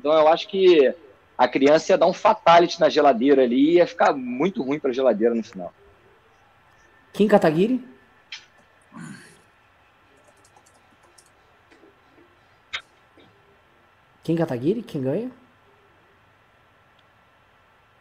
Então 0.00 0.14
eu 0.14 0.28
acho 0.28 0.48
que 0.48 0.94
a 1.36 1.46
criança 1.46 1.92
ia 1.92 1.98
dar 1.98 2.06
um 2.06 2.12
fatality 2.14 2.80
na 2.80 2.88
geladeira 2.88 3.42
ali 3.42 3.56
e 3.56 3.74
ia 3.74 3.86
ficar 3.86 4.14
muito 4.14 4.62
ruim 4.62 4.80
para 4.80 4.90
a 4.90 4.94
geladeira 4.94 5.34
no 5.34 5.42
final. 5.42 5.74
Kim 7.12 7.28
Kataguiri? 7.28 7.84
Kim 14.24 14.36
Kataguiri? 14.36 14.82
Quem 14.82 15.02
ganha? 15.02 15.30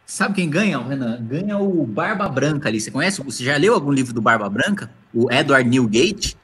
Sabe 0.06 0.36
quem 0.36 0.50
ganha, 0.50 0.80
Renan? 0.80 1.22
Ganha 1.22 1.58
o 1.58 1.86
Barba 1.86 2.30
Branca 2.30 2.70
ali. 2.70 2.80
Você 2.80 2.90
conhece? 2.92 3.22
Você 3.22 3.44
já 3.44 3.58
leu 3.58 3.74
algum 3.74 3.92
livro 3.92 4.14
do 4.14 4.22
Barba 4.22 4.50
Branca? 4.50 4.90
O 5.14 5.30
Edward 5.30 5.70
Newgate? 5.70 6.39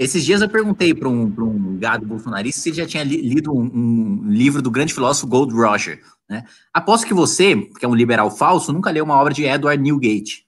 Esses 0.00 0.24
dias 0.24 0.40
eu 0.40 0.48
perguntei 0.48 0.94
para 0.94 1.10
um, 1.10 1.24
um 1.24 1.78
gado 1.78 2.06
bolsonarista 2.06 2.58
se 2.58 2.70
ele 2.70 2.76
já 2.78 2.86
tinha 2.86 3.04
li, 3.04 3.20
lido 3.20 3.52
um, 3.52 3.64
um, 3.64 4.30
livro 4.30 4.62
do 4.62 4.70
grande 4.70 4.94
filósofo 4.94 5.26
Gold 5.26 5.52
Roger. 5.52 6.02
Né? 6.26 6.42
Aposto 6.72 7.06
que 7.06 7.12
você, 7.12 7.54
que 7.54 7.84
é 7.84 7.88
um 7.88 7.94
liberal 7.94 8.30
falso, 8.30 8.72
nunca 8.72 8.90
leu 8.90 9.04
uma 9.04 9.20
obra 9.20 9.34
de 9.34 9.44
Edward 9.44 9.82
Newgate. 9.82 10.46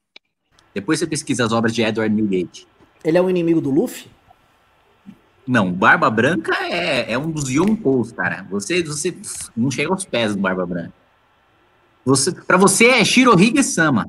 Depois 0.74 0.98
você 0.98 1.06
pesquisa 1.06 1.44
as 1.44 1.52
obras 1.52 1.74
de 1.74 1.82
Edward 1.82 2.14
Newgate. 2.14 2.66
Ele 3.04 3.18
é 3.18 3.20
um 3.20 3.28
inimigo 3.28 3.60
do 3.60 3.70
Luffy? 3.70 4.10
Não, 5.46 5.70
Barba 5.70 6.08
Branca 6.08 6.56
é, 6.64 7.12
é 7.12 7.18
um 7.18 7.30
dos 7.30 7.50
Yonkous, 7.50 8.10
cara. 8.10 8.46
Você, 8.50 8.82
você 8.82 9.14
não 9.54 9.70
chega 9.70 9.92
aos 9.92 10.06
pés 10.06 10.34
do 10.34 10.40
Barba 10.40 10.64
Branca. 10.64 10.94
Você, 12.06 12.32
para 12.32 12.56
você 12.56 12.86
é 12.86 13.04
Shirohige 13.04 13.62
Sama. 13.62 14.08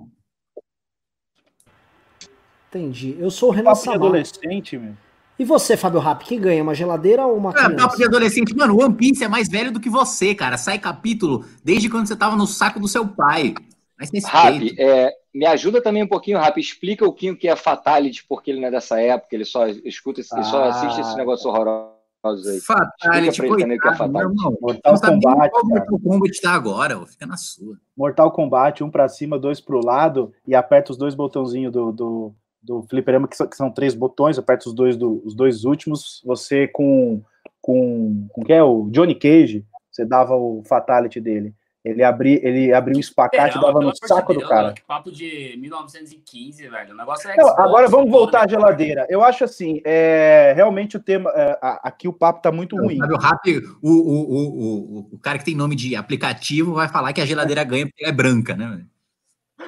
Entendi. 2.69 3.17
Eu 3.19 3.29
sou 3.29 3.49
o 3.49 3.51
Renan 3.51 3.75
Sama. 3.75 3.97
adolescente, 3.97 4.77
meu. 4.77 4.95
E 5.37 5.43
você, 5.43 5.75
Fábio 5.75 5.99
Rap, 5.99 6.23
quem 6.23 6.39
ganha? 6.39 6.61
Uma 6.61 6.75
geladeira 6.75 7.25
ou 7.25 7.35
uma 7.35 7.49
ah, 7.49 7.53
criança? 7.53 7.75
Papo 7.75 7.97
de 7.97 8.05
adolescente. 8.05 8.55
Mano, 8.55 8.79
One 8.79 8.93
Piece 8.93 9.23
é 9.23 9.27
mais 9.27 9.49
velho 9.49 9.71
do 9.71 9.79
que 9.79 9.89
você, 9.89 10.35
cara. 10.35 10.57
Sai 10.57 10.77
capítulo 10.77 11.45
desde 11.63 11.89
quando 11.89 12.07
você 12.07 12.15
tava 12.15 12.35
no 12.35 12.45
saco 12.45 12.79
do 12.79 12.87
seu 12.87 13.07
pai. 13.07 13.53
Mas 13.97 14.11
Rap, 14.25 14.75
é, 14.77 15.13
me 15.33 15.45
ajuda 15.45 15.81
também 15.81 16.03
um 16.03 16.07
pouquinho, 16.07 16.39
Rap. 16.39 16.59
Explica 16.59 17.05
o 17.05 17.13
que 17.13 17.47
é 17.47 17.55
Fatality, 17.55 18.25
porque 18.27 18.51
ele 18.51 18.59
não 18.59 18.67
é 18.67 18.71
dessa 18.71 18.99
época, 19.01 19.35
ele 19.35 19.45
só 19.45 19.67
escuta, 19.67 20.21
ele 20.21 20.27
ah. 20.33 20.43
só 20.43 20.63
assiste 20.65 21.01
esse 21.01 21.15
negócio 21.15 21.49
horroroso 21.49 22.49
aí. 22.49 22.59
Fatality, 22.61 23.41
coitado, 23.41 23.79
que 23.79 23.87
é 23.87 23.95
Fatality. 23.95 24.19
Irmão, 24.19 24.57
Mortal 24.61 24.99
Kombat. 24.99 25.51
Mortal 25.63 25.99
Kombat 25.99 26.41
tá 26.41 26.51
agora, 26.51 26.99
ó, 26.99 27.05
fica 27.05 27.25
na 27.25 27.37
sua. 27.37 27.77
Mortal 27.97 28.31
Kombat, 28.31 28.83
um 28.83 28.91
pra 28.91 29.09
cima, 29.09 29.39
dois 29.39 29.59
pro 29.59 29.83
lado, 29.83 30.31
e 30.47 30.53
aperta 30.53 30.91
os 30.91 30.97
dois 30.97 31.15
botãozinhos 31.15 31.71
do, 31.71 31.91
do, 31.91 32.35
do 32.63 32.81
fliperama, 32.83 33.27
que 33.27 33.35
são, 33.35 33.47
que 33.47 33.55
são 33.55 33.69
três 33.69 33.93
botões, 33.93 34.39
aperta 34.39 34.69
os 34.69 34.73
dois, 34.73 34.95
do, 34.95 35.21
os 35.25 35.35
dois 35.35 35.65
últimos, 35.65 36.21
você 36.25 36.67
com, 36.67 37.21
com, 37.61 38.27
com 38.31 38.43
que 38.43 38.53
é 38.53 38.63
o 38.63 38.89
Johnny 38.89 39.13
Cage, 39.13 39.65
você 39.91 40.05
dava 40.05 40.35
o 40.35 40.63
fatality 40.65 41.19
dele. 41.19 41.53
Ele 41.83 42.01
abria, 42.01 42.39
ele 42.41 42.73
abria 42.73 42.95
um 42.95 42.99
espacate 42.99 43.57
e 43.57 43.61
dava 43.61 43.81
no 43.81 43.91
saco 43.93 44.33
do 44.33 44.47
cara. 44.47 44.73
Papo 44.87 45.11
de 45.11 45.57
1915, 45.57 46.69
velho. 46.69 46.93
O 46.93 46.97
negócio 46.97 47.29
é 47.29 47.35
Não, 47.35 47.49
agora 47.59 47.89
vamos 47.89 48.09
voltar 48.09 48.45
à 48.45 48.47
geladeira. 48.47 49.05
Eu 49.09 49.21
acho 49.21 49.43
assim, 49.43 49.81
é, 49.83 50.53
realmente 50.55 50.95
o 50.95 50.99
tema. 51.01 51.29
É, 51.35 51.59
aqui 51.83 52.07
o 52.07 52.13
papo 52.13 52.41
tá 52.41 52.53
muito 52.53 52.77
ruim. 52.77 52.97
Sabe, 52.97 53.13
o, 53.13 53.17
rap, 53.17 53.57
o, 53.81 53.91
o, 53.91 54.99
o, 55.01 55.09
o, 55.11 55.19
cara 55.19 55.37
que 55.37 55.43
tem 55.43 55.55
nome 55.55 55.75
de 55.75 55.93
aplicativo 55.93 56.73
vai 56.73 56.87
falar 56.87 57.11
que 57.11 57.19
a 57.19 57.25
geladeira 57.25 57.65
ganha 57.65 57.85
porque 57.85 58.05
é 58.05 58.13
branca, 58.13 58.55
né? 58.55 58.85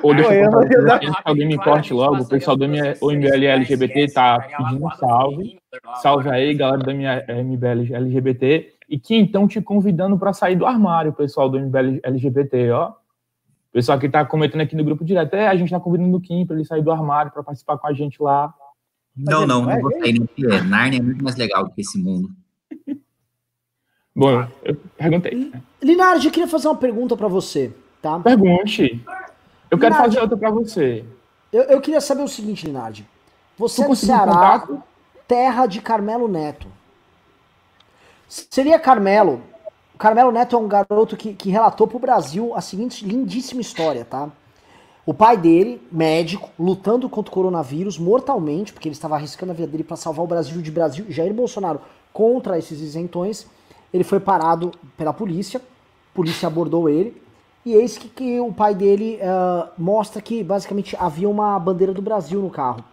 Ou 0.06 0.14
deixa 0.14 0.36
eu 0.36 0.52
contar, 0.52 1.00
que 1.00 1.08
alguém 1.24 1.48
me 1.48 1.58
corte 1.58 1.92
logo, 1.92 2.22
o 2.22 2.28
pessoal 2.28 2.56
do 2.56 2.68
MBL 2.68 3.46
LGBT 3.46 4.12
tá 4.14 4.40
pedindo 4.40 4.86
um 4.86 4.92
salve. 4.92 5.60
Salve 6.00 6.30
aí, 6.30 6.54
galera 6.54 6.84
do 6.84 6.92
MBL 6.92 7.92
LGBT. 7.92 8.74
E 8.88 9.00
que 9.00 9.16
então 9.16 9.48
te 9.48 9.60
convidando 9.60 10.16
para 10.16 10.32
sair 10.32 10.56
do 10.56 10.64
armário, 10.64 11.12
pessoal 11.12 11.50
do 11.50 11.60
MBL 11.60 12.02
LGBT, 12.04 12.70
ó. 12.70 12.90
O 12.90 13.74
pessoal 13.74 13.98
que 13.98 14.08
tá 14.08 14.24
comentando 14.24 14.62
aqui 14.62 14.76
no 14.76 14.84
grupo 14.84 15.04
direto, 15.04 15.34
é, 15.34 15.48
a 15.48 15.56
gente 15.56 15.72
tá 15.72 15.80
convidando 15.80 16.16
o 16.16 16.22
Kim 16.22 16.46
para 16.46 16.56
ele 16.56 16.66
sair 16.66 16.84
do 16.84 16.92
armário 16.92 17.32
para 17.32 17.42
participar 17.44 17.80
com 17.80 17.88
a 17.88 17.94
gente 17.94 18.22
lá. 18.22 18.54
Não, 19.18 19.48
não, 19.48 19.64
não 19.64 19.82
vou 19.82 19.92
sair, 19.92 20.20
nem 20.38 20.64
Narnia 20.70 21.00
é 21.00 21.02
muito 21.02 21.24
mais 21.24 21.36
legal 21.36 21.64
do 21.64 21.72
que 21.72 21.82
esse 21.82 21.98
mundo. 21.98 22.30
Bom, 24.16 24.48
eu 24.64 24.76
perguntei. 24.98 25.52
Linardi, 25.82 26.28
eu 26.28 26.32
queria 26.32 26.48
fazer 26.48 26.68
uma 26.68 26.78
pergunta 26.78 27.18
para 27.18 27.28
você, 27.28 27.74
tá? 28.02 28.20
Pergunte. 28.20 29.04
Eu 29.70 29.78
quero 29.78 29.94
Linardi, 29.94 30.16
fazer 30.16 30.22
outra 30.22 30.38
para 30.38 30.52
você. 30.52 31.06
Eu, 31.52 31.64
eu, 31.64 31.82
queria 31.82 32.02
saber 32.02 32.24
o 32.24 32.28
seguinte, 32.28 32.66
Linardi. 32.66 33.08
Você 33.58 33.84
é 33.84 33.88
do 33.88 33.96
Ceará, 33.96 34.68
terra 35.28 35.66
de 35.66 35.82
Carmelo 35.82 36.28
Neto. 36.28 36.68
Seria 38.28 38.80
Carmelo. 38.80 39.42
Carmelo 39.98 40.32
Neto 40.32 40.56
é 40.56 40.60
um 40.60 40.68
garoto 40.68 41.16
que, 41.16 41.34
que 41.34 41.50
relatou 41.50 41.88
pro 41.88 42.00
Brasil 42.00 42.54
a 42.56 42.62
seguinte 42.62 43.06
lindíssima 43.06 43.62
história, 43.62 44.04
tá? 44.04 44.30
O 45.06 45.14
pai 45.14 45.38
dele, 45.38 45.82
médico, 45.92 46.50
lutando 46.60 47.08
contra 47.08 47.32
o 47.32 47.34
coronavírus 47.34 47.98
mortalmente, 47.98 48.74
porque 48.74 48.88
ele 48.88 48.96
estava 48.96 49.16
arriscando 49.16 49.52
a 49.52 49.56
vida 49.56 49.68
dele 49.68 49.84
para 49.84 49.96
salvar 49.96 50.26
o 50.26 50.28
Brasil 50.28 50.62
de 50.62 50.72
Brasil, 50.72 51.06
Jair 51.10 51.34
Bolsonaro 51.34 51.80
contra 52.12 52.58
esses 52.58 52.82
isentões. 52.82 53.48
Ele 53.94 54.04
foi 54.04 54.20
parado 54.20 54.72
pela 54.98 55.14
polícia, 55.14 55.60
a 55.60 56.16
polícia 56.16 56.48
abordou 56.48 56.90
ele, 56.90 57.22
e 57.66 57.74
eis 57.74 57.98
que, 57.98 58.08
que 58.08 58.40
o 58.40 58.54
pai 58.54 58.76
dele 58.76 59.20
uh, 59.22 59.70
mostra 59.78 60.22
que 60.22 60.44
basicamente 60.44 60.96
havia 61.00 61.28
uma 61.28 61.58
bandeira 61.58 61.94
do 61.94 62.02
Brasil 62.02 62.40
no 62.42 62.50
carro. 62.50 62.84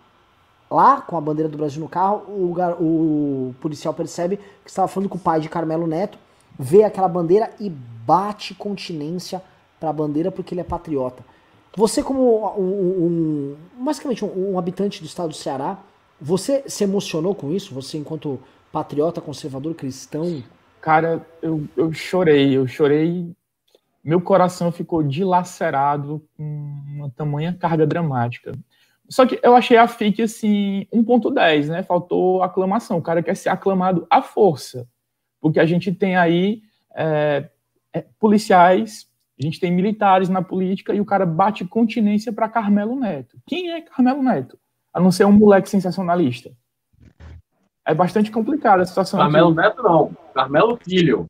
Lá, 0.70 1.02
com 1.02 1.18
a 1.18 1.20
bandeira 1.20 1.50
do 1.50 1.58
Brasil 1.58 1.82
no 1.82 1.88
carro, 1.88 2.22
o, 2.26 2.54
o 2.80 3.54
policial 3.60 3.92
percebe 3.92 4.38
que 4.64 4.70
estava 4.70 4.88
falando 4.88 5.10
com 5.10 5.18
o 5.18 5.20
pai 5.20 5.40
de 5.40 5.48
Carmelo 5.50 5.86
Neto, 5.86 6.18
vê 6.58 6.82
aquela 6.84 7.08
bandeira 7.08 7.50
e 7.60 7.68
bate 7.68 8.54
continência 8.54 9.42
para 9.78 9.90
a 9.90 9.92
bandeira 9.92 10.32
porque 10.32 10.54
ele 10.54 10.62
é 10.62 10.64
patriota. 10.64 11.22
Você, 11.76 12.02
como 12.02 12.46
um, 12.58 13.56
um 13.76 13.84
basicamente 13.84 14.24
um, 14.24 14.52
um, 14.52 14.58
habitante 14.58 15.00
do 15.00 15.06
estado 15.06 15.28
do 15.28 15.34
Ceará, 15.34 15.78
você 16.20 16.62
se 16.66 16.84
emocionou 16.84 17.34
com 17.34 17.50
isso? 17.52 17.74
Você, 17.74 17.98
enquanto 17.98 18.38
patriota, 18.70 19.20
conservador, 19.20 19.74
cristão? 19.74 20.42
Cara, 20.80 21.26
eu, 21.42 21.64
eu 21.76 21.92
chorei, 21.92 22.56
eu 22.56 22.66
chorei. 22.66 23.34
Meu 24.02 24.20
coração 24.20 24.72
ficou 24.72 25.02
dilacerado 25.02 26.26
com 26.36 26.42
uma 26.88 27.10
tamanha 27.10 27.56
carga 27.58 27.86
dramática. 27.86 28.52
Só 29.08 29.26
que 29.26 29.38
eu 29.42 29.54
achei 29.54 29.76
a 29.76 29.86
FIC 29.86 30.22
assim 30.22 30.86
1.10, 30.92 31.68
né? 31.68 31.82
Faltou 31.82 32.42
aclamação. 32.42 32.98
O 32.98 33.02
cara 33.02 33.22
quer 33.22 33.36
ser 33.36 33.50
aclamado 33.50 34.06
à 34.10 34.22
força. 34.22 34.88
Porque 35.40 35.60
a 35.60 35.66
gente 35.66 35.92
tem 35.92 36.16
aí 36.16 36.62
é, 36.94 37.48
é, 37.92 38.04
policiais, 38.18 39.06
a 39.38 39.42
gente 39.42 39.60
tem 39.60 39.70
militares 39.70 40.28
na 40.28 40.42
política 40.42 40.94
e 40.94 41.00
o 41.00 41.04
cara 41.04 41.26
bate 41.26 41.64
continência 41.64 42.32
para 42.32 42.48
Carmelo 42.48 42.96
Neto. 42.96 43.38
Quem 43.46 43.70
é 43.70 43.80
Carmelo 43.82 44.22
Neto? 44.22 44.58
A 44.92 45.00
não 45.00 45.10
ser 45.10 45.26
um 45.26 45.32
moleque 45.32 45.68
sensacionalista. 45.68 46.50
É 47.84 47.94
bastante 47.94 48.30
complicada 48.30 48.82
a 48.82 48.86
situação. 48.86 49.18
Carmelo 49.18 49.48
aqui. 49.48 49.56
Neto 49.56 49.82
não. 49.82 50.16
Carmelo 50.34 50.78
Filho. 50.82 51.26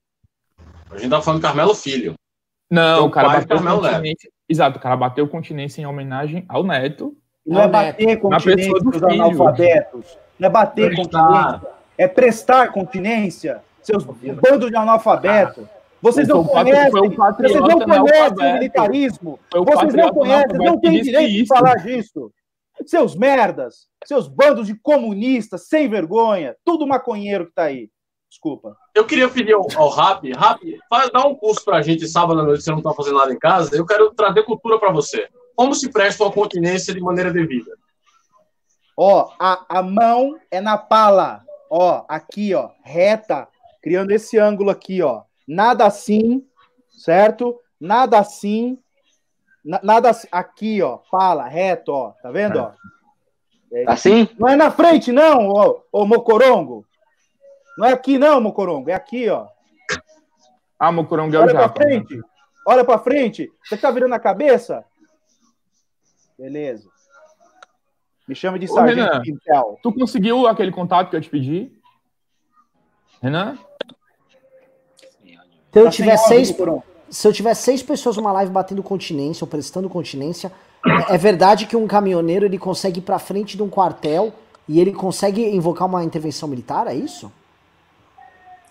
A 0.90 0.98
gente 0.98 1.10
tá 1.10 1.22
falando 1.22 1.40
Carmelo 1.40 1.74
Filho. 1.74 2.14
Não, 2.72 2.94
então, 2.94 3.06
o 3.06 3.10
cara 3.10 3.28
bateu 3.28 3.62
continência. 3.62 4.30
Exato, 4.48 4.78
o 4.78 4.80
cara 4.80 4.96
bateu 4.96 5.28
continência 5.28 5.82
em 5.82 5.86
homenagem 5.86 6.44
ao 6.48 6.64
Neto 6.64 7.16
não 7.44 7.60
é 7.60 7.68
bater 7.68 8.16
continência 8.18 8.72
dos 8.72 9.02
analfabetos. 9.02 10.18
Não 10.38 10.46
é 10.46 10.50
bater 10.50 10.94
continência. 10.94 11.60
É 11.98 12.08
prestar 12.08 12.72
continência. 12.72 13.62
Seus 13.82 14.04
bandos 14.04 14.70
de 14.70 14.76
analfabetos. 14.76 15.66
Vocês 16.00 16.26
não 16.26 16.44
conhecem, 16.44 16.90
vocês 16.90 17.60
não 17.60 17.80
conhecem 17.80 18.50
o 18.50 18.52
militarismo. 18.54 19.38
Vocês 19.52 19.94
não 19.94 20.10
conhecem, 20.12 20.58
não 20.58 20.80
têm 20.80 21.02
direito 21.02 21.32
de 21.32 21.46
falar 21.46 21.76
disso. 21.76 22.32
Seus 22.86 23.14
merdas, 23.14 23.86
seus 24.04 24.26
bandos 24.26 24.66
de 24.66 24.74
comunistas 24.74 25.68
sem 25.68 25.88
vergonha, 25.88 26.56
tudo 26.64 26.86
maconheiro 26.86 27.46
que 27.46 27.54
tá 27.54 27.64
aí. 27.64 27.88
Desculpa. 28.32 28.74
Eu 28.94 29.04
queria 29.04 29.28
pedir 29.28 29.52
ao, 29.52 29.66
ao 29.76 29.90
Rap, 29.90 30.32
Rap, 30.32 30.80
dá 31.12 31.26
um 31.26 31.34
curso 31.34 31.62
pra 31.62 31.82
gente 31.82 32.08
sábado 32.08 32.40
à 32.40 32.42
noite, 32.42 32.64
você 32.64 32.70
não 32.70 32.80
tá 32.80 32.90
fazendo 32.94 33.18
nada 33.18 33.30
em 33.30 33.38
casa. 33.38 33.76
Eu 33.76 33.84
quero 33.84 34.10
trazer 34.14 34.42
cultura 34.44 34.78
para 34.78 34.90
você 34.90 35.28
como 35.54 35.74
se 35.74 35.92
presta 35.92 36.24
uma 36.24 36.32
continência 36.32 36.94
de 36.94 37.00
maneira 37.00 37.30
devida? 37.30 37.76
Ó, 38.96 39.30
a, 39.38 39.66
a 39.68 39.82
mão 39.82 40.38
é 40.50 40.62
na 40.62 40.78
pala. 40.78 41.44
Ó, 41.68 42.06
aqui, 42.08 42.54
ó, 42.54 42.70
reta, 42.82 43.46
criando 43.82 44.12
esse 44.12 44.38
ângulo 44.38 44.70
aqui, 44.70 45.02
ó. 45.02 45.24
Nada 45.46 45.84
assim, 45.84 46.42
certo? 46.88 47.60
Nada 47.78 48.18
assim. 48.18 48.78
nada 49.62 50.08
assim. 50.08 50.28
Aqui, 50.32 50.80
ó, 50.80 51.00
pala, 51.10 51.46
reto, 51.48 51.92
ó. 51.92 52.12
Tá 52.22 52.30
vendo, 52.30 52.60
ó? 52.60 52.72
É, 53.70 53.84
assim? 53.86 54.26
Não 54.38 54.48
é 54.48 54.56
na 54.56 54.70
frente, 54.70 55.12
não, 55.12 55.50
ô, 55.50 55.82
ô 55.92 56.06
Mocorongo. 56.06 56.86
Não 57.78 57.86
é 57.86 57.92
aqui, 57.92 58.18
não, 58.18 58.40
Mocorongo. 58.40 58.90
É 58.90 58.94
aqui, 58.94 59.28
ó. 59.28 59.46
Ah, 60.78 60.92
Mocorongo 60.92 61.34
é 61.34 61.38
o 61.38 61.42
Olha 61.42 61.54
pra 61.54 61.68
frente. 61.68 62.20
Olha 62.66 62.84
pra 62.84 62.98
frente. 62.98 63.50
Você 63.64 63.76
tá 63.76 63.90
virando 63.90 64.14
a 64.14 64.20
cabeça? 64.20 64.84
Beleza. 66.38 66.88
Me 68.26 68.34
chama 68.34 68.58
de 68.58 68.66
Ô, 68.66 68.74
Sargento 68.74 69.00
Renan, 69.00 69.76
Tu 69.82 69.92
conseguiu 69.92 70.46
aquele 70.46 70.70
contato 70.70 71.10
que 71.10 71.16
eu 71.16 71.20
te 71.20 71.28
pedi? 71.28 71.72
Renan? 73.20 73.58
Se 75.72 75.78
eu 75.78 75.84
tá 75.84 75.90
tiver 75.90 76.16
seis. 76.16 76.54
Se 77.08 77.28
eu 77.28 77.32
tiver 77.32 77.54
seis 77.54 77.82
pessoas 77.82 78.16
numa 78.16 78.32
live 78.32 78.50
batendo 78.50 78.82
continência 78.82 79.44
ou 79.44 79.48
prestando 79.48 79.88
continência, 79.88 80.50
é, 81.10 81.14
é 81.14 81.18
verdade 81.18 81.66
que 81.66 81.76
um 81.76 81.86
caminhoneiro 81.86 82.46
ele 82.46 82.58
consegue 82.58 83.00
ir 83.00 83.02
pra 83.02 83.18
frente 83.18 83.56
de 83.56 83.62
um 83.62 83.68
quartel 83.68 84.32
e 84.66 84.80
ele 84.80 84.92
consegue 84.92 85.44
invocar 85.44 85.86
uma 85.86 86.02
intervenção 86.02 86.48
militar, 86.48 86.86
é 86.86 86.94
isso? 86.94 87.30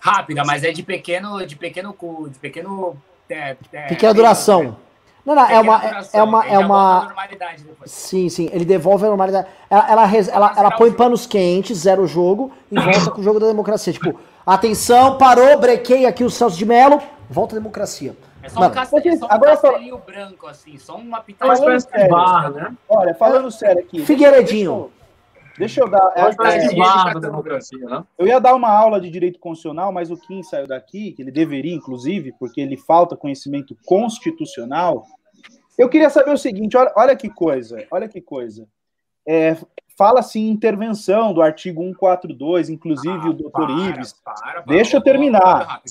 Rápida, 0.04 0.42
mas 0.44 0.64
é 0.64 0.72
de 0.72 0.82
pequeno, 0.82 1.46
de 1.46 1.54
pequeno, 1.54 1.96
de 2.28 2.36
pequeno, 2.40 2.96
é, 3.30 3.56
é, 3.72 3.86
pequena 3.86 4.12
duração. 4.12 4.76
Não, 5.24 5.36
não, 5.36 5.48
é 5.48 5.60
uma, 5.60 5.78
duração, 5.78 6.20
é 6.20 6.22
uma, 6.24 6.44
é 6.44 6.58
uma. 6.58 7.14
Sim, 7.86 8.28
sim, 8.28 8.50
ele 8.52 8.64
devolve 8.64 9.04
a 9.04 9.08
normalidade. 9.08 9.46
Ela, 9.70 9.92
ela, 9.92 10.10
ela, 10.12 10.54
ela 10.56 10.70
põe 10.72 10.92
panos 10.92 11.24
quentes, 11.24 11.78
zero 11.78 12.02
o 12.02 12.06
jogo 12.08 12.50
e 12.68 12.80
volta 12.80 13.12
com 13.12 13.20
o 13.20 13.22
jogo 13.22 13.38
da 13.38 13.46
democracia. 13.46 13.92
Tipo, 13.92 14.18
atenção, 14.44 15.18
parou, 15.18 15.60
brequei 15.60 16.04
aqui 16.04 16.24
o 16.24 16.30
Celso 16.30 16.58
de 16.58 16.66
Mello, 16.66 17.00
volta 17.30 17.54
a 17.54 17.58
democracia. 17.60 18.16
É 18.42 18.48
só 18.48 18.58
Mano, 18.58 18.72
um, 18.72 18.74
castelinho, 18.74 19.18
só 19.20 19.26
um 19.26 19.30
agora 19.30 19.56
castelinho 19.56 19.94
só... 19.94 20.02
branco, 20.04 20.46
assim, 20.48 20.78
só 20.80 20.96
uma 20.96 21.20
pitadinha. 21.20 21.78
de 21.78 22.08
barra, 22.08 22.50
né? 22.50 22.72
Olha, 22.88 23.14
falando 23.14 23.52
sério 23.52 23.82
aqui. 23.82 24.04
Figueiredinho. 24.04 24.90
Deixa 25.58 25.80
eu 25.80 25.88
dar. 25.88 26.12
É, 26.16 26.22
é, 26.22 27.20
democracia, 27.20 27.84
né? 27.86 28.04
Eu 28.18 28.26
ia 28.26 28.40
dar 28.40 28.54
uma 28.54 28.70
aula 28.70 29.00
de 29.00 29.10
direito 29.10 29.38
constitucional, 29.38 29.92
mas 29.92 30.10
o 30.10 30.16
Kim 30.16 30.42
saiu 30.42 30.66
daqui, 30.66 31.12
que 31.12 31.22
ele 31.22 31.30
deveria, 31.30 31.74
inclusive, 31.74 32.32
porque 32.38 32.60
ele 32.60 32.76
falta 32.76 33.16
conhecimento 33.16 33.76
constitucional. 33.84 35.04
Eu 35.78 35.88
queria 35.88 36.10
saber 36.10 36.32
o 36.32 36.38
seguinte: 36.38 36.76
olha, 36.76 36.92
olha 36.96 37.16
que 37.16 37.28
coisa, 37.28 37.86
olha 37.90 38.08
que 38.08 38.20
coisa. 38.20 38.66
É, 39.26 39.56
Fala-se 39.96 40.38
em 40.38 40.48
intervenção 40.48 41.34
do 41.34 41.42
artigo 41.42 41.82
142, 41.82 42.70
inclusive 42.70 43.26
ah, 43.26 43.30
o 43.30 43.32
doutor 43.32 43.66
para, 43.66 43.72
Ives. 43.72 44.14
Para, 44.24 44.34
para, 44.34 44.60
Deixa 44.62 44.96
eu 44.96 45.02
terminar. 45.02 45.82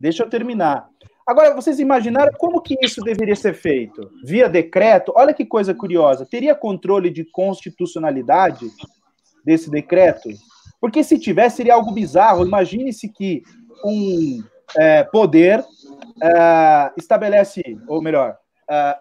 Deixa 0.00 0.24
eu 0.24 0.28
terminar. 0.28 0.88
Agora, 1.26 1.54
vocês 1.54 1.80
imaginaram 1.80 2.32
como 2.36 2.60
que 2.60 2.76
isso 2.82 3.00
deveria 3.00 3.34
ser 3.34 3.54
feito? 3.54 4.10
Via 4.22 4.46
decreto? 4.46 5.12
Olha 5.16 5.32
que 5.32 5.46
coisa 5.46 5.74
curiosa. 5.74 6.26
Teria 6.26 6.54
controle 6.54 7.08
de 7.08 7.24
constitucionalidade 7.24 8.66
desse 9.42 9.70
decreto? 9.70 10.28
Porque 10.78 11.02
se 11.02 11.18
tivesse, 11.18 11.56
seria 11.56 11.74
algo 11.74 11.92
bizarro. 11.92 12.46
Imagine-se 12.46 13.08
que 13.08 13.42
um 13.82 14.44
é, 14.76 15.02
poder 15.04 15.64
é, 16.22 16.92
estabelece, 16.94 17.62
ou 17.88 18.02
melhor, 18.02 18.36
é, 18.68 18.98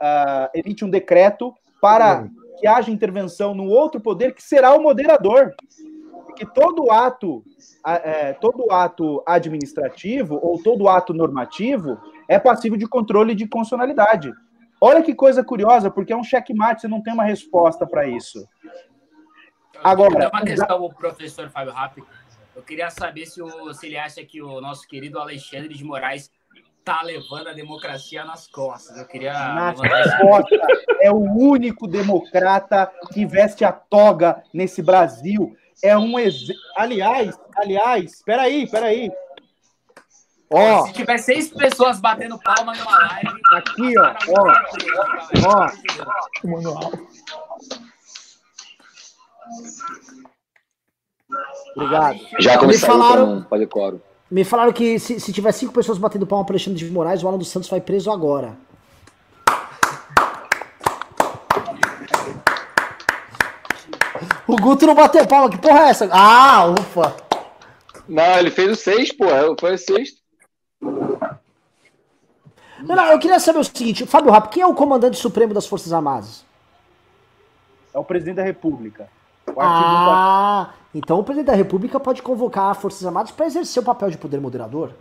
é 0.55 0.59
emite 0.59 0.85
um 0.85 0.89
decreto 0.89 1.53
para 1.81 2.29
que 2.57 2.65
haja 2.65 2.89
intervenção 2.89 3.53
no 3.53 3.67
outro 3.67 3.99
poder, 3.99 4.33
que 4.33 4.41
será 4.41 4.73
o 4.73 4.81
moderador. 4.81 5.53
Porque 6.25 6.45
todo 6.45 6.89
ato, 6.89 7.43
é, 7.85 8.31
todo 8.33 8.71
ato 8.71 9.21
administrativo 9.25 10.39
ou 10.41 10.63
todo 10.63 10.87
ato 10.87 11.13
normativo 11.13 11.99
é 12.27 12.39
passivo 12.39 12.77
de 12.77 12.87
controle 12.87 13.35
de 13.35 13.47
constitucionalidade. 13.47 14.31
Olha 14.79 15.01
que 15.01 15.15
coisa 15.15 15.43
curiosa, 15.43 15.89
porque 15.89 16.11
é 16.11 16.17
um 16.17 16.23
checkmate, 16.23 16.81
você 16.81 16.87
não 16.87 17.01
tem 17.01 17.13
uma 17.13 17.23
resposta 17.23 17.87
para 17.87 18.07
isso. 18.07 18.47
Agora, 19.83 20.29
uma 20.29 20.41
questão, 20.43 20.83
o 20.83 20.93
professor 20.93 21.49
Fábio 21.49 21.73
Rappi. 21.73 22.03
Eu 22.55 22.61
queria 22.61 22.89
saber 22.89 23.25
se, 23.25 23.41
o, 23.41 23.73
se 23.73 23.87
ele 23.87 23.97
acha 23.97 24.23
que 24.23 24.41
o 24.41 24.61
nosso 24.61 24.87
querido 24.87 25.19
Alexandre 25.19 25.73
de 25.73 25.83
Moraes 25.83 26.31
tá 26.83 27.01
levando 27.01 27.47
a 27.47 27.53
democracia 27.53 28.23
nas 28.25 28.47
costas. 28.47 28.97
Eu 28.97 29.07
queria. 29.07 29.33
Nas 29.33 29.79
costas. 30.19 30.59
É 31.01 31.11
o 31.11 31.21
único 31.21 31.87
democrata 31.87 32.91
que 33.11 33.25
veste 33.25 33.65
a 33.65 33.71
toga 33.71 34.43
nesse 34.53 34.81
Brasil. 34.81 35.55
É 35.81 35.97
um 35.97 36.19
ex... 36.19 36.47
Aliás, 36.77 37.37
aliás, 37.57 38.21
peraí, 38.23 38.69
peraí. 38.69 39.11
Ó, 40.55 40.85
se 40.85 40.93
tiver 40.93 41.17
seis 41.17 41.49
pessoas 41.49 41.99
batendo 41.99 42.37
palma 42.37 42.73
numa 42.75 42.95
live. 42.95 43.41
Aqui, 43.53 43.97
ó. 43.97 44.13
Ó. 44.29 44.51
ó. 45.47 46.47
Manual. 46.47 46.91
Obrigado. 51.75 52.19
Já 52.39 52.59
começou 52.59 52.89
me 52.89 52.93
falaram, 52.93 53.37
então, 53.37 53.49
fazer 53.49 53.65
coro. 53.65 54.01
Me 54.29 54.43
falaram 54.43 54.71
que 54.71 54.99
se, 54.99 55.19
se 55.19 55.33
tiver 55.33 55.51
cinco 55.53 55.73
pessoas 55.73 55.97
batendo 55.97 56.27
palma 56.27 56.45
para 56.45 56.53
Alexandre 56.53 56.77
de 56.77 56.91
Moraes, 56.91 57.23
o 57.23 57.27
Alan 57.27 57.39
dos 57.39 57.49
Santos 57.49 57.67
vai 57.67 57.81
preso 57.81 58.11
agora. 58.11 58.55
O 64.45 64.55
Guto 64.57 64.85
não 64.85 64.93
bateu 64.93 65.25
palma, 65.25 65.49
que 65.49 65.57
porra 65.57 65.87
é 65.87 65.89
essa? 65.89 66.07
Ah, 66.11 66.67
ufa! 66.67 67.15
Não, 68.07 68.37
ele 68.37 68.51
fez 68.51 68.69
o 68.69 68.75
seis, 68.75 69.11
pô, 69.11 69.25
foi 69.59 69.73
o 69.73 69.77
sexto. 69.79 70.22
Não, 72.79 72.95
não, 72.95 73.05
eu 73.11 73.19
queria 73.19 73.39
saber 73.39 73.59
o 73.59 73.63
seguinte, 73.63 74.05
Fábio 74.05 74.31
Rapp, 74.31 74.49
quem 74.49 74.61
é 74.61 74.67
o 74.67 74.73
comandante 74.73 75.17
supremo 75.17 75.53
das 75.53 75.65
Forças 75.65 75.93
Armadas? 75.93 76.45
É 77.93 77.99
o 77.99 78.03
presidente 78.03 78.35
da 78.35 78.43
República. 78.43 79.07
ah, 79.57 80.73
então 80.93 81.19
o 81.19 81.23
presidente 81.23 81.47
da 81.47 81.55
República 81.55 81.99
pode 81.99 82.21
convocar 82.21 82.71
as 82.71 82.77
Forças 82.77 83.05
Armadas 83.05 83.31
para 83.31 83.45
exercer 83.45 83.81
o 83.81 83.85
papel 83.85 84.09
de 84.09 84.17
poder 84.17 84.41
moderador? 84.41 84.91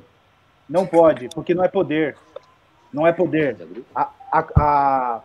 Não 0.69 0.87
pode, 0.87 1.29
porque 1.31 1.55
não 1.55 1.65
é 1.65 1.69
poder. 1.69 2.17
Não 2.93 3.07
é 3.07 3.13
poder. 3.13 3.57
A, 3.95 4.11
a, 4.31 5.21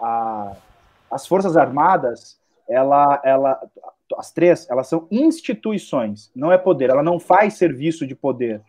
a 0.00 0.56
as 1.12 1.26
Forças 1.26 1.58
Armadas, 1.58 2.38
ela, 2.66 3.20
ela, 3.22 3.60
as 4.16 4.30
três, 4.30 4.68
elas 4.70 4.88
são 4.88 5.06
instituições, 5.10 6.30
não 6.34 6.50
é 6.50 6.56
poder. 6.56 6.88
Ela 6.88 7.02
não 7.02 7.20
faz 7.20 7.54
serviço 7.54 8.06
de 8.06 8.14
poder. 8.14 8.62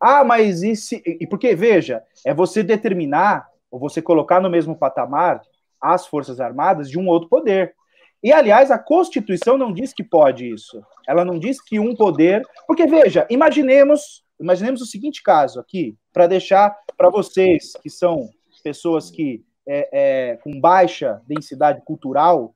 Ah, 0.00 0.24
mas 0.24 0.62
e 0.62 0.76
se. 0.76 1.02
E 1.06 1.26
porque, 1.26 1.54
veja, 1.54 2.02
é 2.24 2.34
você 2.34 2.62
determinar, 2.62 3.48
ou 3.70 3.78
você 3.78 4.00
colocar 4.02 4.40
no 4.40 4.50
mesmo 4.50 4.76
patamar 4.76 5.42
as 5.80 6.06
Forças 6.06 6.40
Armadas 6.40 6.90
de 6.90 6.98
um 6.98 7.08
outro 7.08 7.28
poder. 7.28 7.74
E, 8.22 8.32
aliás, 8.32 8.70
a 8.70 8.78
Constituição 8.78 9.56
não 9.56 9.72
diz 9.72 9.92
que 9.92 10.02
pode 10.02 10.50
isso. 10.50 10.82
Ela 11.06 11.24
não 11.24 11.38
diz 11.38 11.60
que 11.60 11.78
um 11.78 11.94
poder. 11.94 12.42
Porque, 12.66 12.86
veja, 12.86 13.26
imaginemos, 13.30 14.24
imaginemos 14.40 14.80
o 14.80 14.86
seguinte 14.86 15.22
caso 15.22 15.60
aqui, 15.60 15.96
para 16.12 16.26
deixar 16.26 16.76
para 16.96 17.10
vocês 17.10 17.72
que 17.82 17.90
são 17.90 18.28
pessoas 18.64 19.10
que 19.10 19.44
é, 19.66 19.88
é, 19.92 20.36
com 20.36 20.60
baixa 20.60 21.20
densidade 21.26 21.82
cultural, 21.84 22.54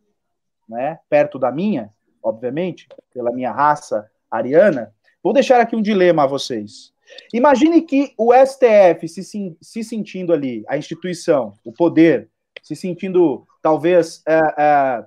né, 0.69 0.98
perto 1.08 1.38
da 1.38 1.50
minha, 1.50 1.90
obviamente, 2.22 2.88
pela 3.12 3.32
minha 3.32 3.52
raça 3.52 4.08
ariana, 4.31 4.94
vou 5.22 5.32
deixar 5.32 5.60
aqui 5.60 5.75
um 5.75 5.82
dilema 5.82 6.25
a 6.25 6.26
vocês. 6.26 6.93
Imagine 7.32 7.82
que 7.82 8.12
o 8.16 8.32
STF 8.34 9.08
se, 9.08 9.56
se 9.60 9.84
sentindo 9.84 10.32
ali, 10.32 10.64
a 10.68 10.76
instituição, 10.76 11.55
o 11.64 11.72
poder, 11.72 12.29
se 12.62 12.74
sentindo 12.74 13.46
talvez, 13.62 14.22
é, 14.26 14.40
é, 14.58 15.05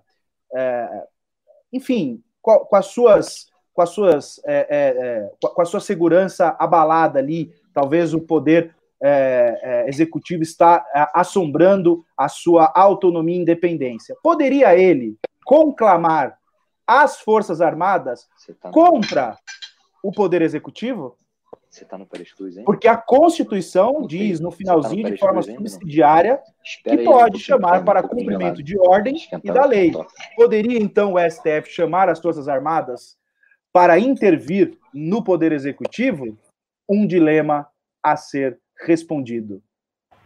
é, 0.55 1.03
enfim, 1.71 2.23
com, 2.41 2.59
com, 2.59 2.75
as 2.75 2.87
suas, 2.87 3.47
com 3.73 3.81
as 3.81 3.89
suas, 3.89 4.41
é, 4.45 4.67
é, 4.69 5.07
é, 5.07 5.31
com 5.39 5.61
a 5.61 5.65
sua 5.65 5.79
segurança 5.79 6.55
abalada 6.59 7.19
ali, 7.19 7.53
talvez 7.73 8.13
o 8.13 8.21
poder 8.21 8.75
executivo 9.85 10.43
está 10.43 10.81
assombrando 11.13 12.05
a 12.15 12.29
sua 12.29 12.71
autonomia 12.73 13.35
e 13.35 13.41
independência. 13.41 14.15
Poderia 14.23 14.77
ele 14.77 15.17
conclamar 15.43 16.39
as 16.87 17.19
Forças 17.19 17.59
Armadas 17.59 18.29
tá 18.61 18.69
contra 18.71 19.37
o 20.01 20.09
poder 20.09 20.41
executivo? 20.41 21.17
Você 21.73 21.85
está 21.85 21.97
no 21.97 22.05
Perescruz? 22.05 22.55
Porque 22.63 22.87
a 22.87 22.95
Constituição 22.95 24.05
diz 24.05 24.39
no 24.39 24.51
tá 24.51 24.57
finalzinho, 24.57 25.03
tá 25.05 25.09
no 25.09 25.15
de 25.15 25.19
forma 25.19 25.41
subsidiária, 25.41 26.39
que 26.83 26.97
pode 26.99 27.39
chamar 27.39 27.83
para 27.83 28.07
cumprimento 28.07 28.61
de 28.61 28.77
ordem 28.77 29.15
e 29.43 29.51
da 29.51 29.65
lei. 29.65 29.91
Poderia, 30.35 30.77
então, 30.77 31.13
o 31.13 31.19
STF 31.19 31.71
chamar 31.71 32.09
as 32.09 32.19
Forças 32.19 32.47
Armadas 32.47 33.17
para 33.71 33.97
intervir 33.97 34.77
no 34.93 35.23
Poder 35.23 35.51
Executivo? 35.51 36.37
Um 36.87 37.07
dilema 37.07 37.67
a 38.03 38.15
ser 38.17 38.59
respondido. 38.85 39.59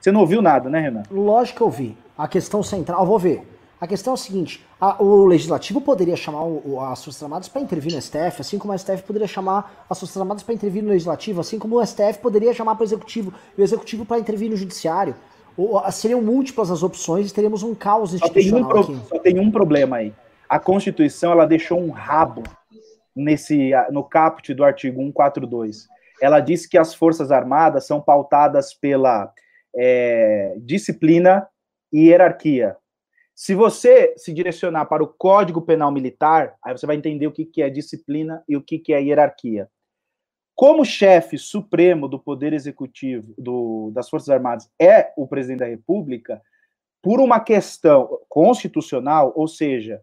Você 0.01 0.11
não 0.11 0.19
ouviu 0.19 0.41
nada, 0.41 0.69
né, 0.69 0.81
Renan? 0.81 1.03
Lógico 1.09 1.57
que 1.59 1.63
eu 1.63 1.67
ouvi. 1.67 1.97
A 2.17 2.27
questão 2.27 2.61
central, 2.61 3.05
vou 3.05 3.17
ver. 3.17 3.47
A 3.79 3.87
questão 3.87 4.13
é 4.13 4.15
o 4.15 4.17
seguinte: 4.17 4.65
a, 4.79 5.01
o 5.01 5.25
legislativo 5.25 5.79
poderia 5.79 6.15
chamar 6.15 6.43
o, 6.43 6.79
as 6.81 7.03
Forças 7.03 7.21
Armadas 7.21 7.47
para 7.47 7.61
intervir 7.61 7.93
no 7.93 8.01
STF, 8.01 8.41
assim 8.41 8.57
como 8.57 8.73
o 8.73 8.77
STF 8.77 9.03
poderia 9.03 9.27
chamar 9.27 9.85
as 9.89 9.99
Forças 9.99 10.17
Armadas 10.17 10.43
para 10.43 10.53
intervir 10.53 10.83
no 10.83 10.89
legislativo, 10.89 11.41
assim 11.41 11.59
como 11.59 11.79
o 11.79 11.85
STF 11.85 12.19
poderia 12.21 12.53
chamar 12.53 12.75
para 12.75 12.83
o 12.83 12.87
executivo 12.87 13.33
e 13.57 13.61
o 13.61 13.63
executivo 13.63 14.05
para 14.05 14.19
intervir 14.19 14.49
no 14.49 14.57
judiciário. 14.57 15.15
Ou, 15.55 15.79
seriam 15.91 16.21
múltiplas 16.21 16.69
as 16.69 16.83
opções 16.83 17.29
e 17.29 17.33
teríamos 17.33 17.63
um 17.63 17.73
caos 17.73 18.13
institucional 18.13 18.69
só 18.69 18.83
tem 18.83 18.95
um, 18.95 18.97
aqui. 18.97 19.07
Só 19.07 19.19
tem 19.19 19.39
um 19.39 19.51
problema 19.51 19.97
aí. 19.97 20.13
A 20.49 20.59
Constituição 20.59 21.31
ela 21.31 21.45
deixou 21.45 21.79
um 21.79 21.89
rabo 21.89 22.43
nesse 23.15 23.71
no 23.91 24.03
caput 24.03 24.53
do 24.53 24.63
artigo 24.63 25.01
142. 25.01 25.87
Ela 26.21 26.39
diz 26.39 26.65
que 26.65 26.77
as 26.77 26.93
Forças 26.93 27.31
Armadas 27.31 27.85
são 27.85 28.01
pautadas 28.01 28.73
pela 28.73 29.31
é, 29.75 30.55
disciplina 30.59 31.47
e 31.91 32.07
hierarquia. 32.07 32.75
Se 33.37 33.53
você 33.53 34.15
se 34.17 34.33
direcionar 34.33 34.87
para 34.87 35.03
o 35.03 35.07
Código 35.07 35.61
Penal 35.61 35.91
Militar, 35.91 36.57
aí 36.59 36.75
você 36.75 36.87
vai 36.87 36.95
entender 36.95 37.27
o 37.27 37.31
que, 37.31 37.61
é 37.61 37.69
disciplina 37.69 38.43
e 38.49 38.57
o 38.57 38.63
que, 38.63 38.79
que 38.79 38.91
é 38.91 38.99
hierarquia. 38.99 39.69
Como 40.55 40.83
chefe 40.83 41.37
supremo 41.37 42.07
do 42.07 42.17
Poder 42.17 42.51
Executivo 42.51 43.35
do, 43.37 43.91
das 43.93 44.09
Forças 44.09 44.29
Armadas 44.29 44.67
é 44.81 45.13
o 45.15 45.27
presidente 45.27 45.59
da 45.59 45.67
República, 45.67 46.41
por 46.99 47.19
uma 47.19 47.39
questão 47.39 48.19
constitucional, 48.27 49.31
ou 49.35 49.47
seja, 49.47 50.01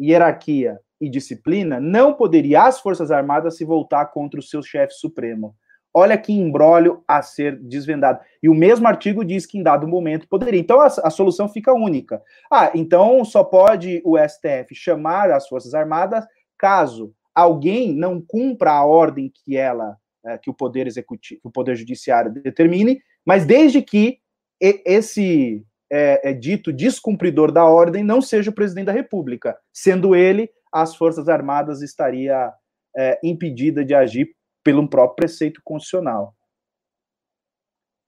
hierarquia 0.00 0.80
e 0.98 1.10
disciplina, 1.10 1.78
não 1.78 2.14
poderia 2.14 2.62
as 2.62 2.80
Forças 2.80 3.10
Armadas 3.10 3.58
se 3.58 3.66
voltar 3.66 4.06
contra 4.06 4.40
o 4.40 4.42
seu 4.42 4.62
chefe 4.62 4.94
supremo. 4.94 5.54
Olha 5.98 6.18
que 6.18 6.30
embrólio 6.30 7.02
a 7.08 7.22
ser 7.22 7.58
desvendado. 7.58 8.20
E 8.42 8.50
o 8.50 8.54
mesmo 8.54 8.86
artigo 8.86 9.24
diz 9.24 9.46
que 9.46 9.56
em 9.56 9.62
dado 9.62 9.88
momento 9.88 10.28
poderia. 10.28 10.60
Então 10.60 10.78
a, 10.78 10.88
a, 10.88 11.08
solução 11.08 11.48
fica 11.48 11.72
única. 11.72 12.20
Ah, 12.52 12.70
então 12.74 13.24
só 13.24 13.42
pode 13.42 14.02
o 14.04 14.18
STF 14.18 14.74
chamar 14.74 15.30
as 15.30 15.48
Forças 15.48 15.72
Armadas 15.72 16.22
caso 16.58 17.14
alguém 17.34 17.94
não 17.94 18.20
cumpra 18.20 18.72
a 18.72 18.84
ordem 18.84 19.32
que 19.34 19.56
ela, 19.56 19.96
é, 20.26 20.36
que 20.36 20.50
o 20.50 20.54
Poder 20.54 20.86
Executivo, 20.86 21.40
o 21.42 21.50
Poder 21.50 21.74
Judiciário 21.74 22.30
determine, 22.30 23.00
mas 23.24 23.46
desde 23.46 23.80
que 23.80 24.18
esse 24.60 25.64
é, 25.90 26.30
é 26.30 26.32
dito 26.34 26.74
descumpridor 26.74 27.50
da 27.50 27.64
ordem 27.64 28.04
não 28.04 28.20
seja 28.20 28.50
o 28.50 28.54
presidente 28.54 28.86
da 28.86 28.92
República, 28.92 29.56
sendo 29.72 30.14
ele, 30.14 30.50
as 30.70 30.94
Forças 30.94 31.26
Armadas 31.26 31.80
estaria 31.80 32.52
é, 32.94 33.18
impedida 33.24 33.82
de 33.82 33.94
agir 33.94 34.35
pelo 34.66 34.88
próprio 34.88 35.14
preceito 35.14 35.60
constitucional. 35.62 36.34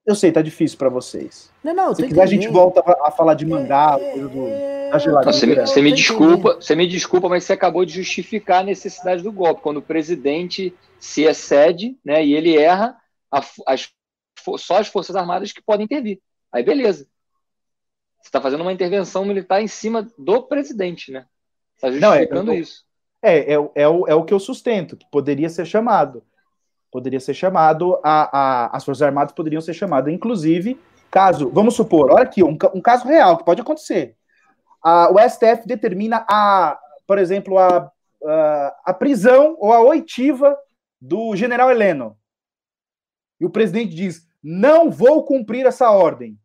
Eu 0.04 0.16
sei, 0.16 0.32
tá 0.32 0.42
difícil 0.42 0.76
para 0.76 0.88
vocês. 0.88 1.52
Não, 1.62 1.72
não, 1.72 1.94
Se 1.94 2.04
quiser, 2.04 2.22
a 2.22 2.26
gente 2.26 2.48
volta 2.48 2.82
a 3.04 3.12
falar 3.12 3.34
de 3.34 3.46
mangá, 3.46 3.96
é, 4.00 4.12
coisa 4.12 4.28
do, 4.28 4.48
é, 4.48 4.90
da 4.90 4.98
geladeira. 4.98 5.32
Você 5.32 5.46
me, 5.46 5.54
você 5.54 5.82
me 5.82 5.92
desculpa, 5.92 6.54
você 6.54 6.74
me 6.74 6.88
desculpa, 6.88 7.28
mas 7.28 7.44
você 7.44 7.52
acabou 7.52 7.84
de 7.84 7.92
justificar 7.92 8.62
a 8.62 8.64
necessidade 8.64 9.22
do 9.22 9.30
golpe. 9.30 9.62
Quando 9.62 9.76
o 9.76 9.82
presidente 9.82 10.74
se 10.98 11.22
excede, 11.22 11.96
né, 12.04 12.26
e 12.26 12.34
ele 12.34 12.56
erra, 12.56 12.96
a, 13.30 13.40
as, 13.68 13.88
só 14.56 14.78
as 14.78 14.88
Forças 14.88 15.14
Armadas 15.14 15.52
que 15.52 15.62
podem 15.62 15.84
intervir. 15.84 16.20
Aí 16.50 16.64
beleza. 16.64 17.06
Você 18.20 18.30
está 18.30 18.40
fazendo 18.40 18.62
uma 18.62 18.72
intervenção 18.72 19.24
militar 19.24 19.62
em 19.62 19.68
cima 19.68 20.08
do 20.18 20.42
presidente, 20.42 21.12
né? 21.12 21.24
Está 21.76 21.88
justificando 21.88 22.46
não, 22.46 22.52
é, 22.54 22.56
isso. 22.56 22.84
É, 23.22 23.52
é, 23.52 23.70
é, 23.76 23.88
o, 23.88 24.08
é 24.08 24.14
o 24.16 24.24
que 24.24 24.34
eu 24.34 24.40
sustento, 24.40 24.96
que 24.96 25.06
poderia 25.08 25.48
ser 25.48 25.64
chamado 25.64 26.24
poderia 26.90 27.20
ser 27.20 27.34
chamado, 27.34 27.98
a, 28.02 28.38
a, 28.38 28.76
as 28.76 28.84
Forças 28.84 29.02
Armadas 29.02 29.32
poderiam 29.32 29.60
ser 29.60 29.74
chamadas, 29.74 30.12
inclusive, 30.12 30.80
caso, 31.10 31.50
vamos 31.50 31.74
supor, 31.74 32.10
olha 32.10 32.22
aqui, 32.22 32.42
um, 32.42 32.56
um 32.74 32.80
caso 32.80 33.06
real 33.06 33.36
que 33.36 33.44
pode 33.44 33.60
acontecer. 33.60 34.16
A, 34.82 35.10
o 35.12 35.18
STF 35.18 35.66
determina 35.66 36.24
a, 36.30 36.78
por 37.06 37.18
exemplo, 37.18 37.58
a, 37.58 37.90
a, 38.24 38.76
a 38.86 38.94
prisão 38.94 39.56
ou 39.58 39.72
a 39.72 39.80
oitiva 39.80 40.56
do 41.00 41.34
general 41.36 41.70
Heleno. 41.70 42.16
E 43.40 43.46
o 43.46 43.50
presidente 43.50 43.94
diz: 43.94 44.26
não 44.42 44.90
vou 44.90 45.24
cumprir 45.24 45.66
essa 45.66 45.90
ordem. 45.90 46.38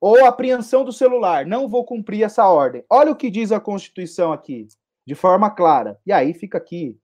Ou 0.00 0.24
apreensão 0.24 0.84
do 0.84 0.92
celular, 0.92 1.46
não 1.46 1.66
vou 1.66 1.84
cumprir 1.84 2.22
essa 2.22 2.46
ordem. 2.46 2.84
Olha 2.90 3.10
o 3.10 3.16
que 3.16 3.30
diz 3.30 3.50
a 3.52 3.60
Constituição 3.60 4.32
aqui, 4.32 4.66
de 5.06 5.14
forma 5.14 5.50
clara. 5.50 5.98
E 6.04 6.12
aí 6.12 6.34
fica 6.34 6.58
aqui 6.58 7.00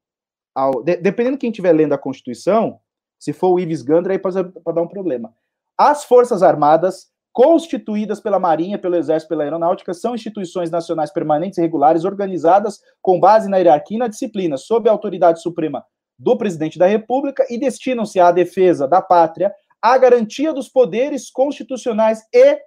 ao, 0.55 0.83
de, 0.83 0.97
dependendo 0.97 1.37
de 1.37 1.41
quem 1.41 1.51
estiver 1.51 1.73
lendo 1.73 1.93
a 1.93 1.99
Constituição, 1.99 2.79
se 3.19 3.33
for 3.33 3.51
o 3.51 3.61
Ives 3.61 3.83
Gandra, 3.83 4.13
aí 4.13 4.19
pode, 4.19 4.43
pode 4.43 4.75
dar 4.75 4.83
um 4.83 4.89
problema. 4.89 5.33
As 5.77 6.05
Forças 6.05 6.43
Armadas, 6.43 7.09
constituídas 7.33 8.21
pela 8.21 8.39
Marinha, 8.39 8.79
pelo 8.79 8.97
Exército, 8.97 9.29
pela 9.29 9.45
Aeronáutica, 9.45 9.95
são 9.95 10.15
instituições 10.15 10.71
nacionais 10.71 11.13
permanentes 11.13 11.59
e 11.59 11.61
regulares, 11.61 12.05
organizadas 12.05 12.81
com 13.01 13.21
base 13.21 13.49
na 13.49 13.59
hierarquia 13.59 13.97
e 13.97 14.01
na 14.01 14.09
disciplina, 14.09 14.57
sob 14.57 14.89
a 14.89 14.93
autoridade 14.93 15.41
suprema 15.41 15.85
do 16.19 16.37
presidente 16.37 16.79
da 16.79 16.87
República 16.87 17.47
e 17.49 17.59
destinam-se 17.59 18.21
à 18.21 18.31
defesa 18.31 18.87
da 18.87 19.01
pátria, 19.01 19.53
à 19.81 19.97
garantia 19.97 20.53
dos 20.53 20.69
poderes 20.69 21.31
constitucionais 21.31 22.23
e, 22.33 22.59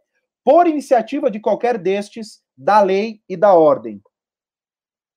por 0.44 0.68
iniciativa 0.68 1.30
de 1.30 1.40
qualquer 1.40 1.78
destes, 1.78 2.42
da 2.58 2.82
lei 2.82 3.22
e 3.30 3.38
da 3.38 3.54
ordem. 3.54 4.02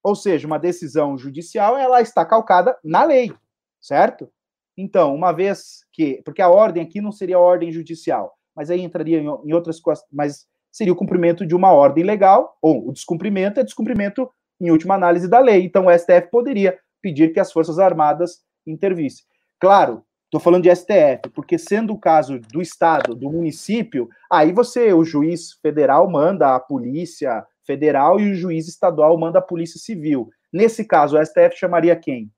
Ou 0.06 0.14
seja, 0.14 0.46
uma 0.46 0.56
decisão 0.56 1.18
judicial, 1.18 1.76
ela 1.76 2.00
está 2.00 2.24
calcada 2.24 2.78
na 2.84 3.02
lei, 3.02 3.32
certo? 3.80 4.30
Então, 4.78 5.12
uma 5.12 5.32
vez 5.32 5.80
que. 5.92 6.22
Porque 6.24 6.40
a 6.40 6.48
ordem 6.48 6.80
aqui 6.80 7.00
não 7.00 7.10
seria 7.10 7.40
ordem 7.40 7.72
judicial, 7.72 8.38
mas 8.54 8.70
aí 8.70 8.82
entraria 8.82 9.18
em, 9.18 9.24
em 9.24 9.52
outras 9.52 9.80
coisas. 9.80 10.04
Mas 10.12 10.46
seria 10.70 10.92
o 10.92 10.96
cumprimento 10.96 11.44
de 11.44 11.56
uma 11.56 11.72
ordem 11.72 12.04
legal, 12.04 12.56
ou 12.62 12.88
o 12.88 12.92
descumprimento 12.92 13.58
é 13.58 13.64
descumprimento, 13.64 14.30
em 14.60 14.70
última 14.70 14.94
análise, 14.94 15.26
da 15.26 15.40
lei. 15.40 15.64
Então, 15.64 15.86
o 15.86 15.98
STF 15.98 16.30
poderia 16.30 16.78
pedir 17.02 17.32
que 17.32 17.40
as 17.40 17.50
Forças 17.50 17.80
Armadas 17.80 18.44
intervissem. 18.64 19.24
Claro, 19.58 20.04
estou 20.26 20.40
falando 20.40 20.62
de 20.62 20.72
STF, 20.72 21.30
porque 21.34 21.58
sendo 21.58 21.92
o 21.92 21.98
caso 21.98 22.38
do 22.38 22.62
Estado, 22.62 23.12
do 23.12 23.28
município, 23.28 24.08
aí 24.30 24.52
você, 24.52 24.92
o 24.92 25.02
juiz 25.02 25.54
federal, 25.60 26.08
manda 26.08 26.54
a 26.54 26.60
polícia 26.60 27.44
federal 27.66 28.20
e 28.20 28.30
o 28.30 28.34
juiz 28.34 28.68
estadual 28.68 29.18
manda 29.18 29.38
a 29.38 29.42
polícia 29.42 29.78
civil. 29.78 30.30
Nesse 30.52 30.84
caso, 30.84 31.18
o 31.18 31.24
STF 31.24 31.56
chamaria 31.56 31.96
quem? 31.96 32.30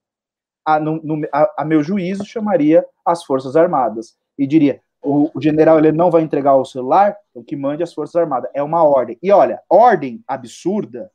A, 0.65 0.81
no, 0.81 1.01
no, 1.03 1.27
a, 1.33 1.63
a 1.63 1.65
meu 1.65 1.83
juízo, 1.83 2.25
chamaria 2.25 2.85
as 3.05 3.25
Forças 3.25 3.57
Armadas 3.57 4.17
e 4.39 4.47
diria: 4.47 4.81
o, 5.03 5.31
o, 5.35 5.41
general 5.41 5.79
ele 5.79 5.93
não 5.93 6.11
vai 6.11 6.23
entregar 6.23 6.57
o 6.57 6.65
celular, 6.65 7.17
então 7.31 7.43
que 7.43 7.57
mande 7.57 7.83
as 7.83 7.93
Forças 7.93 8.17
Armadas. 8.17 8.51
É 8.55 8.63
uma 8.63 8.83
ordem. 8.83 9.19
E 9.23 9.31
olha, 9.31 9.61
ordem 9.69 10.23
absurda, 10.27 11.11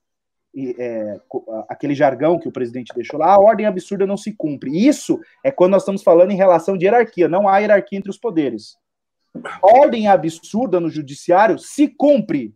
e, 0.53 0.75
é, 0.77 1.19
aquele 1.67 1.95
jargão 1.95 2.39
que 2.39 2.47
o 2.47 2.51
presidente 2.51 2.93
deixou 2.93 3.19
lá, 3.19 3.33
a 3.33 3.39
ordem 3.39 3.65
absurda 3.65 4.05
não 4.05 4.17
se 4.17 4.33
cumpre. 4.33 4.87
Isso 4.87 5.19
é 5.43 5.51
quando 5.51 5.71
nós 5.71 5.81
estamos 5.81 6.03
falando 6.03 6.31
em 6.31 6.37
relação 6.37 6.77
de 6.77 6.85
hierarquia, 6.85 7.27
não 7.27 7.47
há 7.47 7.57
hierarquia 7.57 7.97
entre 7.97 8.11
os 8.11 8.17
poderes. 8.17 8.77
Ordem 9.61 10.07
absurda 10.07 10.79
no 10.79 10.89
judiciário 10.89 11.57
se 11.57 11.87
cumpre. 11.87 12.53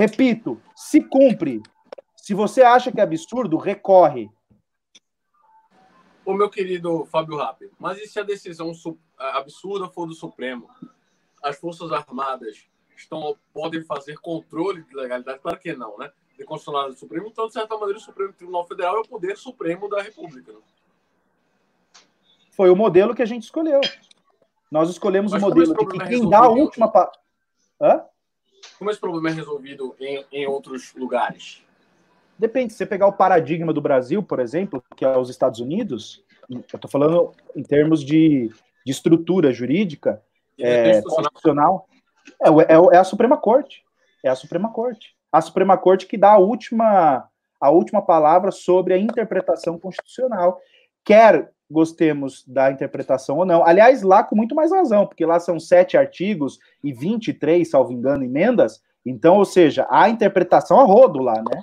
Repito, 0.00 0.58
se 0.74 0.98
cumpre. 1.02 1.62
Se 2.16 2.32
você 2.32 2.62
acha 2.62 2.90
que 2.90 3.00
é 3.00 3.02
absurdo, 3.02 3.58
recorre. 3.58 4.30
Ô, 6.24 6.32
meu 6.32 6.48
querido 6.48 7.04
Fábio 7.04 7.36
Rapp, 7.36 7.70
mas 7.78 7.98
e 7.98 8.06
se 8.06 8.18
a 8.18 8.22
decisão 8.22 8.72
absurda 9.18 9.90
for 9.90 10.06
do 10.06 10.14
Supremo? 10.14 10.70
As 11.42 11.58
Forças 11.58 11.92
Armadas 11.92 12.66
estão, 12.96 13.36
podem 13.52 13.84
fazer 13.84 14.16
controle 14.20 14.82
de 14.84 14.96
legalidade? 14.96 15.38
Claro 15.40 15.58
que 15.58 15.74
não, 15.74 15.98
né? 15.98 16.10
De 16.38 16.46
constitucionalidade 16.46 16.94
do 16.94 17.00
Supremo. 17.00 17.26
Então, 17.26 17.46
de 17.48 17.52
certa 17.52 17.76
maneira, 17.76 17.98
o 17.98 18.02
Supremo 18.02 18.32
Tribunal 18.32 18.66
Federal 18.66 18.96
é 18.96 19.00
o 19.00 19.06
poder 19.06 19.36
supremo 19.36 19.86
da 19.86 20.00
República. 20.00 20.50
Né? 20.50 20.60
Foi 22.52 22.70
o 22.70 22.76
modelo 22.76 23.14
que 23.14 23.20
a 23.20 23.26
gente 23.26 23.42
escolheu. 23.42 23.82
Nós 24.70 24.88
escolhemos 24.88 25.32
mas 25.32 25.42
o 25.42 25.46
modelo 25.46 25.74
de 25.74 25.86
que 25.86 25.98
quem 26.06 26.26
dá 26.26 26.38
a 26.38 26.48
última. 26.48 26.90
Pa... 26.90 27.12
Hã? 27.78 28.06
Como 28.80 28.90
esse 28.90 28.98
problema 28.98 29.28
é 29.28 29.32
resolvido 29.32 29.94
em, 30.00 30.24
em 30.32 30.46
outros 30.46 30.94
lugares? 30.94 31.62
Depende. 32.38 32.72
Se 32.72 32.78
você 32.78 32.86
pegar 32.86 33.06
o 33.06 33.12
paradigma 33.12 33.74
do 33.74 33.80
Brasil, 33.82 34.22
por 34.22 34.40
exemplo, 34.40 34.82
que 34.96 35.04
é 35.04 35.18
os 35.18 35.28
Estados 35.28 35.60
Unidos, 35.60 36.24
eu 36.48 36.60
estou 36.60 36.90
falando 36.90 37.30
em 37.54 37.62
termos 37.62 38.02
de, 38.02 38.50
de 38.82 38.90
estrutura 38.90 39.52
jurídica, 39.52 40.22
é, 40.58 41.02
constitucional, 41.02 41.86
é, 42.42 42.48
é, 42.48 42.94
é, 42.94 42.96
a 42.96 43.04
Suprema 43.04 43.36
Corte. 43.36 43.84
É 44.24 44.30
a 44.30 44.34
Suprema 44.34 44.72
Corte. 44.72 45.14
A 45.30 45.42
Suprema 45.42 45.76
Corte 45.76 46.06
que 46.06 46.16
dá 46.16 46.32
a 46.32 46.38
última, 46.38 47.28
a 47.60 47.70
última 47.70 48.00
palavra 48.00 48.50
sobre 48.50 48.94
a 48.94 48.98
interpretação 48.98 49.78
constitucional. 49.78 50.58
Quer 51.04 51.52
gostemos 51.70 52.44
da 52.46 52.70
interpretação 52.70 53.38
ou 53.38 53.46
não. 53.46 53.64
Aliás, 53.64 54.02
lá 54.02 54.24
com 54.24 54.34
muito 54.34 54.54
mais 54.54 54.72
razão, 54.72 55.06
porque 55.06 55.24
lá 55.24 55.38
são 55.38 55.60
sete 55.60 55.96
artigos 55.96 56.58
e 56.82 56.92
23, 56.92 57.68
salvo 57.68 57.92
engano, 57.92 58.24
emendas. 58.24 58.82
Então, 59.06 59.36
ou 59.36 59.44
seja, 59.44 59.86
a 59.88 60.08
interpretação 60.08 60.80
a 60.80 60.84
rodo 60.84 61.22
lá, 61.22 61.34
né? 61.34 61.62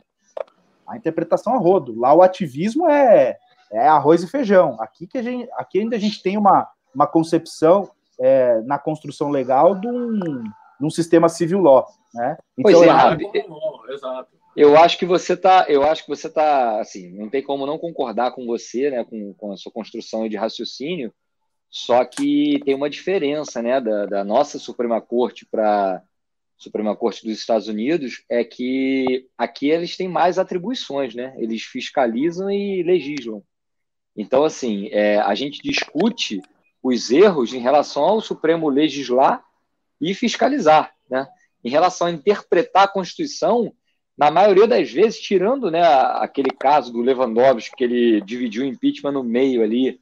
A 0.88 0.96
interpretação 0.96 1.54
a 1.54 1.58
rodo. 1.58 2.00
Lá 2.00 2.14
o 2.14 2.22
ativismo 2.22 2.90
é, 2.90 3.38
é 3.72 3.88
arroz 3.88 4.24
e 4.24 4.28
feijão. 4.28 4.78
Aqui, 4.80 5.06
que 5.06 5.18
a 5.18 5.22
gente, 5.22 5.50
aqui 5.54 5.80
ainda 5.80 5.96
a 5.96 6.00
gente 6.00 6.24
tem 6.24 6.38
uma, 6.38 6.68
uma 6.96 7.06
concepção 7.06 7.90
é, 8.20 8.62
na 8.62 8.80
construção 8.80 9.30
legal 9.30 9.76
de 9.76 9.88
um, 9.88 10.44
de 10.80 10.86
um 10.86 10.90
sistema 10.90 11.30
civil 11.30 11.60
law, 11.60 11.86
né? 12.14 12.38
Então, 12.58 12.72
pois 12.72 12.82
é, 12.82 12.90
é, 12.90 13.94
exato. 13.94 14.37
Eu 14.58 14.76
acho 14.76 14.98
que 14.98 15.06
você 15.06 15.38
tá, 15.38 15.68
eu 15.70 15.84
acho 15.84 16.02
que 16.02 16.10
você 16.10 16.28
tá, 16.28 16.82
assim, 16.82 17.12
não 17.12 17.30
tem 17.30 17.44
como 17.44 17.68
não 17.68 17.78
concordar 17.78 18.32
com 18.32 18.44
você, 18.48 18.90
né, 18.90 19.04
com, 19.04 19.32
com 19.36 19.52
a 19.52 19.58
sua 19.58 19.72
construção 19.72 20.28
de 20.28 20.36
raciocínio, 20.36 21.14
só 21.70 22.04
que 22.04 22.60
tem 22.66 22.74
uma 22.74 22.90
diferença, 22.90 23.62
né, 23.62 23.80
da, 23.80 24.08
da 24.08 24.24
nossa 24.24 24.58
Suprema 24.58 25.00
Corte 25.00 25.46
para 25.46 26.02
Suprema 26.58 26.96
Corte 26.96 27.24
dos 27.24 27.38
Estados 27.38 27.68
Unidos, 27.68 28.24
é 28.28 28.44
que 28.44 29.28
aqui 29.38 29.70
eles 29.70 29.96
têm 29.96 30.08
mais 30.08 30.40
atribuições, 30.40 31.14
né, 31.14 31.36
eles 31.38 31.62
fiscalizam 31.62 32.50
e 32.50 32.82
legislam. 32.82 33.44
Então, 34.16 34.44
assim, 34.44 34.90
é, 34.92 35.20
a 35.20 35.36
gente 35.36 35.62
discute 35.62 36.42
os 36.82 37.12
erros 37.12 37.54
em 37.54 37.60
relação 37.60 38.02
ao 38.02 38.22
Supremo 38.22 38.70
legislar 38.70 39.46
e 40.02 40.16
fiscalizar, 40.16 40.96
né? 41.08 41.28
Em 41.64 41.70
relação 41.70 42.08
a 42.08 42.12
interpretar 42.12 42.86
a 42.86 42.88
Constituição, 42.88 43.72
na 44.17 44.31
maioria 44.31 44.67
das 44.67 44.91
vezes, 44.91 45.19
tirando 45.19 45.69
né, 45.69 45.83
aquele 45.83 46.50
caso 46.50 46.91
do 46.91 47.01
Lewandowski, 47.01 47.75
que 47.75 47.83
ele 47.83 48.21
dividiu 48.21 48.63
o 48.63 48.65
impeachment 48.65 49.12
no 49.12 49.24
meio 49.24 49.62
ali 49.62 50.01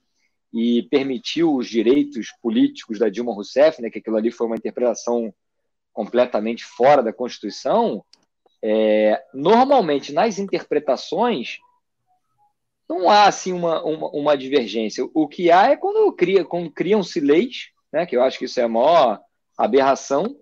e 0.54 0.84
permitiu 0.84 1.54
os 1.54 1.68
direitos 1.68 2.32
políticos 2.42 2.98
da 2.98 3.10
Dilma 3.10 3.34
Rousseff, 3.34 3.82
né, 3.82 3.90
que 3.90 4.00
aquilo 4.00 4.16
ali 4.16 4.32
foi 4.32 4.48
uma 4.48 4.56
interpretação 4.56 5.34
completamente 5.92 6.64
fora 6.64 7.04
da 7.04 7.12
Constituição, 7.12 8.04
é, 8.64 9.22
normalmente 9.34 10.14
nas 10.14 10.40
interpretações 10.40 11.58
não 12.88 13.10
há 13.10 13.28
assim 13.28 13.52
uma, 13.52 13.84
uma, 13.84 14.10
uma, 14.10 14.38
divergência. 14.38 15.08
O 15.14 15.28
que 15.28 15.52
há 15.52 15.72
é 15.72 15.76
quando, 15.76 16.12
cria, 16.14 16.46
quando 16.46 16.72
criam-se 16.72 17.20
leis, 17.20 17.70
né, 17.92 18.06
que 18.06 18.16
eu 18.16 18.24
acho 18.24 18.38
que 18.38 18.46
isso 18.46 18.60
é 18.60 18.64
a 18.64 18.70
maior 18.70 19.20
aberração, 19.58 20.36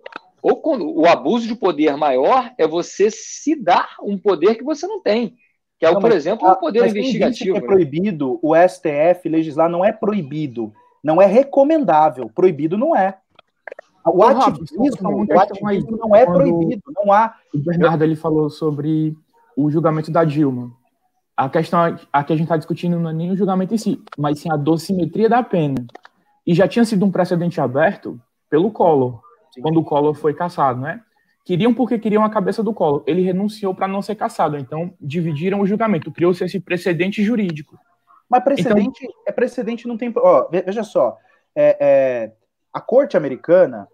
ou 0.44 0.56
quando 0.56 0.86
o 0.94 1.06
abuso 1.06 1.48
de 1.48 1.54
poder 1.54 1.96
maior 1.96 2.52
é 2.58 2.68
você 2.68 3.10
se 3.10 3.56
dar 3.56 3.96
um 4.02 4.18
poder 4.18 4.56
que 4.56 4.62
você 4.62 4.86
não 4.86 5.00
tem. 5.00 5.38
Que 5.78 5.86
é, 5.86 5.90
não, 5.90 5.98
por 5.98 6.10
mas, 6.10 6.16
exemplo, 6.16 6.46
o 6.46 6.56
poder 6.56 6.86
investigativo. 6.86 7.56
é 7.56 7.60
né? 7.62 7.66
proibido, 7.66 8.38
o 8.42 8.52
STF 8.54 9.26
legislar 9.26 9.70
não 9.70 9.82
é 9.82 9.90
proibido, 9.90 10.70
não 11.02 11.20
é 11.20 11.24
recomendável. 11.24 12.30
Proibido 12.34 12.76
não 12.76 12.94
é. 12.94 13.16
O 14.04 14.22
ativismo, 14.22 15.24
o 15.24 15.40
ativismo 15.40 15.96
não 15.96 16.14
é 16.14 16.26
proibido, 16.26 16.82
não 16.94 17.10
há. 17.10 17.36
O 17.54 17.58
Bernardo 17.58 18.04
ele 18.04 18.14
falou 18.14 18.50
sobre 18.50 19.16
o 19.56 19.70
julgamento 19.70 20.10
da 20.10 20.24
Dilma. 20.24 20.70
A 21.34 21.48
questão 21.48 21.80
a 22.12 22.22
que 22.22 22.34
a 22.34 22.36
gente 22.36 22.44
está 22.44 22.58
discutindo 22.58 23.00
não 23.00 23.08
é 23.08 23.14
nem 23.14 23.30
o 23.30 23.36
julgamento 23.36 23.72
em 23.72 23.78
si, 23.78 23.98
mas 24.18 24.40
sim 24.40 24.52
a 24.52 24.58
dosimetria 24.58 25.30
da 25.30 25.42
pena. 25.42 25.86
E 26.46 26.52
já 26.54 26.68
tinha 26.68 26.84
sido 26.84 27.06
um 27.06 27.10
precedente 27.10 27.62
aberto 27.62 28.20
pelo 28.50 28.70
Collor 28.70 29.24
Sim. 29.54 29.62
quando 29.62 29.78
o 29.78 29.84
Collor 29.84 30.14
foi 30.14 30.34
caçado, 30.34 30.80
né? 30.80 31.00
Queriam 31.44 31.74
porque 31.74 31.98
queriam 31.98 32.24
a 32.24 32.30
cabeça 32.30 32.62
do 32.62 32.72
Collor. 32.72 33.02
Ele 33.06 33.22
renunciou 33.22 33.74
para 33.74 33.86
não 33.86 34.00
ser 34.00 34.14
caçado. 34.14 34.56
Então, 34.56 34.94
dividiram 35.00 35.60
o 35.60 35.66
julgamento. 35.66 36.10
Criou-se 36.10 36.42
esse 36.42 36.58
precedente 36.58 37.22
jurídico. 37.22 37.78
Mas 38.28 38.42
precedente 38.42 39.04
então, 39.04 39.16
é 39.26 39.32
precedente 39.32 39.86
não 39.86 39.98
tem. 39.98 40.12
Ó, 40.16 40.48
veja 40.50 40.82
só. 40.82 41.18
É, 41.54 41.76
é, 41.78 42.32
a 42.72 42.80
corte 42.80 43.16
americana 43.16 43.86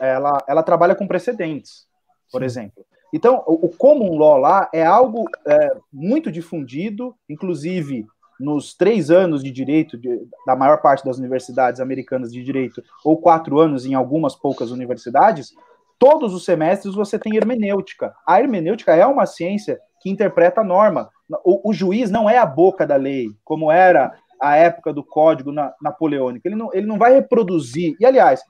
ela, 0.00 0.42
ela 0.48 0.62
trabalha 0.62 0.94
com 0.94 1.06
precedentes, 1.06 1.86
por 2.32 2.40
Sim. 2.40 2.46
exemplo. 2.46 2.84
Então, 3.12 3.42
o, 3.46 3.66
o 3.66 3.68
common 3.68 4.16
law 4.16 4.38
lá 4.38 4.68
é 4.72 4.84
algo 4.84 5.28
é, 5.46 5.76
muito 5.92 6.30
difundido, 6.32 7.14
inclusive 7.28 8.06
nos 8.38 8.74
três 8.74 9.10
anos 9.10 9.42
de 9.42 9.50
direito 9.50 9.96
de, 9.96 10.26
da 10.46 10.54
maior 10.54 10.80
parte 10.80 11.04
das 11.04 11.18
universidades 11.18 11.80
americanas 11.80 12.32
de 12.32 12.42
direito, 12.42 12.82
ou 13.04 13.16
quatro 13.16 13.58
anos 13.58 13.86
em 13.86 13.94
algumas 13.94 14.34
poucas 14.34 14.70
universidades, 14.70 15.52
todos 15.98 16.34
os 16.34 16.44
semestres 16.44 16.94
você 16.94 17.18
tem 17.18 17.36
hermenêutica. 17.36 18.14
A 18.26 18.40
hermenêutica 18.40 18.94
é 18.94 19.06
uma 19.06 19.26
ciência 19.26 19.78
que 20.00 20.10
interpreta 20.10 20.60
a 20.60 20.64
norma. 20.64 21.08
O, 21.44 21.70
o 21.70 21.72
juiz 21.72 22.10
não 22.10 22.28
é 22.28 22.38
a 22.38 22.46
boca 22.46 22.86
da 22.86 22.96
lei, 22.96 23.28
como 23.44 23.72
era 23.72 24.12
a 24.40 24.56
época 24.56 24.92
do 24.92 25.02
Código 25.02 25.50
na, 25.50 25.72
Napoleônico. 25.80 26.46
Ele 26.46 26.54
não, 26.54 26.72
ele 26.72 26.86
não 26.86 26.98
vai 26.98 27.14
reproduzir. 27.14 27.96
E, 27.98 28.04
aliás, 28.04 28.42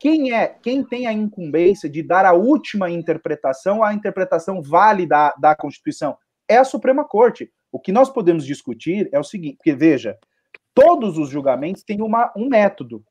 quem 0.00 0.32
é 0.32 0.46
quem 0.48 0.82
tem 0.82 1.06
a 1.06 1.12
incumbência 1.12 1.88
de 1.88 2.02
dar 2.02 2.24
a 2.24 2.32
última 2.32 2.90
interpretação, 2.90 3.82
a 3.82 3.92
interpretação 3.92 4.62
válida 4.62 5.08
da, 5.08 5.34
da 5.50 5.56
Constituição? 5.56 6.16
É 6.48 6.56
a 6.56 6.64
Suprema 6.64 7.04
Corte. 7.04 7.50
O 7.70 7.78
que 7.78 7.92
nós 7.92 8.08
podemos 8.08 8.44
discutir 8.44 9.08
é 9.12 9.18
o 9.18 9.24
seguinte, 9.24 9.56
porque 9.56 9.74
veja, 9.74 10.18
todos 10.74 11.18
os 11.18 11.28
julgamentos 11.28 11.82
têm 11.82 12.00
uma, 12.02 12.32
um 12.36 12.48
método, 12.48 13.04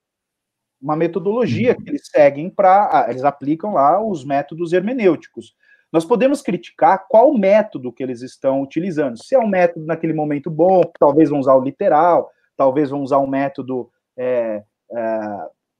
uma 0.81 0.95
metodologia 0.95 1.75
que 1.75 1.89
eles 1.89 2.07
seguem 2.07 2.49
para, 2.49 2.89
ah, 2.91 3.07
eles 3.09 3.23
aplicam 3.23 3.73
lá 3.73 4.03
os 4.03 4.23
métodos 4.23 4.73
hermenêuticos. 4.73 5.55
Nós 5.91 6.05
podemos 6.05 6.41
criticar 6.41 7.07
qual 7.07 7.33
método 7.33 7.93
que 7.93 8.03
eles 8.03 8.21
estão 8.21 8.61
utilizando. 8.61 9.21
Se 9.23 9.35
é 9.35 9.39
um 9.39 9.47
método 9.47 9.85
naquele 9.85 10.13
momento 10.13 10.49
bom, 10.49 10.81
talvez 10.99 11.29
vão 11.29 11.39
usar 11.39 11.55
o 11.55 11.63
literal, 11.63 12.29
talvez 12.55 12.89
vão 12.89 13.01
usar 13.01 13.19
um 13.19 13.27
método 13.27 13.89
é, 14.17 14.63
é, 14.91 15.19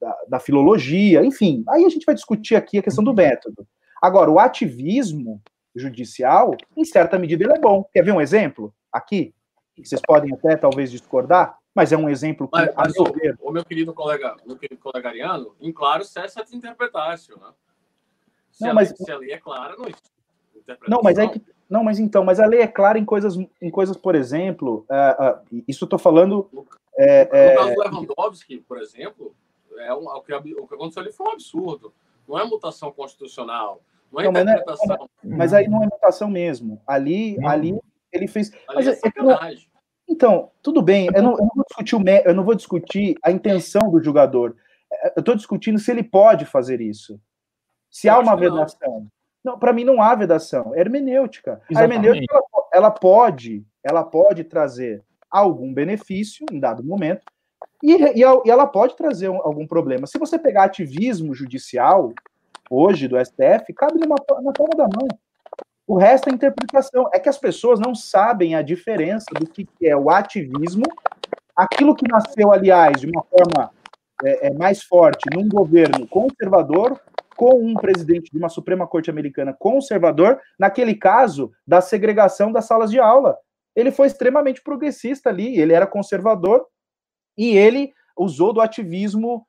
da, 0.00 0.18
da, 0.28 0.40
filologia, 0.40 1.24
enfim. 1.24 1.62
Aí 1.68 1.84
a 1.84 1.88
gente 1.88 2.06
vai 2.06 2.14
discutir 2.14 2.56
aqui 2.56 2.78
a 2.78 2.82
questão 2.82 3.04
do 3.04 3.14
método. 3.14 3.66
Agora, 4.00 4.30
o 4.30 4.38
ativismo 4.38 5.42
judicial, 5.74 6.56
em 6.76 6.84
certa 6.84 7.18
medida, 7.18 7.44
ele 7.44 7.52
é 7.52 7.60
bom. 7.60 7.84
Quer 7.92 8.02
ver 8.02 8.12
um 8.12 8.20
exemplo? 8.20 8.74
Aqui, 8.92 9.34
vocês 9.76 10.00
podem 10.00 10.32
até 10.34 10.56
talvez 10.56 10.90
discordar, 10.90 11.58
mas 11.74 11.92
é 11.92 11.96
um 11.96 12.08
exemplo 12.08 12.48
que. 12.48 12.58
Mas, 12.58 12.74
mas 12.74 12.96
o, 12.96 13.04
o, 13.40 13.52
meu 13.52 13.64
querido 13.64 13.94
colega, 13.94 14.36
meu 14.46 14.56
querido 14.56 14.80
colega 14.80 15.08
Ariano, 15.08 15.54
em 15.60 15.72
claro, 15.72 16.04
cessa 16.04 16.44
de 16.44 16.56
interpretácio, 16.56 17.38
né? 17.38 17.52
Se, 18.50 18.64
não, 18.64 18.70
a 18.70 18.74
mas, 18.74 18.88
lei, 18.88 18.96
se 18.96 19.12
a 19.12 19.18
lei 19.18 19.32
é 19.32 19.38
clara, 19.38 19.76
não 19.76 19.86
não, 20.86 21.00
mas 21.02 21.16
é 21.18 21.26
que, 21.26 21.42
não, 21.68 21.84
mas 21.84 21.98
então, 21.98 22.24
mas 22.24 22.40
a 22.40 22.46
lei 22.46 22.60
é 22.60 22.66
clara 22.66 22.98
em 22.98 23.04
coisas, 23.04 23.36
em 23.60 23.70
coisas, 23.70 23.96
por 23.96 24.14
exemplo, 24.14 24.86
uh, 24.90 25.54
uh, 25.56 25.62
isso 25.66 25.84
eu 25.84 25.86
estou 25.86 25.98
falando. 25.98 26.48
No, 26.52 26.66
é, 26.98 27.24
no 27.26 27.36
é, 27.36 27.54
caso 27.54 27.74
do 27.74 27.80
Lewandowski, 27.80 28.58
por 28.60 28.78
exemplo, 28.78 29.34
é 29.78 29.94
um, 29.94 30.08
o, 30.08 30.20
que, 30.20 30.34
o 30.34 30.66
que 30.66 30.74
aconteceu 30.74 31.02
ali 31.02 31.12
foi 31.12 31.26
um 31.26 31.32
absurdo. 31.32 31.92
Não 32.26 32.38
é 32.38 32.44
mutação 32.44 32.90
constitucional. 32.92 33.80
Não 34.12 34.20
é 34.20 34.24
não, 34.24 34.40
interpretação. 34.40 34.86
Mas, 34.88 34.98
não, 34.98 35.38
mas, 35.38 35.54
aí 35.54 35.68
não 35.68 35.82
é 35.82 35.86
mutação 35.86 36.30
mesmo. 36.30 36.80
Ali, 36.86 37.36
não. 37.38 37.48
ali 37.48 37.78
ele 38.12 38.26
fez. 38.26 38.50
Ali 38.68 38.76
mas, 38.76 38.88
é, 38.88 38.92
é 38.92 39.68
então, 40.08 40.50
tudo 40.62 40.80
bem. 40.80 41.08
Eu 41.14 41.22
não, 41.22 41.32
eu 41.32 41.38
não, 41.38 41.50
vou 41.54 41.64
discutir 41.66 41.96
o, 41.96 42.02
eu 42.24 42.34
não 42.34 42.44
vou 42.44 42.54
discutir 42.54 43.14
a 43.22 43.30
intenção 43.30 43.90
do 43.90 44.02
jogador. 44.02 44.56
É, 44.90 45.12
eu 45.16 45.20
estou 45.20 45.34
discutindo 45.34 45.78
se 45.78 45.90
ele 45.90 46.02
pode 46.02 46.46
fazer 46.46 46.80
isso. 46.80 47.20
Se 47.90 48.08
eu 48.08 48.14
há 48.14 48.18
uma 48.18 48.36
vedação. 48.36 49.06
Não, 49.44 49.52
não 49.52 49.58
para 49.58 49.72
mim 49.72 49.84
não 49.84 50.00
há 50.00 50.14
vedação. 50.14 50.74
É 50.74 50.80
hermenêutica. 50.80 51.60
Exatamente. 51.70 51.78
A 51.78 51.82
hermenêutica 51.82 52.34
ela, 52.34 52.68
ela, 52.72 52.90
pode, 52.90 53.66
ela 53.84 54.04
pode 54.04 54.44
trazer 54.44 55.02
algum 55.30 55.72
benefício 55.72 56.46
em 56.50 56.58
dado 56.58 56.82
momento. 56.82 57.22
E, 57.82 57.92
e, 57.92 58.20
e 58.20 58.50
ela 58.50 58.66
pode 58.66 58.96
trazer 58.96 59.26
algum 59.26 59.66
problema. 59.66 60.06
Se 60.06 60.18
você 60.18 60.38
pegar 60.38 60.64
ativismo 60.64 61.34
judicial, 61.34 62.12
hoje 62.70 63.08
do 63.08 63.18
STF 63.18 63.72
cabe 63.74 63.98
numa, 63.98 64.16
na 64.42 64.52
palma 64.52 64.76
da 64.76 64.84
mão. 64.84 65.08
O 65.86 65.96
resto 65.96 66.28
é 66.28 66.32
interpretação. 66.32 67.08
É 67.14 67.18
que 67.18 67.30
as 67.30 67.38
pessoas 67.38 67.80
não 67.80 67.94
sabem 67.94 68.54
a 68.54 68.60
diferença 68.60 69.26
do 69.34 69.46
que 69.46 69.66
é 69.82 69.96
o 69.96 70.10
ativismo, 70.10 70.84
aquilo 71.56 71.94
que 71.94 72.06
nasceu, 72.06 72.52
aliás, 72.52 73.00
de 73.00 73.06
uma 73.06 73.24
forma 73.24 73.70
é, 74.22 74.48
é, 74.48 74.54
mais 74.54 74.82
forte 74.82 75.24
num 75.34 75.48
governo 75.48 76.06
conservador, 76.06 77.00
com 77.36 77.64
um 77.64 77.74
presidente 77.74 78.30
de 78.30 78.36
uma 78.36 78.48
Suprema 78.48 78.86
Corte 78.86 79.08
Americana 79.08 79.56
conservador, 79.58 80.40
naquele 80.58 80.94
caso 80.94 81.52
da 81.66 81.80
segregação 81.80 82.52
das 82.52 82.66
salas 82.66 82.90
de 82.90 82.98
aula. 82.98 83.38
Ele 83.74 83.92
foi 83.92 84.08
extremamente 84.08 84.60
progressista 84.60 85.30
ali, 85.30 85.58
ele 85.58 85.72
era 85.72 85.86
conservador 85.86 86.66
e 87.36 87.56
ele 87.56 87.92
usou 88.16 88.52
do 88.52 88.60
ativismo 88.60 89.46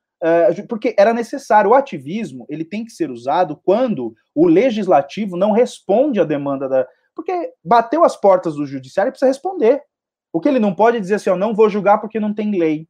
porque 0.67 0.93
era 0.97 1.13
necessário. 1.13 1.71
O 1.71 1.73
ativismo 1.73 2.45
ele 2.49 2.65
tem 2.65 2.83
que 2.83 2.91
ser 2.91 3.09
usado 3.09 3.59
quando 3.63 4.13
o 4.35 4.47
legislativo 4.47 5.37
não 5.37 5.51
responde 5.51 6.19
à 6.19 6.23
demanda 6.23 6.67
da. 6.67 6.87
Porque 7.15 7.53
bateu 7.63 8.03
as 8.03 8.15
portas 8.15 8.55
do 8.55 8.65
judiciário 8.65 9.09
e 9.09 9.11
precisa 9.11 9.29
responder. 9.29 9.81
O 10.31 10.39
que 10.39 10.47
ele 10.47 10.59
não 10.59 10.75
pode 10.75 10.99
dizer 10.99 11.15
assim, 11.15 11.29
ó, 11.29 11.35
não 11.35 11.55
vou 11.55 11.69
julgar 11.69 11.99
porque 11.99 12.19
não 12.19 12.33
tem 12.33 12.51
lei. 12.51 12.87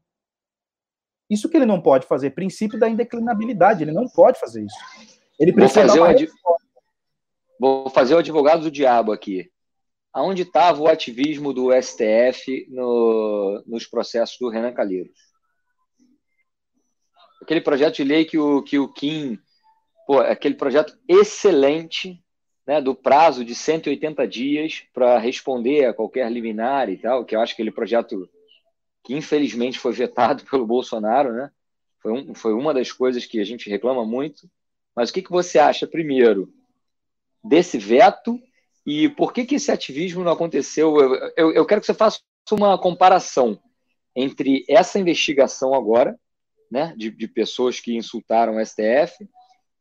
Isso 1.29 1.47
que 1.47 1.55
ele 1.55 1.65
não 1.65 1.79
pode 1.79 2.07
fazer, 2.07 2.31
princípio 2.31 2.79
da 2.79 2.89
indeclinabilidade, 2.89 3.83
ele 3.83 3.91
não 3.91 4.07
pode 4.07 4.39
fazer 4.39 4.65
isso. 4.65 4.75
Ele 5.39 5.53
precisa 5.53 5.87
vou 5.87 6.05
fazer, 6.07 6.25
o, 6.25 6.57
vou 7.59 7.89
fazer 7.89 8.15
o 8.15 8.17
advogado 8.17 8.63
do 8.63 8.71
diabo 8.71 9.11
aqui. 9.11 9.49
Aonde 10.11 10.41
estava 10.41 10.81
o 10.81 10.87
ativismo 10.87 11.53
do 11.53 11.69
STF 11.71 12.67
no, 12.69 13.63
nos 13.67 13.85
processos 13.85 14.37
do 14.39 14.49
Renan 14.49 14.73
Calheiros? 14.73 15.28
Aquele 17.49 17.61
projeto 17.61 17.95
de 17.95 18.03
lei 18.03 18.25
que 18.25 18.37
o, 18.37 18.61
que 18.61 18.77
o 18.77 18.87
Kim, 18.87 19.39
pô, 20.05 20.19
aquele 20.19 20.53
projeto 20.53 20.95
excelente, 21.07 22.23
né, 22.65 22.79
do 22.79 22.93
prazo 22.93 23.43
de 23.43 23.55
180 23.55 24.27
dias 24.27 24.83
para 24.93 25.17
responder 25.17 25.85
a 25.85 25.93
qualquer 25.93 26.31
liminar 26.31 26.89
e 26.89 26.97
tal, 26.97 27.25
que 27.25 27.35
eu 27.35 27.41
acho 27.41 27.55
que 27.55 27.63
aquele 27.63 27.73
projeto 27.73 28.29
que 29.03 29.15
infelizmente 29.15 29.79
foi 29.79 29.91
vetado 29.93 30.43
pelo 30.49 30.67
Bolsonaro, 30.67 31.33
né? 31.33 31.49
Foi, 31.97 32.11
um, 32.11 32.35
foi 32.35 32.53
uma 32.53 32.71
das 32.71 32.91
coisas 32.91 33.25
que 33.25 33.39
a 33.39 33.43
gente 33.43 33.67
reclama 33.67 34.05
muito. 34.05 34.47
Mas 34.95 35.09
o 35.09 35.13
que, 35.13 35.23
que 35.23 35.31
você 35.31 35.57
acha, 35.57 35.87
primeiro, 35.87 36.53
desse 37.43 37.79
veto 37.79 38.39
e 38.85 39.09
por 39.09 39.33
que, 39.33 39.43
que 39.43 39.55
esse 39.55 39.71
ativismo 39.71 40.23
não 40.23 40.33
aconteceu? 40.33 40.95
Eu, 40.97 41.31
eu, 41.35 41.51
eu 41.53 41.65
quero 41.65 41.81
que 41.81 41.87
você 41.87 41.95
faça 41.95 42.19
uma 42.51 42.77
comparação 42.77 43.59
entre 44.15 44.63
essa 44.69 44.99
investigação 44.99 45.73
agora 45.73 46.17
né, 46.71 46.93
de, 46.97 47.09
de 47.09 47.27
pessoas 47.27 47.79
que 47.79 47.95
insultaram 47.95 48.57
o 48.57 48.65
STF 48.65 49.27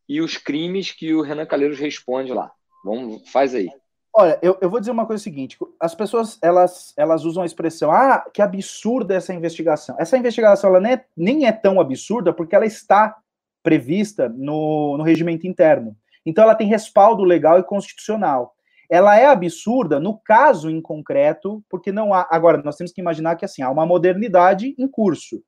e 0.09 0.21
os 0.21 0.37
crimes 0.37 0.91
que 0.91 1.15
o 1.15 1.23
Renan 1.23 1.47
Calheiros 1.47 1.79
responde 1.79 2.33
lá. 2.33 2.51
Vamos, 2.85 3.29
faz 3.31 3.55
aí. 3.55 3.69
Olha, 4.15 4.39
eu, 4.43 4.57
eu 4.61 4.71
vou 4.71 4.81
dizer 4.81 4.91
uma 4.91 5.07
coisa 5.07 5.23
seguinte: 5.23 5.59
as 5.79 5.95
pessoas 5.95 6.39
elas, 6.43 6.95
elas 6.97 7.25
usam 7.25 7.43
a 7.43 7.47
expressão, 7.47 7.91
ah, 7.91 8.25
que 8.33 8.41
absurda 8.41 9.15
essa 9.15 9.35
investigação. 9.35 9.97
Essa 9.99 10.17
investigação 10.17 10.71
ela 10.71 10.81
nem 10.81 10.93
é, 10.93 11.05
nem 11.17 11.47
é 11.47 11.53
tão 11.53 11.81
absurda 11.81 12.33
porque 12.33 12.55
ela 12.57 12.67
está 12.67 13.17
prevista 13.63 14.29
no, 14.29 14.97
no 14.97 15.05
regimento 15.05 15.47
interno. 15.47 15.97
Então 16.25 16.45
ela 16.45 16.55
tem 16.55 16.67
respaldo 16.67 17.23
legal 17.23 17.59
e 17.59 17.65
constitucional. 17.65 18.55
ela 18.91 19.17
é 19.19 19.27
absurda 19.27 20.01
no 20.01 20.19
caso 20.19 20.71
em 20.71 20.81
concreto, 20.81 21.63
porque 21.69 21.93
não 21.93 22.15
há. 22.15 22.27
Agora, 22.31 22.63
nós 22.63 22.77
temos 22.77 22.93
que 22.93 23.01
imaginar 23.01 23.37
que 23.37 23.45
assim, 23.45 23.63
há 23.63 23.71
uma 23.71 23.87
modernidade 23.87 24.75
em 24.79 24.89
curso, 24.89 25.43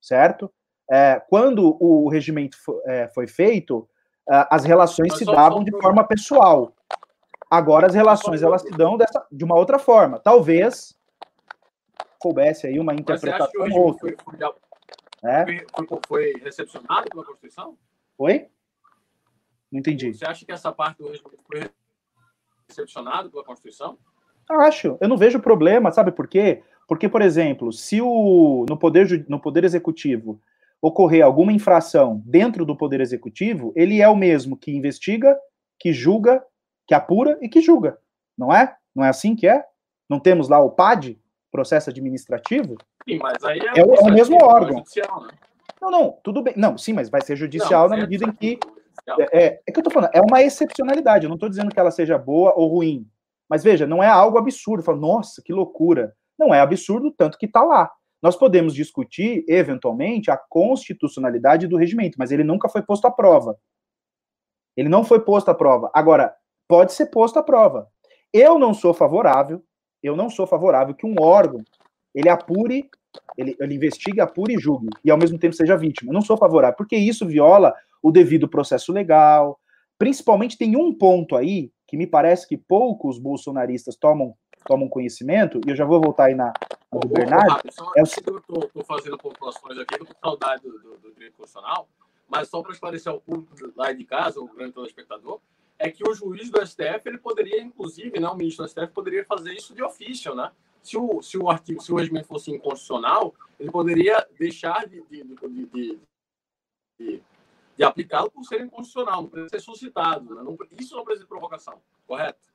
certo? 0.00 0.52
É, 0.92 1.18
quando 1.26 1.74
o 1.82 2.06
regimento 2.10 2.54
foi, 2.62 2.82
é, 2.84 3.08
foi 3.08 3.26
feito, 3.26 3.88
é, 4.28 4.46
as 4.50 4.62
relações 4.62 5.16
se 5.16 5.24
davam 5.24 5.64
de 5.64 5.70
forma 5.80 6.04
pessoal. 6.04 6.74
Agora 7.50 7.86
as 7.86 7.94
relações 7.94 8.42
elas 8.42 8.60
se 8.60 8.70
dão 8.72 8.98
dessa, 8.98 9.26
de 9.32 9.42
uma 9.42 9.56
outra 9.56 9.78
forma. 9.78 10.18
Talvez 10.18 10.94
coubesse 12.18 12.66
aí 12.66 12.78
uma 12.78 12.92
interpretação 12.92 13.50
outra. 13.72 14.14
Foi, 14.22 14.38
foi, 14.38 15.30
é? 15.30 15.64
foi, 15.74 15.98
foi 16.06 16.32
recepcionado 16.44 17.08
pela 17.08 17.24
Constituição? 17.24 17.74
Foi? 18.14 18.48
Não 19.72 19.80
entendi. 19.80 20.12
Você 20.12 20.26
acha 20.26 20.44
que 20.44 20.52
essa 20.52 20.70
parte 20.70 20.98
do 20.98 21.08
regimento 21.08 21.38
foi 21.50 21.70
recepcionado 22.68 23.30
pela 23.30 23.42
Constituição? 23.42 23.96
Acho. 24.46 24.98
Eu 25.00 25.08
não 25.08 25.16
vejo 25.16 25.40
problema, 25.40 25.90
sabe 25.90 26.12
por 26.12 26.28
quê? 26.28 26.62
Porque, 26.86 27.08
por 27.08 27.22
exemplo, 27.22 27.72
se 27.72 28.02
o, 28.02 28.66
no, 28.68 28.76
poder, 28.76 29.24
no 29.26 29.40
Poder 29.40 29.64
Executivo 29.64 30.38
ocorrer 30.82 31.24
alguma 31.24 31.52
infração 31.52 32.20
dentro 32.26 32.66
do 32.66 32.76
Poder 32.76 33.00
Executivo, 33.00 33.72
ele 33.76 34.02
é 34.02 34.08
o 34.08 34.16
mesmo 34.16 34.56
que 34.56 34.76
investiga, 34.76 35.38
que 35.78 35.92
julga, 35.92 36.44
que 36.88 36.94
apura 36.94 37.38
e 37.40 37.48
que 37.48 37.60
julga. 37.60 37.96
Não 38.36 38.52
é? 38.52 38.74
Não 38.94 39.04
é 39.04 39.08
assim 39.08 39.36
que 39.36 39.46
é? 39.46 39.64
Não 40.10 40.18
temos 40.18 40.48
lá 40.48 40.58
o 40.58 40.70
PAD, 40.70 41.18
processo 41.52 41.88
administrativo? 41.88 42.76
Sim, 43.08 43.18
mas 43.18 43.42
aí 43.44 43.60
é, 43.60 43.80
é, 43.80 43.84
o, 43.84 43.94
é 43.94 44.00
o 44.00 44.12
mesmo 44.12 44.36
órgão. 44.42 44.78
Judicial, 44.78 45.22
né? 45.22 45.30
Não, 45.80 45.90
não, 45.90 46.18
tudo 46.22 46.42
bem. 46.42 46.54
Não, 46.56 46.76
sim, 46.76 46.92
mas 46.92 47.08
vai 47.08 47.20
ser 47.22 47.36
judicial 47.36 47.88
não, 47.88 47.96
na 47.96 48.02
medida 48.02 48.26
em 48.26 48.32
que 48.32 48.58
é, 49.18 49.44
é, 49.44 49.62
é 49.66 49.72
que 49.72 49.78
eu 49.78 49.84
tô 49.84 49.90
falando, 49.90 50.10
é 50.12 50.20
uma 50.20 50.42
excepcionalidade. 50.42 51.24
Eu 51.24 51.28
não 51.28 51.36
estou 51.36 51.48
dizendo 51.48 51.70
que 51.70 51.78
ela 51.78 51.90
seja 51.90 52.18
boa 52.18 52.54
ou 52.56 52.68
ruim. 52.68 53.06
Mas 53.48 53.62
veja, 53.62 53.86
não 53.86 54.02
é 54.02 54.08
algo 54.08 54.38
absurdo. 54.38 54.82
Fala, 54.82 54.98
nossa, 54.98 55.42
que 55.42 55.52
loucura. 55.52 56.14
Não 56.38 56.54
é 56.54 56.60
absurdo, 56.60 57.10
tanto 57.10 57.38
que 57.38 57.46
está 57.46 57.62
lá. 57.62 57.90
Nós 58.22 58.36
podemos 58.36 58.74
discutir, 58.74 59.44
eventualmente, 59.48 60.30
a 60.30 60.36
constitucionalidade 60.36 61.66
do 61.66 61.76
regimento, 61.76 62.16
mas 62.18 62.30
ele 62.30 62.44
nunca 62.44 62.68
foi 62.68 62.80
posto 62.82 63.06
à 63.06 63.10
prova. 63.10 63.58
Ele 64.76 64.88
não 64.88 65.02
foi 65.02 65.20
posto 65.20 65.50
à 65.50 65.54
prova. 65.54 65.90
Agora, 65.92 66.34
pode 66.68 66.92
ser 66.92 67.06
posto 67.06 67.38
à 67.38 67.42
prova. 67.42 67.88
Eu 68.32 68.58
não 68.58 68.72
sou 68.72 68.94
favorável, 68.94 69.62
eu 70.02 70.16
não 70.16 70.30
sou 70.30 70.46
favorável 70.46 70.94
que 70.94 71.06
um 71.06 71.16
órgão 71.20 71.62
ele 72.14 72.28
apure, 72.28 72.88
ele, 73.36 73.56
ele 73.58 73.74
investigue, 73.74 74.20
apure 74.20 74.54
e 74.54 74.58
julgue, 74.58 74.88
e 75.04 75.10
ao 75.10 75.18
mesmo 75.18 75.38
tempo 75.38 75.54
seja 75.54 75.76
vítima. 75.76 76.10
Eu 76.10 76.14
não 76.14 76.22
sou 76.22 76.36
favorável, 76.36 76.76
porque 76.76 76.96
isso 76.96 77.26
viola 77.26 77.74
o 78.02 78.10
devido 78.10 78.48
processo 78.48 78.92
legal. 78.92 79.58
Principalmente 79.98 80.58
tem 80.58 80.76
um 80.76 80.92
ponto 80.92 81.36
aí 81.36 81.70
que 81.86 81.96
me 81.96 82.06
parece 82.06 82.48
que 82.48 82.56
poucos 82.56 83.18
bolsonaristas 83.18 83.96
tomam, 83.96 84.34
tomam 84.64 84.88
conhecimento, 84.88 85.60
e 85.66 85.70
eu 85.70 85.76
já 85.76 85.84
vou 85.84 86.00
voltar 86.00 86.24
aí 86.24 86.34
na, 86.34 86.52
na 86.92 87.00
do 87.00 87.08
Bernardo. 87.08 87.60
é 87.96 88.02
o... 88.02 88.06
Eu 88.54 88.64
estou 88.64 88.84
fazendo 88.84 89.18
populações 89.18 89.78
aqui, 89.78 89.94
estou 89.94 90.06
com 90.06 90.20
saudade 90.20 90.62
do, 90.62 90.78
do, 90.78 90.98
do 90.98 91.12
direito 91.12 91.36
constitucional, 91.36 91.88
mas 92.28 92.48
só 92.48 92.62
para 92.62 92.72
esclarecer 92.72 93.12
ao 93.12 93.20
público 93.20 93.54
lá 93.76 93.92
de 93.92 94.04
casa, 94.04 94.40
o 94.40 94.48
grande 94.48 94.72
telespectador, 94.72 95.40
é 95.78 95.90
que 95.90 96.08
o 96.08 96.14
juiz 96.14 96.50
do 96.50 96.64
STF 96.64 97.02
ele 97.06 97.18
poderia, 97.18 97.60
inclusive, 97.60 98.20
né, 98.20 98.28
o 98.28 98.36
ministro 98.36 98.64
do 98.64 98.68
STF 98.68 98.88
poderia 98.88 99.24
fazer 99.24 99.52
isso 99.52 99.74
de 99.74 99.82
ofício, 99.82 100.34
né? 100.34 100.50
Se 100.82 100.96
o, 100.96 101.22
se 101.22 101.38
o 101.38 101.48
artigo, 101.48 101.80
se 101.80 101.92
o 101.92 101.96
regimento 101.96 102.26
fosse 102.26 102.50
inconstitucional, 102.50 103.34
ele 103.58 103.70
poderia 103.70 104.26
deixar 104.38 104.86
de, 104.88 105.00
de, 105.08 105.22
de, 105.22 105.98
de 106.98 107.22
de 107.76 107.84
aplicá-lo 107.84 108.30
por 108.30 108.44
ser 108.44 108.60
inconstitucional, 108.60 109.22
não 109.22 109.28
precisa 109.28 109.48
ser 109.48 109.60
suscitado. 109.60 110.34
Né? 110.34 110.42
Não, 110.42 110.56
isso 110.78 110.94
não 110.96 111.04
precisa 111.04 111.24
de 111.24 111.28
provocação, 111.28 111.80
correto? 112.06 112.51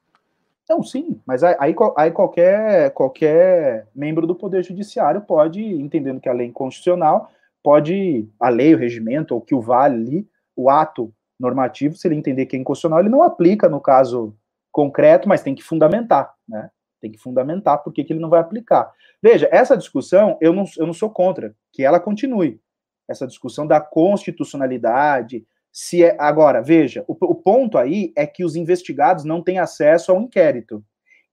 Não, 0.70 0.84
sim, 0.84 1.22
mas 1.26 1.44
aí, 1.44 1.56
aí 1.96 2.12
qualquer, 2.12 2.92
qualquer 2.92 3.88
membro 3.96 4.28
do 4.28 4.36
Poder 4.36 4.64
Judiciário 4.64 5.22
pode, 5.22 5.64
entendendo 5.64 6.20
que 6.20 6.28
a 6.28 6.34
lei 6.34 6.48
é 6.48 6.50
inconstitucional, 6.50 7.32
pode, 7.64 8.28
a 8.40 8.50
lei, 8.50 8.76
o 8.76 8.78
regimento, 8.78 9.34
ou 9.34 9.42
que 9.42 9.56
o 9.56 9.62
vale 9.62 10.28
o 10.56 10.70
ato 10.70 11.14
normativo, 11.40 11.96
se 11.96 12.08
ele 12.08 12.16
entender 12.16 12.48
que 12.48 12.56
é 12.56 12.60
inconstitucional, 12.60 13.00
ele 13.00 13.10
não 13.10 13.22
aplica 13.22 13.70
no 13.70 13.80
caso 13.80 14.36
concreto, 14.72 15.30
mas 15.30 15.44
tem 15.44 15.56
que 15.56 15.64
fundamentar, 15.64 16.34
né? 16.48 16.70
Tem 17.00 17.12
que 17.12 17.18
fundamentar 17.18 17.84
por 17.84 17.94
que 17.94 18.06
ele 18.10 18.20
não 18.20 18.30
vai 18.30 18.40
aplicar. 18.40 18.92
Veja, 19.22 19.48
essa 19.52 19.78
discussão, 19.78 20.38
eu 20.42 20.52
não, 20.52 20.66
eu 20.78 20.86
não 20.86 20.94
sou 20.94 21.10
contra 21.10 21.56
que 21.72 21.84
ela 21.84 22.00
continue 22.00 22.60
essa 23.08 23.28
discussão 23.28 23.66
da 23.66 23.80
constitucionalidade. 23.80 25.46
Se 25.80 26.04
é, 26.04 26.18
agora, 26.18 26.60
veja, 26.60 27.06
o, 27.08 27.16
o 27.22 27.36
ponto 27.36 27.78
aí 27.78 28.12
é 28.16 28.26
que 28.26 28.44
os 28.44 28.56
investigados 28.56 29.24
não 29.24 29.44
têm 29.44 29.60
acesso 29.60 30.12
ao 30.12 30.20
inquérito. 30.20 30.84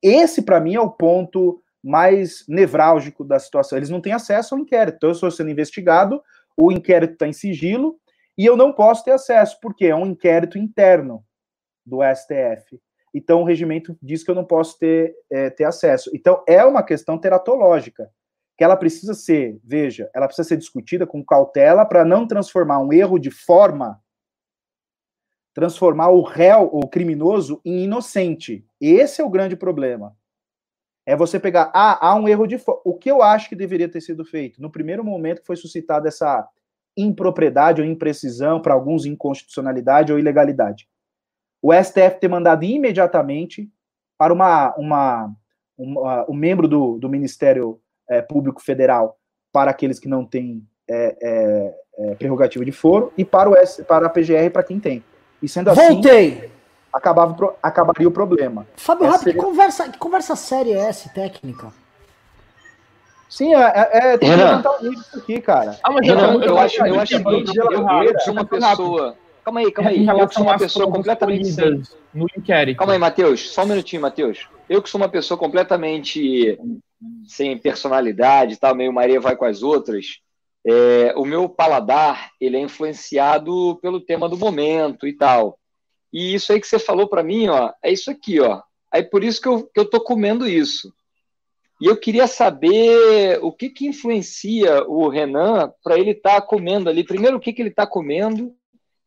Esse, 0.03 0.43
para 0.43 0.61
mim, 0.61 0.75
é 0.75 0.81
o 0.81 0.91
ponto 0.91 1.63
mais 1.83 2.45
nevrálgico 2.47 3.25
da 3.25 3.39
situação. 3.39 3.79
Eles 3.79 3.89
não 3.89 4.03
têm 4.03 4.13
acesso 4.13 4.55
ao 4.55 4.61
inquérito. 4.61 4.97
Então, 4.97 5.09
eu 5.09 5.15
estou 5.15 5.31
sendo 5.31 5.49
investigado, 5.49 6.23
o 6.59 6.71
inquérito 6.71 7.15
está 7.15 7.27
em 7.27 7.33
sigilo, 7.33 7.99
e 8.37 8.45
eu 8.45 8.55
não 8.55 8.71
posso 8.71 9.03
ter 9.03 9.13
acesso, 9.13 9.59
porque 9.63 9.87
é 9.87 9.97
um 9.97 10.05
inquérito 10.05 10.59
interno 10.59 11.25
do 11.87 12.01
STF. 12.03 12.79
Então, 13.15 13.41
o 13.41 13.45
regimento 13.47 13.97
diz 14.03 14.23
que 14.23 14.31
eu 14.31 14.35
não 14.35 14.45
posso 14.45 14.79
ter, 14.79 15.15
é, 15.33 15.49
ter 15.49 15.65
acesso. 15.65 16.11
Então, 16.13 16.45
é 16.47 16.63
uma 16.67 16.83
questão 16.83 17.17
teratológica 17.17 18.11
que 18.59 18.63
ela 18.63 18.77
precisa 18.77 19.15
ser, 19.15 19.59
veja, 19.65 20.11
ela 20.15 20.27
precisa 20.27 20.47
ser 20.47 20.59
discutida 20.59 21.07
com 21.07 21.25
cautela 21.25 21.87
para 21.87 22.05
não 22.05 22.27
transformar 22.27 22.81
um 22.81 22.93
erro 22.93 23.19
de 23.19 23.31
forma, 23.31 24.04
transformar 25.55 26.09
o 26.09 26.21
réu, 26.21 26.69
o 26.73 26.89
criminoso, 26.89 27.61
em 27.65 27.85
inocente. 27.85 28.67
Esse 28.81 29.23
é 29.23 29.25
o 29.25 29.31
grande 29.31 29.57
problema. 29.57 30.15
É 31.07 31.15
você 31.15 31.39
pegar, 31.39 31.71
ah, 31.73 32.09
há 32.09 32.15
um 32.17 32.27
erro 32.27 32.47
de. 32.47 32.61
O 32.85 32.95
que 32.95 33.11
eu 33.11 33.23
acho 33.23 33.49
que 33.49 33.55
deveria 33.55 33.89
ter 33.89 34.01
sido 34.01 34.25
feito? 34.25 34.61
No 34.61 34.71
primeiro 34.71 35.05
momento 35.05 35.41
que 35.41 35.47
foi 35.47 35.57
suscitada 35.57 36.09
essa 36.09 36.47
impropriedade 36.97 37.81
ou 37.81 37.87
imprecisão, 37.87 38.61
para 38.61 38.75
alguns 38.75 39.05
inconstitucionalidade 39.05 40.13
ou 40.13 40.19
ilegalidade. 40.19 40.89
O 41.63 41.73
STF 41.73 42.21
ter 42.21 42.29
mandado 42.29 42.65
imediatamente 42.65 43.71
para 44.19 44.33
uma, 44.33 44.75
uma, 44.77 45.37
uma 45.77 46.27
um 46.29 46.35
membro 46.35 46.69
do, 46.69 46.99
do 46.99 47.09
Ministério 47.09 47.81
é, 48.09 48.23
Público 48.23 48.63
Federal 48.63 49.19
para 49.53 49.71
aqueles 49.71 49.99
que 49.99 50.09
não 50.09 50.25
têm 50.25 50.67
é, 50.89 51.75
é, 51.99 52.15
prerrogativa 52.17 52.65
de 52.65 52.73
foro 52.73 53.13
e 53.17 53.25
para, 53.25 53.51
o 53.51 53.85
para 53.85 54.07
a 54.07 54.11
PGR 54.11 54.51
para 54.53 54.63
quem 54.63 54.79
tem. 54.79 55.03
E 55.45 55.49
sendo 55.49 55.69
assim, 55.69 55.89
Voltei. 55.93 56.51
Acabava, 56.91 57.57
acabaria 57.63 58.09
o 58.09 58.11
problema. 58.11 58.67
Fábio 58.77 59.07
Rápido, 59.07 59.25
seria... 59.25 59.35
que, 59.35 59.47
conversa, 59.47 59.89
que 59.91 59.99
conversa 59.99 60.37
séria 60.37 60.75
é 60.75 60.89
essa, 60.89 61.11
técnica? 61.11 61.71
Sim, 63.29 63.55
é, 63.55 63.61
é, 63.61 64.13
é 64.15 64.19
tem 64.19 64.31
que 64.31 64.37
levantar 64.37 64.81
o 64.81 64.93
isso 64.93 65.19
aqui, 65.19 65.41
cara. 65.41 65.79
Ah, 65.83 65.91
mas 65.91 66.07
Renan, 66.07 66.35
eu, 66.35 66.43
eu, 66.43 66.59
acho, 66.59 66.87
eu 66.87 67.01
acho 67.01 67.23
que 67.23 67.29
eu, 67.29 68.03
eu 68.05 68.21
sou 68.21 68.33
uma 68.33 68.45
pessoa. 68.45 69.17
Calma 69.45 69.61
aí, 69.61 69.73
calma 69.73 69.91
aí. 69.91 70.07
Eu 70.07 70.31
sou 70.31 70.45
uma 70.45 70.57
pessoa 70.57 70.91
completamente 70.91 71.53
sem... 71.53 71.83
no 72.15 72.27
inquérito. 72.39 72.79
Calma 72.79 72.95
aí, 72.95 72.99
Matheus. 72.99 73.51
Só 73.51 73.65
um 73.65 73.67
minutinho, 73.67 74.01
Matheus. 74.01 74.49
Eu 74.67 74.81
que 74.81 74.89
sou 74.89 74.99
uma 74.99 75.09
pessoa 75.09 75.37
completamente 75.37 76.59
sem 77.27 77.59
personalidade, 77.59 78.57
tal, 78.57 78.75
meio 78.75 78.93
Maria 78.93 79.21
vai 79.21 79.37
com 79.37 79.45
as 79.45 79.63
outras, 79.63 80.21
é, 80.67 81.13
o 81.17 81.25
meu 81.25 81.49
paladar 81.49 82.31
ele 82.41 82.57
é 82.57 82.61
influenciado 82.61 83.79
pelo 83.83 84.01
tema 84.01 84.29
do 84.29 84.37
momento 84.37 85.07
e 85.07 85.13
tal. 85.13 85.59
E 86.13 86.35
isso 86.35 86.53
aí 86.53 86.61
que 86.61 86.67
você 86.67 86.79
falou 86.79 87.09
para 87.09 87.23
mim, 87.23 87.49
ó, 87.49 87.73
é 87.83 87.93
isso 87.93 88.11
aqui, 88.11 88.41
ó. 88.41 88.63
Aí 88.91 89.03
por 89.03 89.25
isso 89.25 89.41
que 89.41 89.49
eu, 89.49 89.65
que 89.65 89.81
eu 89.81 89.85
tô 89.85 90.01
comendo 90.01 90.49
isso. 90.49 90.93
E 91.81 91.87
eu 91.87 91.97
queria 91.97 92.27
saber 92.27 93.39
o 93.43 93.53
que 93.53 93.69
que 93.69 93.87
influencia 93.87 94.85
o 94.85 95.09
Renan 95.09 95.73
para 95.83 95.99
ele 95.99 96.13
estar 96.13 96.41
tá 96.41 96.41
comendo 96.41 96.89
ali. 96.89 97.05
Primeiro, 97.05 97.37
o 97.37 97.41
que 97.41 97.53
que 97.53 97.61
ele 97.61 97.71
está 97.71 97.87
comendo 97.87 98.55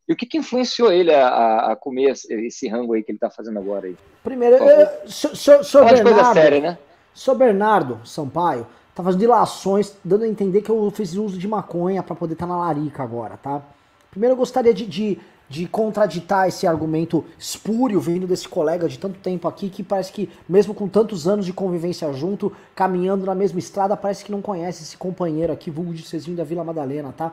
e 0.08 0.12
o 0.12 0.16
que, 0.16 0.24
que 0.24 0.38
influenciou 0.38 0.90
ele 0.90 1.12
a, 1.12 1.72
a, 1.72 1.76
comer 1.76 2.12
esse 2.12 2.66
rango 2.66 2.94
aí 2.94 3.02
que 3.02 3.10
ele 3.10 3.18
está 3.18 3.28
fazendo 3.28 3.58
agora 3.58 3.86
aí? 3.86 3.96
Primeiro, 4.24 4.56
eu, 4.56 5.06
so, 5.06 5.36
so, 5.36 5.62
so 5.62 5.84
Bernardo, 5.84 6.02
coisa 6.02 6.32
séria, 6.32 6.60
né? 6.60 6.78
Sou 7.12 7.34
Bernardo 7.34 8.00
Sampaio, 8.06 8.66
tá 8.98 9.04
fazendo 9.04 9.20
dilações, 9.20 9.94
dando 10.04 10.24
a 10.24 10.28
entender 10.28 10.60
que 10.60 10.70
eu 10.70 10.90
fiz 10.90 11.14
uso 11.14 11.38
de 11.38 11.46
maconha 11.46 12.02
para 12.02 12.16
poder 12.16 12.32
estar 12.32 12.48
tá 12.48 12.52
na 12.52 12.58
larica 12.58 13.00
agora, 13.00 13.36
tá? 13.36 13.62
Primeiro 14.10 14.32
eu 14.32 14.36
gostaria 14.36 14.74
de, 14.74 14.84
de, 14.86 15.18
de, 15.48 15.68
contraditar 15.68 16.48
esse 16.48 16.66
argumento 16.66 17.24
espúrio 17.38 18.00
vindo 18.00 18.26
desse 18.26 18.48
colega 18.48 18.88
de 18.88 18.98
tanto 18.98 19.20
tempo 19.20 19.46
aqui, 19.46 19.70
que 19.70 19.84
parece 19.84 20.12
que, 20.12 20.28
mesmo 20.48 20.74
com 20.74 20.88
tantos 20.88 21.28
anos 21.28 21.46
de 21.46 21.52
convivência 21.52 22.12
junto, 22.12 22.50
caminhando 22.74 23.24
na 23.24 23.36
mesma 23.36 23.60
estrada, 23.60 23.96
parece 23.96 24.24
que 24.24 24.32
não 24.32 24.42
conhece 24.42 24.82
esse 24.82 24.96
companheiro 24.96 25.52
aqui, 25.52 25.70
vulgo 25.70 25.94
de 25.94 26.02
Cezinho 26.02 26.36
da 26.36 26.42
Vila 26.42 26.64
Madalena, 26.64 27.14
tá? 27.16 27.32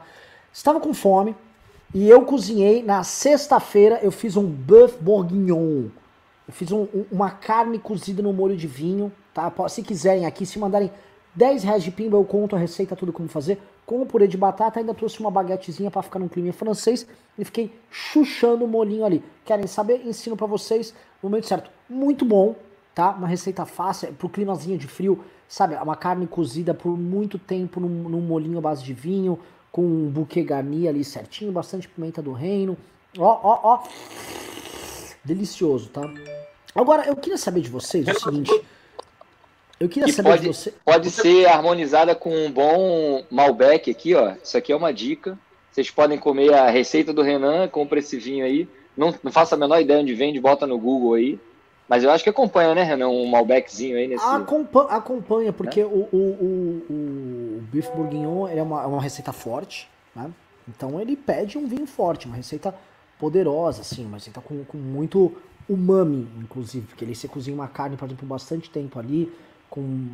Estava 0.53 0.79
com 0.79 0.93
fome 0.93 1.35
e 1.95 2.07
eu 2.07 2.21
cozinhei 2.25 2.83
na 2.83 3.03
sexta-feira, 3.03 3.99
eu 4.03 4.11
fiz 4.11 4.37
um 4.37 4.45
bœuf 4.45 4.97
bourguignon. 5.01 5.85
Eu 6.47 6.53
fiz 6.53 6.71
um, 6.71 6.87
uma 7.11 7.31
carne 7.31 7.79
cozida 7.79 8.21
no 8.21 8.31
molho 8.31 8.55
de 8.55 8.67
vinho, 8.67 9.11
tá? 9.33 9.51
Se 9.67 9.81
quiserem 9.81 10.27
aqui, 10.27 10.45
se 10.45 10.59
mandarem 10.59 10.91
10 11.35 11.63
reais 11.63 11.83
de 11.83 11.91
pimba, 11.91 12.15
eu 12.15 12.23
conto 12.23 12.55
a 12.55 12.59
receita, 12.59 12.95
tudo 12.95 13.11
como 13.11 13.27
fazer. 13.27 13.59
Com 13.85 14.01
o 14.01 14.05
purê 14.05 14.27
de 14.27 14.37
batata, 14.37 14.79
ainda 14.79 14.93
trouxe 14.93 15.19
uma 15.19 15.29
baguetezinha 15.29 15.91
para 15.91 16.01
ficar 16.01 16.17
num 16.17 16.27
clima 16.27 16.53
francês 16.53 17.05
e 17.37 17.43
fiquei 17.43 17.73
chuchando 17.91 18.63
o 18.65 18.67
molinho 18.67 19.05
ali. 19.05 19.23
Querem 19.43 19.67
saber? 19.67 20.05
Ensino 20.05 20.37
para 20.37 20.47
vocês 20.47 20.93
no 21.21 21.29
momento 21.29 21.47
certo. 21.47 21.69
Muito 21.89 22.23
bom, 22.23 22.55
tá? 22.95 23.11
Uma 23.11 23.27
receita 23.27 23.65
fácil, 23.65 24.13
pro 24.13 24.29
climazinho 24.29 24.77
de 24.77 24.87
frio, 24.87 25.23
sabe? 25.47 25.75
Uma 25.75 25.95
carne 25.95 26.25
cozida 26.25 26.73
por 26.73 26.97
muito 26.97 27.37
tempo 27.37 27.79
num, 27.79 28.09
num 28.09 28.21
molinho 28.21 28.57
à 28.57 28.61
base 28.61 28.83
de 28.83 28.93
vinho, 28.93 29.37
com 29.71 29.81
um 29.81 30.09
buquê 30.09 30.41
garni 30.41 30.87
ali 30.87 31.03
certinho, 31.03 31.51
bastante 31.51 31.87
pimenta 31.87 32.21
do 32.21 32.31
reino. 32.31 32.77
Ó, 33.17 33.39
ó, 33.43 33.59
ó. 33.61 33.83
Delicioso, 35.23 35.89
tá? 35.89 36.01
Agora, 36.73 37.05
eu 37.07 37.15
queria 37.15 37.37
saber 37.37 37.61
de 37.61 37.69
vocês 37.69 38.07
o 38.07 38.19
seguinte. 38.19 38.51
Eu 39.79 39.89
queria 39.89 40.11
saber 40.11 40.29
pode, 40.29 40.41
de 40.41 40.47
você. 40.47 40.73
Pode 40.83 41.09
ser 41.09 41.45
harmonizada 41.47 42.15
com 42.15 42.33
um 42.33 42.51
bom 42.51 43.23
Malbec 43.29 43.91
aqui, 43.91 44.15
ó. 44.15 44.33
Isso 44.41 44.57
aqui 44.57 44.71
é 44.71 44.75
uma 44.75 44.93
dica. 44.93 45.37
Vocês 45.71 45.91
podem 45.91 46.17
comer 46.17 46.53
a 46.53 46.69
receita 46.69 47.11
do 47.11 47.21
Renan, 47.21 47.67
compra 47.67 47.99
esse 47.99 48.17
vinho 48.17 48.45
aí. 48.45 48.67
Não, 48.95 49.13
não 49.21 49.31
faço 49.31 49.53
a 49.53 49.57
menor 49.57 49.81
ideia 49.81 49.99
onde 49.99 50.13
vende, 50.13 50.39
bota 50.39 50.65
no 50.65 50.79
Google 50.79 51.15
aí. 51.15 51.39
Mas 51.87 52.03
eu 52.03 52.09
acho 52.09 52.23
que 52.23 52.29
acompanha, 52.29 52.73
né, 52.73 52.83
Renan? 52.83 53.09
Um 53.09 53.27
Malbeczinho 53.27 53.97
aí 53.97 54.07
nesse. 54.07 54.23
Acompanha, 54.25 54.89
acompanha 54.89 55.53
porque 55.53 55.83
né? 55.83 55.85
o, 55.85 56.07
o, 56.11 56.17
o, 56.17 56.85
o 56.89 57.61
Bife 57.71 57.91
Bourguignon 57.91 58.47
é 58.47 58.61
uma, 58.61 58.83
é 58.83 58.85
uma 58.87 59.01
receita 59.01 59.31
forte, 59.31 59.89
né? 60.15 60.31
Então 60.67 60.99
ele 60.99 61.15
pede 61.15 61.57
um 61.57 61.67
vinho 61.67 61.85
forte, 61.85 62.25
uma 62.25 62.35
receita 62.35 62.73
poderosa, 63.19 63.81
assim, 63.81 64.05
uma 64.05 64.17
receita 64.17 64.41
com, 64.41 64.63
com 64.63 64.77
muito 64.77 65.35
umami, 65.69 66.27
inclusive, 66.37 66.87
porque 66.87 67.05
ele 67.05 67.15
se 67.15 67.27
cozinha 67.27 67.55
uma 67.55 67.67
carne, 67.67 67.97
por 67.97 68.05
exemplo, 68.05 68.27
bastante 68.27 68.69
tempo 68.69 68.97
ali, 68.97 69.31
com. 69.75 70.07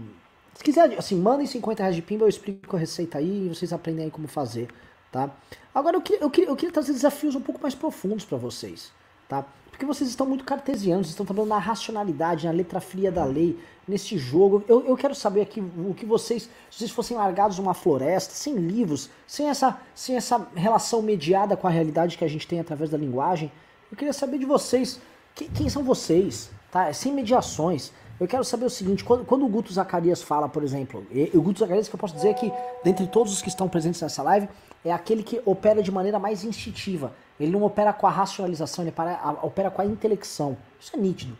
Se 0.55 0.63
quiser, 0.63 0.97
assim, 0.97 1.15
mandem 1.15 1.47
50 1.47 1.81
reais 1.81 1.95
de 1.95 2.01
pimba, 2.01 2.25
eu 2.25 2.29
explico 2.29 2.75
a 2.75 2.79
receita 2.79 3.19
aí 3.19 3.45
e 3.45 3.49
vocês 3.49 3.71
aprendem 3.71 4.05
aí 4.05 4.11
como 4.11 4.27
fazer, 4.27 4.67
tá? 5.11 5.29
Agora 5.73 5.95
eu 5.95 6.01
queria, 6.01 6.21
eu 6.21 6.29
queria, 6.29 6.49
eu 6.49 6.55
queria 6.55 6.73
trazer 6.73 6.91
desafios 6.91 7.35
um 7.35 7.41
pouco 7.41 7.61
mais 7.61 7.73
profundos 7.73 8.25
para 8.25 8.37
vocês, 8.37 8.91
tá? 9.29 9.45
Porque 9.69 9.85
vocês 9.85 10.09
estão 10.09 10.27
muito 10.27 10.43
cartesianos, 10.43 11.09
estão 11.09 11.25
trabalhando 11.25 11.49
na 11.49 11.57
racionalidade, 11.57 12.45
na 12.45 12.51
letra 12.51 12.81
fria 12.81 13.11
da 13.11 13.23
lei, 13.23 13.57
nesse 13.87 14.17
jogo. 14.17 14.63
Eu, 14.67 14.85
eu 14.85 14.97
quero 14.97 15.15
saber 15.15 15.41
aqui 15.41 15.61
o 15.61 15.93
que 15.93 16.05
vocês, 16.05 16.43
se 16.43 16.77
vocês 16.77 16.91
fossem 16.91 17.15
largados 17.15 17.57
numa 17.57 17.73
floresta, 17.73 18.33
sem 18.33 18.55
livros, 18.55 19.09
sem 19.25 19.47
essa, 19.49 19.79
sem 19.95 20.15
essa 20.17 20.47
relação 20.53 21.01
mediada 21.01 21.55
com 21.55 21.65
a 21.65 21.71
realidade 21.71 22.17
que 22.17 22.25
a 22.25 22.27
gente 22.27 22.47
tem 22.47 22.59
através 22.59 22.89
da 22.89 22.97
linguagem, 22.97 23.51
eu 23.89 23.97
queria 23.97 24.13
saber 24.13 24.37
de 24.37 24.45
vocês, 24.45 24.99
quem, 25.33 25.49
quem 25.49 25.69
são 25.69 25.83
vocês, 25.83 26.51
tá? 26.69 26.91
Sem 26.93 27.13
mediações. 27.13 27.91
Eu 28.21 28.27
quero 28.27 28.43
saber 28.43 28.65
o 28.65 28.69
seguinte, 28.69 29.03
quando, 29.03 29.25
quando 29.25 29.43
o 29.43 29.49
Guto 29.49 29.73
Zacarias 29.73 30.21
fala, 30.21 30.47
por 30.47 30.63
exemplo, 30.63 31.03
e, 31.09 31.31
o 31.33 31.41
Guto 31.41 31.59
Zacarias 31.59 31.89
que 31.89 31.95
eu 31.95 31.99
posso 31.99 32.13
dizer 32.13 32.35
que, 32.35 32.53
dentre 32.83 33.07
todos 33.07 33.33
os 33.33 33.41
que 33.41 33.49
estão 33.49 33.67
presentes 33.67 33.99
nessa 33.99 34.21
live, 34.21 34.47
é 34.85 34.93
aquele 34.93 35.23
que 35.23 35.41
opera 35.43 35.81
de 35.81 35.91
maneira 35.91 36.19
mais 36.19 36.43
instintiva. 36.43 37.13
Ele 37.39 37.51
não 37.51 37.63
opera 37.63 37.91
com 37.91 38.05
a 38.05 38.11
racionalização, 38.11 38.85
ele 38.85 38.93
opera 39.41 39.71
com 39.71 39.81
a 39.81 39.85
intelecção. 39.87 40.55
Isso 40.79 40.95
é 40.95 40.99
nítido. 40.99 41.35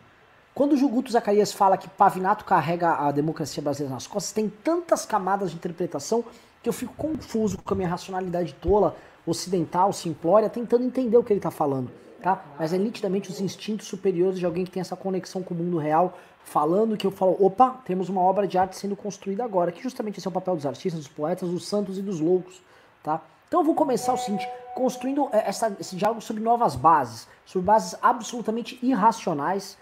Quando 0.52 0.74
o 0.74 0.88
Guto 0.88 1.12
Zacarias 1.12 1.52
fala 1.52 1.76
que 1.76 1.88
Pavinato 1.88 2.44
carrega 2.44 2.94
a 2.94 3.12
democracia 3.12 3.62
brasileira 3.62 3.94
nas 3.94 4.08
costas, 4.08 4.32
tem 4.32 4.48
tantas 4.48 5.06
camadas 5.06 5.50
de 5.52 5.56
interpretação 5.58 6.24
que 6.64 6.68
eu 6.68 6.72
fico 6.72 6.94
confuso 6.94 7.58
com 7.58 7.74
a 7.74 7.76
minha 7.76 7.88
racionalidade 7.88 8.54
tola, 8.54 8.96
ocidental, 9.24 9.92
simplória, 9.92 10.50
tentando 10.50 10.82
entender 10.82 11.16
o 11.16 11.22
que 11.22 11.32
ele 11.32 11.38
está 11.38 11.52
falando. 11.52 11.92
Tá? 12.20 12.44
Mas 12.56 12.72
é 12.72 12.78
nitidamente 12.78 13.30
os 13.30 13.40
instintos 13.40 13.88
superiores 13.88 14.38
de 14.38 14.46
alguém 14.46 14.64
que 14.64 14.70
tem 14.70 14.80
essa 14.80 14.94
conexão 14.94 15.42
com 15.42 15.54
o 15.54 15.56
mundo 15.56 15.76
real, 15.76 16.16
falando 16.44 16.96
que 16.96 17.06
eu 17.06 17.10
falo, 17.10 17.36
opa, 17.38 17.80
temos 17.84 18.08
uma 18.08 18.20
obra 18.20 18.46
de 18.46 18.58
arte 18.58 18.76
sendo 18.76 18.96
construída 18.96 19.44
agora, 19.44 19.72
que 19.72 19.82
justamente 19.82 20.18
esse 20.18 20.26
é 20.26 20.30
o 20.30 20.32
papel 20.32 20.56
dos 20.56 20.66
artistas, 20.66 21.00
dos 21.00 21.08
poetas, 21.08 21.48
dos 21.48 21.66
santos 21.66 21.98
e 21.98 22.02
dos 22.02 22.20
loucos, 22.20 22.62
tá? 23.02 23.20
Então 23.48 23.60
eu 23.60 23.64
vou 23.64 23.74
começar 23.74 24.12
o 24.12 24.16
seguinte, 24.16 24.48
construindo 24.74 25.28
é, 25.32 25.48
essa, 25.48 25.76
esse 25.78 25.94
diálogo 25.96 26.20
sobre 26.20 26.42
novas 26.42 26.74
bases, 26.74 27.28
sobre 27.44 27.66
bases 27.66 27.94
absolutamente 28.02 28.78
irracionais 28.82 29.78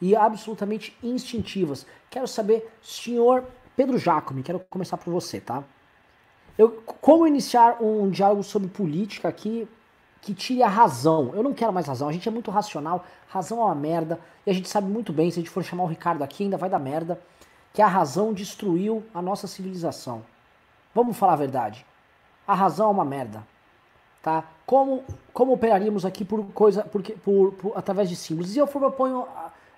e 0.00 0.14
absolutamente 0.14 0.96
instintivas. 1.02 1.86
Quero 2.10 2.28
saber, 2.28 2.70
senhor 2.82 3.44
Pedro 3.76 3.98
Jacome, 3.98 4.42
quero 4.42 4.60
começar 4.70 4.96
por 4.96 5.10
você, 5.10 5.40
tá? 5.40 5.64
Eu, 6.56 6.70
como 7.00 7.26
iniciar 7.26 7.82
um 7.82 8.08
diálogo 8.08 8.42
sobre 8.42 8.68
política 8.68 9.28
aqui 9.28 9.66
que 10.24 10.32
tire 10.32 10.62
a 10.62 10.68
razão. 10.68 11.32
Eu 11.34 11.42
não 11.42 11.52
quero 11.52 11.70
mais 11.70 11.86
razão, 11.86 12.08
a 12.08 12.12
gente 12.12 12.26
é 12.26 12.32
muito 12.32 12.50
racional, 12.50 13.04
razão 13.28 13.60
é 13.60 13.64
uma 13.64 13.74
merda, 13.74 14.18
e 14.46 14.50
a 14.50 14.54
gente 14.54 14.70
sabe 14.70 14.88
muito 14.88 15.12
bem, 15.12 15.30
se 15.30 15.38
a 15.38 15.42
gente 15.42 15.50
for 15.50 15.62
chamar 15.62 15.84
o 15.84 15.86
Ricardo 15.86 16.24
aqui, 16.24 16.44
ainda 16.44 16.56
vai 16.56 16.70
dar 16.70 16.78
merda, 16.78 17.20
que 17.74 17.82
a 17.82 17.86
razão 17.86 18.32
destruiu 18.32 19.04
a 19.12 19.20
nossa 19.20 19.46
civilização. 19.46 20.22
Vamos 20.94 21.18
falar 21.18 21.34
a 21.34 21.36
verdade. 21.36 21.84
A 22.46 22.54
razão 22.54 22.88
é 22.88 22.90
uma 22.90 23.04
merda. 23.04 23.46
Tá? 24.22 24.44
Como, 24.64 25.04
como 25.34 25.52
operaríamos 25.52 26.06
aqui 26.06 26.24
por 26.24 26.42
coisa, 26.52 26.82
por, 26.84 27.02
por, 27.02 27.72
através 27.74 28.08
de 28.08 28.16
símbolos? 28.16 28.56
E 28.56 28.58
eu 28.58 28.66
proponho, 28.66 29.26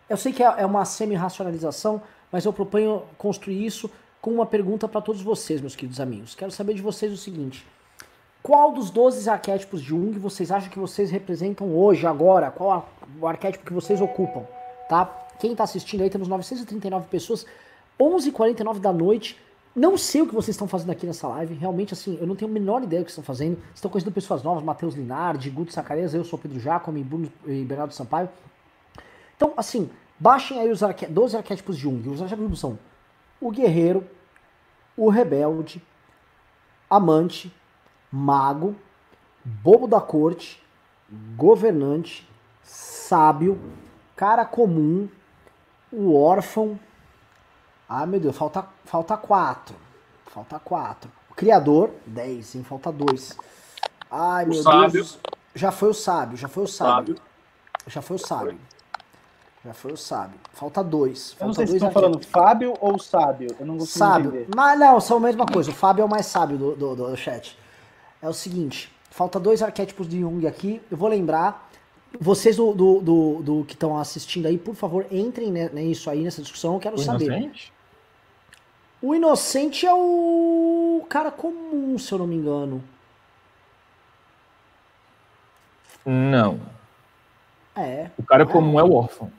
eu 0.09 0.17
sei 0.17 0.33
que 0.33 0.45
é, 0.45 0.55
é 0.59 0.67
uma 0.67 0.85
semi-racionalização, 0.85 2.01
mas 2.31 2.45
eu 2.45 2.53
proponho 2.53 3.03
construir 3.19 3.67
isso 3.67 3.91
com 4.21 4.31
uma 4.31 4.47
pergunta 4.47 4.87
para 4.87 5.01
todos 5.01 5.21
vocês, 5.23 5.61
meus 5.61 5.75
queridos 5.75 5.99
amigos. 5.99 6.37
Quero 6.37 6.53
saber 6.53 6.75
de 6.75 6.83
vocês 6.83 7.13
o 7.13 7.17
seguinte: 7.17 7.67
qual 8.47 8.71
dos 8.71 8.91
12 8.91 9.29
arquétipos 9.29 9.83
de 9.83 9.89
Jung 9.89 10.17
vocês 10.21 10.53
acham 10.53 10.71
que 10.71 10.79
vocês 10.79 11.11
representam 11.11 11.77
hoje, 11.77 12.07
agora? 12.07 12.49
Qual 12.49 12.89
o 13.21 13.27
arquétipo 13.27 13.67
que 13.67 13.73
vocês 13.73 14.01
ocupam? 14.01 14.47
Tá? 14.89 15.05
Quem 15.41 15.51
está 15.51 15.65
assistindo 15.65 16.03
aí, 16.03 16.09
temos 16.09 16.29
939 16.29 17.09
pessoas, 17.09 17.45
11h49 17.99 18.79
da 18.79 18.93
noite. 18.93 19.37
Não 19.75 19.99
sei 19.99 20.23
o 20.23 20.29
que 20.29 20.33
vocês 20.33 20.55
estão 20.55 20.69
fazendo 20.69 20.93
aqui 20.93 21.05
nessa 21.05 21.27
live. 21.27 21.55
Realmente, 21.55 21.93
assim, 21.93 22.17
eu 22.21 22.27
não 22.27 22.37
tenho 22.37 22.49
a 22.49 22.55
menor 22.55 22.85
ideia 22.85 23.03
do 23.03 23.07
que 23.07 23.11
estão 23.11 23.25
fazendo. 23.25 23.59
Estão 23.75 23.91
conhecendo 23.91 24.13
pessoas 24.13 24.45
novas, 24.45 24.63
Matheus 24.63 24.95
Linardi, 24.95 25.51
Guto 25.51 25.73
Zacarias, 25.73 26.15
eu 26.15 26.23
sou 26.23 26.39
Pedro 26.39 26.61
Jacome, 26.61 27.05
e 27.47 27.65
Bernardo 27.65 27.95
Sampaio. 27.95 28.29
Então, 29.37 29.55
assim, 29.57 29.91
baixem 30.21 30.61
aí 30.61 30.71
os 30.71 30.85
arqué 30.85 31.09
12 31.09 31.37
arquétipos 31.37 31.77
de 31.77 31.83
Jung. 31.83 32.09
Os 32.09 32.23
arquétipos 32.23 32.61
são 32.61 32.79
o 33.41 33.51
guerreiro, 33.51 34.07
o 34.97 35.09
rebelde, 35.09 35.83
amante, 36.89 37.53
mago, 38.17 38.75
bobo 39.45 39.87
da 39.87 40.01
corte, 40.01 40.63
governante, 41.37 42.27
sábio, 42.63 43.61
cara 44.17 44.45
comum, 44.45 45.09
o 45.93 46.19
órfão. 46.19 46.81
Ah, 47.89 48.07
meu 48.07 48.19
Deus, 48.19 48.37
falta, 48.37 48.67
falta 48.85 49.17
quatro. 49.17 49.77
Falta 50.27 50.59
quatro. 50.59 51.11
O 51.31 51.35
criador, 51.35 51.91
dez, 52.07 52.47
sim, 52.47 52.65
falta 52.65 52.91
dois. 52.91 53.37
Ai, 54.11 54.47
o 54.47 54.49
meu 54.49 54.63
sábio. 54.63 54.91
Deus. 54.91 55.19
Já 55.55 55.71
foi 55.71 55.91
o 55.91 55.95
sábio, 55.95 56.37
já 56.37 56.49
foi 56.49 56.65
o 56.65 56.67
sábio. 56.67 57.17
sábio. 57.17 57.23
Já 57.87 58.03
foi 58.03 58.17
o 58.17 58.19
sábio. 58.19 58.59
Já 59.65 59.75
foi 59.75 59.93
o 59.93 59.97
sábio. 59.97 60.41
Falta 60.53 60.83
dois. 60.83 61.33
Falta 61.33 61.45
eu 61.45 61.47
não 61.49 61.55
sei 61.55 61.67
dois 61.67 61.71
se 61.71 61.77
estão 61.77 61.91
falando 61.91 62.25
Fábio 62.25 62.75
ou 62.81 62.99
sábio. 62.99 63.55
Eu 63.59 63.67
não 63.67 63.79
consigo 63.79 63.99
sábio. 63.99 64.29
entender. 64.29 64.49
Mas 64.55 64.79
não, 64.79 65.01
são 65.01 65.17
a 65.17 65.21
mesma 65.21 65.47
coisa. 65.47 65.71
O 65.71 65.75
Fábio 65.75 66.03
é 66.03 66.05
o 66.05 66.09
mais 66.09 66.27
sábio 66.27 66.57
do, 66.57 66.77
do, 66.77 66.97
do 66.97 67.17
chat 67.17 67.57
é 68.23 68.29
o 68.29 68.33
seguinte: 68.33 68.93
falta 69.11 69.39
dois 69.39 69.63
arquétipos 69.63 70.09
de 70.09 70.21
Jung 70.21 70.47
aqui. 70.47 70.81
Eu 70.91 70.97
vou 70.97 71.09
lembrar. 71.09 71.71
Vocês 72.19 72.57
do, 72.57 72.73
do, 72.73 73.01
do, 73.01 73.43
do 73.43 73.65
que 73.65 73.75
estão 73.75 73.99
assistindo 73.99 74.47
aí, 74.47 74.57
por 74.57 74.75
favor, 74.75 75.07
entrem 75.11 75.51
nisso 75.51 76.09
aí, 76.09 76.23
nessa 76.23 76.41
discussão. 76.41 76.75
Eu 76.75 76.81
quero 76.81 76.97
o 76.97 76.99
saber. 76.99 77.27
Inocente? 77.27 77.73
O 79.03 79.15
inocente 79.15 79.87
é 79.87 79.93
o 79.93 81.05
cara 81.09 81.31
comum, 81.31 81.99
se 81.99 82.11
eu 82.13 82.19
não 82.19 82.27
me 82.27 82.37
engano. 82.37 82.83
Não. 86.05 86.61
É. 87.75 88.11
O 88.17 88.23
cara 88.23 88.45
é. 88.45 88.47
comum 88.47 88.81
é 88.81 88.85
o 88.85 88.95
órfão. 88.95 89.31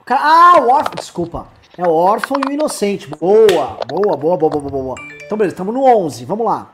O 0.00 0.04
cara... 0.04 0.20
Ah, 0.22 0.60
o 0.60 0.68
órfão, 0.68 0.94
desculpa. 0.96 1.46
É 1.78 1.86
o 1.86 1.92
órfão 1.92 2.36
e 2.44 2.50
o 2.50 2.52
inocente. 2.52 3.08
Boa, 3.08 3.78
boa, 3.88 4.16
boa, 4.16 4.36
boa, 4.36 4.50
boa, 4.50 4.70
boa. 4.70 4.94
Então, 5.24 5.38
beleza, 5.38 5.54
estamos 5.54 5.72
no 5.72 5.84
11. 5.84 6.24
Vamos 6.26 6.44
lá. 6.44 6.70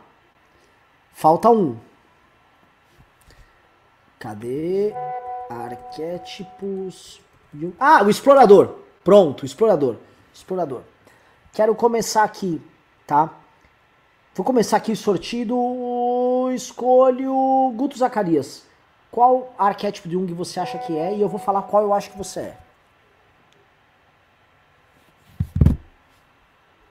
Falta 1.19 1.51
um. 1.51 1.77
Cadê? 4.21 4.95
Arquétipos. 5.51 7.21
Ah, 7.77 8.05
o 8.05 8.09
explorador. 8.09 8.77
Pronto, 9.03 9.45
explorador. 9.45 9.97
Explorador. 10.33 10.83
Quero 11.53 11.75
começar 11.75 12.23
aqui, 12.23 12.63
tá? 13.05 13.35
Vou 14.33 14.47
começar 14.47 14.77
aqui 14.77 14.93
o 14.93 14.97
sortido. 14.97 15.57
Escolho 16.55 17.73
Guto 17.75 17.99
Zacarias. 17.99 18.65
Qual 19.11 19.53
arquétipo 19.59 20.07
de 20.07 20.15
Jung 20.15 20.33
você 20.35 20.61
acha 20.61 20.79
que 20.79 20.97
é? 20.97 21.17
E 21.17 21.21
eu 21.21 21.29
vou 21.29 21.41
falar 21.41 21.63
qual 21.63 21.83
eu 21.83 21.93
acho 21.93 22.13
que 22.13 22.17
você 22.17 22.41
é. 22.41 22.59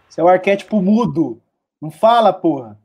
Você 0.09 0.19
é 0.19 0.23
o 0.25 0.27
arquétipo 0.27 0.81
mudo. 0.81 1.41
Não 1.79 1.89
fala, 1.89 2.33
porra. 2.33 2.77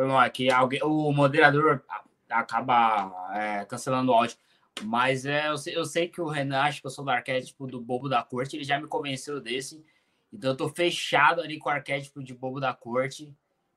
Foi 0.00 0.06
mal 0.06 0.20
aqui. 0.20 0.50
Alguém, 0.50 0.82
o 0.82 1.12
moderador 1.12 1.82
acaba 2.30 3.12
é, 3.34 3.66
cancelando 3.66 4.10
o 4.10 4.14
áudio. 4.14 4.34
Mas 4.82 5.26
é, 5.26 5.48
eu, 5.48 5.58
sei, 5.58 5.76
eu 5.76 5.84
sei 5.84 6.08
que 6.08 6.22
o 6.22 6.26
Renan 6.26 6.58
acha 6.58 6.80
que 6.80 6.86
eu 6.86 6.90
sou 6.90 7.04
do 7.04 7.10
arquétipo 7.10 7.66
do 7.66 7.78
bobo 7.78 8.08
da 8.08 8.22
corte, 8.22 8.56
ele 8.56 8.64
já 8.64 8.80
me 8.80 8.86
convenceu 8.86 9.42
desse. 9.42 9.84
Então 10.32 10.52
eu 10.52 10.56
tô 10.56 10.70
fechado 10.70 11.42
ali 11.42 11.58
com 11.58 11.68
o 11.68 11.72
arquétipo 11.72 12.22
de 12.22 12.32
bobo 12.32 12.58
da 12.58 12.72
corte. 12.72 13.36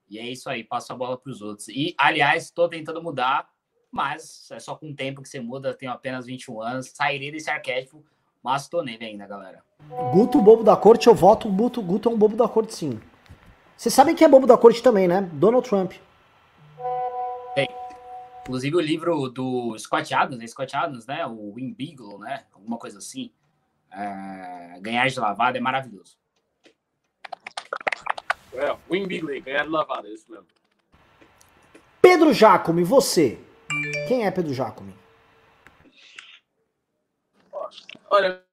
E 0.09 0.17
é 0.17 0.25
isso 0.25 0.49
aí, 0.49 0.63
passo 0.63 0.93
a 0.93 0.95
bola 0.95 1.17
para 1.17 1.29
os 1.29 1.41
outros. 1.41 1.67
E, 1.67 1.93
aliás, 1.97 2.45
estou 2.45 2.69
tentando 2.69 3.03
mudar, 3.03 3.49
mas 3.91 4.49
é 4.49 4.59
só 4.59 4.75
com 4.75 4.91
o 4.91 4.95
tempo 4.95 5.21
que 5.21 5.27
você 5.27 5.41
muda, 5.41 5.73
tenho 5.73 5.91
apenas 5.91 6.25
21 6.25 6.61
anos, 6.61 6.91
sairei 6.95 7.33
desse 7.33 7.49
arquétipo, 7.49 8.01
mas 8.41 8.69
tô 8.69 8.81
nele 8.81 9.03
ainda, 9.03 9.27
galera. 9.27 9.61
Guto, 10.13 10.41
bobo 10.41 10.63
da 10.63 10.77
corte, 10.77 11.07
eu 11.07 11.15
voto, 11.15 11.49
Guto, 11.49 11.81
Guto 11.81 12.07
é 12.07 12.11
um 12.13 12.17
bobo 12.17 12.37
da 12.37 12.47
corte, 12.47 12.73
sim. 12.73 12.97
Vocês 13.75 13.93
sabem 13.93 14.15
que 14.15 14.23
é 14.23 14.29
bobo 14.29 14.47
da 14.47 14.57
corte 14.57 14.81
também, 14.81 15.05
né? 15.05 15.29
Donald 15.33 15.67
Trump. 15.67 15.91
Inclusive 18.43 18.75
o 18.75 18.81
livro 18.81 19.29
do 19.29 19.77
Scott 19.79 20.13
Adams, 20.13 20.37
né? 20.37 20.47
Scott 20.47 20.75
Adams, 20.75 21.05
né? 21.05 21.25
O 21.25 21.53
Win 21.53 21.73
Beagle, 21.73 22.19
né? 22.19 22.45
Alguma 22.53 22.77
coisa 22.77 22.97
assim. 22.97 23.31
É... 23.91 24.79
Ganhar 24.81 25.07
de 25.07 25.19
lavada 25.19 25.57
é 25.57 25.61
maravilhoso. 25.61 26.17
É, 28.53 28.77
Win 28.89 29.07
Bigley, 29.07 29.41
ganhar 29.41 29.63
de 29.63 29.69
lavada, 29.69 30.07
é 30.07 30.11
isso 30.11 30.29
mesmo. 30.29 30.45
Pedro 32.01 32.33
Jacome, 32.33 32.83
você. 32.83 33.39
Quem 34.07 34.25
é 34.25 34.31
Pedro 34.31 34.53
Jacome? 34.53 34.93
Olha, 38.09 38.43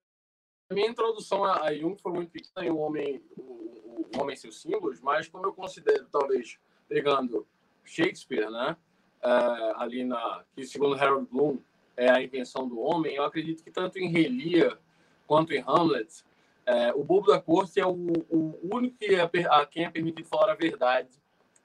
a 0.70 0.74
minha 0.74 0.88
introdução 0.88 1.44
a 1.44 1.74
Jung 1.74 1.96
foi 2.00 2.12
muito 2.12 2.30
pequena 2.30 2.66
em 2.66 2.70
um 2.70 2.78
homem, 2.78 3.22
o, 3.36 4.06
o 4.16 4.20
homem 4.20 4.34
e 4.34 4.38
seus 4.38 4.62
símbolos, 4.62 5.00
mas 5.00 5.28
como 5.28 5.44
eu 5.44 5.52
considero, 5.52 6.06
talvez, 6.10 6.58
pegando 6.88 7.46
Shakespeare, 7.84 8.50
né? 8.50 8.76
Uh, 9.22 9.76
ali 9.76 10.02
na 10.02 10.42
que 10.54 10.64
segundo 10.64 10.94
Harold 10.94 11.28
Bloom 11.30 11.58
é 11.96 12.10
a 12.10 12.22
invenção 12.22 12.66
do 12.66 12.80
homem, 12.80 13.16
eu 13.16 13.24
acredito 13.24 13.62
que 13.62 13.70
tanto 13.70 13.98
em 13.98 14.08
Rei 14.08 14.28
Lear 14.28 14.78
quanto 15.26 15.52
em 15.52 15.62
Hamlet 15.66 16.24
é, 16.66 16.92
o 16.94 17.02
bobo 17.02 17.26
da 17.26 17.40
corte 17.40 17.80
é 17.80 17.86
o, 17.86 17.92
o 18.30 18.58
único 18.62 18.96
que 18.96 19.14
é, 19.14 19.22
a 19.22 19.66
quem 19.66 19.84
é 19.84 19.90
permitido 19.90 20.26
falar 20.26 20.52
a 20.52 20.54
verdade 20.54 21.08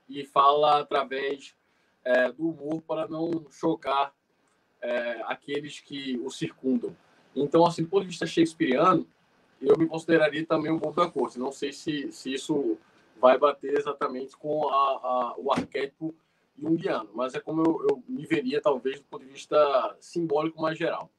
e 0.10 0.26
fala 0.26 0.80
através 0.80 1.56
é, 2.04 2.32
do 2.32 2.50
humor 2.50 2.82
para 2.82 3.08
não 3.08 3.46
chocar 3.52 4.14
aqueles 5.26 5.80
que 5.80 6.16
o 6.24 6.30
circundam. 6.30 6.96
Então, 7.36 7.66
assim, 7.66 7.82
do 7.82 7.90
ponto 7.90 8.04
de 8.04 8.10
vista 8.10 8.28
shakespeariano, 8.28 9.08
eu 9.60 9.76
me 9.80 9.88
consideraria 9.88 10.46
também 10.46 10.72
um 10.72 10.78
bobo 10.78 11.02
da 11.02 11.10
corte. 11.10 11.40
Não 11.40 11.52
sei 11.52 11.74
se, 11.74 12.12
se 12.12 12.32
isso 12.32 12.78
vai 13.20 13.36
bater 13.36 13.76
exatamente 13.76 14.38
com 14.38 14.70
a, 14.70 14.76
a, 14.76 15.36
o 15.38 15.52
arquétipo 15.52 16.14
junguiano, 16.58 17.10
mas 17.14 17.36
é 17.36 17.40
como 17.40 17.62
eu, 17.62 17.88
eu 17.90 18.04
me 18.08 18.26
veria, 18.26 18.62
talvez, 18.62 19.00
do 19.00 19.06
ponto 19.06 19.26
de 19.26 19.32
vista 19.32 19.96
simbólico 20.00 20.62
mais 20.62 20.78
geral. 20.78 21.10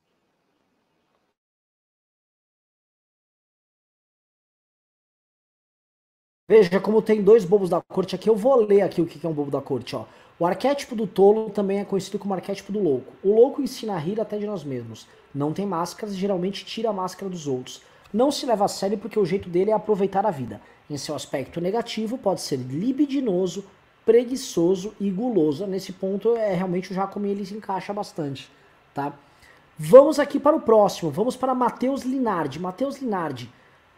Veja 6.49 6.81
como 6.81 7.03
tem 7.03 7.25
dois 7.25 7.45
bobos 7.45 7.69
da 7.69 7.83
corte 7.83 8.15
aqui. 8.15 8.29
Eu 8.31 8.37
vou 8.37 8.55
ler 8.55 8.83
aqui 8.83 9.03
o 9.03 9.07
que 9.07 9.27
é 9.27 9.29
um 9.29 9.33
bobo 9.33 9.51
da 9.51 9.61
corte. 9.61 9.97
Ó. 9.97 10.05
O 10.39 10.47
arquétipo 10.47 10.95
do 10.95 11.05
tolo 11.05 11.51
também 11.51 11.81
é 11.81 11.85
conhecido 11.85 12.21
como 12.21 12.35
arquétipo 12.35 12.71
do 12.71 12.79
louco. 12.79 13.13
O 13.21 13.35
louco 13.35 13.61
ensina 13.61 13.95
a 13.95 13.99
rir 13.99 14.21
até 14.21 14.39
de 14.39 14.47
nós 14.47 14.63
mesmos. 14.63 15.09
Não 15.35 15.53
tem 15.53 15.67
máscaras 15.67 16.15
e 16.15 16.19
geralmente 16.19 16.65
tira 16.65 16.91
a 16.91 16.93
máscara 16.93 17.29
dos 17.29 17.49
outros. 17.49 17.83
Não 18.13 18.31
se 18.31 18.47
leva 18.47 18.65
a 18.65 18.69
sério 18.69 18.97
porque 18.97 19.19
o 19.19 19.25
jeito 19.25 19.49
dele 19.49 19.73
é 19.73 19.75
aproveitar 19.75 20.25
a 20.25 20.31
vida. 20.31 20.61
Em 20.89 20.97
seu 20.97 21.17
aspecto 21.17 21.61
negativo, 21.61 22.17
pode 22.17 22.41
ser 22.41 22.59
libidinoso, 22.59 23.65
preguiçoso 24.07 24.95
e 25.01 25.11
guloso. 25.11 25.67
Nesse 25.67 25.93
ponto, 25.93 26.37
é 26.37 26.55
realmente 26.55 26.93
o 26.93 26.95
Jacome 26.95 27.29
ele 27.29 27.45
se 27.45 27.55
encaixa 27.55 27.93
bastante, 27.93 28.49
tá? 28.95 29.13
Vamos 29.77 30.19
aqui 30.19 30.41
para 30.41 30.57
o 30.57 30.61
próximo. 30.61 31.11
Vamos 31.11 31.37
para 31.37 31.55
Matheus 31.55 32.03
Linardi. 32.03 32.59
Matheus 32.59 32.99
Linardi. 32.99 33.53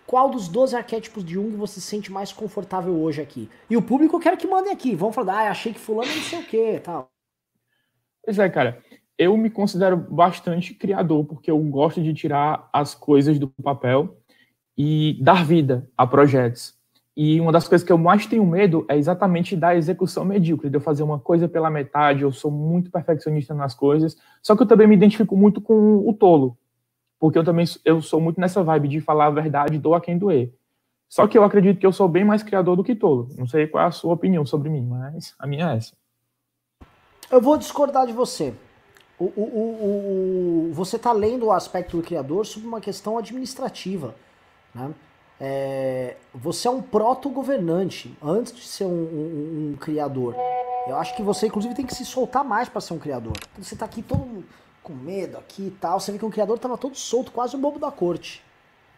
Qual 0.07 0.31
dos 0.31 0.49
12 0.49 0.75
arquétipos 0.75 1.23
de 1.23 1.35
Jung 1.35 1.55
você 1.55 1.75
se 1.75 1.87
sente 1.87 2.11
mais 2.11 2.33
confortável 2.33 2.99
hoje 2.99 3.21
aqui? 3.21 3.49
E 3.69 3.77
o 3.77 3.83
público 3.83 4.17
eu 4.17 4.21
quero 4.21 4.39
que 4.39 4.47
mandem 4.47 4.73
aqui. 4.73 4.97
Vão 4.97 5.13
falar, 5.13 5.47
ah, 5.47 5.51
achei 5.51 5.73
que 5.73 5.79
fulano 5.79 6.11
não 6.11 6.23
sei 6.23 6.41
o 6.41 6.47
quê 6.47 6.81
tal. 6.83 7.11
Pois 8.25 8.39
é, 8.39 8.49
cara. 8.49 8.83
Eu 9.17 9.37
me 9.37 9.51
considero 9.51 9.97
bastante 9.97 10.73
criador, 10.73 11.25
porque 11.25 11.51
eu 11.51 11.59
gosto 11.59 12.01
de 12.01 12.15
tirar 12.15 12.69
as 12.73 12.95
coisas 12.95 13.37
do 13.37 13.49
papel 13.49 14.17
e 14.77 15.19
dar 15.21 15.45
vida 15.45 15.91
a 15.97 16.07
projetos. 16.07 16.78
E 17.21 17.41
uma 17.41 17.51
das 17.51 17.67
coisas 17.67 17.85
que 17.85 17.93
eu 17.93 17.99
mais 17.99 18.27
tenho 18.27 18.47
medo 18.47 18.87
é 18.89 18.97
exatamente 18.97 19.57
da 19.57 19.75
execução 19.75 20.25
medíocre, 20.25 20.71
de 20.71 20.77
eu 20.77 20.81
fazer 20.81 21.03
uma 21.03 21.19
coisa 21.19 21.49
pela 21.49 21.69
metade, 21.69 22.23
eu 22.23 22.31
sou 22.31 22.49
muito 22.49 22.93
perfeccionista 22.93 23.53
nas 23.53 23.75
coisas, 23.75 24.17
só 24.41 24.55
que 24.55 24.63
eu 24.63 24.67
também 24.69 24.87
me 24.87 24.95
identifico 24.95 25.37
muito 25.37 25.61
com 25.61 26.09
o 26.09 26.15
tolo, 26.15 26.57
porque 27.19 27.37
eu 27.37 27.43
também 27.43 27.67
eu 27.85 28.01
sou 28.01 28.21
muito 28.21 28.41
nessa 28.41 28.63
vibe 28.63 28.87
de 28.87 29.01
falar 29.01 29.27
a 29.27 29.31
verdade, 29.31 29.81
doa 29.81 30.01
quem 30.01 30.17
doer. 30.17 30.55
Só 31.09 31.27
que 31.27 31.37
eu 31.37 31.43
acredito 31.43 31.81
que 31.81 31.87
eu 31.87 31.93
sou 31.93 32.07
bem 32.07 32.25
mais 32.25 32.45
criador 32.45 32.77
do 32.77 32.85
que 32.85 32.95
tolo. 32.95 33.29
Não 33.37 33.49
sei 33.49 33.67
qual 33.67 33.83
é 33.83 33.89
a 33.89 33.91
sua 33.91 34.15
opinião 34.15 34.47
sobre 34.47 34.71
mim, 34.71 34.87
mas 34.87 35.35
a 35.41 35.45
minha 35.45 35.73
é 35.73 35.77
essa. 35.77 35.97
Eu 37.29 37.41
vou 37.41 37.59
discordar 37.59 38.07
de 38.07 38.13
você. 38.13 38.55
O, 39.19 39.25
o, 39.25 39.43
o, 39.43 40.69
o 40.69 40.73
você 40.73 40.95
está 40.95 41.11
lendo 41.11 41.47
o 41.47 41.53
aspecto 41.53 41.97
do 41.97 42.03
criador 42.05 42.47
sobre 42.47 42.69
uma 42.69 42.81
questão 42.81 43.19
administrativa. 43.19 44.15
Né? 44.73 44.95
É, 45.41 46.17
você 46.35 46.67
é 46.67 46.71
um 46.71 46.83
proto-governante 46.83 48.17
antes 48.23 48.53
de 48.53 48.63
ser 48.63 48.85
um, 48.85 48.89
um, 48.89 49.71
um, 49.73 49.77
criador. 49.79 50.35
Eu 50.87 50.97
acho 50.97 51.15
que 51.15 51.23
você, 51.23 51.47
inclusive, 51.47 51.75
tem 51.75 51.87
que 51.87 51.95
se 51.95 52.05
soltar 52.05 52.45
mais 52.45 52.69
para 52.69 52.81
ser 52.81 52.95
um 52.95 52.99
criador. 52.99 53.35
Você 53.59 53.75
está 53.75 53.85
aqui 53.85 54.03
todo 54.03 54.45
com 54.83 54.93
medo 54.93 55.37
aqui 55.37 55.67
e 55.67 55.71
tal. 55.71 56.01
Você 56.01 56.11
vê 56.11 56.19
que 56.19 56.25
o 56.25 56.31
criador 56.31 56.59
tava 56.59 56.77
todo 56.77 56.97
solto, 56.97 57.31
quase 57.31 57.55
um 57.57 57.61
bobo 57.61 57.79
da 57.79 57.91
corte. 57.91 58.43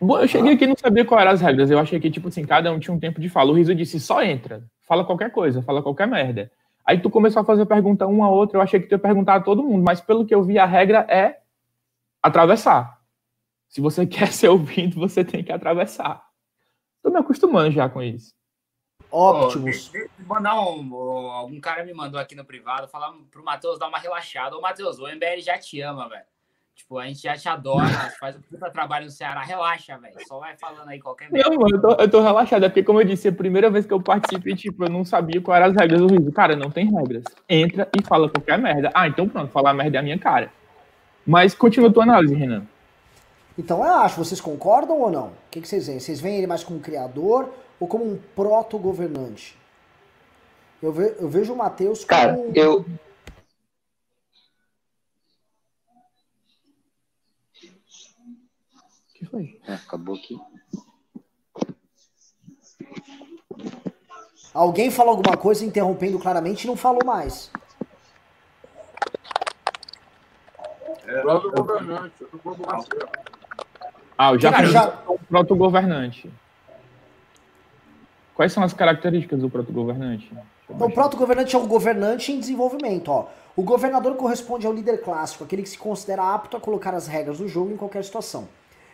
Eu 0.00 0.28
cheguei 0.28 0.54
aqui 0.54 0.64
e 0.64 0.68
não 0.68 0.76
sabia 0.76 1.04
quais 1.04 1.20
eram 1.20 1.32
as 1.32 1.40
regras. 1.42 1.70
Eu 1.70 1.78
achei 1.78 2.00
que, 2.00 2.10
tipo 2.10 2.28
assim, 2.28 2.44
cada 2.44 2.72
um 2.72 2.78
tinha 2.78 2.94
um 2.94 2.98
tempo 2.98 3.20
de 3.20 3.28
fala. 3.28 3.50
O 3.50 3.54
Riso 3.54 3.74
disse, 3.74 4.00
só 4.00 4.22
entra. 4.22 4.62
Fala 4.80 5.04
qualquer 5.04 5.30
coisa, 5.30 5.60
fala 5.60 5.82
qualquer 5.82 6.06
merda. 6.06 6.50
Aí 6.86 6.98
tu 6.98 7.10
começou 7.10 7.42
a 7.42 7.44
fazer 7.44 7.66
pergunta 7.66 8.06
um 8.06 8.24
a 8.24 8.30
outro, 8.30 8.56
eu 8.56 8.62
achei 8.62 8.80
que 8.80 8.86
tu 8.86 8.92
ia 8.92 8.98
perguntar 8.98 9.34
a 9.34 9.40
todo 9.40 9.62
mundo, 9.62 9.84
mas 9.84 10.00
pelo 10.00 10.24
que 10.24 10.34
eu 10.34 10.42
vi, 10.42 10.58
a 10.58 10.64
regra 10.64 11.06
é 11.08 11.40
atravessar. 12.22 12.98
Se 13.68 13.80
você 13.80 14.06
quer 14.06 14.32
ser 14.32 14.48
ouvido, 14.48 14.98
você 14.98 15.22
tem 15.22 15.44
que 15.44 15.52
atravessar. 15.52 16.29
Tô 17.02 17.10
me 17.10 17.18
acostumando 17.18 17.70
já 17.70 17.88
com 17.88 18.02
isso. 18.02 18.34
Optimus. 19.10 19.90
Oh, 19.94 20.24
mandar 20.24 20.60
um, 20.60 20.94
algum 20.94 21.60
cara 21.60 21.84
me 21.84 21.92
mandou 21.92 22.20
aqui 22.20 22.34
no 22.34 22.44
privado 22.44 22.88
falar 22.88 23.12
pro 23.30 23.44
Matheus 23.44 23.78
dar 23.78 23.88
uma 23.88 23.98
relaxada. 23.98 24.56
Ô, 24.56 24.60
Matheus, 24.60 24.98
o 24.98 25.06
MBL 25.06 25.40
já 25.40 25.58
te 25.58 25.80
ama, 25.80 26.08
velho. 26.08 26.24
Tipo, 26.74 26.98
a 26.98 27.06
gente 27.06 27.20
já 27.20 27.36
te 27.36 27.48
adora, 27.48 27.86
faz 28.18 28.36
um 28.36 28.40
puta 28.40 28.70
trabalho 28.70 29.04
no 29.04 29.10
Ceará. 29.10 29.42
Relaxa, 29.42 29.98
velho. 29.98 30.14
Só 30.26 30.38
vai 30.38 30.56
falando 30.56 30.88
aí 30.88 30.98
qualquer 30.98 31.30
merda. 31.30 31.50
Não, 31.50 31.58
mano, 31.58 31.76
eu 31.76 31.80
tô, 31.80 32.02
eu 32.02 32.10
tô 32.10 32.20
relaxado. 32.22 32.64
É 32.64 32.68
porque, 32.68 32.82
como 32.82 33.00
eu 33.00 33.04
disse, 33.04 33.28
é 33.28 33.30
a 33.30 33.34
primeira 33.34 33.68
vez 33.68 33.84
que 33.84 33.92
eu 33.92 34.00
participo 34.00 34.48
e, 34.48 34.56
tipo, 34.56 34.84
eu 34.84 34.88
não 34.88 35.04
sabia 35.04 35.42
quais 35.42 35.60
eram 35.60 35.72
as 35.72 35.78
regras 35.78 36.00
do 36.00 36.06
Rio. 36.06 36.32
Cara, 36.32 36.56
não 36.56 36.70
tem 36.70 36.90
regras. 36.90 37.24
Entra 37.48 37.88
e 37.98 38.02
fala 38.02 38.30
qualquer 38.30 38.58
merda. 38.58 38.90
Ah, 38.94 39.06
então 39.06 39.28
pronto, 39.28 39.50
falar 39.50 39.74
merda 39.74 39.98
é 39.98 40.00
a 40.00 40.02
minha 40.02 40.18
cara. 40.18 40.50
Mas 41.26 41.54
continua 41.54 41.90
a 41.90 41.92
tua 41.92 42.04
análise, 42.04 42.34
Renan. 42.34 42.66
Então 43.60 43.84
eu 43.84 43.92
acho, 43.92 44.16
vocês 44.16 44.40
concordam 44.40 44.98
ou 44.98 45.10
não? 45.10 45.26
O 45.26 45.50
que, 45.50 45.60
que 45.60 45.68
vocês 45.68 45.86
veem? 45.86 46.00
Vocês 46.00 46.18
veem 46.18 46.38
ele 46.38 46.46
mais 46.46 46.64
como 46.64 46.80
criador 46.80 47.52
ou 47.78 47.86
como 47.86 48.10
um 48.10 48.16
proto-governante? 48.34 49.54
Eu, 50.80 50.90
ve, 50.90 51.14
eu 51.18 51.28
vejo 51.28 51.52
o 51.52 51.56
Matheus 51.56 51.98
como. 51.98 52.08
Cara, 52.08 52.38
eu. 52.54 52.80
O 52.80 52.86
que 59.12 59.26
foi? 59.26 59.60
É, 59.68 59.74
acabou 59.74 60.14
aqui. 60.14 60.40
Alguém 64.54 64.90
falou 64.90 65.16
alguma 65.16 65.36
coisa 65.36 65.66
interrompendo 65.66 66.18
claramente 66.18 66.64
e 66.64 66.66
não 66.66 66.76
falou 66.76 67.04
mais. 67.04 67.50
É, 71.04 71.20
proto-governante. 71.20 72.24
Ah, 74.22 74.36
já 74.36 74.52
fiz 74.52 74.70
já... 74.70 74.98
um 75.08 75.16
proto-governante. 75.16 76.30
Quais 78.34 78.52
são 78.52 78.62
as 78.62 78.74
características 78.74 79.40
do 79.40 79.48
proto-governante? 79.48 80.30
Então, 80.68 80.88
o 80.88 80.92
proto-governante 80.92 81.56
é 81.56 81.58
um 81.58 81.66
governante 81.66 82.30
em 82.30 82.38
desenvolvimento. 82.38 83.08
Ó. 83.08 83.28
O 83.56 83.62
governador 83.62 84.14
corresponde 84.16 84.66
ao 84.66 84.74
líder 84.74 85.00
clássico, 85.00 85.44
aquele 85.44 85.62
que 85.62 85.70
se 85.70 85.78
considera 85.78 86.34
apto 86.34 86.54
a 86.54 86.60
colocar 86.60 86.92
as 86.92 87.06
regras 87.06 87.38
do 87.38 87.48
jogo 87.48 87.72
em 87.72 87.78
qualquer 87.78 88.04
situação. 88.04 88.46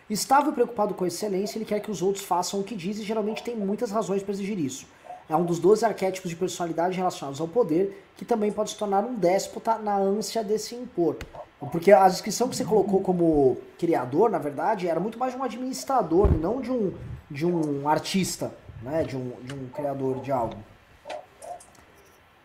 Estável 0.08 0.52
e 0.52 0.54
preocupado 0.54 0.94
com 0.94 1.02
a 1.02 1.08
excelência, 1.08 1.58
ele 1.58 1.64
quer 1.64 1.80
que 1.80 1.90
os 1.90 2.02
outros 2.02 2.24
façam 2.24 2.60
o 2.60 2.62
que 2.62 2.76
diz 2.76 2.96
e 3.00 3.02
geralmente 3.02 3.42
tem 3.42 3.56
muitas 3.56 3.90
razões 3.90 4.22
para 4.22 4.32
exigir 4.32 4.60
isso. 4.60 4.86
É 5.28 5.34
um 5.34 5.44
dos 5.44 5.58
12 5.58 5.84
arquétipos 5.84 6.30
de 6.30 6.36
personalidade 6.36 6.96
relacionados 6.96 7.40
ao 7.40 7.48
poder, 7.48 8.06
que 8.16 8.24
também 8.24 8.52
pode 8.52 8.70
se 8.70 8.76
tornar 8.76 9.04
um 9.04 9.16
déspota 9.16 9.76
na 9.76 9.96
ânsia 9.96 10.44
de 10.44 10.56
se 10.56 10.76
impor. 10.76 11.16
Porque 11.58 11.90
a 11.90 12.06
descrição 12.08 12.48
que 12.48 12.56
você 12.56 12.64
colocou 12.64 13.00
como 13.00 13.58
criador, 13.78 14.30
na 14.30 14.38
verdade, 14.38 14.88
era 14.88 15.00
muito 15.00 15.18
mais 15.18 15.32
de 15.32 15.38
um 15.38 15.42
administrador, 15.42 16.30
não 16.30 16.60
de 16.60 16.70
um, 16.70 16.94
de 17.30 17.46
um 17.46 17.88
artista 17.88 18.52
né, 18.82 19.02
de, 19.04 19.16
um, 19.16 19.30
de 19.42 19.54
um 19.54 19.68
criador 19.68 20.20
de 20.20 20.30
algo. 20.30 20.56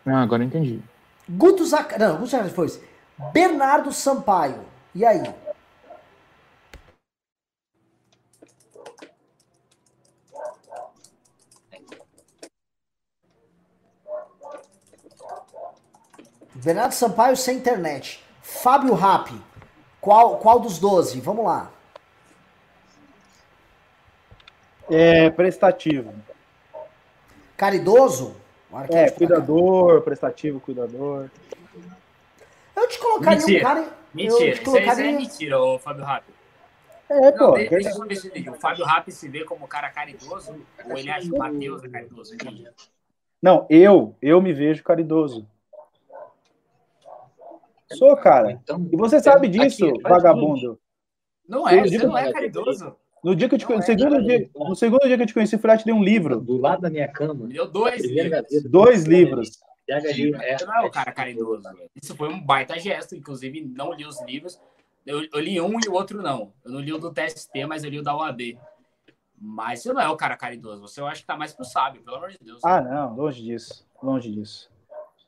Ah, 0.04 0.22
agora 0.22 0.42
entendi. 0.42 0.82
Guto 1.28 1.64
Zac... 1.64 1.98
Não, 1.98 2.16
Guto 2.16 2.30
Zac 2.30 2.50
foi 2.50 2.66
Bernardo 3.32 3.92
Sampaio. 3.92 4.64
E 4.94 5.04
aí? 5.04 5.22
Bernardo 16.54 16.92
Sampaio 16.92 17.36
sem 17.36 17.56
internet. 17.56 18.21
Fábio 18.62 18.94
Rapi. 18.94 19.34
Qual, 20.00 20.38
qual 20.38 20.60
dos 20.60 20.78
12? 20.78 21.20
Vamos 21.20 21.44
lá. 21.44 21.70
É 24.88 25.30
prestativo. 25.30 26.14
Caridoso? 27.56 28.36
É, 28.88 29.10
cuidador, 29.10 30.02
prestativo, 30.02 30.60
cuidador. 30.60 31.28
Eu 32.76 32.88
te 32.88 32.98
colocaria 32.98 33.38
mentira. 33.38 33.58
um 33.58 33.62
cara. 33.62 33.88
Mentira, 34.14 34.44
eu 34.44 34.54
te 34.54 34.60
colocaria... 34.60 34.92
isso, 34.92 35.02
é 35.02 35.12
mentira, 35.12 35.60
ô 35.60 35.78
Fábio 35.78 36.04
Rapi. 36.04 36.32
É, 37.08 37.32
pô. 37.32 37.38
Não, 37.38 37.52
deixa, 37.54 37.70
deixa 37.70 37.98
eu 37.98 38.06
ver 38.06 38.16
se 38.16 38.48
o 38.48 38.54
Fábio 38.54 38.84
Rapi 38.84 39.12
se 39.12 39.28
vê 39.28 39.44
como 39.44 39.66
cara 39.66 39.90
caridoso 39.90 40.56
ou 40.88 40.96
ele 40.96 41.10
acha 41.10 41.28
que 41.28 41.34
o 41.34 41.38
Matheus 41.38 41.82
é 41.82 41.88
caridoso? 41.88 42.36
Não, 43.42 43.66
eu, 43.68 44.14
eu 44.22 44.40
me 44.40 44.52
vejo 44.52 44.84
caridoso. 44.84 45.46
Sou, 47.92 48.16
cara. 48.16 48.52
Então, 48.52 48.88
e 48.92 48.96
você 48.96 49.20
sabe 49.20 49.48
disso, 49.48 49.86
aqui, 49.86 50.02
vagabundo. 50.02 50.78
Não 51.48 51.68
é, 51.68 51.82
você 51.82 51.98
não 51.98 52.16
é 52.16 52.32
caridoso. 52.32 52.96
No 53.22 53.36
dia 53.36 53.48
que 53.48 53.54
eu 53.54 53.58
te 53.58 53.66
conheci, 53.66 53.92
é 53.92 53.98
segundo 53.98 54.22
dia, 54.24 54.50
no 54.54 54.74
segundo 54.74 55.06
dia 55.06 55.16
que 55.16 55.22
eu 55.22 55.26
te 55.26 55.34
conheci, 55.34 55.56
fui 55.56 55.70
lá 55.70 55.76
te 55.76 55.84
dei 55.84 55.94
um 55.94 56.02
livro. 56.02 56.40
Do 56.40 56.56
lado 56.56 56.82
da 56.82 56.90
minha 56.90 57.06
cama. 57.06 57.46
Me 57.46 57.54
deu 57.54 57.70
dois 57.70 58.04
livros. 58.04 58.62
Dois 58.68 59.04
livros. 59.04 59.48
Sim, 60.14 60.32
você 60.32 60.64
não 60.64 60.74
é 60.74 60.86
o 60.86 60.90
cara 60.90 61.12
caridoso. 61.12 61.68
Isso 62.00 62.16
foi 62.16 62.28
um 62.28 62.40
baita 62.40 62.78
gesto, 62.78 63.14
inclusive 63.14 63.60
não 63.60 63.92
li 63.92 64.04
os 64.04 64.20
livros. 64.22 64.58
Eu, 65.04 65.26
eu, 65.32 65.40
li 65.40 65.60
um 65.60 65.78
e 65.84 65.88
o 65.88 65.92
outro 65.92 66.22
não. 66.22 66.52
Eu 66.64 66.72
não 66.72 66.80
li 66.80 66.92
o 66.92 66.98
do 66.98 67.12
TST, 67.12 67.66
mas 67.66 67.84
eu 67.84 67.90
li 67.90 67.98
o 67.98 68.02
da 68.02 68.16
UAB. 68.16 68.58
Mas 69.36 69.82
você 69.82 69.92
não 69.92 70.00
é 70.00 70.08
o 70.08 70.16
cara 70.16 70.36
caridoso. 70.36 70.80
Você 70.82 71.00
eu 71.00 71.06
acho 71.06 71.22
que 71.22 71.26
tá 71.26 71.36
mais 71.36 71.52
pro 71.52 71.64
sábio, 71.64 72.02
pelo 72.02 72.16
amor 72.16 72.30
de 72.30 72.38
Deus. 72.40 72.60
Ah, 72.64 72.80
não, 72.80 73.16
longe 73.16 73.42
disso. 73.42 73.84
Longe 74.00 74.30
disso. 74.30 74.71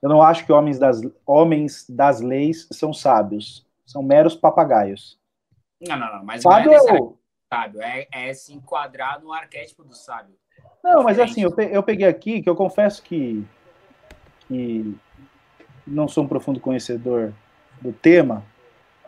Eu 0.05 0.11
não 0.11 0.21
acho 0.21 0.45
que 0.45 0.53
homens 0.53 0.79
das, 0.79 1.01
homens 1.25 1.87
das 1.89 2.21
leis 2.21 2.69
são 2.71 2.93
sábios. 2.93 3.67
São 3.87 4.03
meros 4.03 4.37
papagaios. 4.37 5.19
Não, 5.81 5.97
não, 5.97 6.19
não. 6.19 6.25
Mas 6.27 6.43
sábio 6.43 6.73
não 6.73 6.75
é 6.75 7.13
sábio. 7.51 7.81
É, 7.81 8.07
é 8.13 8.35
se 8.35 8.53
enquadrar 8.53 9.23
no 9.23 9.33
arquétipo 9.33 9.83
do 9.83 9.95
sábio. 9.95 10.35
Não, 10.83 11.03
mas 11.03 11.19
assim, 11.19 11.41
eu, 11.41 11.55
eu 11.59 11.83
peguei 11.83 12.07
aqui, 12.07 12.43
que 12.43 12.51
eu 12.51 12.55
confesso 12.55 13.03
que, 13.03 13.47
que 14.47 14.95
não 15.87 16.07
sou 16.07 16.25
um 16.25 16.29
profundo 16.29 16.61
conhecedor 16.61 17.33
do 17.81 17.91
tema, 17.91 18.45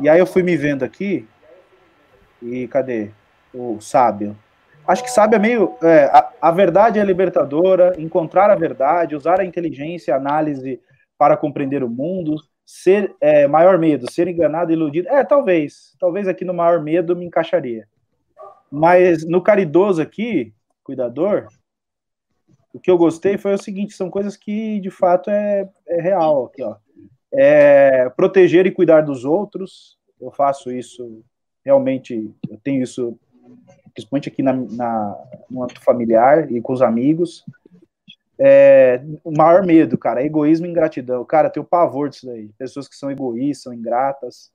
e 0.01 0.09
aí 0.09 0.19
eu 0.19 0.27
fui 0.27 0.43
me 0.43 0.57
vendo 0.57 0.83
aqui, 0.83 1.29
e 2.41 2.67
cadê 2.69 3.11
o 3.53 3.79
sábio? 3.83 4.35
Acho 4.87 5.03
que 5.03 5.11
sábio 5.11 5.37
é 5.37 5.39
meio. 5.39 5.77
É, 5.83 6.05
a, 6.05 6.33
a 6.41 6.51
verdade 6.51 6.99
é 6.99 7.05
libertadora, 7.05 7.95
encontrar 7.99 8.51
a 8.51 8.55
verdade, 8.55 9.17
usar 9.17 9.41
a 9.41 9.45
inteligência, 9.45 10.15
a 10.15 10.19
análise 10.19 10.81
para 11.19 11.37
compreender 11.37 11.83
o 11.83 11.89
mundo, 11.89 12.37
ser 12.65 13.15
é, 13.21 13.47
maior 13.47 13.79
medo, 13.79 14.11
ser 14.11 14.29
enganado, 14.29 14.73
iludido. 14.73 15.09
É, 15.09 15.25
talvez. 15.25 15.97
Talvez 15.99 16.29
aqui 16.29 16.45
no 16.45 16.55
maior 16.55 16.83
medo 16.83 17.17
me 17.17 17.27
encaixaria. 17.27 17.89
Mas 18.71 19.25
no 19.25 19.43
caridoso 19.43 20.03
aqui, 20.03 20.53
cuidador, 20.85 21.49
o 22.73 22.79
que 22.79 22.91
eu 22.91 22.99
gostei 22.99 23.39
foi 23.39 23.55
o 23.55 23.59
seguinte: 23.59 23.95
são 23.95 24.11
coisas 24.11 24.37
que 24.37 24.79
de 24.81 24.91
fato 24.91 25.31
é, 25.31 25.69
é 25.89 26.01
real 26.01 26.47
aqui, 26.47 26.63
ó. 26.63 26.77
É, 27.33 28.09
proteger 28.11 28.67
e 28.67 28.71
cuidar 28.71 29.01
dos 29.01 29.25
outros. 29.25 29.99
Eu 30.21 30.31
faço 30.31 30.71
isso 30.71 31.25
realmente, 31.65 32.33
eu 32.49 32.59
tenho 32.63 32.83
isso 32.83 33.19
principalmente 33.97 34.29
aqui 34.29 34.43
na, 34.43 34.53
na, 34.53 35.17
no 35.51 35.63
âmbito 35.63 35.81
familiar 35.81 36.53
e 36.53 36.61
com 36.61 36.75
os 36.75 36.83
amigos. 36.83 37.43
É, 38.39 39.03
o 39.25 39.35
maior 39.35 39.65
medo, 39.65 39.97
cara, 39.97 40.23
é 40.23 40.27
egoísmo 40.27 40.67
e 40.67 40.69
ingratidão. 40.69 41.25
Cara, 41.25 41.49
eu 41.49 41.53
tenho 41.53 41.65
pavor 41.65 42.11
disso 42.11 42.27
daí. 42.27 42.51
Pessoas 42.59 42.87
que 42.87 42.95
são 42.95 43.11
egoístas, 43.11 43.63
são 43.63 43.73
ingratas. 43.73 44.53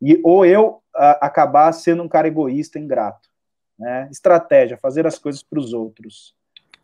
E, 0.00 0.20
ou 0.22 0.46
eu 0.46 0.80
a, 0.94 1.26
acabar 1.26 1.72
sendo 1.72 2.04
um 2.04 2.08
cara 2.08 2.28
egoísta, 2.28 2.78
ingrato. 2.78 3.28
Né? 3.76 4.08
Estratégia, 4.12 4.78
fazer 4.78 5.04
as 5.06 5.18
coisas 5.18 5.42
para 5.42 5.58
os 5.58 5.72
outros. 5.72 6.32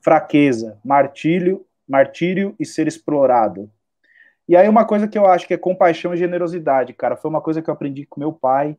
Fraqueza, 0.01 0.79
martírio, 0.85 1.65
martírio 1.89 2.57
e 2.59 2.67
ser 2.67 2.89
explorado. 2.89 3.71
E 4.49 4.57
aí 4.57 4.69
uma 4.69 4.85
coisa 4.85 5.07
que 5.07 5.17
eu 5.17 5.27
acho 5.27 5.47
que 5.47 5.55
é 5.55 5.57
compaixão 5.57 6.13
e 6.13 6.17
generosidade, 6.17 6.93
cara, 6.93 7.17
foi 7.17 7.31
uma 7.31 7.41
coisa 7.41 7.63
que 7.63 7.71
eu 7.71 7.75
aprendi 7.75 8.05
com 8.05 8.19
meu 8.19 8.33
pai. 8.33 8.77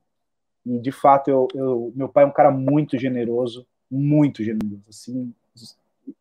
E 0.65 0.79
de 0.79 0.91
fato, 0.91 1.29
eu, 1.29 1.47
eu 1.53 1.91
meu 1.95 2.07
pai 2.07 2.23
é 2.23 2.27
um 2.27 2.31
cara 2.31 2.51
muito 2.51 2.97
generoso, 2.97 3.65
muito 3.89 4.43
generoso, 4.43 4.83
assim, 4.87 5.33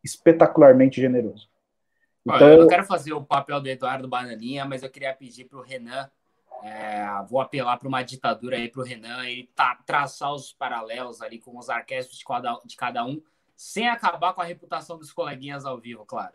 espetacularmente 0.02 1.00
generoso. 1.00 1.48
Então, 2.24 2.48
eu 2.48 2.60
não 2.60 2.68
quero 2.68 2.84
fazer 2.84 3.12
o 3.12 3.24
papel 3.24 3.60
do 3.60 3.68
Eduardo 3.68 4.08
Bananinha, 4.08 4.64
mas 4.64 4.82
eu 4.82 4.90
queria 4.90 5.14
pedir 5.14 5.44
para 5.44 5.58
o 5.58 5.62
Renan, 5.62 6.08
é, 6.62 7.06
vou 7.28 7.40
apelar 7.40 7.78
para 7.78 7.88
uma 7.88 8.02
ditadura 8.02 8.56
aí 8.56 8.68
para 8.68 8.82
o 8.82 8.84
Renan, 8.84 9.24
ele 9.24 9.48
tá, 9.54 9.78
traçar 9.86 10.32
os 10.32 10.52
paralelos 10.52 11.22
ali 11.22 11.38
com 11.38 11.56
os 11.58 11.70
arquétipos 11.70 12.18
de 12.18 12.24
cada, 12.24 12.60
de 12.64 12.76
cada 12.76 13.04
um, 13.04 13.22
sem 13.56 13.88
acabar 13.88 14.34
com 14.34 14.42
a 14.42 14.44
reputação 14.44 14.98
dos 14.98 15.12
coleguinhas 15.12 15.64
ao 15.64 15.78
vivo, 15.78 16.04
claro. 16.04 16.34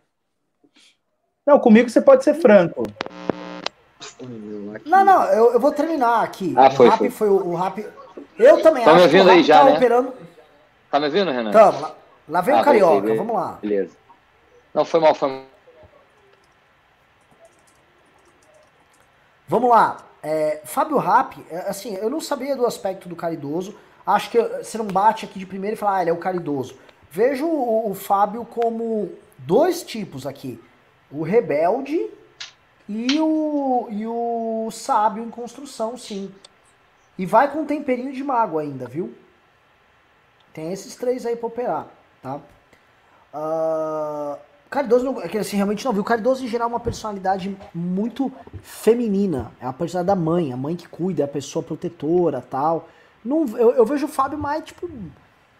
Não, 1.45 1.60
comigo 1.60 1.89
você 1.89 2.01
pode 2.01 2.24
ser 2.24 2.34
franco. 2.34 2.84
Não, 4.86 5.06
não, 5.06 5.24
eu, 5.26 5.54
eu 5.54 5.60
vou 5.60 5.72
terminar 5.72 6.24
aqui. 6.24 6.54
Ah, 6.58 6.70
foi, 6.70 6.88
o 6.88 6.89
rap 6.89 6.98
foi. 7.00 7.10
foi 7.10 7.30
o, 7.30 7.48
o 7.48 7.56
rap. 7.56 7.88
Eu 8.38 8.62
também 8.62 8.84
tá 8.84 8.91
acho 8.91 9.00
me 9.00 9.04
ouvindo 9.04 9.24
que 9.24 9.30
o 9.30 9.34
aí 9.34 9.43
já, 9.43 9.60
tá 9.60 9.66
né? 9.66 9.76
operando. 9.76 10.14
Tá 10.91 11.00
me 11.00 11.06
ouvindo, 11.06 11.32
Renan? 11.32 11.52
Tamo. 11.52 11.82
Lá, 11.82 11.96
lá 12.30 12.41
vem 12.41 12.56
Ah, 12.56 12.62
o 12.62 12.64
Carioca, 12.64 13.16
vamos 13.16 13.36
lá. 13.36 13.58
Beleza. 13.62 13.96
Não, 14.74 14.86
foi 14.86 15.00
mal, 15.00 15.16
foi 15.16 15.30
mal. 15.30 15.43
Vamos 19.48 19.70
lá. 19.70 19.98
É, 20.22 20.62
Fábio 20.66 20.98
Rap, 20.98 21.46
é, 21.50 21.70
assim, 21.70 21.96
eu 21.96 22.10
não 22.10 22.20
sabia 22.20 22.56
do 22.56 22.66
aspecto 22.66 23.08
do 23.08 23.16
caridoso. 23.16 23.76
Acho 24.06 24.30
que 24.30 24.41
você 24.41 24.78
não 24.78 24.86
bate 24.86 25.26
aqui 25.26 25.39
de 25.39 25.46
primeiro 25.46 25.76
e 25.76 25.78
fala, 25.78 25.98
ah, 25.98 26.02
ele 26.02 26.10
é 26.10 26.14
o 26.14 26.18
caridoso. 26.18 26.76
Vejo 27.12 27.46
o, 27.46 27.91
o 27.91 27.93
Fábio 27.93 28.43
como 28.43 29.12
dois 29.38 29.84
tipos 29.84 30.26
aqui: 30.28 30.60
o 31.12 31.24
rebelde 31.24 32.10
e 32.88 33.20
o, 33.20 33.88
e 33.90 34.06
o 34.06 34.70
sábio 34.72 35.24
em 35.24 35.30
construção, 35.30 35.98
sim. 35.98 36.32
E 37.18 37.26
vai 37.26 37.52
com 37.52 37.62
um 37.62 37.66
temperinho 37.66 38.14
de 38.14 38.24
mago 38.24 38.60
ainda, 38.60 38.88
viu? 38.88 39.14
Tem 40.54 40.72
esses 40.72 40.96
três 40.96 41.26
aí 41.26 41.36
pra 41.36 41.48
operar, 41.48 41.88
tá? 42.22 42.40
Uh, 43.34 44.38
Caridoso, 44.70 45.06
não, 45.06 45.22
é 45.22 45.38
assim, 45.38 45.56
realmente 45.56 45.86
não 45.86 45.94
viu. 45.94 46.04
Caridoso, 46.04 46.44
em 46.44 46.48
geral, 46.48 46.68
é 46.68 46.74
uma 46.74 46.80
personalidade 46.80 47.56
muito 47.74 48.32
feminina. 48.62 49.52
É 49.60 49.66
a 49.66 49.74
personalidade 49.74 50.18
da 50.18 50.22
mãe, 50.22 50.52
a 50.52 50.58
mãe 50.58 50.76
que 50.76 50.88
cuida, 50.88 51.24
é 51.24 51.26
a 51.26 51.30
pessoa 51.30 51.64
protetora 51.64 52.42
tal. 52.42 52.90
Não, 53.24 53.46
eu, 53.58 53.72
eu 53.72 53.86
vejo 53.86 54.06
o 54.06 54.10
Fábio 54.10 54.38
mais, 54.38 54.64
tipo, 54.66 54.90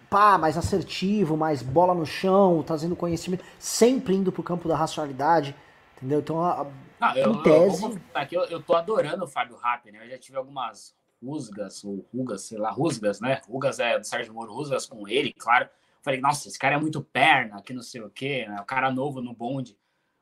pá, 0.10 0.38
mais 0.38 0.58
assertivo, 0.58 1.38
mais 1.38 1.62
bola 1.62 1.94
no 1.94 2.06
chão, 2.06 2.64
trazendo 2.66 2.96
conhecimento, 2.96 3.44
sempre 3.60 4.16
indo 4.16 4.32
pro 4.32 4.44
campo 4.44 4.68
da 4.68 4.76
racionalidade, 4.76 5.56
entendeu? 5.98 6.20
Então, 6.20 6.44
a, 6.44 6.68
ah, 7.00 7.18
eu, 7.18 7.42
tese... 7.44 7.84
Eu, 7.84 8.02
aqui, 8.14 8.36
eu, 8.36 8.44
eu 8.46 8.62
tô 8.62 8.76
adorando 8.76 9.24
o 9.24 9.28
Fábio 9.28 9.58
Rapp, 9.58 9.92
né? 9.92 10.06
Eu 10.06 10.10
já 10.10 10.18
tive 10.18 10.38
algumas 10.38 10.96
rusgas, 11.24 11.84
ou 11.84 12.06
rugas, 12.14 12.42
sei 12.42 12.58
lá, 12.58 12.70
rusgas, 12.72 13.20
né? 13.20 13.42
Rugas 13.48 13.80
é 13.80 13.98
do 13.98 14.06
Sérgio 14.06 14.34
Moro, 14.34 14.54
rusgas 14.54 14.86
com 14.86 15.08
ele, 15.08 15.34
claro. 15.34 15.70
Falei, 16.02 16.22
nossa, 16.22 16.48
esse 16.48 16.60
cara 16.60 16.76
é 16.76 16.80
muito 16.80 17.02
perna, 17.02 17.62
que 17.62 17.74
não 17.74 17.82
sei 17.82 18.02
o 18.02 18.10
quê, 18.10 18.46
né? 18.48 18.62
O 18.62 18.66
cara 18.66 18.92
novo 18.92 19.22
no 19.22 19.34
bonde. 19.34 19.78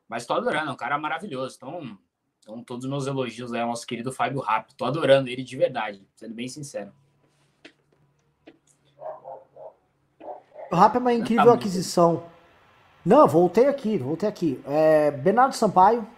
Mas 0.08 0.26
tô 0.26 0.34
adorando, 0.34 0.70
é 0.70 0.72
um 0.72 0.76
cara 0.76 0.98
maravilhoso. 0.98 1.56
Então, 1.56 1.98
então 2.40 2.62
todos 2.62 2.84
os 2.84 2.90
meus 2.90 3.06
elogios 3.06 3.52
aí 3.52 3.60
ao 3.60 3.68
nosso 3.68 3.86
querido 3.86 4.12
Fábio 4.12 4.40
Rapp. 4.40 4.74
Tô 4.74 4.84
adorando 4.84 5.28
ele 5.28 5.42
de 5.42 5.56
verdade, 5.56 6.06
sendo 6.14 6.34
bem 6.34 6.48
sincero. 6.48 6.92
O 10.70 10.76
Rap 10.76 10.96
é 10.96 10.98
uma 10.98 11.12
incrível 11.12 11.46
tá 11.46 11.54
aquisição. 11.54 12.24
Não, 13.04 13.28
voltei 13.28 13.66
aqui, 13.66 13.98
voltei 13.98 14.28
aqui. 14.28 14.62
É, 14.66 15.10
Bernardo 15.10 15.54
Sampaio. 15.54 16.08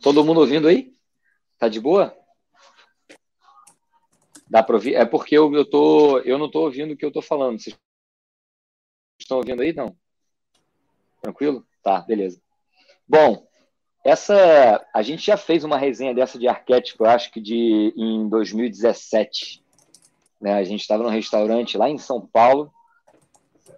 Todo 0.00 0.24
mundo 0.24 0.40
ouvindo 0.40 0.68
aí? 0.68 0.94
Tá 1.58 1.68
de 1.68 1.80
boa? 1.80 2.16
Dá 4.48 4.62
para 4.62 4.76
ouvir? 4.76 4.94
É 4.94 5.04
porque 5.04 5.36
eu, 5.36 5.52
eu, 5.54 5.68
tô, 5.68 6.18
eu 6.20 6.38
não 6.38 6.46
estou 6.46 6.64
ouvindo 6.64 6.92
o 6.92 6.96
que 6.96 7.04
eu 7.04 7.08
estou 7.08 7.22
falando. 7.22 7.60
Vocês 7.60 7.76
estão 9.20 9.38
ouvindo 9.38 9.62
aí? 9.62 9.74
Não? 9.74 9.96
Tranquilo? 11.20 11.66
Tá, 11.82 12.00
beleza. 12.00 12.40
Bom, 13.06 13.46
essa 14.04 14.86
a 14.94 15.02
gente 15.02 15.26
já 15.26 15.36
fez 15.36 15.64
uma 15.64 15.76
resenha 15.76 16.14
dessa 16.14 16.38
de 16.38 16.48
arquétipo, 16.48 17.04
eu 17.04 17.10
acho 17.10 17.30
que 17.30 17.40
de 17.40 17.92
em 17.96 18.28
2017. 18.28 19.62
Né? 20.40 20.54
A 20.54 20.64
gente 20.64 20.80
estava 20.80 21.02
num 21.02 21.10
restaurante 21.10 21.76
lá 21.76 21.88
em 21.88 21.98
São 21.98 22.26
Paulo, 22.26 22.72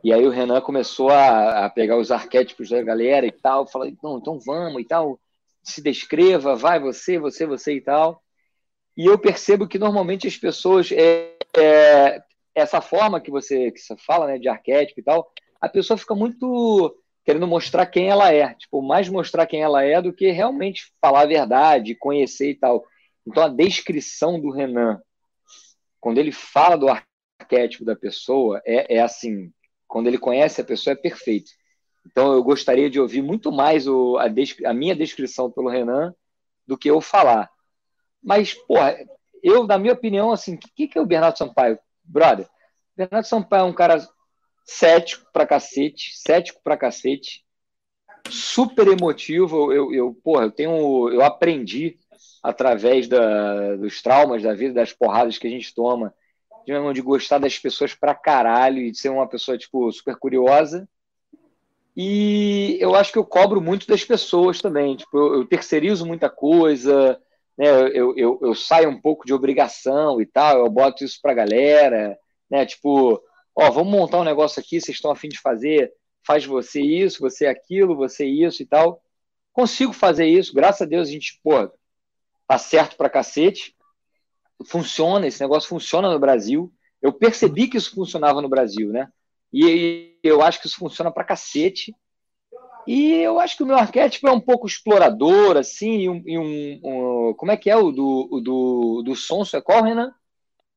e 0.06 0.12
aí 0.12 0.24
o 0.24 0.30
Renan 0.30 0.60
começou 0.60 1.10
a, 1.10 1.64
a, 1.64 1.68
pegar 1.68 1.96
os 1.98 2.12
arquétipos 2.12 2.68
da 2.68 2.80
galera 2.80 3.26
e 3.26 3.32
tal. 3.32 3.66
Falei, 3.66 3.92
não, 4.00 4.18
então 4.18 4.38
vamos 4.38 4.80
e 4.80 4.84
tal. 4.84 5.18
se 5.64 5.82
descreva, 5.82 6.54
vai 6.54 6.78
você, 6.78 7.18
você, 7.18 7.44
você 7.44 7.74
e 7.74 7.80
tal. 7.80 8.22
E 8.96 9.04
eu 9.04 9.18
percebo 9.18 9.66
que 9.66 9.80
normalmente 9.80 10.28
as 10.28 10.36
pessoas, 10.36 10.92
é, 10.92 11.34
é, 11.56 12.22
essa 12.54 12.80
forma 12.80 13.20
que 13.20 13.32
você, 13.32 13.72
que 13.72 13.80
você 13.80 13.96
fala, 13.96 14.28
né, 14.28 14.38
de 14.38 14.48
arquétipo 14.48 15.00
e 15.00 15.02
tal, 15.02 15.28
a 15.60 15.68
pessoa 15.68 15.98
fica 15.98 16.14
muito 16.14 16.96
querendo 17.24 17.48
mostrar 17.48 17.84
quem 17.86 18.08
ela 18.08 18.32
é, 18.32 18.54
tipo, 18.54 18.80
mais 18.80 19.08
mostrar 19.08 19.44
quem 19.44 19.60
ela 19.60 19.82
é 19.82 20.00
do 20.00 20.12
que 20.12 20.30
realmente 20.30 20.92
falar 21.00 21.22
a 21.22 21.26
verdade, 21.26 21.96
conhecer 21.96 22.50
e 22.50 22.54
tal. 22.54 22.84
Então 23.26 23.42
a 23.42 23.48
descrição 23.48 24.40
do 24.40 24.52
Renan, 24.52 25.02
quando 25.98 26.18
ele 26.18 26.30
fala 26.30 26.76
do 26.76 26.86
arquétipo 26.88 27.84
da 27.84 27.96
pessoa, 27.96 28.62
é, 28.64 28.98
é 28.98 29.02
assim, 29.02 29.52
quando 29.86 30.06
ele 30.06 30.18
conhece 30.18 30.60
a 30.60 30.64
pessoa 30.64 30.92
é 30.92 30.96
perfeito. 30.96 31.50
Então 32.06 32.32
eu 32.32 32.42
gostaria 32.42 32.88
de 32.88 33.00
ouvir 33.00 33.22
muito 33.22 33.50
mais 33.50 33.86
o, 33.86 34.16
a, 34.16 34.26
a 34.26 34.74
minha 34.74 34.94
descrição 34.94 35.50
pelo 35.50 35.68
Renan 35.68 36.14
do 36.66 36.76
que 36.78 36.90
eu 36.90 37.00
falar. 37.00 37.50
Mas, 38.22 38.54
porra, 38.54 38.96
eu, 39.42 39.66
na 39.66 39.78
minha 39.78 39.92
opinião, 39.92 40.32
assim, 40.32 40.54
o 40.54 40.58
que, 40.58 40.88
que 40.88 40.98
é 40.98 41.00
o 41.00 41.06
Bernardo 41.06 41.38
Sampaio? 41.38 41.78
Brother, 42.02 42.48
Bernardo 42.96 43.26
Sampaio 43.26 43.62
é 43.62 43.64
um 43.64 43.72
cara 43.72 44.06
cético 44.64 45.26
pra 45.32 45.46
cacete, 45.46 46.16
cético 46.16 46.60
pra 46.62 46.76
cacete, 46.76 47.44
super 48.28 48.88
emotivo. 48.88 49.72
Eu, 49.72 49.92
eu, 49.92 50.14
porra, 50.24 50.44
eu 50.44 50.50
tenho. 50.50 51.08
Eu 51.10 51.22
aprendi 51.22 51.98
através 52.42 53.08
da, 53.08 53.76
dos 53.76 54.02
traumas 54.02 54.42
da 54.42 54.54
vida, 54.54 54.74
das 54.74 54.92
porradas 54.92 55.38
que 55.38 55.46
a 55.46 55.50
gente 55.50 55.74
toma, 55.74 56.14
de, 56.66 56.92
de 56.92 57.00
gostar 57.00 57.38
das 57.38 57.58
pessoas 57.58 57.94
pra 57.94 58.14
caralho 58.14 58.78
e 58.78 58.90
de 58.90 58.98
ser 58.98 59.08
uma 59.08 59.28
pessoa, 59.28 59.56
tipo, 59.56 59.90
super 59.92 60.16
curiosa. 60.16 60.88
E 61.96 62.76
eu 62.80 62.94
acho 62.94 63.12
que 63.12 63.18
eu 63.18 63.24
cobro 63.24 63.60
muito 63.60 63.86
das 63.86 64.04
pessoas 64.04 64.60
também. 64.60 64.96
Tipo, 64.96 65.16
eu, 65.16 65.34
eu 65.36 65.46
terceirizo 65.46 66.04
muita 66.04 66.28
coisa, 66.28 67.18
né? 67.56 67.68
Eu, 67.68 68.14
eu, 68.16 68.38
eu, 68.42 68.54
saio 68.54 68.90
um 68.90 69.00
pouco 69.00 69.24
de 69.24 69.32
obrigação 69.32 70.20
e 70.20 70.26
tal, 70.26 70.58
eu 70.58 70.68
boto 70.68 71.04
isso 71.04 71.18
pra 71.22 71.32
galera, 71.32 72.18
né? 72.50 72.66
Tipo, 72.66 73.22
ó, 73.54 73.70
vamos 73.70 73.92
montar 73.92 74.18
um 74.18 74.24
negócio 74.24 74.60
aqui, 74.60 74.80
vocês 74.80 74.96
estão 74.96 75.10
afim 75.10 75.28
de 75.28 75.40
fazer, 75.40 75.92
faz 76.26 76.44
você 76.44 76.82
isso, 76.82 77.20
você 77.20 77.46
aquilo, 77.46 77.96
você 77.96 78.26
isso 78.26 78.62
e 78.62 78.66
tal. 78.66 79.00
Consigo 79.52 79.92
fazer 79.92 80.26
isso, 80.26 80.52
graças 80.52 80.82
a 80.82 80.86
Deus 80.86 81.08
a 81.08 81.12
gente, 81.12 81.40
pô, 81.42 81.70
tá 82.46 82.58
certo 82.58 82.96
pra 82.96 83.08
cacete. 83.08 83.75
Funciona, 84.64 85.26
esse 85.26 85.40
negócio 85.40 85.68
funciona 85.68 86.10
no 86.10 86.18
Brasil. 86.18 86.72
Eu 87.02 87.12
percebi 87.12 87.68
que 87.68 87.76
isso 87.76 87.94
funcionava 87.94 88.40
no 88.40 88.48
Brasil, 88.48 88.90
né? 88.90 89.08
E 89.52 90.18
eu 90.22 90.42
acho 90.42 90.60
que 90.60 90.66
isso 90.66 90.78
funciona 90.78 91.10
pra 91.10 91.24
cacete. 91.24 91.94
E 92.86 93.14
eu 93.14 93.40
acho 93.40 93.56
que 93.56 93.62
o 93.62 93.66
meu 93.66 93.76
arquétipo 93.76 94.28
é 94.28 94.30
um 94.30 94.40
pouco 94.40 94.66
explorador, 94.66 95.56
assim, 95.56 95.98
e 95.98 96.08
um, 96.08 96.22
e 96.24 96.38
um, 96.38 96.80
um 96.84 97.34
como 97.34 97.50
é 97.50 97.56
que 97.56 97.68
é 97.68 97.76
o 97.76 97.90
do, 97.90 98.28
o 98.30 98.40
do, 98.40 99.02
do 99.04 99.16
Sonso? 99.16 99.56
É 99.56 99.60
qual, 99.60 99.82
Renan? 99.82 100.14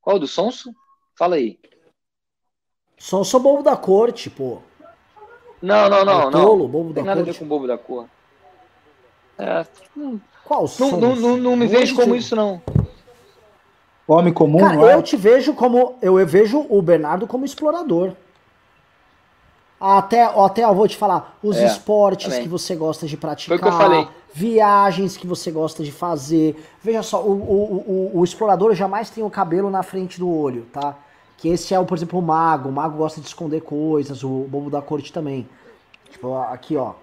Qual 0.01 0.15
o 0.15 0.19
do 0.19 0.27
Sonso? 0.27 0.73
Fala 1.15 1.35
aí. 1.35 1.59
Sonso 2.97 3.37
é 3.37 3.39
bobo 3.39 3.61
da 3.61 3.77
corte, 3.77 4.29
pô. 4.29 4.61
Não, 5.61 5.89
não, 5.89 6.03
não. 6.03 6.29
É 6.29 6.31
tolo, 6.31 6.63
não. 6.63 6.67
bobo 6.67 6.93
Tem 6.93 7.03
da 7.03 7.09
nada 7.15 7.23
corte. 7.23 7.29
a 7.29 7.33
ver 7.33 7.39
com 7.39 7.47
bobo 7.47 7.67
da 7.67 7.77
cor. 7.77 8.09
É, 9.37 9.65
Qual 10.43 10.65
não, 10.79 10.99
não, 10.99 11.15
não, 11.15 11.37
não 11.37 11.55
me 11.55 11.67
vejo 11.67 11.95
como 11.95 12.15
isso, 12.15 12.35
não. 12.35 12.61
Homem 14.09 14.33
comum, 14.33 14.57
Cara, 14.57 14.75
eu 14.75 14.87
é? 14.87 15.01
te 15.03 15.15
vejo 15.15 15.53
como. 15.53 15.93
Eu 16.01 16.15
vejo 16.25 16.65
o 16.67 16.81
Bernardo 16.81 17.27
como 17.27 17.45
explorador. 17.45 18.13
Até, 19.79 20.23
até 20.23 20.63
eu 20.63 20.73
vou 20.73 20.87
te 20.87 20.97
falar, 20.97 21.37
os 21.43 21.55
é, 21.55 21.67
esportes 21.67 22.25
também. 22.25 22.41
que 22.41 22.49
você 22.49 22.75
gosta 22.75 23.05
de 23.05 23.15
praticar, 23.15 23.57
o 23.57 23.93
eu 23.93 24.09
viagens 24.33 25.15
que 25.15 25.27
você 25.27 25.51
gosta 25.51 25.83
de 25.83 25.91
fazer. 25.91 26.55
Veja 26.81 27.03
só, 27.03 27.21
o, 27.21 27.31
o, 27.31 28.11
o, 28.13 28.19
o, 28.19 28.23
explorador 28.23 28.73
jamais 28.73 29.11
tem 29.11 29.23
o 29.23 29.29
cabelo 29.29 29.69
na 29.69 29.83
frente 29.83 30.19
do 30.19 30.27
olho, 30.27 30.65
tá? 30.73 30.95
Que 31.37 31.47
esse 31.49 31.75
é, 31.75 31.83
por 31.83 31.95
exemplo, 31.95 32.17
o 32.17 32.21
mago. 32.21 32.69
O 32.69 32.71
mago 32.71 32.97
gosta 32.97 33.21
de 33.21 33.27
esconder 33.27 33.61
coisas, 33.61 34.23
o 34.23 34.47
bobo 34.49 34.71
da 34.71 34.81
corte 34.81 35.13
também. 35.13 35.47
Tipo, 36.09 36.35
aqui, 36.35 36.75
ó. 36.75 36.93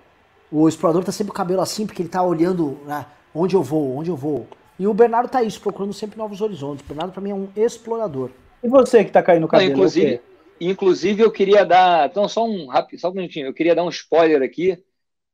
O 0.51 0.69
explorador 0.69 1.05
tá 1.05 1.13
sempre 1.13 1.31
o 1.31 1.35
cabelo 1.35 1.61
assim, 1.61 1.87
porque 1.87 2.03
ele 2.03 2.09
tá 2.09 2.21
olhando 2.21 2.79
né, 2.85 3.07
onde 3.33 3.55
eu 3.55 3.63
vou, 3.63 3.97
onde 3.97 4.11
eu 4.11 4.17
vou. 4.17 4.47
E 4.79 4.87
o 4.87 4.95
Bernardo 4.95 5.29
tá 5.29 5.43
isso, 5.43 5.61
procurando 5.61 5.93
sempre 5.93 6.19
novos 6.19 6.41
horizontes. 6.41 6.85
O 6.85 6.89
Bernardo, 6.89 7.13
pra 7.13 7.23
mim, 7.23 7.31
é 7.31 7.35
um 7.35 7.49
explorador. 7.57 8.31
E 8.63 8.69
você 8.69 9.05
que 9.05 9.11
tá 9.11 9.23
caindo 9.23 9.43
no 9.43 9.49
cabelo? 9.49 9.71
Não, 9.71 9.77
inclusive, 9.77 10.21
Inclusive, 10.61 11.23
eu 11.23 11.31
queria 11.31 11.65
dar. 11.65 12.09
Então, 12.09 12.29
só 12.29 12.45
um 12.47 12.67
rápido, 12.67 12.99
só 13.01 13.11
um 13.11 13.15
minutinho. 13.15 13.47
Eu 13.47 13.55
queria 13.55 13.75
dar 13.75 13.85
um 13.85 13.91
spoiler 13.91 14.43
aqui, 14.43 14.83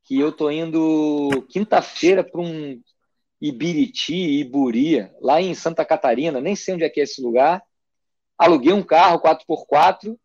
que 0.04 0.18
eu 0.18 0.32
tô 0.32 0.50
indo 0.50 1.46
quinta-feira 1.48 2.24
para 2.24 2.40
um 2.40 2.80
Ibiriti, 3.40 4.40
Iburi, 4.40 5.08
lá 5.20 5.40
em 5.40 5.54
Santa 5.54 5.84
Catarina, 5.84 6.40
nem 6.40 6.56
sei 6.56 6.74
onde 6.74 6.84
é 6.84 6.88
que 6.90 7.00
é 7.00 7.04
esse 7.04 7.22
lugar. 7.22 7.62
Aluguei 8.36 8.72
um 8.72 8.82
carro 8.82 9.20
4x4 9.20 10.16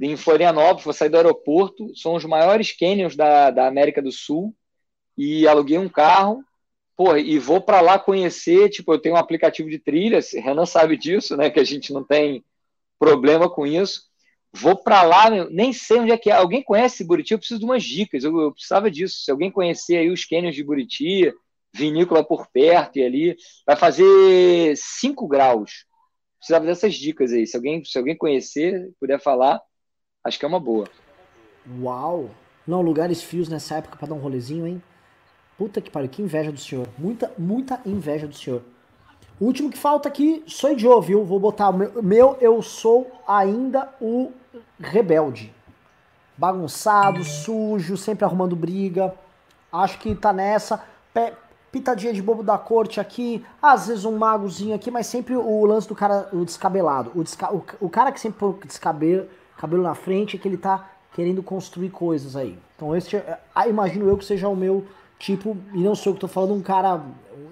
em 0.00 0.16
Florianópolis, 0.16 0.84
vou 0.84 0.92
sair 0.92 1.08
do 1.08 1.16
aeroporto. 1.16 1.94
São 1.96 2.14
os 2.14 2.24
maiores 2.24 2.72
canyons 2.72 3.16
da, 3.16 3.50
da 3.50 3.66
América 3.66 4.02
do 4.02 4.12
Sul. 4.12 4.54
E 5.16 5.46
aluguei 5.46 5.78
um 5.78 5.88
carro, 5.88 6.44
pô, 6.96 7.16
e 7.16 7.38
vou 7.38 7.60
para 7.60 7.80
lá 7.80 7.98
conhecer. 7.98 8.68
Tipo, 8.70 8.94
eu 8.94 8.98
tenho 8.98 9.14
um 9.14 9.18
aplicativo 9.18 9.68
de 9.68 9.78
trilhas, 9.78 10.32
Renan 10.34 10.66
sabe 10.66 10.96
disso, 10.96 11.36
né? 11.36 11.50
Que 11.50 11.60
a 11.60 11.64
gente 11.64 11.92
não 11.92 12.04
tem 12.04 12.44
problema 12.98 13.50
com 13.50 13.66
isso. 13.66 14.02
Vou 14.52 14.76
para 14.76 15.02
lá, 15.02 15.28
nem 15.50 15.72
sei 15.72 15.98
onde 15.98 16.12
é 16.12 16.18
que 16.18 16.30
é. 16.30 16.34
Alguém 16.34 16.62
conhece 16.62 17.02
Buriti? 17.02 17.32
Eu 17.32 17.38
preciso 17.38 17.58
de 17.58 17.66
umas 17.66 17.82
dicas. 17.82 18.22
Eu, 18.22 18.38
eu, 18.40 18.52
precisava 18.52 18.88
disso. 18.88 19.24
Se 19.24 19.30
alguém 19.30 19.50
conhecer 19.50 19.96
aí 19.96 20.10
os 20.10 20.24
cânions 20.24 20.54
de 20.54 20.62
Buriti, 20.62 21.32
vinícola 21.74 22.22
por 22.24 22.46
perto 22.46 22.98
e 22.98 23.04
ali, 23.04 23.36
vai 23.66 23.74
fazer 23.74 24.76
5 24.76 25.26
graus. 25.26 25.86
Precisava 26.38 26.66
dessas 26.66 26.94
dicas 26.94 27.32
aí. 27.32 27.46
Se 27.48 27.56
alguém, 27.56 27.84
se 27.84 27.98
alguém 27.98 28.16
conhecer, 28.16 28.92
puder 29.00 29.20
falar, 29.20 29.60
acho 30.22 30.38
que 30.38 30.44
é 30.44 30.48
uma 30.48 30.60
boa. 30.60 30.88
Uau! 31.80 32.30
Não, 32.66 32.80
lugares 32.80 33.22
fios 33.22 33.48
nessa 33.48 33.76
época 33.76 33.96
para 33.96 34.08
dar 34.08 34.14
um 34.14 34.20
rolezinho, 34.20 34.66
hein? 34.66 34.82
Puta 35.56 35.80
que 35.80 35.90
pariu, 35.90 36.08
que 36.08 36.22
inveja 36.22 36.50
do 36.50 36.58
senhor. 36.58 36.88
Muita, 36.98 37.32
muita 37.38 37.80
inveja 37.86 38.26
do 38.26 38.34
senhor. 38.34 38.62
O 39.40 39.46
último 39.46 39.70
que 39.70 39.78
falta 39.78 40.08
aqui 40.08 40.42
sou 40.46 40.70
eu, 40.70 41.00
viu? 41.00 41.24
Vou 41.24 41.38
botar 41.40 41.70
o 41.70 41.72
meu, 41.72 42.02
meu, 42.02 42.36
eu 42.40 42.62
sou 42.62 43.10
ainda 43.26 43.88
o 44.00 44.32
rebelde. 44.78 45.52
Bagunçado, 46.36 47.22
sujo, 47.22 47.96
sempre 47.96 48.24
arrumando 48.24 48.56
briga. 48.56 49.14
Acho 49.72 49.98
que 49.98 50.14
tá 50.14 50.32
nessa. 50.32 50.82
Pitadinha 51.70 52.12
de 52.12 52.22
bobo 52.22 52.44
da 52.44 52.56
corte 52.56 53.00
aqui, 53.00 53.44
às 53.60 53.88
vezes 53.88 54.04
um 54.04 54.16
magozinho 54.16 54.76
aqui, 54.76 54.92
mas 54.92 55.08
sempre 55.08 55.36
o 55.36 55.64
lance 55.64 55.88
do 55.88 55.94
cara, 55.94 56.28
o 56.32 56.44
descabelado. 56.44 57.10
O, 57.16 57.24
desca, 57.24 57.52
o, 57.52 57.64
o 57.80 57.90
cara 57.90 58.12
que 58.12 58.20
sempre 58.20 58.38
põe 58.38 58.52
descabelo 58.64 59.26
cabelo 59.56 59.82
na 59.82 59.94
frente 59.94 60.36
é 60.36 60.38
que 60.38 60.46
ele 60.46 60.56
tá 60.56 60.90
querendo 61.12 61.42
construir 61.42 61.90
coisas 61.90 62.36
aí. 62.36 62.58
Então 62.76 62.94
esse, 62.94 63.16
ah, 63.54 63.68
imagino 63.68 64.08
eu 64.08 64.16
que 64.18 64.24
seja 64.24 64.48
o 64.48 64.54
meu 64.54 64.84
tipo, 65.18 65.56
e 65.72 65.78
não 65.78 65.94
sou 65.94 66.10
eu 66.10 66.14
que 66.14 66.20
tô 66.20 66.28
falando, 66.28 66.54
um 66.54 66.62
cara 66.62 67.02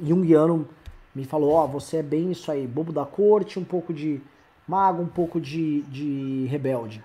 junguiano 0.02 0.68
me 1.14 1.24
falou, 1.24 1.52
ó, 1.52 1.64
oh, 1.64 1.68
você 1.68 1.98
é 1.98 2.02
bem 2.02 2.30
isso 2.30 2.50
aí, 2.50 2.66
bobo 2.66 2.92
da 2.92 3.04
corte, 3.04 3.58
um 3.58 3.64
pouco 3.64 3.92
de 3.92 4.20
mago, 4.66 5.02
um 5.02 5.06
pouco 5.06 5.40
de, 5.40 5.82
de 5.82 6.46
rebelde. 6.46 7.02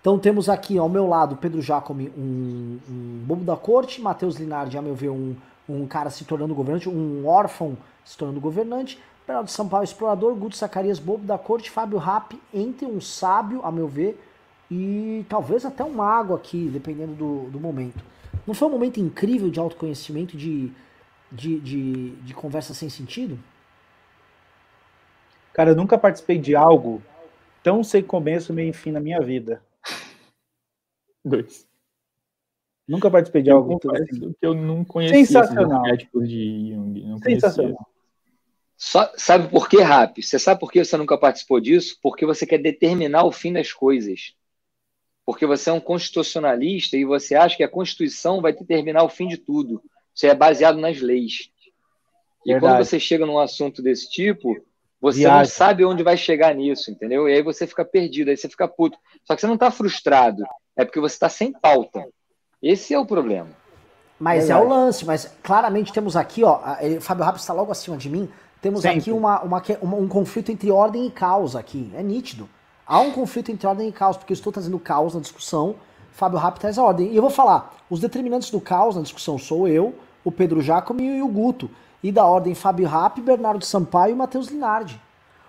Então 0.00 0.18
temos 0.18 0.50
aqui 0.50 0.76
ao 0.76 0.88
meu 0.88 1.06
lado 1.06 1.36
Pedro 1.36 1.62
Jacome, 1.62 2.12
um, 2.16 2.78
um 2.88 3.24
bobo 3.24 3.42
da 3.42 3.56
corte, 3.56 4.02
Matheus 4.02 4.36
Linardi, 4.36 4.76
a 4.76 4.82
meu 4.82 4.94
ver, 4.94 5.08
um, 5.08 5.34
um 5.66 5.86
cara 5.86 6.10
se 6.10 6.24
tornando 6.24 6.54
governante, 6.54 6.88
um 6.88 7.26
órfão 7.26 7.76
se 8.04 8.18
tornando 8.18 8.38
governante, 8.38 9.00
Bernardo 9.26 9.50
Sampaio, 9.50 9.84
explorador, 9.84 10.34
Guto 10.34 10.56
Zacarias, 10.56 10.98
bobo 10.98 11.24
da 11.24 11.38
corte, 11.38 11.70
Fábio 11.70 11.96
Rapp, 11.96 12.38
entre 12.52 12.84
um 12.84 13.00
sábio, 13.00 13.62
a 13.64 13.72
meu 13.72 13.88
ver, 13.88 14.22
e 14.70 15.24
talvez 15.28 15.64
até 15.64 15.82
um 15.82 15.94
mago 15.94 16.34
aqui, 16.34 16.68
dependendo 16.70 17.14
do, 17.14 17.50
do 17.50 17.58
momento. 17.58 18.04
Não 18.46 18.54
foi 18.54 18.68
um 18.68 18.72
momento 18.72 19.00
incrível 19.00 19.50
de 19.50 19.58
autoconhecimento, 19.58 20.36
de, 20.36 20.72
de, 21.30 21.60
de, 21.60 22.10
de 22.10 22.34
conversa 22.34 22.74
sem 22.74 22.88
sentido? 22.88 23.38
Cara, 25.52 25.70
eu 25.70 25.76
nunca 25.76 25.96
participei 25.96 26.38
de 26.38 26.56
algo 26.56 27.02
tão 27.62 27.82
sem 27.82 28.02
começo, 28.02 28.52
meio 28.52 28.70
e 28.70 28.72
fim 28.72 28.90
na 28.90 29.00
minha 29.00 29.20
vida. 29.20 29.62
Dois. 31.24 31.66
Nunca 32.86 33.10
participei 33.10 33.42
de 33.42 33.50
eu 33.50 33.56
algo 33.56 33.80
assim. 33.92 34.32
que 34.32 34.36
eu 34.42 34.54
não 34.54 34.84
conhecia 34.84 35.24
Sensacional. 35.24 35.82
de 35.82 36.74
Jung. 36.74 37.00
Não 37.06 37.18
Sensacional. 37.18 37.88
Só, 38.76 39.10
sabe 39.16 39.48
por 39.48 39.68
quê, 39.68 39.80
Rap? 39.80 40.22
Você 40.22 40.38
sabe 40.38 40.60
por 40.60 40.70
que 40.70 40.84
você 40.84 40.96
nunca 40.96 41.16
participou 41.16 41.60
disso? 41.60 41.98
Porque 42.02 42.26
você 42.26 42.44
quer 42.46 42.58
determinar 42.58 43.24
o 43.24 43.32
fim 43.32 43.52
das 43.52 43.72
coisas. 43.72 44.34
Porque 45.24 45.46
você 45.46 45.70
é 45.70 45.72
um 45.72 45.80
constitucionalista 45.80 46.96
e 46.96 47.04
você 47.04 47.34
acha 47.34 47.56
que 47.56 47.62
a 47.62 47.68
Constituição 47.68 48.42
vai 48.42 48.52
determinar 48.52 49.02
o 49.04 49.08
fim 49.08 49.26
de 49.26 49.38
tudo. 49.38 49.82
Você 50.14 50.28
é 50.28 50.34
baseado 50.34 50.78
nas 50.78 51.00
leis. 51.00 51.50
E 52.44 52.52
Verdade. 52.52 52.60
quando 52.60 52.84
você 52.84 53.00
chega 53.00 53.24
num 53.24 53.38
assunto 53.38 53.82
desse 53.82 54.10
tipo, 54.10 54.54
você 55.00 55.20
Viagem. 55.20 55.38
não 55.38 55.44
sabe 55.46 55.84
onde 55.84 56.02
vai 56.02 56.16
chegar 56.16 56.54
nisso, 56.54 56.90
entendeu? 56.90 57.28
E 57.28 57.32
aí 57.32 57.42
você 57.42 57.66
fica 57.66 57.84
perdido, 57.84 58.30
aí 58.30 58.36
você 58.36 58.48
fica 58.48 58.68
puto. 58.68 58.98
Só 59.24 59.34
que 59.34 59.40
você 59.40 59.46
não 59.46 59.54
está 59.54 59.70
frustrado, 59.70 60.42
é 60.76 60.84
porque 60.84 61.00
você 61.00 61.14
está 61.14 61.28
sem 61.28 61.52
pauta. 61.52 62.06
Esse 62.62 62.94
é 62.94 62.98
o 62.98 63.06
problema. 63.06 63.48
Mas 64.18 64.48
é 64.48 64.56
o 64.56 64.68
lance, 64.68 65.04
mas 65.04 65.36
claramente 65.42 65.92
temos 65.92 66.16
aqui, 66.16 66.44
ó, 66.44 66.60
ele, 66.80 67.00
Fábio 67.00 67.24
Rappi 67.24 67.40
está 67.40 67.52
logo 67.52 67.72
acima 67.72 67.96
de 67.96 68.08
mim, 68.08 68.30
temos 68.62 68.80
Sempre. 68.80 69.00
aqui 69.00 69.12
uma, 69.12 69.42
uma, 69.42 69.62
uma, 69.82 69.96
um 69.96 70.08
conflito 70.08 70.50
entre 70.50 70.70
ordem 70.70 71.06
e 71.06 71.10
caos 71.10 71.54
aqui, 71.54 71.90
é 71.94 72.02
nítido. 72.02 72.48
Há 72.86 73.00
um 73.00 73.10
conflito 73.10 73.50
entre 73.50 73.66
ordem 73.66 73.88
e 73.88 73.92
caos, 73.92 74.16
porque 74.16 74.32
eu 74.32 74.36
estou 74.36 74.52
trazendo 74.52 74.78
caos 74.78 75.14
na 75.14 75.20
discussão, 75.20 75.76
Fábio 76.12 76.38
Rappi 76.38 76.60
traz 76.60 76.78
a 76.78 76.82
ordem. 76.82 77.12
E 77.12 77.16
eu 77.16 77.22
vou 77.22 77.30
falar, 77.30 77.74
os 77.88 77.98
determinantes 77.98 78.50
do 78.50 78.60
caos 78.60 78.94
na 78.94 79.02
discussão 79.02 79.38
sou 79.38 79.66
eu, 79.66 79.94
o 80.24 80.30
Pedro 80.30 80.60
Jacome 80.60 81.04
e 81.04 81.22
o 81.22 81.28
Guto. 81.28 81.70
E 82.02 82.12
da 82.12 82.24
ordem 82.26 82.54
Fábio 82.54 82.86
Rappi, 82.86 83.20
Bernardo 83.20 83.64
Sampaio 83.64 84.12
e 84.12 84.16
Matheus 84.16 84.48
Linardi. 84.48 85.00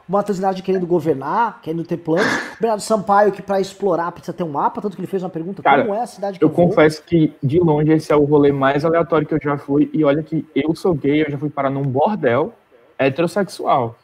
O 0.08 0.12
Matheus 0.12 0.38
Linardi 0.38 0.64
querendo 0.64 0.88
governar, 0.88 1.62
querendo 1.62 1.84
ter 1.84 1.98
planos. 1.98 2.26
Bernardo 2.60 2.82
Sampaio, 2.82 3.32
que 3.32 3.42
para 3.42 3.60
explorar 3.60 4.12
precisa 4.12 4.32
ter 4.32 4.44
um 4.44 4.50
mapa, 4.50 4.82
tanto 4.82 4.96
que 4.96 5.02
ele 5.02 5.08
fez 5.08 5.22
uma 5.22 5.30
pergunta: 5.30 5.62
Cara, 5.62 5.84
como 5.84 5.94
é 5.94 6.02
a 6.02 6.08
cidade 6.08 6.40
que 6.40 6.46
eu, 6.46 6.50
eu 6.50 6.54
confesso 6.54 7.04
que, 7.04 7.34
de 7.44 7.60
longe, 7.60 7.92
esse 7.92 8.14
é 8.14 8.16
o 8.16 8.24
rolê 8.24 8.52
mais 8.52 8.86
aleatório 8.86 9.28
que 9.28 9.34
eu 9.34 9.40
já 9.42 9.58
fui. 9.58 9.90
E 9.94 10.04
olha 10.06 10.24
que 10.24 10.46
eu 10.56 10.74
sou 10.74 10.94
gay, 10.94 11.24
eu 11.24 11.32
já 11.32 11.38
fui 11.38 11.50
parar 11.50 11.70
num 11.70 11.84
bordel 11.84 12.54
heterossexual. 12.98 13.96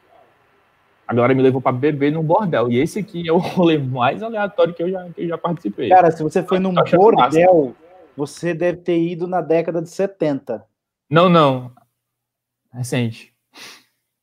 Agora 1.12 1.36
me 1.36 1.42
levou 1.42 1.62
para 1.62 1.74
beber 1.74 2.10
num 2.10 2.24
bordel. 2.24 2.72
E 2.72 2.80
esse 2.80 3.00
aqui 3.00 3.28
é 3.28 3.34
o 3.34 3.38
rolê 3.38 3.78
mais 3.78 4.24
aleatório 4.24 4.74
que 4.74 4.82
eu 4.82 4.90
já, 4.90 5.10
que 5.10 5.24
eu 5.24 5.28
já 5.28 5.38
participei. 5.38 5.90
Cara, 5.90 6.10
se 6.10 6.24
você 6.24 6.42
foi 6.42 6.58
num 6.58 6.74
bordel, 6.74 7.76
você 8.16 8.54
deve 8.54 8.78
ter 8.78 8.98
ido 8.98 9.28
na 9.28 9.42
década 9.42 9.82
de 9.82 9.90
70. 9.90 10.64
Não, 11.10 11.28
não. 11.28 11.70
Recente. 12.74 13.34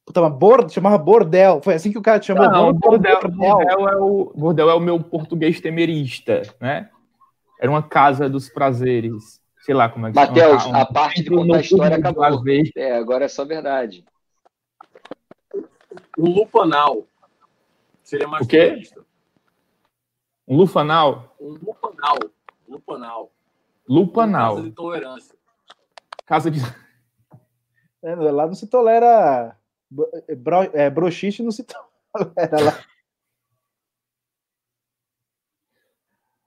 Puta, 0.06 0.22
mas 0.22 0.32
bord... 0.32 0.72
chamava 0.72 0.96
bordel. 0.96 1.60
Foi 1.62 1.74
assim 1.74 1.92
que 1.92 1.98
o 1.98 2.02
cara 2.02 2.18
te 2.18 2.26
chamou? 2.26 2.50
Não, 2.50 2.72
bordel, 2.72 3.20
bordel. 3.20 3.38
bordel, 3.38 3.88
é 3.88 3.96
o, 3.96 4.32
bordel 4.34 4.70
é 4.70 4.74
o 4.74 4.80
meu 4.80 4.98
português 4.98 5.60
temerista, 5.60 6.40
né? 6.58 6.88
Era 7.60 7.70
uma 7.70 7.82
casa 7.82 8.30
dos 8.30 8.48
prazeres. 8.48 9.42
Sei 9.60 9.74
lá 9.74 9.90
como 9.90 10.06
é 10.06 10.10
que 10.10 10.16
Matheus, 10.16 10.64
um, 10.64 10.74
a 10.74 10.86
parte 10.86 11.22
de 11.22 11.28
contar 11.28 11.58
a 11.58 11.60
história 11.60 11.96
acabou. 11.98 12.24
É, 12.74 12.96
agora 12.96 13.26
é 13.26 13.28
só 13.28 13.44
verdade. 13.44 14.02
Um 16.18 16.32
lupanal. 16.32 17.06
Seria 18.02 18.26
mais 18.26 18.44
o 18.44 18.48
quê? 18.48 18.82
Um 20.46 20.56
lufanal? 20.56 21.36
Um 21.40 21.50
lupanal. 21.52 22.18
Lupanal. 22.68 23.32
Lupanal. 23.88 24.56
Casa 24.56 24.68
de 24.68 24.74
tolerância. 24.74 25.38
Casa 26.26 26.50
de. 26.50 26.60
É, 28.02 28.14
lá 28.14 28.46
não 28.46 28.54
se 28.54 28.66
tolera. 28.66 29.56
É, 30.26 30.34
bro, 30.34 30.62
é, 30.74 30.90
broxiche 30.90 31.42
não 31.42 31.52
se 31.52 31.64
tolera 32.12 32.60
lá. 32.60 32.84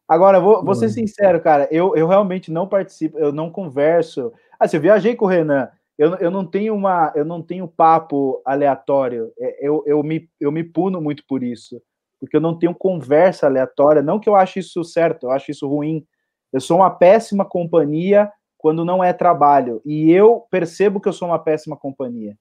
Agora, 0.08 0.42
vou, 0.42 0.64
vou 0.64 0.76
ser 0.76 0.90
sincero, 0.90 1.42
cara. 1.42 1.70
Eu, 1.72 1.96
eu 1.96 2.06
realmente 2.06 2.52
não 2.52 2.68
participo, 2.68 3.18
eu 3.18 3.32
não 3.32 3.50
converso. 3.50 4.34
Assim, 4.60 4.76
eu 4.76 4.82
viajei 4.82 5.16
com 5.16 5.24
o 5.24 5.28
Renan. 5.28 5.72
Eu, 6.02 6.16
eu 6.16 6.32
não 6.32 6.44
tenho 6.44 6.74
uma, 6.74 7.14
eu 7.16 7.24
não 7.24 7.44
tenho 7.44 7.68
papo 7.68 8.42
aleatório. 8.44 9.32
É, 9.38 9.68
eu, 9.68 9.84
eu, 9.86 10.02
me, 10.02 10.28
eu 10.40 10.52
me 10.52 10.64
puno 10.64 11.00
muito 11.00 11.24
por 11.28 11.44
isso, 11.44 11.80
porque 12.20 12.36
eu 12.36 12.42
não 12.42 12.58
tenho 12.58 12.74
conversa 12.74 13.46
aleatória. 13.46 14.02
Não 14.02 14.20
que 14.20 14.28
eu 14.28 14.34
ache 14.34 14.62
isso 14.62 14.84
certo, 14.84 15.28
eu 15.28 15.32
acho 15.32 15.52
isso 15.52 15.68
ruim. 15.68 16.04
Eu 16.52 16.60
sou 16.60 16.78
uma 16.78 16.90
péssima 16.90 17.46
companhia 17.46 18.32
quando 18.58 18.84
não 18.84 19.04
é 19.04 19.14
trabalho. 19.14 19.80
E 19.86 20.12
eu 20.12 20.40
percebo 20.50 21.00
que 21.00 21.08
eu 21.08 21.14
sou 21.14 21.28
uma 21.28 21.38
péssima 21.38 21.78
companhia. 21.78 22.36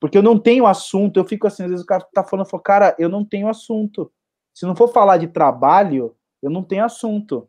Porque 0.00 0.18
eu 0.18 0.22
não 0.22 0.36
tenho 0.36 0.66
assunto, 0.66 1.20
eu 1.20 1.24
fico 1.24 1.46
assim, 1.46 1.62
às 1.62 1.70
vezes 1.70 1.84
o 1.84 1.86
cara 1.86 2.04
tá 2.12 2.24
falando, 2.24 2.48
falo, 2.48 2.62
cara, 2.64 2.96
eu 2.98 3.08
não 3.08 3.24
tenho 3.24 3.46
assunto. 3.46 4.10
Se 4.52 4.66
não 4.66 4.74
for 4.74 4.88
falar 4.88 5.18
de 5.18 5.28
trabalho, 5.28 6.16
eu 6.42 6.50
não 6.50 6.64
tenho 6.64 6.84
assunto. 6.84 7.48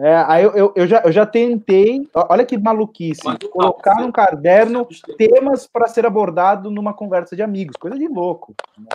É, 0.00 0.14
aí 0.28 0.44
eu, 0.44 0.52
eu, 0.54 0.72
eu, 0.76 0.86
já, 0.86 1.02
eu 1.04 1.10
já 1.10 1.26
tentei, 1.26 2.08
olha 2.14 2.46
que 2.46 2.56
maluquice, 2.56 3.22
colocar 3.50 3.96
num 3.96 4.12
caderno 4.12 4.86
temas 5.16 5.66
para 5.66 5.88
ser 5.88 6.06
abordado 6.06 6.70
numa 6.70 6.94
conversa 6.94 7.34
de 7.34 7.42
amigos, 7.42 7.76
coisa 7.76 7.98
de 7.98 8.06
louco. 8.06 8.54
Né? 8.78 8.86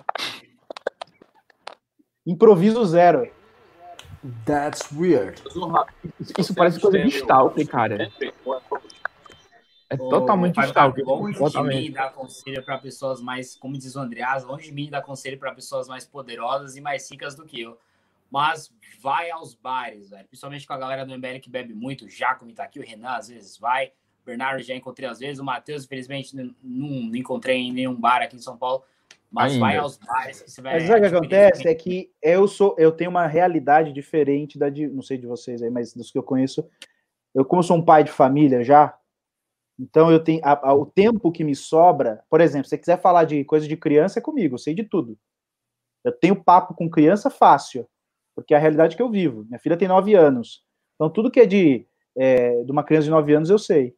Improviso 2.25 2.85
zero. 2.85 3.29
That's 4.45 4.89
weird. 4.93 5.41
Isso, 6.21 6.33
isso 6.37 6.55
parece 6.55 6.79
coisa 6.79 6.97
de 6.97 7.09
stalker, 7.09 7.67
cara. 7.67 8.09
É 9.89 9.97
totalmente 9.97 10.57
stalker. 10.61 11.03
Longe 11.05 11.37
totalmente. 11.37 11.75
de 11.75 11.89
mim 11.89 11.91
dar 11.91 12.13
conselho 12.13 12.63
para 12.63 12.77
pessoas 12.77 13.19
mais, 13.19 13.57
como 13.57 13.77
diz 13.77 13.93
o 13.97 13.99
Andreas, 13.99 14.45
longe 14.45 14.67
de 14.67 14.71
mim 14.71 14.89
dar 14.89 15.01
conselho 15.01 15.37
para 15.37 15.53
pessoas 15.53 15.89
mais 15.89 16.05
poderosas 16.05 16.77
e 16.77 16.81
mais 16.81 17.11
ricas 17.11 17.35
do 17.35 17.43
que 17.43 17.59
eu. 17.59 17.77
Mas 18.33 18.73
vai 18.99 19.29
aos 19.29 19.53
bares, 19.53 20.09
velho. 20.09 20.25
principalmente 20.25 20.65
com 20.65 20.73
a 20.73 20.77
galera 20.77 21.05
do 21.05 21.15
MBL 21.15 21.39
que 21.39 21.51
bebe 21.51 21.75
muito. 21.75 22.05
O 22.05 22.09
Jacob 22.09 22.51
tá 22.51 22.63
aqui, 22.63 22.79
o 22.79 22.83
Renan 22.83 23.11
às 23.11 23.27
vezes 23.27 23.59
vai. 23.59 23.89
O 24.23 24.25
Bernardo 24.25 24.63
já 24.63 24.73
encontrei 24.73 25.07
às 25.07 25.19
vezes. 25.19 25.37
O 25.37 25.43
Matheus, 25.45 25.85
infelizmente, 25.85 26.35
não, 26.35 26.51
não 26.63 27.15
encontrei 27.15 27.57
em 27.57 27.71
nenhum 27.71 27.93
bar 27.93 28.23
aqui 28.23 28.35
em 28.35 28.39
São 28.39 28.57
Paulo. 28.57 28.83
Mas 29.29 29.51
Ainda. 29.51 29.63
vai 29.63 29.77
aos 29.77 29.97
bares 29.97 30.41
que 30.41 30.49
você 30.49 30.63
vai. 30.63 30.73
Mas 30.73 30.89
o 30.89 30.99
que 30.99 31.15
acontece 31.15 31.67
é 31.67 31.75
que 31.75 32.11
eu 32.23 32.47
sou, 32.47 32.75
eu 32.79 32.91
tenho 32.91 33.11
uma 33.11 33.27
realidade 33.27 33.93
diferente 33.93 34.57
da 34.57 34.67
de, 34.67 34.87
não 34.87 35.03
sei 35.03 35.19
de 35.19 35.27
vocês 35.27 35.61
aí, 35.61 35.69
mas 35.69 35.93
dos 35.93 36.09
que 36.09 36.17
eu 36.17 36.23
conheço. 36.23 36.67
Eu, 37.35 37.45
como 37.45 37.61
sou 37.61 37.77
um 37.77 37.85
pai 37.85 38.03
de 38.03 38.11
família 38.11 38.63
já, 38.63 38.97
então 39.79 40.11
eu 40.11 40.23
tenho 40.23 40.41
a, 40.43 40.69
a, 40.69 40.73
o 40.73 40.87
tempo 40.87 41.31
que 41.31 41.43
me 41.43 41.55
sobra. 41.55 42.23
Por 42.31 42.41
exemplo, 42.41 42.65
se 42.65 42.71
você 42.71 42.77
quiser 42.79 42.99
falar 42.99 43.25
de 43.25 43.43
coisa 43.45 43.67
de 43.67 43.77
criança, 43.77 44.17
é 44.17 44.21
comigo, 44.23 44.55
eu 44.55 44.59
sei 44.59 44.73
de 44.73 44.83
tudo. 44.83 45.19
Eu 46.03 46.11
tenho 46.11 46.43
papo 46.43 46.73
com 46.73 46.89
criança 46.89 47.29
fácil, 47.29 47.87
porque 48.35 48.53
é 48.53 48.57
a 48.57 48.59
realidade 48.59 48.95
que 48.95 49.01
eu 49.01 49.09
vivo. 49.09 49.45
Minha 49.45 49.59
filha 49.59 49.77
tem 49.77 49.87
nove 49.87 50.13
anos. 50.13 50.63
Então 50.95 51.09
tudo 51.09 51.31
que 51.31 51.39
é 51.39 51.45
de, 51.45 51.85
é, 52.17 52.63
de 52.63 52.71
uma 52.71 52.83
criança 52.83 53.05
de 53.05 53.11
nove 53.11 53.33
anos 53.33 53.49
eu 53.49 53.59
sei, 53.59 53.93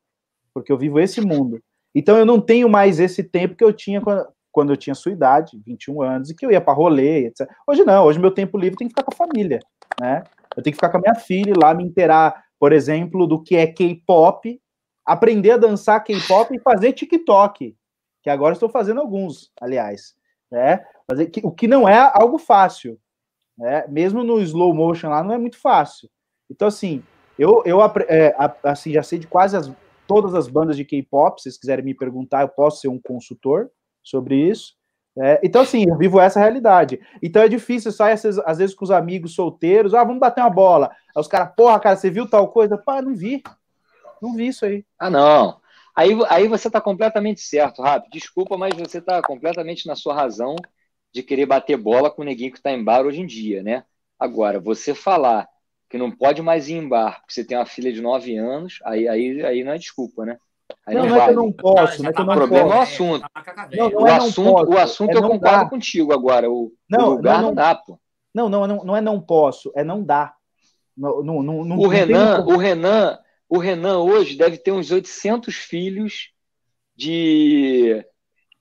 porque 0.54 0.72
eu 0.72 0.78
vivo 0.78 1.00
esse 1.00 1.22
mundo. 1.22 1.62
Então 1.94 2.18
eu 2.18 2.26
não 2.26 2.42
tenho 2.42 2.70
mais 2.70 3.00
esse 3.00 3.24
tempo 3.24 3.56
que 3.56 3.64
eu 3.64 3.72
tinha 3.72 4.02
quando, 4.02 4.28
quando 4.52 4.72
eu 4.72 4.78
tinha 4.78 4.96
sua 4.96 5.12
idade, 5.12 5.62
21 5.66 6.02
anos, 6.02 6.30
e 6.30 6.36
que 6.36 6.46
eu 6.46 6.52
ia 6.52 6.62
para 6.62 6.74
rolê, 6.74 7.28
etc. 7.28 7.46
Hoje 7.68 7.84
não, 7.84 8.06
hoje 8.06 8.20
meu 8.20 8.32
tempo 8.32 8.58
livre 8.58 8.78
tem 8.78 8.88
que 8.88 8.94
ficar 8.94 9.04
com 9.04 9.14
a 9.14 9.28
família, 9.28 9.60
né? 10.00 10.24
Eu 10.56 10.64
tenho 10.64 10.74
que 10.74 10.78
ficar 10.78 10.90
com 10.90 10.98
a 10.98 11.02
minha 11.02 11.16
filha 11.16 11.54
lá, 11.62 11.74
me 11.74 11.84
inteirar, 11.84 12.42
por 12.58 12.72
exemplo, 12.72 13.28
do 13.28 13.44
que 13.44 13.56
é 13.58 13.68
K-pop, 13.68 14.62
aprender 15.06 15.52
a 15.52 15.58
dançar 15.58 16.02
K-pop 16.02 16.56
e 16.56 16.60
fazer 16.60 16.94
TikTok, 16.94 17.76
que 18.24 18.30
agora 18.30 18.54
estou 18.54 18.70
fazendo 18.70 19.02
alguns, 19.02 19.52
aliás, 19.60 20.16
né? 20.50 20.86
Fazer, 21.06 21.30
o 21.44 21.52
que 21.52 21.68
não 21.68 21.88
é 21.88 22.12
algo 22.14 22.38
fácil, 22.38 22.98
né? 23.58 23.86
Mesmo 23.88 24.24
no 24.24 24.39
slow 24.41 24.74
motion 24.74 25.10
lá 25.10 25.24
não 25.24 25.34
é 25.34 25.38
muito 25.38 25.60
fácil. 25.60 26.10
Então 26.49 26.68
assim, 26.68 27.03
eu, 27.38 27.62
eu 27.66 27.80
é, 28.08 28.36
assim 28.64 28.91
já 28.91 29.03
sei 29.03 29.20
de 29.20 29.28
quase 29.28 29.58
as, 29.58 29.72
todas 30.08 30.34
as 30.34 30.47
bandas 30.47 30.78
de 30.78 30.86
K-pop. 30.86 31.39
Se 31.39 31.43
vocês 31.43 31.58
quiserem 31.58 31.86
me 31.86 31.93
perguntar, 31.93 32.41
eu 32.41 32.49
posso 32.49 32.82
ser 32.82 32.88
um 32.88 32.99
consultor 32.99 33.70
sobre 34.03 34.36
isso. 34.36 34.76
É, 35.18 35.39
então, 35.43 35.62
assim, 35.62 35.86
eu 35.88 35.97
vivo 35.97 36.20
essa 36.20 36.39
realidade. 36.39 36.99
Então 37.24 37.41
é 37.41 37.47
difícil, 37.47 37.91
sai 37.91 38.14
às 38.14 38.58
vezes, 38.58 38.76
com 38.76 38.84
os 38.84 38.91
amigos 38.91 39.34
solteiros, 39.34 39.93
ah, 39.93 40.03
vamos 40.03 40.20
bater 40.20 40.41
uma 40.41 40.49
bola. 40.49 40.91
Aí 41.16 41.22
os 41.22 41.28
caras, 41.28 41.53
porra, 41.56 41.80
cara, 41.80 41.95
você 41.95 42.10
viu 42.10 42.30
tal 42.30 42.49
coisa? 42.49 42.78
Pá, 42.78 43.01
não 43.01 43.16
vi. 43.16 43.41
Não 44.22 44.36
vi 44.36 44.47
isso 44.47 44.66
aí. 44.66 44.86
Ah, 44.99 45.10
não. 45.10 45.60
Aí, 45.95 46.12
aí 46.30 46.47
você 46.49 46.68
está 46.68 46.82
completamente 46.82 47.39
certo, 47.39 47.82
Rápido. 47.82 48.12
Desculpa, 48.12 48.58
mas 48.58 48.76
você 48.76 48.97
está 48.97 49.22
completamente 49.22 49.88
na 49.88 49.95
sua 49.95 50.14
razão 50.14 50.56
de 51.16 51.24
querer 51.24 51.45
bater 51.45 51.78
bola 51.78 52.11
com 52.11 52.24
o 52.24 52.26
neguinho 52.26 52.51
que 52.51 52.57
está 52.57 52.74
em 52.74 52.84
bar 52.84 53.05
hoje 53.05 53.22
em 53.22 53.26
dia, 53.26 53.63
né? 53.63 53.86
Agora, 54.20 54.59
você 54.59 54.93
falar 54.93 55.47
que 55.89 55.97
não 55.97 56.11
pode 56.11 56.41
mais 56.41 56.68
ir 56.68 56.74
em 56.74 56.89
bar 56.89 57.22
porque 57.22 57.34
você 57.34 57.45
tem 57.45 57.57
uma 57.57 57.66
filha 57.66 57.93
de 57.93 58.01
9 58.01 58.36
anos, 58.36 58.80
aí, 58.84 59.07
aí, 59.07 59.41
aí 59.45 59.63
não 59.63 59.72
é 59.72 59.78
desculpa, 59.78 60.26
né? 60.26 60.38
Aí 60.86 60.93
não, 60.93 61.05
não, 61.05 61.16
é 61.16 61.24
que 61.24 61.32
eu 61.32 61.36
não 61.36 61.53
posso, 61.53 62.03
não 62.03 62.09
é 62.09 62.13
que 62.13 62.20
eu 62.20 62.26
não 62.26 62.34
O 62.34 62.36
problema 62.36 62.74
é 62.74 62.78
o 62.78 62.82
assunto. 62.82 63.26
Não, 63.72 63.89
não 63.89 64.01
o, 64.01 64.07
é 64.07 64.11
assunto 64.11 64.53
posso, 64.55 64.72
o 64.72 64.78
assunto 64.78 65.11
é 65.11 65.18
eu 65.18 65.22
concordo 65.22 65.63
dá. 65.63 65.70
contigo 65.70 66.11
agora. 66.11 66.51
O, 66.51 66.74
não, 66.89 67.07
o 67.07 67.11
lugar 67.11 67.38
não, 67.38 67.47
não, 67.47 67.55
dá, 67.55 67.76
pô. 67.76 67.97
Não, 68.34 68.49
não, 68.49 68.68
não, 68.68 68.84
não 68.84 68.97
é 68.97 68.99
não 68.99 69.22
posso, 69.22 69.72
é 69.74 69.86
não 69.86 70.03
dá. 70.03 70.36
Não, 70.97 71.24
não, 71.24 71.41
não, 71.41 71.78
o, 71.78 71.88
Renan, 71.88 72.43
o 72.45 72.57
Renan, 72.57 73.20
o 73.47 73.57
Renan 73.57 73.99
hoje 73.99 74.38
deve 74.38 74.57
ter 74.57 74.74
uns 74.74 74.91
800 74.91 75.55
filhos 75.55 76.32
de 76.93 78.05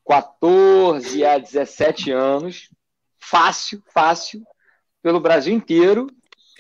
14 0.07 1.25
a 1.25 1.39
17 1.39 2.13
anos, 2.13 2.71
fácil, 3.19 3.83
fácil, 3.93 4.43
pelo 5.03 5.21
Brasil 5.21 5.55
inteiro, 5.55 6.07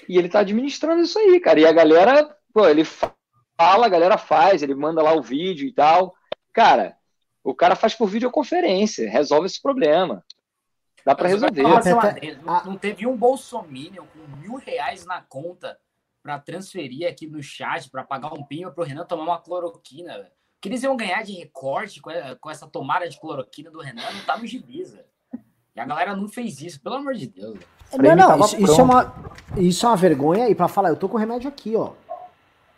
e 0.08 0.18
ele 0.18 0.26
está 0.26 0.40
administrando 0.40 1.02
isso 1.02 1.18
aí, 1.18 1.40
cara. 1.40 1.60
E 1.60 1.66
a 1.66 1.72
galera, 1.72 2.36
pô, 2.52 2.66
ele 2.68 2.84
fala, 2.84 3.86
a 3.86 3.88
galera 3.88 4.18
faz, 4.18 4.62
ele 4.62 4.74
manda 4.74 5.02
lá 5.02 5.14
o 5.14 5.22
vídeo 5.22 5.66
e 5.66 5.72
tal. 5.72 6.14
Cara, 6.52 6.96
o 7.42 7.54
cara 7.54 7.76
faz 7.76 7.94
por 7.94 8.08
videoconferência, 8.08 9.08
resolve 9.08 9.46
esse 9.46 9.60
problema. 9.60 10.24
Dá 11.04 11.14
para 11.14 11.28
resolver. 11.28 11.62
Não, 12.42 12.64
não 12.64 12.78
teve 12.78 13.06
um 13.06 13.16
bolsominion 13.16 14.06
com 14.06 14.36
mil 14.38 14.56
reais 14.56 15.04
na 15.04 15.20
conta 15.20 15.78
para 16.22 16.38
transferir 16.38 17.06
aqui 17.06 17.26
no 17.26 17.42
chat, 17.42 17.90
para 17.90 18.02
pagar 18.02 18.32
um 18.32 18.42
pinho 18.42 18.72
para 18.72 18.82
o 18.82 18.86
Renan 18.86 19.04
tomar 19.04 19.24
uma 19.24 19.40
cloroquina. 19.40 20.30
Que 20.64 20.70
eles 20.70 20.82
iam 20.82 20.96
ganhar 20.96 21.22
de 21.22 21.34
recorte 21.34 22.00
com, 22.00 22.10
com 22.40 22.50
essa 22.50 22.66
tomada 22.66 23.06
de 23.06 23.20
cloroquina 23.20 23.70
do 23.70 23.82
Renan, 23.82 24.00
não 24.00 24.24
tá 24.24 24.38
no 24.38 24.46
gibisa. 24.46 25.04
E 25.76 25.78
a 25.78 25.84
galera 25.84 26.16
não 26.16 26.26
fez 26.26 26.62
isso, 26.62 26.80
pelo 26.80 26.94
amor 26.94 27.12
de 27.12 27.26
Deus. 27.26 27.58
Não, 27.92 28.16
não, 28.16 28.40
isso, 28.40 28.56
isso, 28.58 28.80
é 28.80 28.82
uma, 28.82 29.14
isso 29.58 29.84
é 29.84 29.88
uma 29.90 29.96
vergonha. 29.96 30.48
E 30.48 30.54
para 30.54 30.66
falar, 30.66 30.88
eu 30.88 30.96
tô 30.96 31.06
com 31.06 31.18
o 31.18 31.20
remédio 31.20 31.50
aqui, 31.50 31.76
ó. 31.76 31.92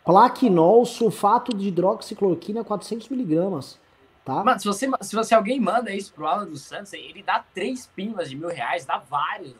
Plaquinol, 0.03 0.85
sulfato 0.85 1.55
de 1.55 1.69
hidroxicloroquina, 1.69 2.61
400 2.61 3.07
miligramas. 3.07 3.79
Tá? 4.25 4.43
Mano, 4.43 4.59
se 4.59 4.67
você, 4.67 4.89
se 4.99 5.15
você 5.15 5.33
alguém 5.33 5.57
manda 5.57 5.89
isso 5.89 6.11
pro 6.11 6.27
Alan 6.27 6.45
dos 6.45 6.63
Santos, 6.63 6.91
ele 6.91 7.23
dá 7.23 7.41
três 7.53 7.87
pílulas 7.87 8.29
de 8.29 8.35
mil 8.35 8.49
reais, 8.49 8.85
dá 8.85 8.97
vários. 8.97 9.55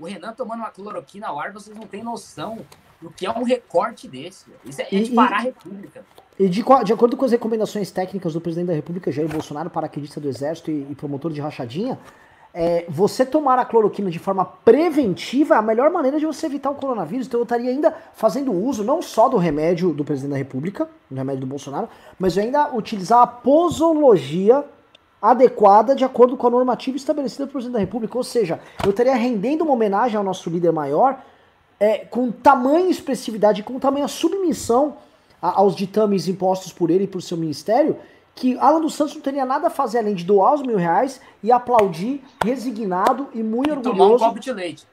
O 0.00 0.04
Renan 0.04 0.32
tomando 0.32 0.58
uma 0.62 0.70
cloroquina 0.72 1.28
ao 1.28 1.38
ar, 1.38 1.52
vocês 1.52 1.76
não 1.76 1.86
têm 1.86 2.02
noção 2.02 2.58
do 3.00 3.08
que 3.08 3.24
é 3.24 3.30
um 3.30 3.44
recorte 3.44 4.08
desse. 4.08 4.52
Isso 4.64 4.82
é, 4.82 4.88
é 4.90 5.00
de 5.00 5.12
parar 5.12 5.36
a 5.36 5.42
República. 5.42 6.04
E 6.38 6.48
de, 6.48 6.62
de, 6.84 6.92
acordo 6.92 7.16
com 7.16 7.24
as 7.24 7.32
recomendações 7.32 7.90
técnicas 7.90 8.34
do 8.34 8.40
presidente 8.40 8.68
da 8.68 8.74
República, 8.74 9.10
Jair 9.10 9.28
Bolsonaro, 9.28 9.68
paraquedista 9.68 10.20
do 10.20 10.28
Exército 10.28 10.70
e, 10.70 10.86
e 10.88 10.94
promotor 10.94 11.32
de 11.32 11.40
rachadinha, 11.40 11.98
é, 12.54 12.86
você 12.88 13.26
tomar 13.26 13.58
a 13.58 13.64
cloroquina 13.64 14.10
de 14.10 14.18
forma 14.18 14.44
preventiva 14.44 15.56
é 15.56 15.58
a 15.58 15.62
melhor 15.62 15.90
maneira 15.90 16.18
de 16.18 16.26
você 16.26 16.46
evitar 16.46 16.70
o 16.70 16.74
coronavírus. 16.74 17.26
Então 17.26 17.40
eu 17.40 17.44
estaria 17.44 17.70
ainda 17.70 17.94
fazendo 18.14 18.52
uso 18.52 18.84
não 18.84 19.02
só 19.02 19.28
do 19.28 19.36
remédio 19.36 19.92
do 19.92 20.04
presidente 20.04 20.32
da 20.32 20.36
República, 20.38 20.88
do 21.10 21.16
remédio 21.16 21.40
do 21.40 21.46
Bolsonaro, 21.46 21.88
mas 22.18 22.38
ainda 22.38 22.74
utilizar 22.74 23.20
a 23.20 23.26
posologia 23.26 24.64
adequada 25.20 25.94
de 25.94 26.04
acordo 26.04 26.36
com 26.36 26.46
a 26.46 26.50
normativa 26.50 26.96
estabelecida 26.96 27.44
pelo 27.44 27.52
presidente 27.52 27.74
da 27.74 27.80
República. 27.80 28.16
Ou 28.16 28.24
seja, 28.24 28.60
eu 28.84 28.90
estaria 28.90 29.14
rendendo 29.14 29.62
uma 29.62 29.72
homenagem 29.72 30.16
ao 30.16 30.24
nosso 30.24 30.48
líder 30.48 30.72
maior 30.72 31.20
é, 31.80 31.98
com 31.98 32.30
tamanha 32.30 32.88
expressividade, 32.88 33.62
com 33.62 33.78
tamanha 33.78 34.06
submissão 34.08 34.96
aos 35.40 35.74
ditames 35.74 36.28
impostos 36.28 36.72
por 36.72 36.90
ele 36.90 37.04
e 37.04 37.08
por 37.08 37.22
seu 37.22 37.36
ministério, 37.36 37.96
que 38.34 38.56
Alan 38.58 38.80
dos 38.80 38.94
Santos 38.94 39.14
não 39.14 39.20
teria 39.20 39.44
nada 39.44 39.66
a 39.66 39.70
fazer 39.70 39.98
além 39.98 40.14
de 40.14 40.24
doar 40.24 40.54
os 40.54 40.62
mil 40.62 40.76
reais 40.76 41.20
e 41.42 41.50
aplaudir, 41.50 42.22
resignado 42.44 43.28
e 43.34 43.42
muito 43.42 43.68
e 43.68 43.72
orgulhoso. 43.72 43.98
Tomar 43.98 44.14
um 44.14 44.18
copo 44.18 44.40
de 44.40 44.52
leite. 44.52 44.86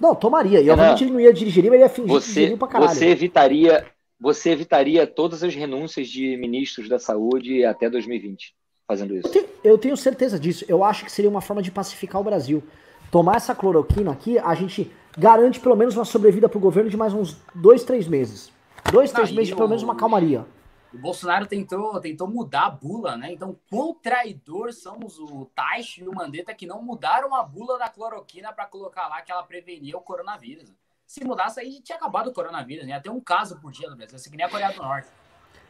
Não, 0.00 0.14
tomaria. 0.14 0.60
E 0.60 0.70
obviamente 0.70 1.04
ele 1.04 1.12
não 1.12 1.20
ia 1.20 1.32
dirigir, 1.32 1.62
mas 1.64 1.72
ele 1.72 1.82
ia 1.82 1.88
fingir 1.88 2.10
você, 2.10 2.50
que 2.50 2.56
pra 2.56 2.68
caralho. 2.68 2.90
Você 2.90 3.06
evitaria, 3.06 3.86
você 4.20 4.50
evitaria 4.50 5.06
todas 5.06 5.42
as 5.42 5.54
renúncias 5.54 6.08
de 6.08 6.36
ministros 6.36 6.88
da 6.88 6.98
saúde 6.98 7.64
até 7.64 7.88
2020 7.88 8.54
fazendo 8.88 9.14
isso. 9.14 9.28
Eu 9.28 9.32
tenho, 9.32 9.46
eu 9.62 9.78
tenho 9.78 9.96
certeza 9.96 10.38
disso. 10.40 10.64
Eu 10.66 10.82
acho 10.82 11.04
que 11.04 11.12
seria 11.12 11.30
uma 11.30 11.42
forma 11.42 11.62
de 11.62 11.70
pacificar 11.70 12.20
o 12.20 12.24
Brasil. 12.24 12.62
Tomar 13.10 13.36
essa 13.36 13.54
cloroquina 13.54 14.10
aqui, 14.10 14.38
a 14.38 14.54
gente 14.54 14.90
garante 15.16 15.60
pelo 15.60 15.76
menos 15.76 15.94
uma 15.94 16.06
sobrevida 16.06 16.48
para 16.48 16.56
o 16.56 16.60
governo 16.60 16.88
de 16.88 16.96
mais 16.96 17.12
uns 17.12 17.36
dois, 17.54 17.84
três 17.84 18.08
meses. 18.08 18.50
Dois, 18.90 19.12
três 19.12 19.30
meses, 19.32 19.54
pelo 19.54 19.68
menos 19.68 19.82
uma 19.82 19.96
calmaria. 19.96 20.46
O 20.92 20.98
Bolsonaro 20.98 21.46
tentou, 21.46 22.00
tentou 22.00 22.26
mudar 22.26 22.66
a 22.66 22.70
bula, 22.70 23.16
né? 23.16 23.32
Então, 23.32 23.54
quão 23.68 23.92
traidor 23.92 24.72
são 24.72 24.98
os, 25.04 25.18
o 25.18 25.44
Taish 25.54 25.98
e 25.98 26.08
o 26.08 26.14
Mandetta 26.14 26.54
que 26.54 26.66
não 26.66 26.82
mudaram 26.82 27.34
a 27.34 27.42
bula 27.42 27.78
da 27.78 27.88
cloroquina 27.88 28.52
para 28.52 28.64
colocar 28.64 29.06
lá 29.08 29.20
que 29.20 29.30
ela 29.30 29.42
prevenia 29.42 29.96
o 29.96 30.00
coronavírus. 30.00 30.72
Se 31.06 31.22
mudasse 31.24 31.60
aí, 31.60 31.80
tinha 31.82 31.96
acabado 31.96 32.28
o 32.28 32.32
coronavírus, 32.32 32.86
né? 32.86 32.98
Ter 33.00 33.10
um 33.10 33.20
caso 33.20 33.60
por 33.60 33.70
dia 33.70 33.88
no 33.90 33.96
Brasil, 33.96 34.16
assim 34.16 34.30
que 34.30 34.36
nem 34.36 34.46
a 34.46 34.48
Coreia 34.48 34.72
do 34.72 34.82
Norte. 34.82 35.08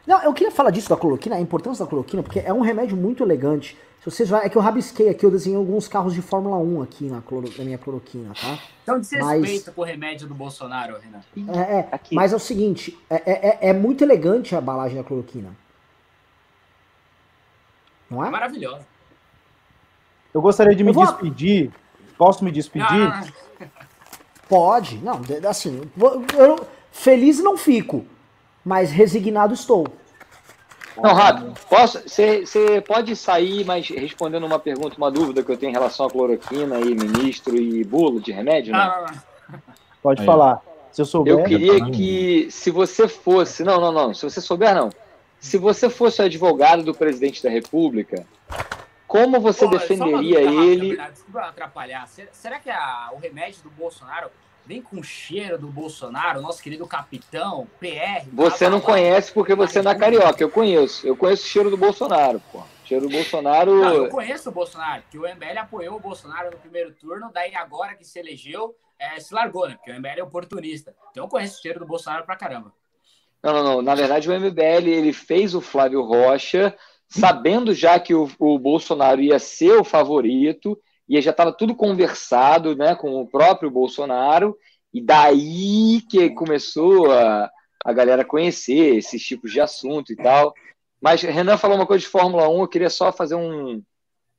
Não, 0.07 0.23
eu 0.23 0.33
queria 0.33 0.53
falar 0.53 0.71
disso 0.71 0.89
da 0.89 0.97
cloroquina, 0.97 1.37
a 1.37 1.41
importância 1.41 1.85
da 1.85 1.89
cloroquina, 1.89 2.23
porque 2.23 2.41
é 2.41 2.53
um 2.53 2.61
remédio 2.61 2.97
muito 2.97 3.23
elegante. 3.23 3.77
Se 4.01 4.11
vocês 4.11 4.29
vai, 4.29 4.47
é 4.47 4.49
que 4.49 4.57
eu 4.57 4.63
rabisquei 4.63 5.09
aqui, 5.09 5.27
eu 5.27 5.31
desenhei 5.31 5.59
alguns 5.59 5.89
carros 5.89 6.15
de 6.15 6.23
Fórmula 6.23 6.57
1 6.57 6.83
aqui 6.83 7.05
na, 7.07 7.21
cloro, 7.21 7.53
na 7.59 7.65
minha 7.65 7.79
cloroquina, 7.79 8.33
tá? 8.33 8.59
Então 8.83 9.01
desrespeito 9.01 9.67
mas... 9.67 9.75
com 9.75 9.81
o 9.81 9.85
remédio 9.85 10.29
do 10.29 10.35
Bolsonaro, 10.35 10.97
Renan. 10.99 11.21
É, 11.53 11.81
é 11.81 12.01
mas 12.13 12.33
é 12.33 12.37
o 12.37 12.39
seguinte, 12.39 12.97
é, 13.11 13.17
é, 13.17 13.49
é, 13.49 13.59
é, 13.71 13.73
muito 13.73 14.05
elegante 14.05 14.55
a 14.55 14.61
embalagem 14.61 14.97
da 14.97 15.03
cloroquina. 15.03 15.51
Não 18.09 18.25
é? 18.25 18.31
Maravilhosa. 18.31 18.87
Eu 20.33 20.41
gostaria 20.41 20.75
de 20.77 20.85
me 20.85 20.93
vou... 20.93 21.05
despedir. 21.05 21.73
Posso 22.17 22.45
me 22.45 22.53
despedir? 22.53 22.87
Ah. 22.87 23.27
Pode. 24.49 24.99
Não, 24.99 25.21
assim, 25.49 25.83
eu, 26.37 26.67
feliz 26.91 27.39
não 27.39 27.57
fico, 27.57 28.07
mas 28.65 28.91
resignado 28.91 29.53
estou. 29.53 29.87
Não, 31.03 31.15
rápido. 31.15 31.55
Posso, 31.69 32.03
você 32.07 32.83
pode 32.87 33.15
sair, 33.15 33.65
mas 33.65 33.89
respondendo 33.89 34.45
uma 34.45 34.59
pergunta, 34.59 34.97
uma 34.97 35.11
dúvida 35.11 35.43
que 35.43 35.51
eu 35.51 35.57
tenho 35.57 35.71
em 35.71 35.75
relação 35.75 36.07
à 36.07 36.11
cloroquina 36.11 36.79
e 36.81 36.95
ministro 36.95 37.57
e 37.57 37.85
bolo 37.85 38.21
de 38.21 38.33
remédio, 38.33 38.73
né? 38.73 38.79
Ah, 38.79 39.13
pode 40.03 40.21
Aí. 40.21 40.27
falar. 40.27 40.63
Se 40.91 41.03
eu 41.03 41.07
souber. 41.07 41.35
Eu 41.35 41.45
queria 41.45 41.85
que, 41.91 42.49
se 42.51 42.71
você 42.71 43.07
fosse. 43.07 43.63
Não, 43.63 43.81
não, 43.81 43.93
não. 43.93 44.15
Se 44.15 44.25
você 44.25 44.41
souber, 44.41 44.75
não. 44.75 44.91
Se 45.39 45.57
você 45.57 45.89
fosse 45.89 46.21
advogado 46.21 46.83
do 46.83 46.93
presidente 46.93 47.43
da 47.43 47.49
República, 47.49 48.27
como 49.07 49.41
você 49.41 49.65
Pô, 49.65 49.71
defenderia 49.71 50.41
ele? 50.41 50.97
Desculpa 50.97 51.41
atrapalhar. 51.43 52.09
Será 52.33 52.59
que 52.59 52.69
a, 52.69 53.11
o 53.13 53.19
remédio 53.19 53.63
do 53.63 53.71
Bolsonaro 53.71 54.31
vem 54.69 54.83
com 54.83 55.03
cheiro 55.03 55.57
do 55.57 55.69
Bolsonaro, 55.69 56.43
nosso 56.43 56.63
querido 56.63 56.87
capitão, 56.87 57.67
PR. 57.81 58.29
Você 58.31 58.69
não 58.69 58.83
conhece 58.83 59.33
porque 59.33 59.55
você 59.55 59.81
não 59.81 59.93
é 59.93 59.95
carioca. 59.95 60.43
Eu 60.43 60.51
conheço. 60.51 61.07
Eu 61.07 61.17
conheço 61.17 61.45
o 61.45 61.49
cheiro 61.49 61.71
do 61.71 61.77
Bolsonaro, 61.79 62.39
pô. 62.53 62.63
cheiro 62.85 63.09
do 63.09 63.11
Bolsonaro. 63.11 63.81
Não, 63.81 63.95
eu 63.95 64.09
conheço 64.11 64.51
o 64.51 64.53
Bolsonaro, 64.53 65.03
que 65.11 65.17
o 65.17 65.23
MBL 65.23 65.61
apoiou 65.61 65.97
o 65.97 66.01
Bolsonaro 66.01 66.51
no 66.51 66.59
primeiro 66.59 66.93
turno, 66.93 67.31
daí 67.33 67.55
agora 67.55 67.95
que 67.95 68.05
se 68.05 68.19
elegeu, 68.19 68.77
é, 68.99 69.19
se 69.19 69.33
largou, 69.33 69.67
né? 69.67 69.75
Porque 69.77 69.91
o 69.91 69.95
MBL 69.95 70.21
é 70.21 70.23
oportunista. 70.23 70.95
Então 71.11 71.25
eu 71.25 71.29
conheço 71.29 71.59
o 71.59 71.63
cheiro 71.63 71.81
do 71.81 71.87
Bolsonaro 71.87 72.27
pra 72.27 72.37
caramba. 72.37 72.71
Não, 73.43 73.55
não, 73.55 73.65
não. 73.65 73.83
Na 73.83 73.95
verdade, 73.95 74.29
o 74.29 74.39
MBL 74.39 74.87
ele 74.87 75.15
fez 75.15 75.55
o 75.55 75.63
Flávio 75.63 76.03
Rocha, 76.03 76.77
sabendo 77.09 77.73
já 77.73 77.99
que 77.99 78.15
o, 78.15 78.29
o 78.39 78.59
Bolsonaro 78.59 79.23
ia 79.23 79.39
ser 79.39 79.73
o 79.81 79.85
favorito, 79.85 80.79
e 81.09 81.21
já 81.21 81.31
estava 81.31 81.53
tudo 81.53 81.75
conversado 81.75 82.77
né, 82.77 82.95
com 82.95 83.21
o 83.21 83.27
próprio 83.27 83.71
Bolsonaro, 83.71 84.57
e 84.93 85.01
daí 85.01 86.03
que 86.09 86.31
começou 86.31 87.11
a, 87.11 87.51
a 87.85 87.93
galera 87.93 88.25
conhecer 88.25 88.97
esses 88.97 89.23
tipos 89.23 89.51
de 89.51 89.61
assunto 89.61 90.13
e 90.13 90.17
tal. 90.17 90.53
Mas 91.01 91.23
Renan 91.23 91.57
falou 91.57 91.77
uma 91.77 91.87
coisa 91.87 92.03
de 92.03 92.11
Fórmula 92.11 92.49
1, 92.49 92.61
eu 92.61 92.69
queria 92.69 92.91
só 92.91 93.13
fazer 93.13 93.37
um, 93.37 93.83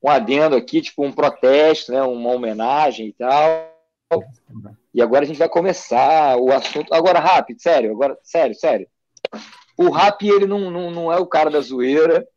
um 0.04 0.10
adendo 0.10 0.56
aqui, 0.56 0.82
tipo 0.82 1.04
um 1.04 1.12
protesto, 1.12 1.92
né, 1.92 2.02
uma 2.02 2.32
homenagem 2.32 3.08
e 3.08 3.14
tal. 3.14 3.70
E 4.94 5.02
agora 5.02 5.24
a 5.24 5.28
gente 5.28 5.38
vai 5.38 5.50
começar 5.50 6.38
o 6.38 6.52
assunto. 6.52 6.94
Agora, 6.94 7.20
rápido, 7.20 7.62
sério, 7.62 7.92
agora, 7.92 8.18
sério, 8.24 8.56
sério. 8.56 8.88
O 9.78 9.90
Rap, 9.90 10.28
ele 10.28 10.46
não, 10.46 10.70
não, 10.70 10.92
não 10.92 11.14
é 11.14 11.18
o 11.18 11.28
cara 11.28 11.50
da 11.50 11.62
zoeira, 11.62 12.28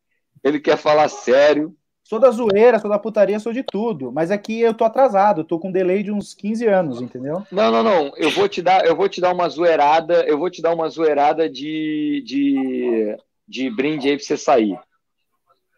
ele 0.45 0.61
quer 0.61 0.77
falar 0.77 1.09
sério. 1.09 1.75
Sou 2.05 2.19
da 2.19 2.31
zoeira, 2.31 2.79
sou 2.79 2.91
da 2.91 2.99
putaria, 2.99 3.39
sou 3.39 3.53
de 3.53 3.63
tudo. 3.63 4.13
Mas 4.13 4.31
aqui 4.31 4.61
eu 4.61 4.75
tô 4.75 4.85
atrasado, 4.85 5.45
tô 5.45 5.59
com 5.59 5.69
um 5.69 5.73
delay 5.73 6.03
de 6.03 6.11
uns 6.11 6.35
15 6.35 6.67
anos, 6.67 7.01
entendeu? 7.01 7.47
Não, 7.51 7.71
não, 7.71 7.83
não. 7.83 8.13
Eu 8.17 8.31
vou 8.31 8.49
te 8.49 8.61
dar, 8.61 8.85
eu 8.85 8.97
vou 8.97 9.09
te 9.09 9.21
dar 9.21 9.33
uma 9.33 9.49
zoeirada, 9.49 10.25
eu 10.27 10.39
vou 10.39 10.51
te 10.51 10.61
dar 10.61 10.75
uma 10.75 10.89
zoeirada 10.89 11.49
de, 11.49 12.23
de, 12.27 13.17
de 13.47 13.71
brinde 13.71 14.09
aí 14.09 14.17
pra 14.17 14.25
você 14.25 14.37
sair. 14.37 14.79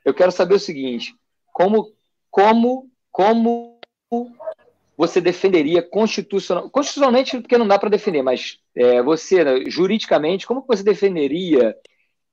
Eu 0.05 0.15
quero 0.15 0.33
saber 0.33 0.55
o 0.55 0.61
seguinte: 0.61 1.15
como, 1.53 1.93
como, 2.31 2.91
como 3.13 3.79
você 4.97 5.21
defenderia 5.21 5.83
constitucional, 5.83 6.71
constitucionalmente, 6.71 7.39
porque 7.41 7.59
não 7.59 7.69
dá 7.69 7.79
para 7.79 7.91
defender, 7.91 8.23
mas 8.23 8.59
é, 8.75 9.03
você, 9.03 9.45
né, 9.45 9.65
juridicamente, 9.67 10.47
como 10.47 10.65
você 10.67 10.83
defenderia 10.83 11.77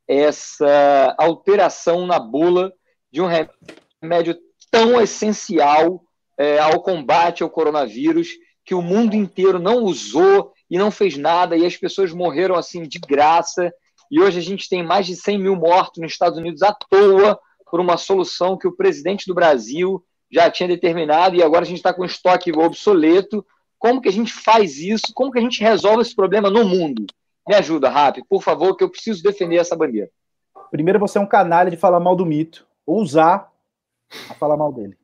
essa 0.08 1.16
alteração 1.18 2.06
na 2.06 2.20
bula 2.20 2.74
de 3.12 3.22
um 3.22 3.26
remédio 3.26 3.81
tão 4.70 5.00
essencial 5.02 6.04
é, 6.38 6.60
ao 6.60 6.82
combate 6.82 7.44
ao 7.44 7.50
coronavírus 7.50 8.30
que 8.64 8.74
o 8.74 8.82
mundo 8.82 9.16
inteiro 9.16 9.60
não 9.60 9.84
usou 9.84 10.54
e 10.70 10.78
não 10.78 10.90
fez 10.90 11.18
nada 11.18 11.58
e 11.58 11.66
as 11.66 11.76
pessoas 11.76 12.14
morreram 12.14 12.56
assim 12.56 12.84
de 12.84 13.00
graça 13.00 13.72
e 14.10 14.20
hoje 14.20 14.40
a 14.40 14.42
gente 14.42 14.68
tem 14.68 14.84
mais 14.84 15.06
de 15.06 15.16
100 15.16 15.38
mil 15.38 15.56
mortos 15.56 16.02
nos 16.02 16.12
Estados 16.12 16.38
Unidos 16.38 16.62
à 16.62 16.74
toa 16.74 17.40
por 17.70 17.80
uma 17.80 17.96
solução 17.98 18.58
que 18.58 18.68
o 18.68 18.76
presidente 18.76 19.26
do 19.26 19.34
Brasil 19.34 20.04
já 20.30 20.50
tinha 20.50 20.68
determinado 20.68 21.36
e 21.36 21.44
agora 21.44 21.64
a 21.64 21.68
gente 21.68 21.78
está 21.78 21.94
com 21.94 22.04
estoque 22.04 22.52
obsoleto. 22.52 23.46
Como 23.80 24.02
que 24.02 24.10
a 24.10 24.12
gente 24.12 24.34
faz 24.34 24.78
isso? 24.78 25.14
Como 25.14 25.32
que 25.32 25.40
a 25.40 25.42
gente 25.42 25.62
resolve 25.62 26.02
esse 26.02 26.16
problema 26.16 26.50
no 26.50 26.66
mundo? 26.66 27.06
Me 27.48 27.56
ajuda, 27.56 27.90
Rap, 27.90 28.22
por 28.30 28.42
favor, 28.42 28.76
que 28.76 28.84
eu 28.84 28.90
preciso 28.90 29.24
defender 29.24 29.58
essa 29.58 29.76
bandeira. 29.76 30.10
Primeiro, 30.70 31.00
você 31.00 31.18
é 31.18 31.22
um 31.22 31.26
canalha 31.26 31.72
de 31.72 31.78
falar 31.78 32.00
mal 32.00 32.16
do 32.16 32.26
mito, 32.26 32.66
ou 32.86 33.02
usar 33.02 33.51
a 34.30 34.34
falar 34.34 34.58
mal 34.58 34.72
dele. 34.72 34.98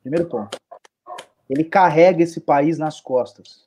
Primeiro 0.00 0.28
ponto. 0.28 0.58
Ele 1.48 1.64
carrega 1.64 2.22
esse 2.22 2.40
país 2.40 2.78
nas 2.78 3.00
costas. 3.00 3.66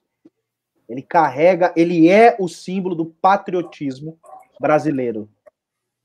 Ele 0.87 1.01
carrega, 1.01 1.71
ele 1.75 2.09
é 2.09 2.35
o 2.39 2.47
símbolo 2.47 2.95
do 2.95 3.05
patriotismo 3.05 4.19
brasileiro, 4.59 5.29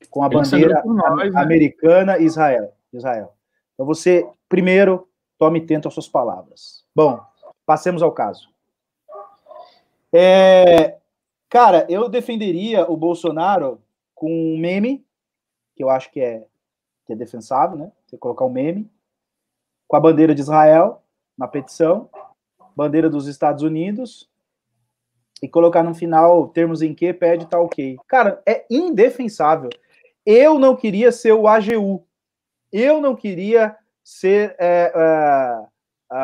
com 0.09 0.23
a 0.23 0.29
bandeira 0.29 0.83
nós, 0.85 1.33
né? 1.33 1.41
americana 1.41 2.19
Israel. 2.19 2.73
Israel. 2.93 3.33
Então 3.73 3.85
você, 3.85 4.29
primeiro, 4.47 5.09
tome 5.37 5.65
tento 5.65 5.87
às 5.87 5.93
suas 5.93 6.07
palavras. 6.07 6.85
Bom, 6.95 7.19
passemos 7.65 8.01
ao 8.01 8.11
caso. 8.11 8.49
É, 10.13 10.97
cara, 11.49 11.85
eu 11.89 12.07
defenderia 12.07 12.89
o 12.89 12.95
Bolsonaro 12.95 13.81
com 14.13 14.31
um 14.31 14.57
meme, 14.57 15.05
que 15.75 15.83
eu 15.83 15.89
acho 15.89 16.11
que 16.11 16.21
é 16.21 16.45
que 17.05 17.13
é 17.13 17.15
defensável, 17.15 17.77
né? 17.77 17.91
Você 18.15 18.17
colocar 18.17 18.45
um 18.45 18.49
meme 18.49 18.89
com 19.87 19.97
a 19.97 19.99
bandeira 19.99 20.33
de 20.33 20.41
Israel 20.41 21.03
na 21.37 21.47
petição, 21.47 22.09
bandeira 22.75 23.09
dos 23.09 23.27
Estados 23.27 23.61
Unidos 23.61 24.29
e 25.43 25.49
colocar 25.49 25.83
no 25.83 25.93
final 25.93 26.47
termos 26.47 26.81
em 26.81 26.95
que 26.95 27.13
pede 27.13 27.45
tá 27.45 27.59
ok. 27.59 27.97
Cara, 28.07 28.41
é 28.45 28.65
indefensável. 28.69 29.69
Eu 30.25 30.57
não 30.57 30.75
queria 30.75 31.11
ser 31.11 31.33
o 31.33 31.47
AGU. 31.47 32.05
Eu 32.71 33.01
não 33.01 33.15
queria 33.15 33.75
ser 34.03 34.55
é, 34.57 34.91
é, 34.95 36.17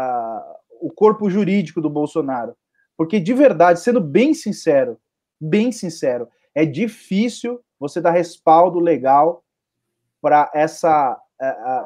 o 0.79 0.89
corpo 0.91 1.29
jurídico 1.29 1.81
do 1.81 1.89
Bolsonaro. 1.89 2.55
Porque, 2.95 3.19
de 3.19 3.33
verdade, 3.33 3.81
sendo 3.81 3.99
bem 3.99 4.33
sincero, 4.33 4.97
bem 5.39 5.71
sincero, 5.71 6.29
é 6.55 6.65
difícil 6.65 7.61
você 7.79 7.99
dar 7.99 8.11
respaldo 8.11 8.79
legal 8.79 9.43
para 10.21 10.49
essa, 10.53 11.19
é, 11.41 11.85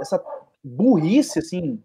essa 0.00 0.22
burrice, 0.62 1.38
assim, 1.38 1.82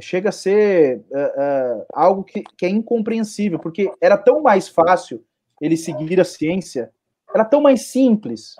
chega 0.00 0.30
a 0.30 0.32
ser 0.32 1.04
uh, 1.10 1.86
algo 1.92 2.24
que, 2.24 2.42
que, 2.56 2.66
é 2.66 2.68
incompreensível, 2.68 3.58
porque 3.58 3.92
era 4.00 4.16
tão 4.16 4.40
mais 4.40 4.68
fácil 4.68 5.24
ele 5.60 5.76
seguir 5.76 6.20
a 6.20 6.24
ciência, 6.24 6.92
era 7.32 7.44
tão 7.44 7.60
mais 7.60 7.86
simples, 7.88 8.56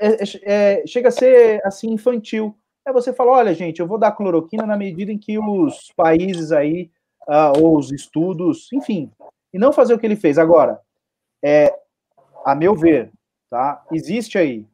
é, 0.00 0.22
é, 0.22 0.80
é, 0.82 0.86
chega 0.86 1.08
a 1.08 1.12
ser 1.12 1.60
assim 1.64 1.90
infantil. 1.90 2.56
É 2.86 2.92
você 2.92 3.12
falar, 3.12 3.32
olha, 3.32 3.54
gente, 3.54 3.80
eu 3.80 3.86
vou 3.86 3.98
dar 3.98 4.12
cloroquina 4.12 4.66
na 4.66 4.76
medida 4.76 5.10
em 5.10 5.18
que 5.18 5.38
os 5.38 5.90
países 5.96 6.52
aí, 6.52 6.90
uh, 7.28 7.62
ou 7.62 7.78
os 7.78 7.90
estudos, 7.90 8.70
enfim, 8.72 9.10
e 9.52 9.58
não 9.58 9.72
fazer 9.72 9.94
o 9.94 9.98
que 9.98 10.06
ele 10.06 10.16
fez. 10.16 10.38
Agora, 10.38 10.80
é, 11.42 11.74
a 12.44 12.54
meu 12.54 12.74
ver, 12.74 13.10
tá, 13.50 13.84
existe 13.90 14.36
aí 14.36 14.66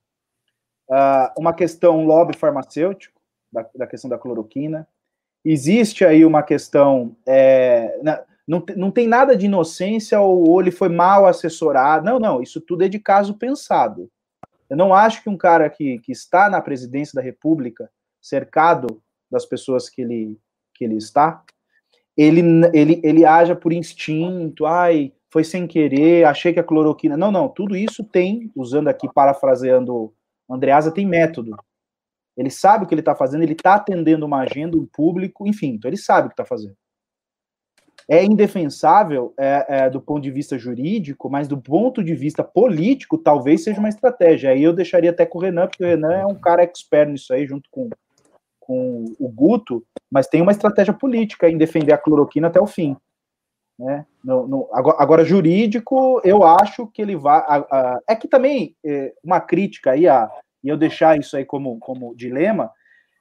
uma 1.37 1.53
questão 1.53 2.05
lobby 2.05 2.37
farmacêutico, 2.37 3.21
da, 3.53 3.67
da 3.75 3.87
questão 3.87 4.09
da 4.09 4.19
cloroquina, 4.19 4.87
existe 5.45 6.05
aí 6.05 6.25
uma 6.25 6.43
questão. 6.43 7.17
É, 7.27 7.99
não, 8.47 8.65
não 8.77 8.91
tem 8.91 9.07
nada 9.07 9.37
de 9.37 9.47
inocência 9.47 10.21
ou, 10.21 10.49
ou 10.49 10.61
ele 10.61 10.71
foi 10.71 10.89
mal 10.89 11.27
assessorado. 11.27 12.05
Não, 12.05 12.19
não, 12.19 12.43
isso 12.43 12.61
tudo 12.61 12.85
é 12.85 12.89
de 12.89 12.99
caso 12.99 13.35
pensado. 13.35 14.11
Eu 14.69 14.77
não 14.77 14.95
acho 14.95 15.23
que 15.23 15.29
um 15.29 15.37
cara 15.37 15.69
que, 15.69 15.99
que 15.99 16.13
está 16.13 16.49
na 16.49 16.61
presidência 16.61 17.15
da 17.15 17.23
República, 17.23 17.91
cercado 18.21 19.03
das 19.31 19.45
pessoas 19.45 19.89
que 19.89 20.03
ele, 20.03 20.39
que 20.75 20.85
ele 20.85 20.97
está, 20.97 21.43
ele, 22.17 22.43
ele, 22.73 23.01
ele 23.03 23.25
haja 23.25 23.57
por 23.57 23.73
instinto, 23.73 24.67
ai, 24.67 25.13
foi 25.31 25.45
sem 25.45 25.67
querer, 25.67 26.25
achei 26.25 26.53
que 26.53 26.61
a 26.61 26.65
cloroquina. 26.65 27.17
Não, 27.17 27.33
não, 27.33 27.49
tudo 27.49 27.77
isso 27.77 28.05
tem, 28.05 28.51
usando 28.55 28.89
aqui, 28.89 29.09
parafraseando 29.13 30.13
Andreasa, 30.51 30.93
tem 30.93 31.07
método. 31.07 31.57
Ele 32.37 32.51
sabe 32.51 32.85
o 32.85 32.87
que 32.87 32.95
ele 32.95 33.01
está 33.01 33.15
fazendo, 33.15 33.43
ele 33.43 33.53
está 33.53 33.75
atendendo 33.75 34.25
uma 34.25 34.41
agenda, 34.41 34.77
um 34.77 34.87
público, 34.87 35.47
enfim, 35.47 35.75
então 35.75 35.89
ele 35.89 35.97
sabe 35.97 36.27
o 36.27 36.31
que 36.31 36.35
está 36.35 36.45
fazendo. 36.45 36.77
É 38.09 38.25
indefensável 38.25 39.33
é, 39.39 39.67
é, 39.69 39.91
do 39.91 40.01
ponto 40.01 40.23
de 40.23 40.31
vista 40.31 40.59
jurídico, 40.59 41.31
mas 41.31 41.47
do 41.47 41.61
ponto 41.61 42.03
de 42.03 42.15
vista 42.15 42.43
político, 42.43 43.19
talvez 43.19 43.63
seja 43.63 43.79
uma 43.79 43.89
estratégia. 43.89 44.51
Aí 44.51 44.63
eu 44.63 44.73
deixaria 44.73 45.11
até 45.11 45.25
com 45.25 45.39
o 45.39 45.41
Renan, 45.41 45.69
porque 45.69 45.85
o 45.85 45.87
Renan 45.87 46.13
é 46.13 46.27
um 46.27 46.35
cara 46.35 46.63
expert 46.63 47.09
nisso 47.09 47.33
aí, 47.33 47.47
junto 47.47 47.69
com, 47.71 47.89
com 48.59 49.05
o 49.19 49.29
Guto, 49.29 49.85
mas 50.11 50.27
tem 50.27 50.43
uma 50.43 50.51
estratégia 50.51 50.93
política 50.93 51.49
em 51.49 51.59
defender 51.59 51.93
a 51.93 51.99
cloroquina 51.99 52.49
até 52.49 52.61
o 52.61 52.67
fim. 52.67 52.97
Né? 53.81 54.05
No, 54.23 54.47
no, 54.47 54.69
agora, 54.75 54.97
agora, 55.01 55.25
jurídico, 55.25 56.21
eu 56.23 56.45
acho 56.45 56.87
que 56.89 57.01
ele 57.01 57.17
vai. 57.17 57.39
A, 57.47 57.57
a, 57.57 58.01
é 58.07 58.15
que 58.15 58.29
também 58.29 58.77
é, 58.85 59.15
uma 59.25 59.41
crítica 59.41 59.93
aí 59.93 60.07
a, 60.07 60.31
e 60.63 60.69
eu 60.69 60.77
deixar 60.77 61.19
isso 61.19 61.35
aí 61.35 61.47
como, 61.47 61.79
como 61.79 62.15
dilema, 62.15 62.71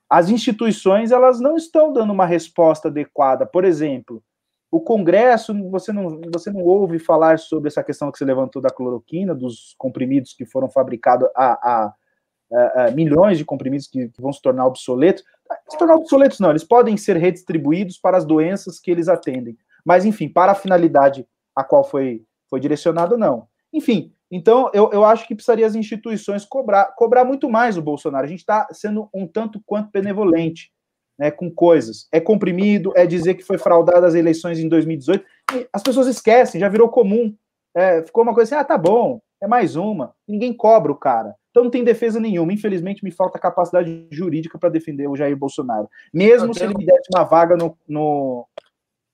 as 0.10 0.30
instituições 0.30 1.14
elas 1.14 1.40
não 1.40 1.56
estão 1.56 1.94
dando 1.94 2.12
uma 2.12 2.26
resposta 2.26 2.90
adequada. 2.90 3.46
Por 3.46 3.64
exemplo, 3.64 4.22
o 4.70 4.82
Congresso, 4.82 5.54
você 5.70 5.94
não, 5.94 6.20
você 6.30 6.52
não 6.52 6.62
ouve 6.62 7.00
falar 7.00 7.40
sobre 7.40 7.70
essa 7.70 7.82
questão 7.82 8.12
que 8.12 8.18
você 8.18 8.26
levantou 8.26 8.62
da 8.62 8.70
cloroquina, 8.70 9.34
dos 9.34 9.74
comprimidos 9.78 10.34
que 10.34 10.46
foram 10.46 10.70
fabricados 10.70 11.30
a, 11.34 11.54
a 11.54 12.92
milhões 12.92 13.38
de 13.38 13.46
comprimidos 13.46 13.88
que, 13.88 14.10
que, 14.10 14.22
vão 14.22 14.34
se 14.34 14.42
tornar 14.42 14.66
obsoletos. 14.66 15.24
Se 15.70 15.78
tornar 15.78 15.96
obsoletos, 15.96 16.42
não, 16.42 16.50
eles 16.50 16.66
podem 16.66 16.98
ser 16.98 17.16
redistribuídos 17.16 17.98
para 17.98 18.18
as 18.18 18.26
doenças 18.26 18.78
que 18.78 18.92
eles 18.92 19.08
atendem. 19.08 19.58
Mas, 19.90 20.06
enfim, 20.06 20.30
para 20.30 20.52
a 20.52 20.56
finalidade 20.56 21.26
a 21.56 21.64
qual 21.64 21.84
foi, 21.84 22.24
foi 22.48 22.60
direcionado, 22.60 23.18
não. 23.18 23.48
Enfim, 23.74 24.14
então, 24.30 24.70
eu, 24.72 24.92
eu 24.94 25.04
acho 25.04 25.28
que 25.28 25.34
precisaria 25.34 25.66
as 25.66 25.74
instituições 25.74 26.46
cobrar, 26.46 26.94
cobrar 26.96 27.26
muito 27.26 27.50
mais 27.50 27.76
o 27.76 27.82
Bolsonaro. 27.82 28.24
A 28.24 28.30
gente 28.30 28.42
está 28.42 28.68
sendo 28.72 29.10
um 29.12 29.26
tanto 29.26 29.60
quanto 29.66 29.90
benevolente 29.90 30.72
né, 31.18 31.32
com 31.32 31.50
coisas. 31.50 32.08
É 32.12 32.20
comprimido, 32.20 32.94
é 32.96 33.08
dizer 33.08 33.34
que 33.34 33.44
foi 33.44 33.58
fraudada 33.58 34.06
as 34.06 34.14
eleições 34.14 34.60
em 34.60 34.70
2018. 34.70 35.26
E 35.56 35.68
as 35.74 35.82
pessoas 35.82 36.06
esquecem, 36.06 36.62
já 36.62 36.70
virou 36.70 36.90
comum. 36.90 37.36
É, 37.76 38.04
ficou 38.04 38.22
uma 38.22 38.36
coisa 38.36 38.56
assim, 38.56 38.62
ah, 38.62 38.64
tá 38.64 38.78
bom, 38.78 39.20
é 39.42 39.48
mais 39.48 39.76
uma. 39.76 40.14
Ninguém 40.28 40.54
cobra 40.54 40.92
o 40.92 40.96
cara. 40.96 41.34
Então 41.50 41.64
não 41.64 41.72
tem 41.72 41.84
defesa 41.84 42.20
nenhuma. 42.20 42.54
Infelizmente, 42.54 43.04
me 43.04 43.10
falta 43.10 43.40
capacidade 43.40 44.06
jurídica 44.12 44.60
para 44.60 44.70
defender 44.70 45.08
o 45.08 45.16
Jair 45.16 45.36
Bolsonaro. 45.36 45.90
Mesmo 46.14 46.54
se 46.54 46.64
ele 46.64 46.78
me 46.78 46.86
desse 46.86 47.10
uma 47.12 47.24
vaga 47.24 47.58
no, 47.58 47.76
no, 47.88 48.48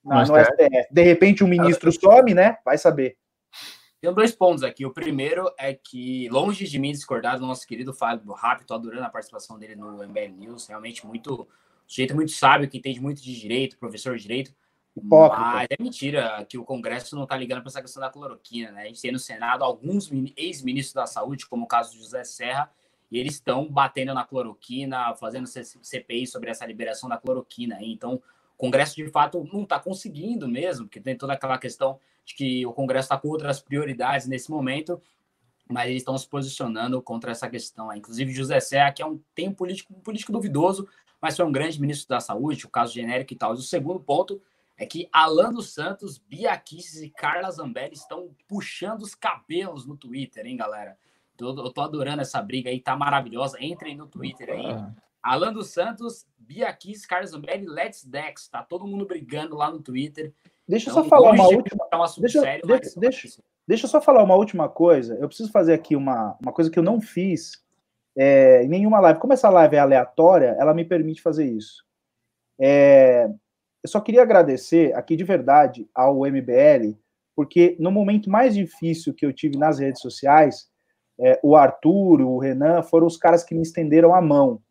na, 0.05 0.25
no 0.25 0.35
STF. 0.37 0.87
De 0.91 1.01
repente, 1.01 1.43
o 1.43 1.47
um 1.47 1.49
ministro 1.49 1.91
some, 1.91 2.33
né? 2.33 2.57
Vai 2.63 2.77
saber. 2.77 3.17
Tem 3.99 4.13
dois 4.13 4.31
pontos 4.31 4.61
aqui. 4.61 4.85
O 4.85 4.93
primeiro 4.93 5.51
é 5.57 5.73
que, 5.73 6.29
longe 6.29 6.67
de 6.67 6.77
mim 6.77 6.91
discordar 6.91 7.39
do 7.39 7.47
nosso 7.47 7.65
querido 7.65 7.93
Fábio 7.93 8.33
Rap, 8.33 8.63
tô 8.63 8.75
adorando 8.75 9.03
a 9.03 9.09
participação 9.09 9.57
dele 9.57 9.75
no 9.75 10.03
MBL 10.07 10.35
News, 10.37 10.67
realmente 10.67 11.05
muito, 11.05 11.47
sujeito 11.87 12.13
muito 12.13 12.31
sábio, 12.31 12.69
que 12.69 12.77
entende 12.77 13.01
muito 13.01 13.21
de 13.21 13.39
direito, 13.39 13.77
professor 13.77 14.15
de 14.15 14.21
direito. 14.21 14.53
Hipócrita. 14.95 15.41
Mas 15.41 15.67
é 15.71 15.83
mentira 15.83 16.45
que 16.47 16.57
o 16.57 16.63
Congresso 16.63 17.15
não 17.15 17.23
está 17.23 17.35
ligando 17.35 17.61
para 17.61 17.69
essa 17.69 17.81
questão 17.81 17.99
da 17.99 18.09
cloroquina, 18.09 18.71
né? 18.71 18.83
A 18.83 18.85
gente 18.85 19.01
tem 19.01 19.11
no 19.11 19.19
Senado 19.19 19.63
alguns 19.63 20.09
ex-ministros 20.37 20.93
da 20.93 21.05
saúde, 21.05 21.47
como 21.47 21.65
o 21.65 21.67
caso 21.67 21.91
de 21.91 21.97
José 21.97 22.23
Serra, 22.23 22.71
e 23.11 23.19
eles 23.19 23.33
estão 23.33 23.67
batendo 23.67 24.13
na 24.13 24.23
cloroquina, 24.23 25.15
fazendo 25.15 25.47
CPI 25.47 26.27
sobre 26.27 26.49
essa 26.49 26.65
liberação 26.65 27.09
da 27.09 27.17
cloroquina. 27.17 27.77
Então, 27.81 28.21
Congresso, 28.57 28.95
de 28.95 29.07
fato, 29.09 29.47
não 29.51 29.63
está 29.63 29.79
conseguindo 29.79 30.47
mesmo, 30.47 30.85
porque 30.85 31.01
tem 31.01 31.17
toda 31.17 31.33
aquela 31.33 31.57
questão 31.57 31.99
de 32.23 32.33
que 32.33 32.65
o 32.65 32.73
Congresso 32.73 33.05
está 33.05 33.17
com 33.17 33.27
outras 33.27 33.59
prioridades 33.59 34.27
nesse 34.27 34.49
momento, 34.49 35.01
mas 35.69 35.89
eles 35.89 36.01
estão 36.01 36.17
se 36.17 36.27
posicionando 36.27 37.01
contra 37.01 37.31
essa 37.31 37.49
questão. 37.49 37.91
Inclusive, 37.93 38.33
José 38.33 38.59
Serra, 38.59 38.91
que 38.91 39.01
é 39.01 39.05
um, 39.05 39.19
tem 39.33 39.49
um 39.49 39.53
político, 39.53 39.93
um 39.93 39.99
político 39.99 40.31
duvidoso, 40.31 40.87
mas 41.21 41.35
foi 41.35 41.45
um 41.45 41.51
grande 41.51 41.79
ministro 41.79 42.07
da 42.09 42.19
Saúde, 42.19 42.65
o 42.65 42.69
caso 42.69 42.93
genérico 42.93 43.33
e 43.33 43.35
tal. 43.35 43.53
E 43.55 43.57
o 43.57 43.61
segundo 43.61 43.99
ponto 43.99 44.41
é 44.77 44.85
que 44.85 45.07
Alan 45.11 45.53
dos 45.53 45.73
Santos, 45.73 46.17
Bia 46.17 46.55
Kicis 46.57 47.01
e 47.01 47.09
Carla 47.09 47.49
Zambelli 47.49 47.93
estão 47.93 48.29
puxando 48.47 49.01
os 49.01 49.15
cabelos 49.15 49.85
no 49.85 49.95
Twitter, 49.95 50.45
hein, 50.45 50.57
galera? 50.57 50.97
Eu, 51.39 51.55
eu 51.55 51.71
tô 51.71 51.81
adorando 51.81 52.21
essa 52.21 52.41
briga 52.41 52.69
aí, 52.69 52.79
tá 52.79 52.95
maravilhosa. 52.95 53.57
Entrem 53.59 53.95
no 53.95 54.07
Twitter 54.07 54.49
aí. 54.49 54.65
Alan 55.25 55.51
dos 55.51 55.71
Santos, 55.71 56.27
Bia 56.37 56.71
Kiss, 56.71 57.07
Carlos 57.07 57.31
Zambelli, 57.31 57.65
Let's 57.65 58.05
Dex. 58.05 58.47
Tá 58.47 58.61
todo 58.61 58.85
mundo 58.85 59.07
brigando 59.07 59.55
lá 59.55 59.71
no 59.71 59.81
Twitter. 59.81 60.31
Deixa 60.67 60.89
eu 60.89 60.91
então, 60.91 61.03
só 61.03 61.09
falar 61.09 61.31
uma 61.31 61.47
última. 61.47 61.83
Um 61.83 62.21
deixa, 62.21 62.41
sério, 62.41 62.67
deixa, 62.67 62.99
deixa, 62.99 63.41
deixa, 63.67 63.85
eu 63.85 63.89
só 63.89 63.99
falar 63.99 64.21
uma 64.21 64.35
última 64.35 64.69
coisa. 64.69 65.15
Eu 65.15 65.27
preciso 65.27 65.51
fazer 65.51 65.73
aqui 65.73 65.95
uma, 65.95 66.37
uma 66.39 66.53
coisa 66.53 66.69
que 66.69 66.77
eu 66.77 66.83
não 66.83 67.01
fiz 67.01 67.53
é, 68.15 68.63
em 68.63 68.67
nenhuma 68.67 68.99
live. 68.99 69.19
Como 69.19 69.33
essa 69.33 69.49
live 69.49 69.75
é 69.75 69.79
aleatória, 69.79 70.55
ela 70.59 70.75
me 70.75 70.85
permite 70.85 71.23
fazer 71.23 71.45
isso. 71.45 71.83
É, 72.61 73.27
eu 73.83 73.89
só 73.89 73.99
queria 73.99 74.21
agradecer 74.21 74.93
aqui 74.95 75.15
de 75.15 75.23
verdade 75.23 75.89
ao 75.93 76.19
MBL, 76.19 76.95
porque 77.35 77.75
no 77.79 77.89
momento 77.89 78.29
mais 78.29 78.53
difícil 78.53 79.11
que 79.11 79.25
eu 79.25 79.33
tive 79.33 79.57
nas 79.57 79.79
redes 79.79 80.01
sociais, 80.01 80.69
é, 81.19 81.39
o 81.41 81.55
Arthur, 81.55 82.21
o 82.21 82.37
Renan 82.37 82.83
foram 82.83 83.07
os 83.07 83.17
caras 83.17 83.43
que 83.43 83.55
me 83.55 83.63
estenderam 83.63 84.13
a 84.13 84.21
mão. 84.21 84.61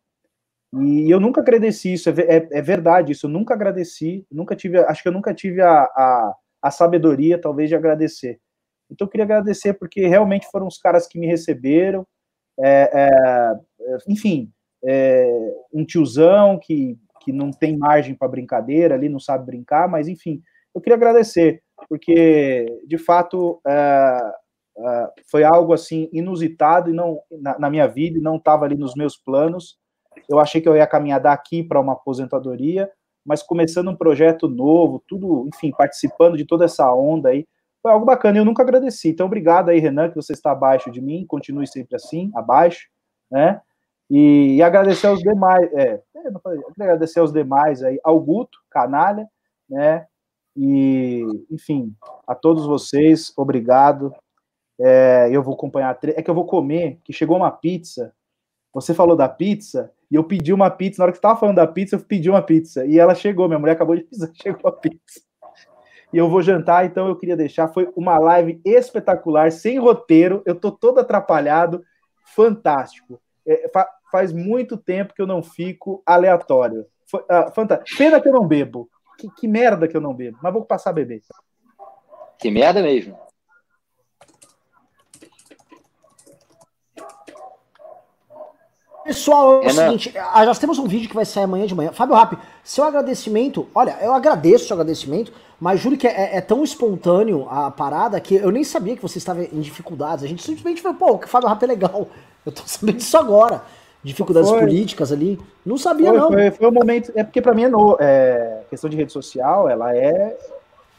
E 0.81 1.09
eu 1.09 1.19
nunca 1.19 1.41
agradeci 1.41 1.93
isso, 1.93 2.09
é, 2.09 2.13
é, 2.13 2.47
é, 2.51 2.61
verdade 2.61 3.13
isso, 3.13 3.27
eu 3.27 3.29
nunca 3.29 3.53
agradeci, 3.53 4.25
nunca 4.29 4.55
tive, 4.55 4.79
acho 4.79 5.01
que 5.01 5.07
eu 5.07 5.13
nunca 5.13 5.33
tive 5.33 5.61
a, 5.61 5.83
a, 5.83 6.35
a, 6.61 6.71
sabedoria, 6.71 7.39
talvez, 7.39 7.69
de 7.69 7.75
agradecer. 7.75 8.39
Então 8.91 9.05
eu 9.05 9.09
queria 9.09 9.23
agradecer 9.23 9.75
porque 9.75 10.05
realmente 10.05 10.47
foram 10.51 10.67
os 10.67 10.77
caras 10.77 11.07
que 11.07 11.17
me 11.17 11.27
receberam, 11.27 12.05
é, 12.59 12.89
é 12.93 13.97
enfim, 14.09 14.51
é, 14.83 15.53
um 15.73 15.85
tiozão 15.85 16.59
que, 16.59 16.97
que 17.21 17.31
não 17.31 17.51
tem 17.51 17.77
margem 17.77 18.13
para 18.13 18.27
brincadeira 18.27 18.95
ali, 18.95 19.07
não 19.07 19.19
sabe 19.19 19.45
brincar, 19.45 19.87
mas 19.87 20.09
enfim, 20.09 20.41
eu 20.73 20.81
queria 20.81 20.97
agradecer, 20.97 21.63
porque 21.87 22.65
de 22.85 22.97
fato 22.97 23.61
é, 23.65 24.19
foi 25.31 25.45
algo 25.45 25.71
assim 25.71 26.09
inusitado 26.11 26.89
e 26.89 26.93
não 26.93 27.21
na, 27.31 27.59
na 27.59 27.69
minha 27.69 27.87
vida 27.87 28.17
e 28.17 28.21
não 28.21 28.35
estava 28.35 28.65
ali 28.65 28.75
nos 28.75 28.93
meus 28.93 29.15
planos 29.15 29.77
eu 30.29 30.39
achei 30.39 30.61
que 30.61 30.67
eu 30.69 30.75
ia 30.75 30.87
caminhar 30.87 31.19
daqui 31.19 31.63
para 31.63 31.79
uma 31.79 31.93
aposentadoria, 31.93 32.89
mas 33.25 33.41
começando 33.41 33.89
um 33.89 33.95
projeto 33.95 34.47
novo, 34.47 35.03
tudo, 35.07 35.47
enfim, 35.53 35.71
participando 35.71 36.37
de 36.37 36.45
toda 36.45 36.65
essa 36.65 36.93
onda 36.93 37.29
aí, 37.29 37.47
foi 37.81 37.91
algo 37.91 38.05
bacana. 38.05 38.37
Eu 38.37 38.45
nunca 38.45 38.63
agradeci. 38.63 39.09
Então, 39.09 39.27
obrigado 39.27 39.69
aí, 39.69 39.79
Renan, 39.79 40.09
que 40.09 40.15
você 40.15 40.33
está 40.33 40.51
abaixo 40.51 40.91
de 40.91 41.01
mim, 41.01 41.25
continue 41.27 41.67
sempre 41.67 41.95
assim, 41.95 42.31
abaixo, 42.35 42.87
né? 43.31 43.61
E, 44.09 44.55
e 44.55 44.61
agradecer 44.61 45.07
aos 45.07 45.19
demais, 45.19 45.71
é, 45.73 46.01
é 46.15 46.31
falei, 46.43 46.59
agradecer 46.79 47.19
aos 47.19 47.33
demais 47.33 47.83
aí, 47.83 47.99
ao 48.03 48.19
Guto, 48.19 48.57
canalha, 48.69 49.27
né? 49.69 50.05
E, 50.55 51.23
enfim, 51.51 51.93
a 52.27 52.33
todos 52.33 52.65
vocês, 52.65 53.33
obrigado. 53.35 54.13
É, 54.79 55.29
eu 55.31 55.43
vou 55.43 55.53
acompanhar. 55.53 55.97
É 56.03 56.21
que 56.21 56.29
eu 56.29 56.35
vou 56.35 56.45
comer, 56.45 56.99
que 57.03 57.11
chegou 57.11 57.37
uma 57.37 57.51
pizza. 57.51 58.13
Você 58.75 58.93
falou 58.93 59.15
da 59.15 59.29
pizza, 59.29 59.89
e 60.11 60.15
eu 60.15 60.23
pedi 60.25 60.51
uma 60.51 60.69
pizza. 60.69 60.99
Na 60.99 61.05
hora 61.05 61.11
que 61.13 61.15
você 61.15 61.19
estava 61.19 61.39
falando 61.39 61.55
da 61.55 61.65
pizza, 61.65 61.95
eu 61.95 61.99
pedi 62.01 62.29
uma 62.29 62.41
pizza. 62.41 62.85
E 62.85 62.99
ela 62.99 63.15
chegou, 63.15 63.47
minha 63.47 63.57
mulher 63.57 63.71
acabou 63.71 63.95
de 63.95 64.03
pisar, 64.03 64.29
chegou 64.35 64.67
a 64.69 64.71
pizza. 64.73 65.21
E 66.11 66.17
eu 66.17 66.29
vou 66.29 66.41
jantar, 66.41 66.85
então 66.85 67.07
eu 67.07 67.15
queria 67.15 67.37
deixar. 67.37 67.69
Foi 67.69 67.89
uma 67.95 68.19
live 68.19 68.59
espetacular, 68.65 69.49
sem 69.49 69.79
roteiro. 69.79 70.43
Eu 70.45 70.55
tô 70.55 70.73
todo 70.73 70.99
atrapalhado, 70.99 71.85
fantástico. 72.35 73.17
É, 73.47 73.69
fa 73.69 73.89
faz 74.11 74.31
muito 74.31 74.77
tempo 74.77 75.13
que 75.13 75.21
eu 75.21 75.27
não 75.27 75.41
fico 75.41 76.03
aleatório. 76.05 76.85
Uh, 77.13 77.53
fantástico. 77.53 77.97
Pena 77.97 78.19
que 78.19 78.27
eu 78.27 78.33
não 78.33 78.45
bebo. 78.45 78.89
Que, 79.17 79.29
que 79.31 79.47
merda 79.47 79.87
que 79.87 79.95
eu 79.95 80.01
não 80.01 80.13
bebo. 80.13 80.37
Mas 80.43 80.53
vou 80.53 80.65
passar 80.65 80.89
a 80.89 80.93
beber. 80.93 81.21
Que 82.37 82.51
merda 82.51 82.81
mesmo. 82.81 83.17
Pessoal, 89.05 89.61
é 89.61 89.67
o 89.67 89.69
seguinte, 89.69 90.13
ah, 90.17 90.43
nós 90.47 90.57
temos 90.57 90.79
um 90.79 90.87
vídeo 90.87 91.07
que 91.07 91.13
vai 91.13 91.25
sair 91.25 91.43
amanhã 91.43 91.67
de 91.67 91.75
manhã. 91.75 91.91
Fábio 91.91 92.15
Rap, 92.15 92.39
seu 92.63 92.83
agradecimento, 92.83 93.67
olha, 93.75 93.95
eu 94.01 94.11
agradeço 94.11 94.63
o 94.63 94.67
seu 94.67 94.73
agradecimento, 94.73 95.31
mas 95.59 95.79
juro 95.79 95.95
que 95.95 96.07
é, 96.07 96.37
é, 96.37 96.41
tão 96.41 96.63
espontâneo 96.63 97.47
a 97.47 97.69
parada 97.69 98.19
que 98.19 98.33
eu 98.33 98.49
nem 98.49 98.63
sabia 98.63 98.95
que 98.95 99.01
você 99.03 99.19
estava 99.19 99.43
em 99.43 99.61
dificuldades. 99.61 100.25
A 100.25 100.27
gente 100.27 100.41
simplesmente 100.41 100.81
falou, 100.81 100.97
pô, 100.97 101.13
o 101.23 101.27
Fábio 101.27 101.47
Rap 101.47 101.61
é 101.61 101.67
legal. 101.67 102.07
Eu 102.43 102.51
tô 102.51 102.63
sabendo 102.65 102.97
disso 102.97 103.15
agora. 103.15 103.61
Dificuldades 104.03 104.49
foi, 104.49 104.59
políticas 104.59 105.11
ali. 105.11 105.39
Não 105.63 105.77
sabia, 105.77 106.09
foi, 106.09 106.17
não. 106.17 106.31
Foi, 106.31 106.49
foi 106.49 106.67
um 106.67 106.71
momento. 106.71 107.11
É 107.15 107.23
porque 107.23 107.43
para 107.43 107.53
mim 107.53 107.65
é, 107.65 107.69
no, 107.69 107.97
é 107.99 108.63
questão 108.71 108.89
de 108.89 108.97
rede 108.97 109.11
social, 109.11 109.69
ela 109.69 109.95
é. 109.95 110.35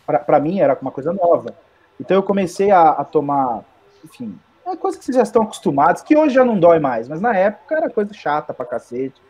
para 0.07 0.38
mim 0.38 0.61
era 0.61 0.78
uma 0.80 0.92
coisa 0.92 1.12
nova. 1.12 1.52
Então 2.00 2.16
eu 2.16 2.22
comecei 2.22 2.70
a, 2.70 2.90
a 2.90 3.04
tomar, 3.04 3.64
enfim, 4.04 4.38
é 4.73 4.77
coisa 4.77 4.99
que 4.99 5.05
vocês 5.05 5.17
já 5.17 5.23
estão 5.23 5.43
acostumados, 5.43 6.03
que 6.03 6.17
hoje 6.17 6.35
já 6.35 6.45
não 6.45 6.59
dói 6.59 6.79
mais, 6.79 7.09
mas 7.09 7.21
na 7.21 7.37
época 7.37 7.77
era 7.77 7.91
coisa 7.91 8.12
chata 8.12 8.53
pra 8.53 8.67
cacete. 8.67 9.21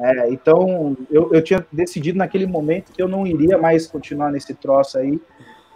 É, 0.00 0.28
então, 0.30 0.96
eu, 1.10 1.32
eu 1.32 1.42
tinha 1.42 1.64
decidido 1.72 2.18
naquele 2.18 2.46
momento 2.46 2.92
que 2.92 3.00
eu 3.00 3.08
não 3.08 3.26
iria 3.26 3.56
mais 3.56 3.86
continuar 3.86 4.30
nesse 4.30 4.52
troço 4.54 4.98
aí. 4.98 5.20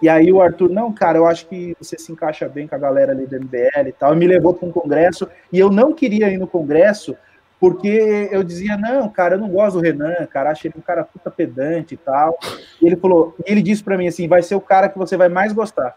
E 0.03 0.09
aí 0.09 0.33
o 0.33 0.41
Arthur, 0.41 0.71
não, 0.71 0.93
cara, 0.93 1.19
eu 1.19 1.27
acho 1.27 1.47
que 1.47 1.77
você 1.81 1.99
se 1.99 2.13
encaixa 2.13 2.49
bem 2.49 2.69
com 2.69 2.75
a 2.75 2.79
galera 2.79 3.13
ali 3.13 3.27
do 3.27 3.37
MBL 3.37 3.89
e 3.89 3.93
tal. 3.93 4.15
E 4.15 4.17
me 4.17 4.27
levou 4.27 4.55
para 4.55 4.69
um 4.69 4.73
congresso, 4.73 5.29
e 5.53 5.59
eu 5.59 5.71
não 5.71 5.93
queria 5.93 6.29
ir 6.29 6.39
no 6.39 6.47
congresso, 6.47 7.17
porque 7.61 8.29
eu 8.31 8.45
dizia, 8.45 8.77
não, 8.77 9.09
cara, 9.09 9.35
eu 9.35 9.41
não 9.41 9.49
gosto 9.49 9.77
do 9.77 9.83
Renan, 9.83 10.27
cara, 10.31 10.51
acho 10.51 10.67
ele 10.67 10.75
um 10.79 10.81
cara 10.81 11.03
puta 11.05 11.31
pedante 11.31 11.95
e 11.95 11.97
tal. 11.97 12.39
E 12.81 12.87
ele 12.87 12.97
falou, 12.97 13.35
e 13.45 13.51
ele 13.51 13.63
disse 13.63 13.83
para 13.83 13.97
mim 13.97 14.07
assim, 14.07 14.29
vai 14.29 14.43
ser 14.43 14.55
o 14.55 14.61
cara 14.61 14.89
que 14.89 14.99
você 14.99 15.17
vai 15.17 15.29
mais 15.29 15.53
gostar. 15.53 15.97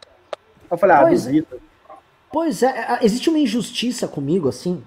Eu 0.69 0.77
falei, 0.77 0.95
ah, 0.95 1.01
pois 1.01 1.25
duvido. 1.25 1.70
Pois 2.31 2.63
é, 2.63 2.67
é, 2.67 2.99
existe 3.05 3.29
uma 3.29 3.39
injustiça 3.39 4.07
comigo, 4.07 4.49
assim. 4.49 4.83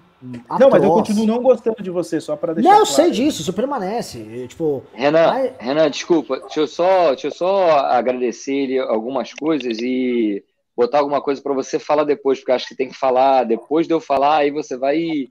Atroz. 0.48 0.60
Não, 0.60 0.70
mas 0.70 0.82
eu 0.82 0.90
continuo 0.90 1.26
não 1.26 1.42
gostando 1.42 1.82
de 1.82 1.90
você, 1.90 2.20
só 2.20 2.34
para 2.34 2.54
deixar. 2.54 2.70
Não, 2.70 2.78
eu 2.78 2.86
claro. 2.86 2.96
sei 2.96 3.10
disso, 3.10 3.42
isso 3.42 3.52
permanece. 3.52 4.46
Tipo, 4.48 4.82
Renan. 4.94 5.52
Renan, 5.58 5.90
desculpa, 5.90 6.40
deixa 6.40 6.60
eu 6.60 6.66
só, 6.66 7.08
deixa 7.08 7.26
eu 7.26 7.30
só 7.30 7.70
agradecer 7.78 8.78
algumas 8.80 9.34
coisas 9.34 9.78
e 9.80 10.42
botar 10.74 11.00
alguma 11.00 11.20
coisa 11.20 11.42
para 11.42 11.52
você 11.52 11.78
falar 11.78 12.04
depois, 12.04 12.38
porque 12.38 12.52
acho 12.52 12.68
que 12.68 12.74
tem 12.74 12.88
que 12.88 12.96
falar 12.96 13.44
depois 13.44 13.86
de 13.86 13.92
eu 13.92 14.00
falar, 14.00 14.38
aí 14.38 14.50
você 14.50 14.76
vai 14.76 14.98
e, 14.98 15.30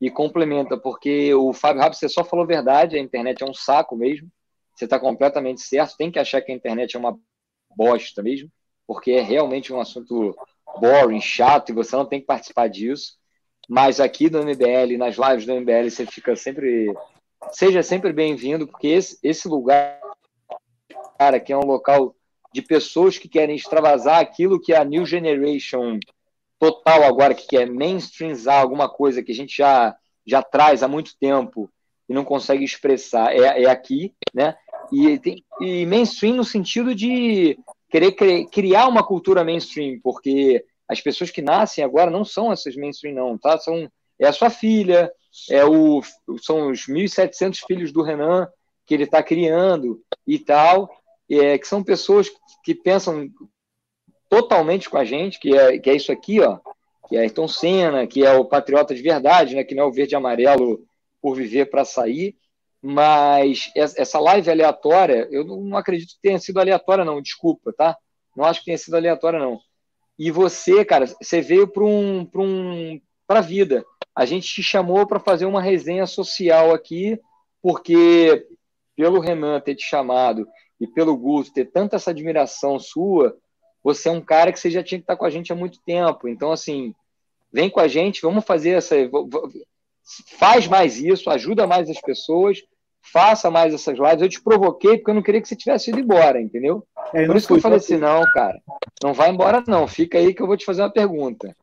e 0.00 0.10
complementa, 0.10 0.76
porque 0.76 1.34
o 1.34 1.52
Fábio 1.52 1.82
Rabi, 1.82 1.96
você 1.96 2.08
só 2.08 2.22
falou 2.22 2.46
verdade, 2.46 2.96
a 2.96 3.00
internet 3.00 3.42
é 3.42 3.46
um 3.46 3.54
saco 3.54 3.96
mesmo. 3.96 4.28
Você 4.74 4.84
está 4.84 5.00
completamente 5.00 5.62
certo, 5.62 5.96
tem 5.96 6.10
que 6.10 6.18
achar 6.18 6.42
que 6.42 6.52
a 6.52 6.54
internet 6.54 6.94
é 6.94 6.98
uma 6.98 7.18
bosta 7.74 8.22
mesmo, 8.22 8.50
porque 8.86 9.12
é 9.12 9.22
realmente 9.22 9.72
um 9.72 9.80
assunto 9.80 10.36
boring, 10.80 11.20
chato, 11.20 11.70
e 11.70 11.74
você 11.74 11.94
não 11.96 12.04
tem 12.04 12.20
que 12.20 12.26
participar 12.26 12.68
disso. 12.68 13.14
Mas 13.68 14.00
aqui 14.00 14.28
do 14.28 14.38
MBL, 14.38 14.96
nas 14.96 15.16
lives 15.16 15.46
do 15.46 15.54
MBL, 15.54 15.90
você 15.90 16.06
fica 16.06 16.36
sempre. 16.36 16.92
Seja 17.50 17.82
sempre 17.82 18.12
bem-vindo, 18.12 18.66
porque 18.66 18.88
esse, 18.88 19.18
esse 19.22 19.46
lugar, 19.46 20.00
cara, 21.18 21.38
que 21.38 21.52
é 21.52 21.56
um 21.56 21.66
local 21.66 22.14
de 22.52 22.62
pessoas 22.62 23.18
que 23.18 23.28
querem 23.28 23.54
extravasar 23.54 24.20
aquilo 24.20 24.60
que 24.60 24.72
a 24.72 24.84
New 24.84 25.04
Generation 25.04 25.98
total 26.58 27.04
agora, 27.04 27.34
que 27.34 27.46
quer 27.46 27.68
mainstreamizar 27.68 28.60
alguma 28.60 28.88
coisa 28.88 29.22
que 29.22 29.32
a 29.32 29.34
gente 29.34 29.56
já, 29.58 29.94
já 30.26 30.42
traz 30.42 30.82
há 30.82 30.88
muito 30.88 31.16
tempo 31.18 31.70
e 32.08 32.14
não 32.14 32.24
consegue 32.24 32.64
expressar, 32.64 33.34
é, 33.34 33.64
é 33.64 33.68
aqui, 33.68 34.14
né? 34.32 34.56
E, 34.92 35.18
tem, 35.18 35.44
e 35.60 35.84
mainstream 35.84 36.36
no 36.36 36.44
sentido 36.44 36.94
de 36.94 37.58
querer 38.12 38.46
criar 38.46 38.88
uma 38.88 39.04
cultura 39.04 39.44
mainstream, 39.44 39.98
porque 40.02 40.64
as 40.88 41.00
pessoas 41.00 41.30
que 41.30 41.42
nascem 41.42 41.82
agora 41.82 42.10
não 42.10 42.24
são 42.24 42.52
essas 42.52 42.76
mainstream, 42.76 43.14
não, 43.14 43.38
tá? 43.38 43.58
São, 43.58 43.90
é 44.18 44.26
a 44.26 44.32
sua 44.32 44.50
filha, 44.50 45.10
é 45.50 45.64
o, 45.64 46.00
são 46.40 46.70
os 46.70 46.86
1.700 46.86 47.60
filhos 47.66 47.92
do 47.92 48.02
Renan 48.02 48.48
que 48.86 48.94
ele 48.94 49.04
está 49.04 49.22
criando 49.22 50.00
e 50.26 50.38
tal, 50.38 50.88
é, 51.28 51.58
que 51.58 51.66
são 51.66 51.82
pessoas 51.82 52.30
que 52.64 52.74
pensam 52.74 53.28
totalmente 54.28 54.88
com 54.88 54.96
a 54.96 55.04
gente, 55.04 55.40
que 55.40 55.56
é, 55.56 55.78
que 55.78 55.90
é 55.90 55.94
isso 55.94 56.12
aqui, 56.12 56.40
ó, 56.40 56.58
que 57.08 57.16
é 57.16 57.20
Ayrton 57.20 57.48
Senna, 57.48 58.06
que 58.06 58.24
é 58.24 58.32
o 58.32 58.44
patriota 58.44 58.94
de 58.94 59.02
verdade, 59.02 59.54
né, 59.54 59.64
que 59.64 59.74
não 59.74 59.84
é 59.84 59.86
o 59.86 59.92
verde 59.92 60.14
e 60.14 60.16
amarelo 60.16 60.84
por 61.20 61.36
viver 61.36 61.66
para 61.66 61.84
sair, 61.84 62.36
mas 62.82 63.70
essa 63.74 64.18
live 64.20 64.50
aleatória, 64.50 65.26
eu 65.30 65.44
não 65.44 65.76
acredito 65.76 66.10
que 66.10 66.22
tenha 66.22 66.38
sido 66.38 66.60
aleatória, 66.60 67.04
não, 67.04 67.20
desculpa, 67.20 67.72
tá? 67.72 67.96
Não 68.36 68.44
acho 68.44 68.60
que 68.60 68.66
tenha 68.66 68.78
sido 68.78 68.94
aleatória, 68.94 69.38
não. 69.38 69.58
E 70.18 70.30
você, 70.30 70.84
cara, 70.84 71.06
você 71.06 71.40
veio 71.40 71.68
para 71.68 71.84
um, 71.84 72.24
para 72.24 72.42
um, 72.42 73.00
a 73.28 73.40
vida. 73.40 73.84
A 74.14 74.24
gente 74.24 74.46
te 74.48 74.62
chamou 74.62 75.06
para 75.06 75.20
fazer 75.20 75.46
uma 75.46 75.60
resenha 75.60 76.06
social 76.06 76.72
aqui, 76.72 77.20
porque 77.62 78.46
pelo 78.94 79.20
Renan 79.20 79.60
ter 79.60 79.74
te 79.74 79.84
chamado 79.84 80.46
e 80.80 80.86
pelo 80.86 81.16
Guto 81.16 81.52
ter 81.52 81.66
tanta 81.66 81.96
essa 81.96 82.10
admiração 82.10 82.78
sua, 82.78 83.36
você 83.82 84.08
é 84.08 84.12
um 84.12 84.20
cara 84.20 84.52
que 84.52 84.58
você 84.58 84.70
já 84.70 84.82
tinha 84.82 84.98
que 84.98 85.04
estar 85.04 85.16
com 85.16 85.24
a 85.24 85.30
gente 85.30 85.52
há 85.52 85.56
muito 85.56 85.80
tempo. 85.84 86.28
Então, 86.28 86.50
assim, 86.50 86.94
vem 87.52 87.68
com 87.68 87.80
a 87.80 87.88
gente, 87.88 88.22
vamos 88.22 88.44
fazer 88.44 88.70
essa 88.70 88.96
faz 90.38 90.66
mais 90.66 90.98
isso, 90.98 91.30
ajuda 91.30 91.66
mais 91.66 91.90
as 91.90 92.00
pessoas, 92.00 92.58
faça 93.12 93.50
mais 93.50 93.74
essas 93.74 93.98
lives. 93.98 94.22
Eu 94.22 94.28
te 94.28 94.42
provoquei 94.42 94.96
porque 94.96 95.10
eu 95.10 95.14
não 95.14 95.22
queria 95.22 95.40
que 95.40 95.48
você 95.48 95.56
tivesse 95.56 95.90
ido 95.90 96.00
embora, 96.00 96.40
entendeu? 96.40 96.86
É, 97.12 97.26
Por 97.26 97.36
isso 97.36 97.46
que 97.46 97.54
eu 97.54 97.60
falei 97.60 97.78
assim, 97.78 97.96
não, 97.96 98.22
cara, 98.32 98.60
não 99.02 99.12
vai 99.12 99.30
embora 99.30 99.62
não, 99.66 99.86
fica 99.86 100.18
aí 100.18 100.34
que 100.34 100.42
eu 100.42 100.46
vou 100.46 100.56
te 100.56 100.64
fazer 100.64 100.82
uma 100.82 100.92
pergunta. 100.92 101.54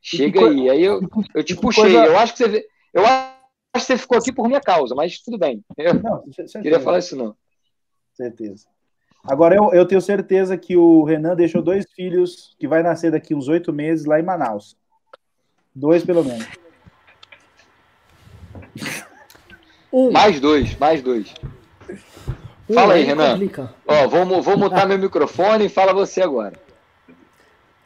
Chega 0.00 0.40
aí. 0.40 0.68
Aí 0.68 0.82
eu, 0.82 1.00
eu 1.34 1.44
te 1.44 1.54
puxei. 1.54 1.84
Coisa... 1.84 2.04
Eu 2.06 2.18
acho 2.18 2.34
que 2.34 2.38
você 2.44 2.66
eu 2.92 3.06
acho 3.06 3.32
que 3.74 3.80
você 3.80 3.96
ficou 3.96 4.18
aqui 4.18 4.32
por 4.32 4.48
minha 4.48 4.60
causa, 4.60 4.94
mas 4.94 5.20
tudo 5.20 5.38
bem. 5.38 5.64
Eu 5.78 5.94
não, 5.94 6.24
queria 6.60 6.80
falar 6.80 6.98
isso 6.98 7.16
não. 7.16 7.34
Certeza. 8.12 8.66
Agora 9.24 9.54
eu, 9.54 9.72
eu 9.72 9.86
tenho 9.86 10.00
certeza 10.00 10.58
que 10.58 10.76
o 10.76 11.04
Renan 11.04 11.36
deixou 11.36 11.62
dois 11.62 11.86
filhos 11.94 12.56
que 12.58 12.66
vai 12.66 12.82
nascer 12.82 13.12
daqui 13.12 13.34
uns 13.34 13.48
oito 13.48 13.72
meses 13.72 14.04
lá 14.04 14.18
em 14.18 14.24
Manaus. 14.24 14.76
Dois 15.74 16.04
pelo 16.04 16.24
menos. 16.24 16.44
Um. 19.92 20.10
Mais 20.10 20.40
dois, 20.40 20.76
mais 20.78 21.02
dois. 21.02 21.34
Um 22.68 22.74
fala 22.74 22.94
aí, 22.94 23.04
Renan. 23.04 23.38
Ó, 23.86 24.08
vou, 24.08 24.42
vou 24.42 24.56
mutar 24.56 24.86
meu 24.86 24.98
microfone 24.98 25.66
e 25.66 25.68
fala 25.68 25.92
você 25.92 26.22
agora. 26.22 26.54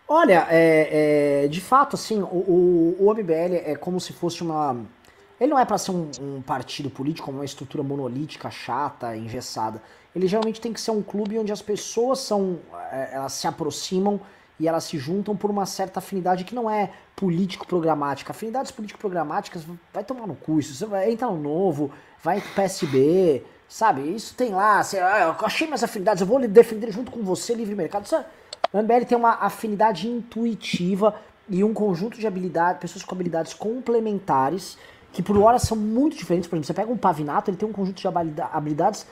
Olha, 0.08 0.46
é, 0.48 1.44
é, 1.44 1.48
de 1.48 1.60
fato, 1.60 1.96
assim, 1.96 2.22
o, 2.22 2.26
o, 2.26 2.96
o 3.00 3.12
MBL 3.12 3.56
é 3.64 3.74
como 3.74 3.98
se 3.98 4.12
fosse 4.12 4.42
uma. 4.42 4.76
Ele 5.40 5.50
não 5.50 5.58
é 5.58 5.64
para 5.64 5.76
ser 5.76 5.90
um, 5.90 6.10
um, 6.20 6.40
partido 6.40 6.88
político, 6.88 7.30
uma 7.30 7.44
estrutura 7.44 7.82
monolítica, 7.82 8.48
chata, 8.50 9.16
engessada. 9.16 9.82
Ele 10.14 10.26
geralmente 10.28 10.60
tem 10.60 10.72
que 10.72 10.80
ser 10.80 10.92
um 10.92 11.02
clube 11.02 11.38
onde 11.38 11.52
as 11.52 11.60
pessoas 11.60 12.20
são, 12.20 12.58
é, 12.90 13.10
elas 13.14 13.32
se 13.32 13.46
aproximam 13.46 14.20
e 14.58 14.66
elas 14.66 14.84
se 14.84 14.98
juntam 14.98 15.36
por 15.36 15.50
uma 15.50 15.66
certa 15.66 15.98
afinidade 15.98 16.44
que 16.44 16.54
não 16.54 16.68
é 16.68 16.90
político-programática. 17.14 18.32
Afinidades 18.32 18.70
político-programáticas 18.70 19.64
vai 19.92 20.02
tomar 20.02 20.26
no 20.26 20.34
cu, 20.34 20.58
isso. 20.58 20.74
Você 20.74 20.86
vai 20.86 21.10
entrar 21.10 21.28
no 21.28 21.38
novo, 21.38 21.90
vai 22.22 22.40
pro 22.40 22.54
PSB, 22.54 23.42
sabe? 23.68 24.02
Isso 24.14 24.34
tem 24.34 24.50
lá, 24.50 24.80
ah, 24.80 25.20
eu 25.20 25.46
achei 25.46 25.66
minhas 25.66 25.84
afinidades, 25.84 26.20
eu 26.20 26.26
vou 26.26 26.40
defender 26.46 26.90
junto 26.90 27.10
com 27.10 27.22
você 27.22 27.54
livre 27.54 27.74
mercado. 27.74 28.06
Isso, 28.06 28.16
o 28.72 28.78
MBL 28.82 29.04
tem 29.06 29.16
uma 29.16 29.34
afinidade 29.34 30.08
intuitiva 30.08 31.14
e 31.48 31.62
um 31.62 31.72
conjunto 31.72 32.18
de 32.18 32.26
habilidades, 32.26 32.80
pessoas 32.80 33.04
com 33.04 33.14
habilidades 33.14 33.54
complementares, 33.54 34.76
que 35.12 35.22
por 35.22 35.38
hora 35.38 35.58
são 35.58 35.76
muito 35.76 36.16
diferentes. 36.16 36.48
Por 36.48 36.56
exemplo, 36.56 36.66
você 36.66 36.74
pega 36.74 36.90
um 36.90 36.96
Pavinato, 36.96 37.50
ele 37.50 37.56
tem 37.56 37.68
um 37.68 37.72
conjunto 37.72 38.00
de 38.00 38.08
habilidades 38.08 39.06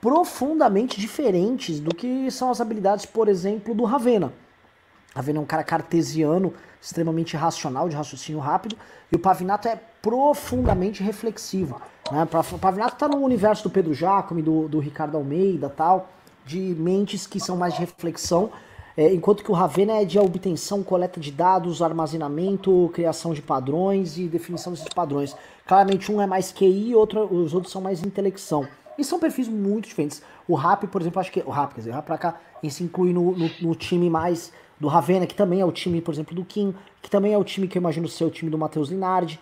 profundamente 0.00 1.00
diferentes 1.00 1.80
do 1.80 1.94
que 1.94 2.30
são 2.30 2.50
as 2.50 2.60
habilidades, 2.60 3.06
por 3.06 3.28
exemplo, 3.28 3.74
do 3.74 3.84
Ravena. 3.84 4.32
Ravena 5.18 5.38
é 5.38 5.42
um 5.42 5.46
cara 5.46 5.64
cartesiano, 5.64 6.54
extremamente 6.80 7.36
racional, 7.36 7.88
de 7.88 7.96
raciocínio 7.96 8.40
rápido, 8.40 8.76
e 9.10 9.16
o 9.16 9.18
Pavinato 9.18 9.66
é 9.66 9.76
profundamente 10.00 11.02
reflexivo. 11.02 11.80
Né? 12.12 12.26
O 12.52 12.58
Pavinato 12.58 12.94
está 12.94 13.08
no 13.08 13.18
universo 13.18 13.64
do 13.64 13.70
Pedro 13.70 13.92
Jacome, 13.92 14.42
do, 14.42 14.68
do 14.68 14.78
Ricardo 14.78 15.16
Almeida 15.16 15.68
tal. 15.68 16.08
de 16.46 16.58
mentes 16.58 17.26
que 17.26 17.40
são 17.40 17.56
mais 17.56 17.74
de 17.74 17.80
reflexão, 17.80 18.50
é, 18.96 19.12
enquanto 19.12 19.42
que 19.42 19.50
o 19.50 19.54
Ravena 19.54 19.94
é 19.94 20.04
de 20.04 20.18
obtenção, 20.18 20.82
coleta 20.84 21.18
de 21.18 21.32
dados, 21.32 21.82
armazenamento, 21.82 22.90
criação 22.94 23.34
de 23.34 23.42
padrões 23.42 24.18
e 24.18 24.28
definição 24.28 24.72
desses 24.72 24.88
padrões. 24.88 25.36
Claramente 25.66 26.10
um 26.12 26.20
é 26.20 26.26
mais 26.26 26.52
QI, 26.52 26.94
outro, 26.94 27.24
os 27.24 27.54
outros 27.54 27.72
são 27.72 27.82
mais 27.82 28.04
intelecção. 28.04 28.66
E 28.96 29.04
são 29.04 29.20
perfis 29.20 29.46
muito 29.46 29.88
diferentes. 29.88 30.20
O 30.48 30.54
Rap, 30.54 30.86
por 30.88 31.00
exemplo, 31.00 31.20
acho 31.20 31.30
que. 31.30 31.40
O 31.46 31.50
Rap, 31.50 31.74
quer 31.74 31.80
dizer, 31.80 31.90
o 31.90 31.94
Rap 31.94 32.04
pra 32.04 32.18
cá, 32.18 32.40
ele 32.60 32.72
se 32.72 32.82
inclui 32.82 33.12
no, 33.12 33.30
no, 33.36 33.50
no, 33.60 33.74
time 33.76 34.10
mais 34.10 34.52
do 34.80 34.88
Ravena, 34.88 35.26
que 35.26 35.34
também 35.34 35.60
é 35.60 35.64
o 35.64 35.72
time, 35.72 36.00
por 36.00 36.12
exemplo, 36.14 36.34
do 36.34 36.44
Kim, 36.44 36.74
que 37.02 37.10
também 37.10 37.32
é 37.32 37.38
o 37.38 37.44
time 37.44 37.66
que 37.66 37.78
eu 37.78 37.80
imagino 37.80 38.08
ser 38.08 38.24
o 38.24 38.30
time 38.30 38.50
do 38.50 38.58
Matheus 38.58 38.90
Linardi, 38.90 39.40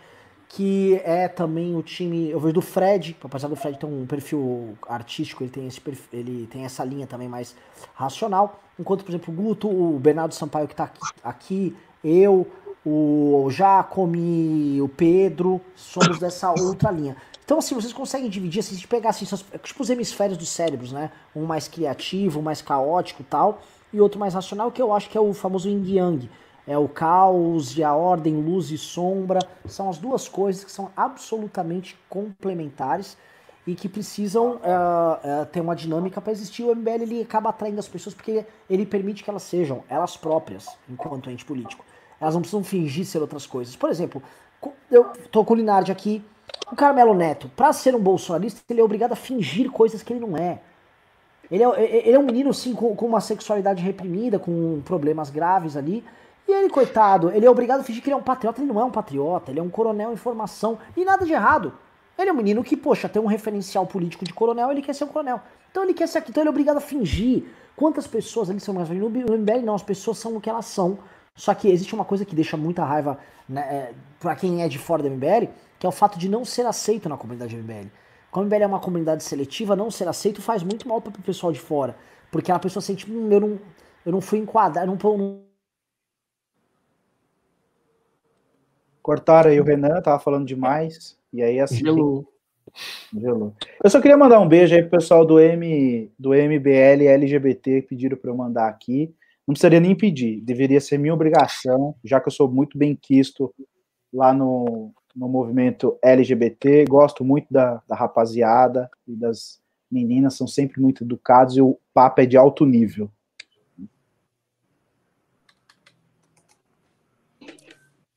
que 0.49 1.01
é 1.05 1.29
também 1.29 1.75
o 1.75 1.83
time. 1.83 2.31
Eu 2.31 2.41
vejo 2.41 2.55
do 2.55 2.63
Fred, 2.63 3.17
apesar 3.23 3.49
do 3.49 3.57
Fred 3.57 3.79
ter 3.79 3.87
um 3.87 4.07
perfil 4.07 4.77
artístico, 4.89 5.43
ele 5.43 5.51
tem, 5.51 5.67
esse 5.67 5.81
perfil, 5.81 6.07
ele 6.13 6.47
tem 6.47 6.65
essa 6.65 6.85
linha 6.85 7.07
também 7.07 7.29
mais 7.29 7.55
racional. 7.95 8.61
Enquanto, 8.79 9.05
por 9.05 9.11
exemplo, 9.11 9.33
o 9.33 9.37
Guto, 9.37 9.69
o 9.69 9.99
Bernardo 9.99 10.35
Sampaio 10.35 10.69
que 10.69 10.75
tá 10.75 10.85
aqui, 10.85 11.01
aqui 11.23 11.77
eu, 12.05 12.47
o 12.85 13.49
Jacome, 13.51 14.81
o 14.81 14.89
Pedro, 14.89 15.61
somos 15.75 16.19
dessa 16.19 16.51
outra 16.51 16.91
linha. 16.91 17.17
Então, 17.45 17.59
assim, 17.59 17.75
vocês 17.75 17.93
conseguem 17.93 18.29
dividir, 18.29 18.61
assim, 18.61 18.75
se 18.75 18.87
pegar, 18.87 19.11
assim, 19.11 19.25
tipo 19.63 19.83
os 19.83 19.91
hemisférios 19.91 20.37
dos 20.37 20.49
cérebros, 20.49 20.93
né? 20.93 21.13
Um 21.35 21.45
mais 21.45 21.69
criativo, 21.69 22.41
um 22.41 22.43
mais 22.43 22.61
caótico 22.61 23.23
tal, 23.23 23.63
e 23.93 24.01
outro 24.01 24.19
mais 24.19 24.35
racional, 24.35 24.71
que 24.71 24.83
eu 24.83 24.93
acho 24.93 25.09
que 25.09 25.17
é 25.17 25.21
o 25.21 25.33
famoso 25.33 25.69
yin 25.69 25.83
yang. 25.87 26.31
É 26.67 26.77
o 26.77 26.89
caos 26.89 27.79
e 27.79 27.85
a 27.85 27.95
ordem, 27.95 28.35
luz 28.35 28.71
e 28.71 28.79
sombra. 28.79 29.41
São 29.67 29.89
as 29.89 29.99
duas 29.99 30.29
coisas 30.29 30.65
que 30.65 30.73
são 30.73 30.91
absolutamente 30.97 31.97
complementares 32.09 33.17
e 33.67 33.75
que 33.75 33.89
precisam 33.89 34.57
uh, 34.57 35.43
uh, 35.43 35.47
ter 35.47 35.61
uma 35.61 35.77
dinâmica 35.77 36.21
para 36.21 36.33
existir. 36.33 36.65
O 36.65 36.75
MBL 36.75 37.03
ele 37.03 37.23
acaba 37.23 37.51
atraindo 37.51 37.79
as 37.79 37.89
pessoas 37.89 38.15
porque 38.15 38.45
ele 38.69 38.85
permite 38.85 39.23
que 39.23 39.31
elas 39.31 39.43
sejam 39.43 39.85
elas 39.89 40.17
próprias, 40.17 40.69
enquanto 40.89 41.31
ente 41.31 41.45
político. 41.45 41.85
Elas 42.21 42.35
não 42.35 42.41
precisam 42.41 42.65
fingir 42.65 43.05
ser 43.05 43.19
outras 43.21 43.47
coisas. 43.47 43.77
Por 43.77 43.91
exemplo, 43.91 44.23
eu 44.91 45.05
tô 45.31 45.45
com 45.45 45.55
o 45.55 45.57
Linardi 45.57 45.93
aqui, 45.93 46.25
o 46.71 46.77
Carmelo 46.77 47.15
Neto, 47.15 47.49
para 47.55 47.73
ser 47.73 47.95
um 47.95 48.01
bolsonarista, 48.01 48.61
ele 48.69 48.81
é 48.81 48.85
obrigado 48.85 49.13
a 49.13 49.17
fingir 49.17 49.71
coisas 49.71 50.03
que 50.03 50.13
ele 50.13 50.21
não 50.21 50.37
é. 50.37 50.61
Ele 51.51 51.63
é, 51.63 52.07
ele 52.07 52.17
é 52.17 52.19
um 52.19 52.25
menino, 52.25 52.53
sim, 52.53 52.75
com, 52.75 52.95
com, 52.95 53.07
uma 53.07 53.21
sexualidade 53.21 53.83
reprimida, 53.83 54.39
com 54.39 54.81
problemas 54.85 55.31
graves 55.31 55.77
ali. 55.77 56.05
E 56.49 56.53
ele, 56.53 56.69
coitado, 56.69 57.31
ele 57.31 57.47
é 57.47 57.51
obrigado 57.51 57.81
a 57.81 57.85
fingir 57.85 58.03
que 58.03 58.09
ele 58.09 58.15
é 58.15 58.17
um 58.17 58.23
patriota. 58.23 58.61
Ele 58.61 58.73
não 58.73 58.81
é 58.81 58.85
um 58.85 58.91
patriota, 58.91 59.51
ele 59.51 59.61
é 59.61 59.63
um 59.63 59.71
coronel 59.71 60.13
em 60.13 60.17
formação. 60.17 60.79
E 60.97 61.05
nada 61.05 61.25
de 61.25 61.33
errado. 61.33 61.73
Ele 62.19 62.31
é 62.31 62.33
um 62.33 62.37
menino 62.37 62.65
que, 62.65 62.77
poxa, 62.77 63.09
tem 63.09 63.21
um 63.21 63.27
referencial 63.27 63.87
político 63.87 64.25
de 64.25 64.33
coronel, 64.33 64.71
ele 64.71 64.81
quer 64.81 64.95
ser 64.95 65.05
um 65.05 65.09
coronel. 65.09 65.41
Então 65.71 65.85
ele 65.85 65.93
quer 65.93 66.09
ser 66.09 66.19
aqui, 66.19 66.31
então 66.31 66.43
ele 66.43 66.49
é 66.49 66.51
obrigado 66.51 66.79
a 66.79 66.81
fingir. 66.81 67.45
Quantas 67.77 68.07
pessoas 68.07 68.49
ali 68.49 68.59
são 68.59 68.73
mais. 68.73 68.89
No 68.89 69.11
MBL 69.11 69.63
não, 69.63 69.75
as 69.75 69.83
pessoas 69.83 70.19
são 70.19 70.37
o 70.37 70.41
que 70.41 70.49
elas 70.49 70.65
são. 70.67 70.99
Só 71.35 71.53
que 71.55 71.69
existe 71.69 71.95
uma 71.95 72.05
coisa 72.05 72.25
que 72.25 72.35
deixa 72.35 72.57
muita 72.57 72.83
raiva 72.83 73.19
né, 73.47 73.61
é, 73.61 73.93
para 74.19 74.35
quem 74.35 74.63
é 74.63 74.69
de 74.69 74.79
fora 74.79 75.03
do 75.03 75.11
MBL, 75.11 75.49
que 75.79 75.85
é 75.85 75.89
o 75.89 75.93
fato 75.93 76.19
de 76.19 76.29
não 76.29 76.45
ser 76.47 76.65
aceito 76.65 77.09
na 77.09 77.19
comunidade 77.19 77.55
MBL. 77.55 77.89
Como 78.37 78.45
a 78.45 78.49
MBL 78.49 78.65
é 78.65 78.67
uma 78.67 78.81
comunidade 78.81 79.25
seletiva, 79.25 79.75
não 79.75 79.91
ser 79.91 80.07
aceito 80.09 80.43
faz 80.43 80.63
muito 80.63 80.87
mal 80.87 81.01
para 81.01 81.09
o 81.09 81.23
pessoal 81.23 81.51
de 81.51 81.59
fora. 81.59 81.97
Porque 82.31 82.53
a 82.53 82.59
pessoa 82.59 82.83
sente, 82.83 83.11
hum, 83.11 83.33
eu 83.33 83.41
não, 83.41 83.61
eu 84.05 84.13
não 84.13 84.21
fui 84.21 84.39
enquadrado, 84.39 84.87
não, 84.87 85.17
não... 85.17 85.41
Cortaram 89.01 89.51
aí 89.51 89.59
o 89.59 89.65
Renan, 89.65 90.03
tava 90.03 90.19
falando 90.19 90.45
demais. 90.47 91.19
E 91.33 91.43
aí 91.43 91.59
assim. 91.59 91.77
Gelou. 91.77 92.31
Gelou. 93.19 93.55
Eu 93.83 93.89
só 93.89 94.03
queria 94.03 94.19
mandar 94.19 94.39
um 94.39 94.49
beijo 94.49 94.75
aí 94.75 94.83
pro 94.83 94.99
pessoal 94.99 95.25
do, 95.25 95.41
M, 95.41 96.13
do 96.19 96.35
MBL 96.35 97.09
LGBT 97.09 97.81
que 97.81 97.89
pediram 97.89 98.19
para 98.19 98.31
eu 98.31 98.37
mandar 98.37 98.69
aqui. 98.69 99.15
Não 99.49 99.55
precisaria 99.55 99.81
nem 99.81 99.97
pedir, 99.97 100.43
deveria 100.43 100.83
ser 100.83 100.99
minha 100.99 101.15
obrigação, 101.15 101.95
já 102.05 102.21
que 102.21 102.29
eu 102.29 102.33
sou 102.33 102.51
muito 102.51 102.77
bem 102.77 102.95
quisto 102.95 103.55
lá 104.13 104.35
no, 104.35 104.93
no 105.17 105.29
movimento 105.29 105.99
LGBT, 106.03 106.85
gosto 106.85 107.25
muito 107.25 107.47
da, 107.51 107.83
da 107.89 107.97
rapaziada 107.97 108.91
e 109.09 109.17
das 109.17 109.59
meninas, 109.91 110.35
são 110.35 110.47
sempre 110.47 110.81
muito 110.81 111.03
educados 111.03 111.57
e 111.57 111.63
o 111.63 111.79
papo 111.95 112.21
é 112.21 112.27
de 112.27 112.37
alto 112.37 112.67
nível. 112.67 113.11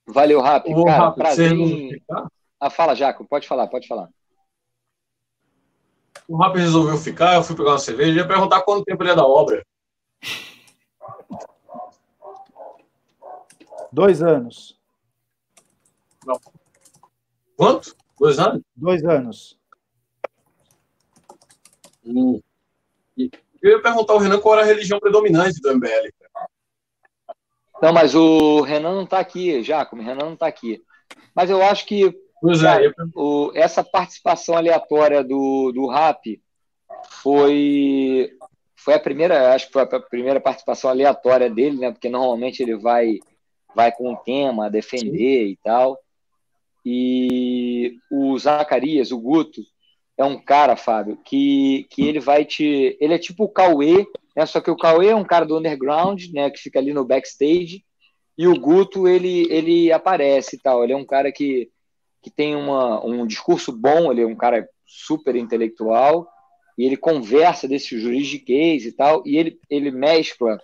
Valeu, 0.05 0.41
Rap. 0.41 0.65
Cara, 0.65 1.05
Rap, 1.05 1.15
prazer 1.15 1.53
em... 1.53 2.01
Ah, 2.59 2.69
fala, 2.69 2.95
Jaco, 2.95 3.25
pode 3.25 3.47
falar, 3.47 3.67
pode 3.67 3.87
falar. 3.87 4.09
O 6.27 6.35
Rap 6.35 6.55
resolveu 6.57 6.97
ficar, 6.97 7.35
eu 7.35 7.43
fui 7.43 7.55
pegar 7.55 7.71
uma 7.71 7.79
cerveja 7.79 8.11
e 8.11 8.15
ia 8.15 8.27
perguntar 8.27 8.61
quanto 8.63 8.83
tempo 8.83 9.01
ele 9.03 9.11
é 9.11 9.15
da 9.15 9.25
obra. 9.25 9.65
Dois 13.91 14.21
anos. 14.21 14.77
Não. 16.25 16.39
Quanto? 17.59 17.93
Dois 18.17 18.39
anos? 18.39 18.61
Dois 18.73 19.03
anos. 19.03 19.59
Hum. 22.05 22.39
Eu 23.17 23.71
ia 23.71 23.81
perguntar 23.81 24.13
ao 24.13 24.19
Renan 24.19 24.39
qual 24.39 24.55
era 24.55 24.63
a 24.63 24.65
religião 24.65 24.97
predominante 24.97 25.59
do 25.59 25.75
MBL. 25.75 26.09
Não, 27.81 27.91
mas 27.91 28.15
o 28.15 28.61
Renan 28.61 28.95
não 28.95 29.03
está 29.03 29.19
aqui, 29.19 29.61
Jacob, 29.61 29.99
o 29.99 30.01
Renan 30.01 30.23
não 30.23 30.33
está 30.35 30.47
aqui. 30.47 30.81
Mas 31.35 31.49
eu 31.49 31.61
acho 31.61 31.85
que 31.85 32.17
cara, 32.61 32.85
é, 32.85 32.93
o, 33.13 33.51
essa 33.53 33.83
participação 33.83 34.55
aleatória 34.55 35.21
do, 35.21 35.73
do 35.73 35.87
RAP 35.87 36.39
foi, 37.21 38.37
foi 38.73 38.93
a 38.93 38.99
primeira, 39.01 39.53
acho 39.53 39.67
que 39.67 39.73
foi 39.73 39.81
a 39.81 39.99
primeira 39.99 40.39
participação 40.39 40.89
aleatória 40.89 41.49
dele, 41.49 41.77
né? 41.77 41.91
Porque 41.91 42.07
normalmente 42.07 42.63
ele 42.63 42.77
vai 42.77 43.19
vai 43.75 43.91
com 43.91 44.13
o 44.13 44.17
tema, 44.17 44.69
defender 44.69 45.45
Sim. 45.45 45.51
e 45.51 45.59
tal. 45.61 45.99
E 46.91 47.99
o 48.09 48.37
Zacarias, 48.39 49.11
o 49.11 49.19
Guto, 49.19 49.61
é 50.17 50.25
um 50.25 50.41
cara, 50.41 50.75
Fábio, 50.75 51.17
que, 51.23 51.85
que 51.91 52.07
ele 52.07 52.19
vai 52.19 52.43
te. 52.43 52.97
Ele 52.99 53.13
é 53.13 53.19
tipo 53.19 53.43
o 53.43 53.49
Cauê, 53.49 54.07
né? 54.35 54.45
Só 54.45 54.59
que 54.59 54.71
o 54.71 54.75
Cauê 54.75 55.09
é 55.09 55.15
um 55.15 55.23
cara 55.23 55.45
do 55.45 55.57
underground, 55.57 56.25
né? 56.33 56.49
Que 56.49 56.59
fica 56.59 56.79
ali 56.79 56.91
no 56.91 57.05
backstage. 57.05 57.85
E 58.35 58.47
o 58.47 58.59
Guto, 58.59 59.07
ele, 59.07 59.47
ele 59.51 59.91
aparece 59.91 60.55
e 60.55 60.59
tal. 60.59 60.83
Ele 60.83 60.93
é 60.93 60.97
um 60.97 61.05
cara 61.05 61.31
que, 61.31 61.69
que 62.23 62.31
tem 62.31 62.55
uma, 62.55 63.05
um 63.05 63.27
discurso 63.27 63.71
bom, 63.71 64.11
ele 64.11 64.23
é 64.23 64.25
um 64.25 64.35
cara 64.35 64.67
super 64.85 65.35
intelectual. 65.35 66.27
E 66.77 66.85
ele 66.85 66.97
conversa 66.97 67.67
desse 67.67 67.99
juridiquês 67.99 68.85
e 68.85 68.91
tal. 68.93 69.21
E 69.25 69.37
ele, 69.37 69.59
ele 69.69 69.91
mescla 69.91 70.59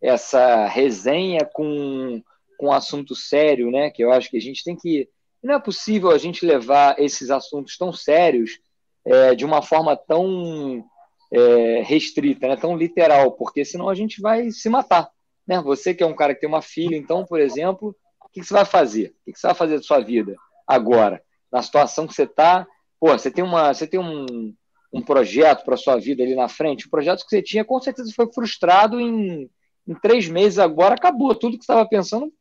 essa 0.00 0.66
resenha 0.66 1.48
com 1.52 2.22
com 2.56 2.68
um 2.68 2.72
assunto 2.72 3.14
sério, 3.14 3.70
né? 3.70 3.90
Que 3.90 4.02
eu 4.02 4.12
acho 4.12 4.30
que 4.30 4.36
a 4.36 4.40
gente 4.40 4.64
tem 4.64 4.76
que. 4.76 5.08
Não 5.44 5.54
é 5.54 5.60
possível 5.60 6.10
a 6.10 6.18
gente 6.18 6.44
levar 6.44 6.98
esses 6.98 7.30
assuntos 7.30 7.76
tão 7.76 7.92
sérios 7.92 8.58
é, 9.04 9.34
de 9.34 9.44
uma 9.44 9.60
forma 9.60 9.94
tão 9.96 10.84
é, 11.30 11.82
restrita, 11.82 12.48
né? 12.48 12.56
tão 12.56 12.76
literal, 12.76 13.32
porque 13.32 13.64
senão 13.64 13.88
a 13.88 13.94
gente 13.94 14.20
vai 14.20 14.50
se 14.50 14.68
matar. 14.68 15.10
Né? 15.46 15.60
Você 15.60 15.94
que 15.94 16.02
é 16.02 16.06
um 16.06 16.16
cara 16.16 16.34
que 16.34 16.40
tem 16.40 16.48
uma 16.48 16.62
filha, 16.62 16.96
então, 16.96 17.24
por 17.26 17.38
exemplo, 17.38 17.94
o 18.24 18.28
que, 18.30 18.42
você 18.42 18.54
vai 18.54 18.64
fazer? 18.64 19.14
O 19.20 19.32
que, 19.32 19.38
você 19.38 19.46
vai 19.46 19.54
fazer 19.54 19.76
da 19.76 19.82
sua 19.82 20.00
vida 20.00 20.34
agora? 20.66 21.22
Na 21.52 21.62
situação 21.62 22.06
que 22.06 22.14
você 22.14 22.22
está, 22.22 22.66
você 22.98 23.30
tem, 23.30 23.44
uma, 23.44 23.72
você 23.72 23.86
tem 23.86 24.00
um, 24.00 24.54
um 24.92 25.02
projeto 25.02 25.64
para 25.64 25.76
sua 25.76 26.00
vida 26.00 26.22
ali 26.22 26.34
na 26.34 26.48
frente, 26.48 26.86
o 26.86 26.90
projeto 26.90 27.22
que 27.22 27.28
você 27.28 27.42
tinha 27.42 27.64
com 27.64 27.78
certeza 27.80 28.10
foi 28.16 28.32
frustrado 28.32 28.98
em 28.98 29.48
em 29.86 29.94
três 29.94 30.28
meses 30.28 30.58
agora 30.58 30.94
acabou. 30.94 31.34
Tudo 31.34 31.58
que 31.58 31.64
você 31.64 31.72
estava 31.72 31.88
pensando 31.88 32.32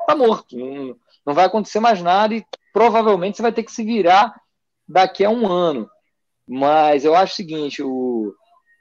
está 0.00 0.16
morto. 0.16 0.56
Não, 0.56 0.96
não 1.24 1.34
vai 1.34 1.44
acontecer 1.46 1.80
mais 1.80 2.02
nada 2.02 2.34
e 2.34 2.44
provavelmente 2.72 3.36
você 3.36 3.42
vai 3.42 3.52
ter 3.52 3.62
que 3.62 3.72
se 3.72 3.84
virar 3.84 4.34
daqui 4.88 5.24
a 5.24 5.30
um 5.30 5.46
ano. 5.46 5.88
Mas 6.46 7.04
eu 7.04 7.14
acho 7.14 7.32
o 7.32 7.36
seguinte, 7.36 7.82
o, 7.82 8.34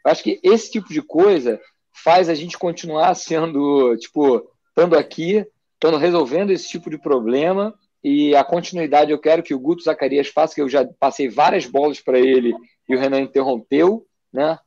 eu 0.05 0.11
acho 0.11 0.23
que 0.23 0.39
esse 0.43 0.72
tipo 0.72 0.89
de 0.89 1.01
coisa 1.01 1.59
faz 2.03 2.30
a 2.30 2.34
gente 2.34 2.57
continuar 2.57 3.13
sendo, 3.15 3.95
tipo, 3.97 4.49
estando 4.69 4.97
aqui, 4.97 5.45
estando 5.73 5.97
resolvendo 5.97 6.51
esse 6.51 6.68
tipo 6.68 6.89
de 6.89 6.97
problema 6.97 7.73
e 8.03 8.35
a 8.35 8.43
continuidade 8.43 9.11
eu 9.11 9.19
quero 9.19 9.43
que 9.43 9.53
o 9.53 9.59
Guto 9.59 9.84
Zacarias 9.84 10.27
faça, 10.27 10.55
que 10.55 10.61
eu 10.61 10.69
já 10.69 10.88
passei 10.99 11.30
várias 11.30 11.65
bolas 11.65 11.99
para 11.99 12.19
ele 12.19 12.53
e 12.89 12.95
o 12.95 12.99
Renan 12.99 13.22
interrompeu, 13.22 14.05
né? 14.34 14.57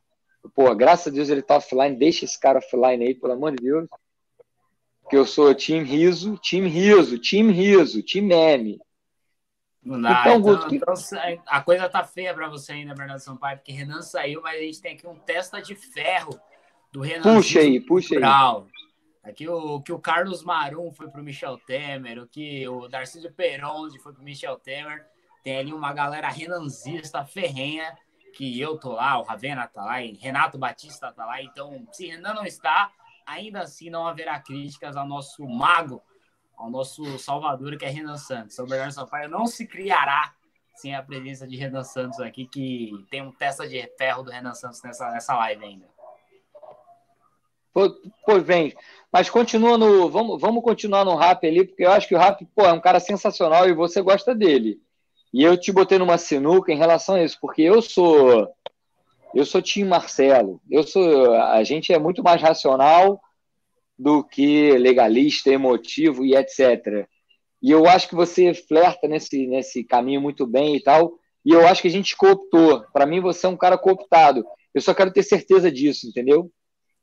Pô, 0.53 0.73
graças 0.75 1.07
a 1.07 1.15
Deus 1.15 1.29
ele 1.29 1.41
tá 1.41 1.57
offline. 1.57 1.97
Deixa 1.97 2.23
esse 2.23 2.39
cara 2.39 2.59
offline 2.59 3.03
aí, 3.03 3.15
pelo 3.15 3.33
amor 3.33 3.51
de 3.51 3.63
Deus. 3.63 3.87
Que 5.09 5.17
eu 5.17 5.25
sou 5.25 5.53
time 5.53 5.83
riso, 5.83 6.37
time 6.37 6.67
riso, 6.67 7.17
time 7.19 7.53
riso, 7.53 8.01
time 8.01 8.27
meme. 8.27 8.79
Não 9.83 10.01
dá. 10.01 10.21
Então, 10.21 10.37
então, 10.37 10.41
Guto, 10.41 10.75
então, 10.75 10.93
a 11.45 11.61
coisa 11.61 11.87
tá 11.87 12.03
feia 12.03 12.33
para 12.33 12.49
você 12.49 12.71
ainda, 12.71 12.95
Bernardo 12.95 13.21
Sampaio, 13.21 13.57
porque 13.57 13.71
Renan 13.71 14.01
saiu, 14.01 14.41
mas 14.41 14.57
a 14.57 14.61
gente 14.61 14.81
tem 14.81 14.93
aqui 14.93 15.05
um 15.05 15.15
testa 15.15 15.61
de 15.61 15.75
ferro 15.75 16.39
do 16.91 17.01
Renan. 17.01 17.21
Puxa 17.21 17.59
aí, 17.59 17.79
puxa 17.79 18.15
aí. 18.15 18.23
Aqui 19.23 19.47
o 19.47 19.81
que 19.81 19.91
o 19.91 19.99
Carlos 19.99 20.43
Marum 20.43 20.91
foi 20.91 21.07
pro 21.09 21.23
Michel 21.23 21.57
Temer, 21.57 22.21
o 22.21 22.27
que 22.27 22.67
o 22.67 22.87
Darcísio 22.87 23.31
Peronzi 23.31 23.99
foi 23.99 24.13
pro 24.13 24.23
Michel 24.23 24.57
Temer. 24.57 25.05
Tem 25.43 25.57
ali 25.57 25.73
uma 25.73 25.93
galera 25.93 26.29
renanzista 26.29 27.23
ferrenha 27.23 27.95
que 28.35 28.59
eu 28.59 28.77
tô 28.77 28.93
lá, 28.93 29.19
o 29.19 29.23
Ravena 29.23 29.67
tá 29.67 29.83
lá, 29.83 30.01
e 30.01 30.13
Renato 30.13 30.57
Batista 30.57 31.11
tá 31.11 31.25
lá. 31.25 31.41
Então, 31.41 31.87
se 31.91 32.07
Renan 32.07 32.33
não 32.33 32.45
está, 32.45 32.91
ainda 33.25 33.61
assim 33.61 33.89
não 33.89 34.07
haverá 34.07 34.39
críticas 34.39 34.95
ao 34.95 35.07
nosso 35.07 35.47
mago, 35.47 36.01
ao 36.57 36.69
nosso 36.69 37.17
salvador, 37.19 37.77
que 37.77 37.85
é 37.85 37.89
Renan 37.89 38.17
Santos. 38.17 38.57
O 38.59 38.65
Bernardo 38.65 38.93
Sampaio 38.93 39.29
não 39.29 39.45
se 39.45 39.67
criará 39.67 40.33
sem 40.75 40.95
a 40.95 41.01
presença 41.01 41.47
de 41.47 41.55
Renan 41.55 41.83
Santos 41.83 42.19
aqui, 42.19 42.45
que 42.47 42.91
tem 43.09 43.21
um 43.21 43.31
testa 43.31 43.67
de 43.67 43.81
ferro 43.97 44.23
do 44.23 44.31
Renan 44.31 44.53
Santos 44.53 44.81
nessa, 44.83 45.09
nessa 45.11 45.35
live 45.35 45.63
ainda. 45.63 45.95
Pois 48.25 48.41
bem, 48.43 48.73
mas 49.11 49.29
continua 49.29 49.77
no. 49.77 50.09
Vamos, 50.09 50.39
vamos 50.39 50.63
continuar 50.63 51.03
no 51.03 51.15
rap 51.15 51.45
ali, 51.45 51.65
porque 51.65 51.83
eu 51.83 51.91
acho 51.91 52.07
que 52.07 52.15
o 52.15 52.17
rap, 52.17 52.45
pô, 52.55 52.65
é 52.65 52.71
um 52.71 52.79
cara 52.79 53.01
sensacional 53.01 53.67
e 53.67 53.73
você 53.73 54.01
gosta 54.01 54.33
dele. 54.33 54.79
E 55.33 55.43
eu 55.43 55.59
te 55.59 55.73
botei 55.73 55.97
numa 55.97 56.17
sinuca 56.17 56.71
em 56.71 56.77
relação 56.77 57.15
a 57.15 57.23
isso, 57.23 57.37
porque 57.41 57.61
eu 57.61 57.81
sou. 57.81 58.47
Eu 59.35 59.45
sou 59.45 59.61
Tim 59.61 59.83
Marcelo. 59.83 60.61
Eu 60.71 60.83
sou. 60.83 61.33
A 61.35 61.61
gente 61.65 61.91
é 61.91 61.99
muito 61.99 62.23
mais 62.23 62.41
racional 62.41 63.19
do 63.99 64.23
que 64.23 64.71
legalista, 64.77 65.51
emotivo 65.51 66.23
e 66.23 66.33
etc. 66.33 67.05
E 67.61 67.69
eu 67.69 67.85
acho 67.85 68.07
que 68.07 68.15
você 68.15 68.53
flerta 68.53 69.09
nesse, 69.09 69.45
nesse 69.45 69.83
caminho 69.83 70.21
muito 70.21 70.47
bem 70.47 70.77
e 70.77 70.81
tal. 70.81 71.13
E 71.43 71.51
eu 71.51 71.67
acho 71.67 71.81
que 71.81 71.89
a 71.89 71.91
gente 71.91 72.15
cooptou. 72.15 72.85
Para 72.93 73.05
mim, 73.05 73.19
você 73.19 73.45
é 73.45 73.49
um 73.49 73.57
cara 73.57 73.77
cooptado. 73.77 74.45
Eu 74.73 74.81
só 74.81 74.93
quero 74.93 75.11
ter 75.11 75.23
certeza 75.23 75.69
disso, 75.69 76.07
entendeu? 76.07 76.49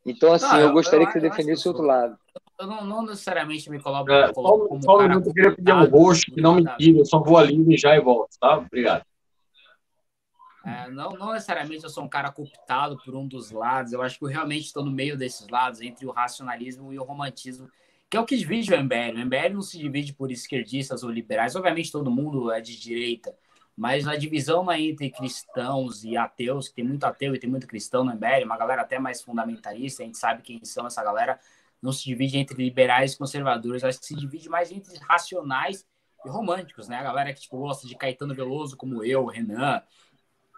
Então, 0.04 0.32
assim, 0.32 0.46
não, 0.46 0.60
eu, 0.60 0.66
eu, 0.68 0.72
gostaria 0.72 1.04
eu, 1.04 1.06
que 1.06 1.12
você 1.12 1.20
defendesse 1.20 1.66
o 1.66 1.70
outro 1.70 1.86
lado. 1.86 2.16
Eu 2.58 2.66
não, 2.66 2.84
não 2.84 3.02
necessariamente 3.02 3.70
me 3.70 3.80
coloco, 3.80 4.10
é, 4.10 4.32
como 4.32 4.82
só, 4.82 4.98
cara. 4.98 5.14
Eu 5.14 5.22
queria 5.22 5.54
pedir 5.54 5.72
um 5.72 5.84
roxo, 5.84 6.22
que 6.22 6.40
não 6.40 6.54
me 6.54 6.64
tire, 6.76 6.98
eu 6.98 7.04
só 7.04 7.20
vou 7.20 7.36
ali 7.36 7.62
e 7.72 7.76
já 7.76 7.94
e 7.94 8.00
volto, 8.00 8.30
tá? 8.40 8.56
Obrigado. 8.56 9.04
É, 10.64 10.88
não, 10.90 11.10
não 11.10 11.32
necessariamente 11.32 11.82
eu 11.82 11.90
sou 11.90 12.04
um 12.04 12.08
cara 12.08 12.30
cooptado 12.30 12.96
por 13.04 13.14
um 13.16 13.26
dos 13.26 13.50
lados, 13.50 13.92
eu 13.92 14.00
acho 14.00 14.18
que 14.18 14.24
eu 14.24 14.28
realmente 14.28 14.66
estou 14.66 14.84
no 14.84 14.92
meio 14.92 15.16
desses 15.16 15.48
lados, 15.48 15.80
entre 15.80 16.06
o 16.06 16.12
racionalismo 16.12 16.92
e 16.92 16.98
o 16.98 17.02
romantismo, 17.02 17.68
que 18.08 18.16
é 18.16 18.20
o 18.20 18.24
que 18.24 18.36
divide 18.36 18.72
o 18.72 18.78
MBL. 18.78 19.16
O 19.16 19.26
MBL 19.26 19.54
não 19.54 19.62
se 19.62 19.78
divide 19.78 20.12
por 20.12 20.30
esquerdistas 20.30 21.02
ou 21.02 21.10
liberais, 21.10 21.56
obviamente 21.56 21.90
todo 21.90 22.10
mundo 22.10 22.52
é 22.52 22.60
de 22.60 22.78
direita, 22.78 23.34
mas 23.76 24.06
a 24.06 24.16
divisão 24.16 24.70
é 24.70 24.80
entre 24.80 25.10
cristãos 25.10 26.04
e 26.04 26.16
ateus, 26.16 26.68
que 26.68 26.74
tem 26.74 26.84
muito 26.84 27.04
ateu 27.04 27.34
e 27.34 27.38
tem 27.38 27.50
muito 27.50 27.66
cristão 27.66 28.04
no 28.04 28.12
MBL, 28.12 28.44
uma 28.44 28.56
galera 28.56 28.82
até 28.82 28.98
mais 28.98 29.22
fundamentalista, 29.22 30.02
a 30.02 30.06
gente 30.06 30.18
sabe 30.18 30.42
quem 30.42 30.64
são 30.64 30.86
essa 30.86 31.02
galera, 31.02 31.40
não 31.80 31.90
se 31.90 32.04
divide 32.04 32.38
entre 32.38 32.62
liberais 32.62 33.14
e 33.14 33.18
conservadores, 33.18 33.82
acho 33.82 33.98
que 33.98 34.06
se 34.06 34.14
divide 34.14 34.48
mais 34.48 34.70
entre 34.70 34.96
racionais 34.98 35.84
e 36.24 36.28
românticos, 36.28 36.86
né? 36.88 36.96
A 36.96 37.02
galera 37.02 37.32
que 37.32 37.40
tipo, 37.40 37.58
gosta 37.58 37.88
de 37.88 37.96
Caetano 37.96 38.34
Veloso, 38.34 38.76
como 38.76 39.02
eu, 39.02 39.26
Renan, 39.26 39.82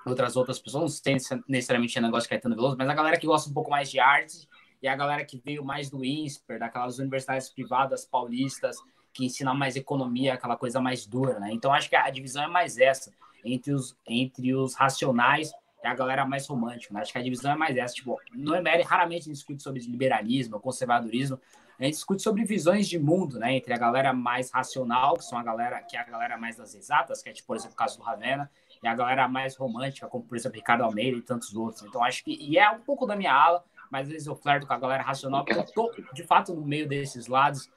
outras 0.05 0.37
outras 0.37 0.59
pessoas, 0.59 0.95
não 0.95 1.03
tem 1.03 1.17
necessariamente 1.49 2.01
negócio 2.01 2.25
de 2.25 2.31
Caetano 2.31 2.55
Veloso, 2.55 2.77
mas 2.77 2.89
a 2.89 2.95
galera 2.95 3.19
que 3.19 3.27
gosta 3.27 3.49
um 3.49 3.53
pouco 3.53 3.71
mais 3.71 3.91
de 3.91 3.99
arte 3.99 4.49
e 4.83 4.89
a 4.89 4.95
galera 4.95 5.25
que 5.25 5.39
veio 5.39 5.65
mais 5.65 5.89
do 5.89 6.05
INSPER, 6.05 6.59
daquelas 6.59 6.99
universidades 6.99 7.49
privadas 7.49 8.05
paulistas, 8.05 8.77
que 9.15 9.25
ensina 9.25 9.55
mais 9.55 9.77
economia, 9.77 10.35
aquela 10.35 10.57
coisa 10.57 10.81
mais 10.81 11.07
dura, 11.07 11.39
né? 11.39 11.51
Então 11.53 11.73
acho 11.73 11.89
que 11.89 11.97
a 11.97 12.11
divisão 12.11 12.43
é 12.43 12.49
mais 12.49 12.79
essa, 12.79 13.13
entre 13.45 13.73
os, 13.73 13.97
entre 14.07 14.55
os 14.55 14.75
racionais 14.75 15.53
e 15.83 15.87
a 15.87 15.95
galera 15.95 16.27
mais 16.27 16.47
romântica, 16.47 16.93
né? 16.93 17.01
Acho 17.01 17.13
que 17.13 17.19
a 17.19 17.23
divisão 17.23 17.53
é 17.53 17.57
mais 17.57 17.77
essa. 17.77 17.95
Tipo, 17.95 18.19
no 18.35 18.55
ML 18.55 18.83
raramente 18.83 19.23
a 19.23 19.25
gente 19.25 19.35
discute 19.35 19.63
sobre 19.63 19.81
liberalismo, 19.81 20.59
conservadorismo, 20.59 21.41
a 21.79 21.85
gente 21.85 21.95
discute 21.95 22.23
sobre 22.23 22.45
visões 22.45 22.89
de 22.89 22.99
mundo, 22.99 23.39
né? 23.39 23.55
Entre 23.55 23.73
a 23.73 23.79
galera 23.79 24.13
mais 24.13 24.51
racional, 24.51 25.15
que 25.15 25.25
são 25.25 25.39
a 25.39 25.43
galera 25.43 25.81
que 25.81 25.97
é 25.97 26.01
a 26.01 26.05
galera 26.05 26.37
mais 26.37 26.57
das 26.57 26.75
exatas, 26.75 27.23
que 27.23 27.29
é 27.29 27.33
tipo, 27.33 27.47
por 27.47 27.57
exemplo, 27.57 27.75
o 27.75 27.77
caso 27.77 27.99
do 27.99 28.05
Ravena, 28.05 28.51
e 28.85 28.89
a 28.89 28.95
galera 28.95 29.27
mais 29.29 29.57
romântica, 29.57 30.07
como 30.07 30.25
por 30.25 30.37
exemplo 30.37 30.57
Ricardo 30.57 30.85
Almeida 30.85 31.17
e 31.17 31.23
tantos 31.23 31.55
outros. 31.55 31.83
Então 31.83 32.05
acho 32.05 32.23
que 32.23 32.37
e 32.41 32.59
é 32.59 32.71
um 32.71 32.81
pouco 32.81 33.07
da 33.07 33.17
minha 33.17 33.33
ala, 33.33 33.65
mas 33.91 34.03
às 34.03 34.13
vezes 34.13 34.27
eu 34.27 34.37
flerto 34.37 34.67
com 34.67 34.73
a 34.73 34.79
galera 34.79 35.03
racional, 35.03 35.45
porque 35.45 35.59
eu 35.59 35.65
tô 35.65 35.93
de 36.13 36.23
fato 36.23 36.55
no 36.55 36.63
meio 36.63 36.89
desses 36.89 37.27
lados 37.27 37.71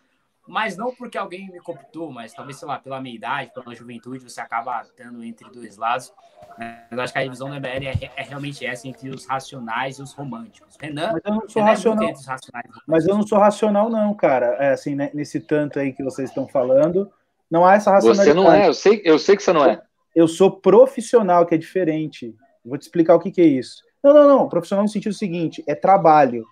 mas 0.48 0.78
não 0.78 0.96
porque 0.96 1.18
alguém 1.18 1.52
me 1.52 1.60
cooptou, 1.60 2.10
mas 2.10 2.34
talvez, 2.34 2.58
sei 2.58 2.68
lá, 2.68 2.80
pela 2.80 3.02
minha 3.02 3.14
idade, 3.14 3.52
pela 3.54 3.76
juventude, 3.76 4.24
você 4.24 4.40
acaba 4.40 4.82
tendo 4.96 5.22
entre 5.24 5.50
dois 5.52 5.78
lados. 5.78 6.14
Né? 6.58 6.86
Eu 6.90 7.02
acho 7.02 7.12
que 7.12 7.20
a 7.20 7.24
divisão 7.24 7.50
do 7.50 7.56
MBL 7.56 7.86
é, 7.86 8.12
é, 8.16 8.24
realmente 8.24 8.66
essa 8.66 8.88
entre 8.88 9.10
os 9.10 9.26
racionais 9.26 10.00
e 10.00 10.02
os 10.02 10.14
românticos. 10.14 10.78
Renan, 10.80 11.12
mas 11.14 11.22
eu 11.26 11.34
não 11.34 11.50
sou 11.50 11.62
Renan 11.62 11.72
é 11.72 11.74
racional. 11.74 12.10
É 12.10 12.70
mas 12.88 13.08
eu 13.08 13.16
não 13.16 13.28
sou 13.28 13.38
racional, 13.38 13.90
não, 13.90 14.14
cara. 14.14 14.56
É 14.60 14.72
assim, 14.72 14.96
né, 14.96 15.12
nesse 15.14 15.42
tanto 15.42 15.80
aí 15.80 15.92
que 15.92 16.04
vocês 16.04 16.30
estão 16.30 16.48
falando, 16.48 17.12
não 17.52 17.66
há 17.66 17.76
essa 17.76 17.92
racionalidade. 17.92 18.30
Você 18.30 18.34
não 18.34 18.52
é, 18.52 18.68
eu 18.68 18.74
sei, 18.74 19.02
eu 19.04 19.20
sei 19.20 19.36
que 19.36 19.44
você 19.44 19.52
não 19.52 19.66
é. 19.66 19.82
Eu 20.18 20.28
sou 20.28 20.50
profissional, 20.50 21.46
que 21.46 21.54
é 21.54 21.60
diferente. 21.60 22.36
Vou 22.66 22.76
te 22.76 22.82
explicar 22.82 23.14
o 23.14 23.20
que, 23.20 23.30
que 23.30 23.40
é 23.40 23.46
isso. 23.46 23.84
Não, 24.04 24.16
não, 24.16 24.28
não. 24.28 24.50
Profissional 24.50 24.84
no 24.84 24.90
sentido 24.90 25.14
seguinte: 25.14 25.64
é 25.68 25.76
trabalho. 25.76 26.44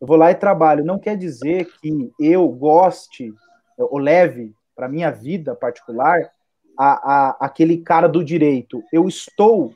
Eu 0.00 0.06
vou 0.06 0.16
lá 0.16 0.30
e 0.30 0.34
trabalho. 0.34 0.86
Não 0.86 0.98
quer 0.98 1.14
dizer 1.14 1.70
que 1.82 2.10
eu 2.18 2.48
goste 2.48 3.30
ou 3.76 3.98
leve 3.98 4.54
para 4.74 4.88
minha 4.88 5.10
vida 5.10 5.54
particular 5.54 6.30
a, 6.78 6.86
a, 6.86 7.36
aquele 7.40 7.76
cara 7.76 8.08
do 8.08 8.24
direito. 8.24 8.82
Eu 8.90 9.06
estou 9.06 9.74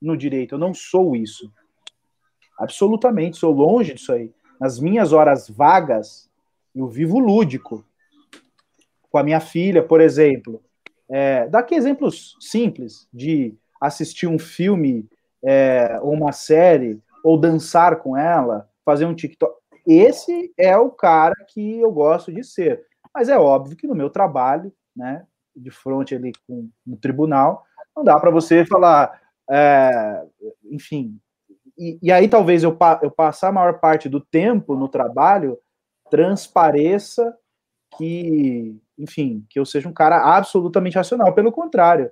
no 0.00 0.16
direito, 0.16 0.54
eu 0.54 0.58
não 0.60 0.72
sou 0.72 1.16
isso. 1.16 1.52
Absolutamente, 2.56 3.36
sou 3.36 3.52
longe 3.52 3.94
disso 3.94 4.12
aí. 4.12 4.32
Nas 4.60 4.78
minhas 4.78 5.12
horas 5.12 5.50
vagas, 5.50 6.30
eu 6.72 6.86
vivo 6.86 7.18
lúdico. 7.18 7.84
Com 9.10 9.18
a 9.18 9.24
minha 9.24 9.40
filha, 9.40 9.82
por 9.82 10.00
exemplo. 10.00 10.62
É, 11.10 11.48
exemplos 11.72 12.36
simples 12.40 13.08
de 13.12 13.54
assistir 13.80 14.26
um 14.26 14.38
filme 14.38 15.08
é, 15.42 15.98
ou 16.02 16.12
uma 16.12 16.32
série, 16.32 17.02
ou 17.24 17.38
dançar 17.38 17.96
com 17.96 18.16
ela, 18.16 18.68
fazer 18.84 19.06
um 19.06 19.14
TikTok. 19.14 19.58
Esse 19.86 20.52
é 20.58 20.76
o 20.76 20.90
cara 20.90 21.34
que 21.48 21.80
eu 21.80 21.90
gosto 21.90 22.32
de 22.32 22.44
ser. 22.44 22.84
Mas 23.12 23.28
é 23.28 23.38
óbvio 23.38 23.76
que 23.76 23.86
no 23.86 23.94
meu 23.94 24.10
trabalho, 24.10 24.72
né, 24.94 25.26
de 25.54 25.70
frente 25.70 26.14
ali 26.14 26.32
com 26.46 26.68
no 26.86 26.96
tribunal, 26.96 27.64
não 27.96 28.04
dá 28.04 28.18
para 28.18 28.30
você 28.30 28.64
falar, 28.64 29.20
é, 29.50 30.22
enfim. 30.70 31.18
E, 31.76 31.98
e, 32.02 32.12
aí 32.12 32.28
talvez 32.28 32.62
eu, 32.62 32.76
eu 33.02 33.10
passar 33.10 33.48
a 33.48 33.52
maior 33.52 33.80
parte 33.80 34.08
do 34.08 34.20
tempo 34.20 34.76
no 34.76 34.88
trabalho 34.88 35.58
transpareça 36.10 37.36
que, 37.96 38.78
enfim, 39.00 39.44
que 39.48 39.58
eu 39.58 39.64
seja 39.64 39.88
um 39.88 39.92
cara 39.92 40.36
absolutamente 40.36 40.96
racional. 40.96 41.32
Pelo 41.32 41.50
contrário, 41.50 42.10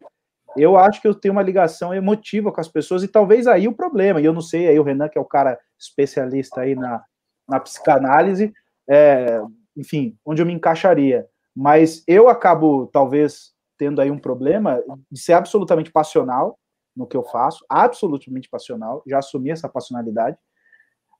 eu 0.56 0.77
acho 0.77 1.01
que 1.01 1.06
eu 1.06 1.15
tenho 1.15 1.32
uma 1.32 1.43
ligação 1.43 1.94
emotiva 1.94 2.51
com 2.51 2.60
as 2.60 2.69
pessoas 2.69 3.02
e 3.02 3.09
talvez 3.09 3.47
aí 3.47 3.69
o 3.69 3.74
problema. 3.74 4.20
E 4.20 4.24
eu 4.24 4.32
não 4.32 4.40
sei, 4.40 4.66
aí 4.66 4.78
o 4.78 4.82
Renan, 4.82 5.09
que 5.09 5.19
é 5.19 5.20
o 5.20 5.24
cara 5.24 5.59
especialista 5.78 6.62
aí 6.62 6.74
na, 6.74 7.05
na 7.48 7.60
psicanálise, 7.60 8.52
é, 8.89 9.40
enfim, 9.77 10.16
onde 10.24 10.40
eu 10.43 10.47
me 10.47 10.52
encaixaria. 10.52 11.27
Mas 11.55 12.02
eu 12.06 12.28
acabo, 12.28 12.86
talvez, 12.86 13.52
tendo 13.77 14.01
aí 14.01 14.10
um 14.10 14.19
problema 14.19 14.82
de 15.10 15.20
ser 15.20 15.35
absolutamente 15.35 15.93
passional 15.93 16.59
no 16.97 17.06
que 17.06 17.16
eu 17.16 17.23
faço, 17.23 17.65
absolutamente 17.69 18.48
passional, 18.48 19.02
já 19.06 19.19
assumi 19.19 19.51
essa 19.51 19.69
passionalidade, 19.69 20.36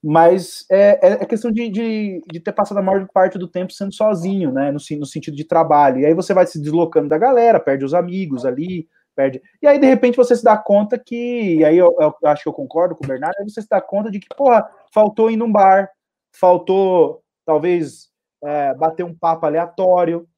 mas 0.03 0.65
é, 0.71 1.13
é 1.13 1.27
questão 1.27 1.51
de, 1.51 1.69
de, 1.69 2.23
de, 2.31 2.41
ter 2.41 2.53
passado 2.53 2.79
a 2.79 2.83
maior 2.83 3.07
parte 3.13 3.37
do 3.37 3.49
tempo 3.49 3.73
sendo 3.73 3.93
sozinho, 3.93 4.53
né, 4.53 4.71
no, 4.71 4.79
no 4.99 5.07
sentido 5.07 5.37
de 5.37 5.45
trabalho, 5.45 6.01
e 6.01 6.07
aí 6.07 6.15
você 6.15 6.33
vai 6.33 6.47
se 6.47 6.61
deslocando 6.61 7.09
da 7.09 7.19
galera, 7.19 7.59
perde 7.59 7.85
os 7.85 7.95
amigos 7.95 8.47
ali, 8.47 8.89
perde. 9.19 9.43
E 9.61 9.67
aí, 9.67 9.81
de 9.81 9.87
repente, 9.87 10.17
você 10.17 10.37
se 10.37 10.45
dá 10.45 10.57
conta 10.57 10.97
que. 10.97 11.65
Aí 11.65 11.77
eu, 11.77 11.95
eu, 11.99 12.15
acho 12.25 12.45
que 12.45 12.49
eu 12.49 12.53
concordo 12.53 12.95
com 12.95 13.05
o 13.05 13.09
Bernardo, 13.09 13.35
aí 13.39 13.51
você 13.51 13.61
se 13.61 13.69
dá 13.69 13.81
conta 13.81 14.11
de 14.11 14.21
que, 14.21 14.29
porra, 14.37 14.71
faltou 14.95 15.29
ir 15.29 15.37
num 15.37 15.51
bar, 15.51 15.91
faltou 16.33 17.21
talvez 17.45 18.09
é, 18.45 18.73
bater 18.75 19.05
um 19.05 19.15
papo 19.15 19.47
aleatório, 19.47 20.29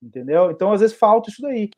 entendeu? 0.00 0.52
Então, 0.52 0.72
às 0.72 0.80
vezes, 0.80 0.96
falta 0.96 1.28
isso 1.28 1.42
daí. 1.42 1.70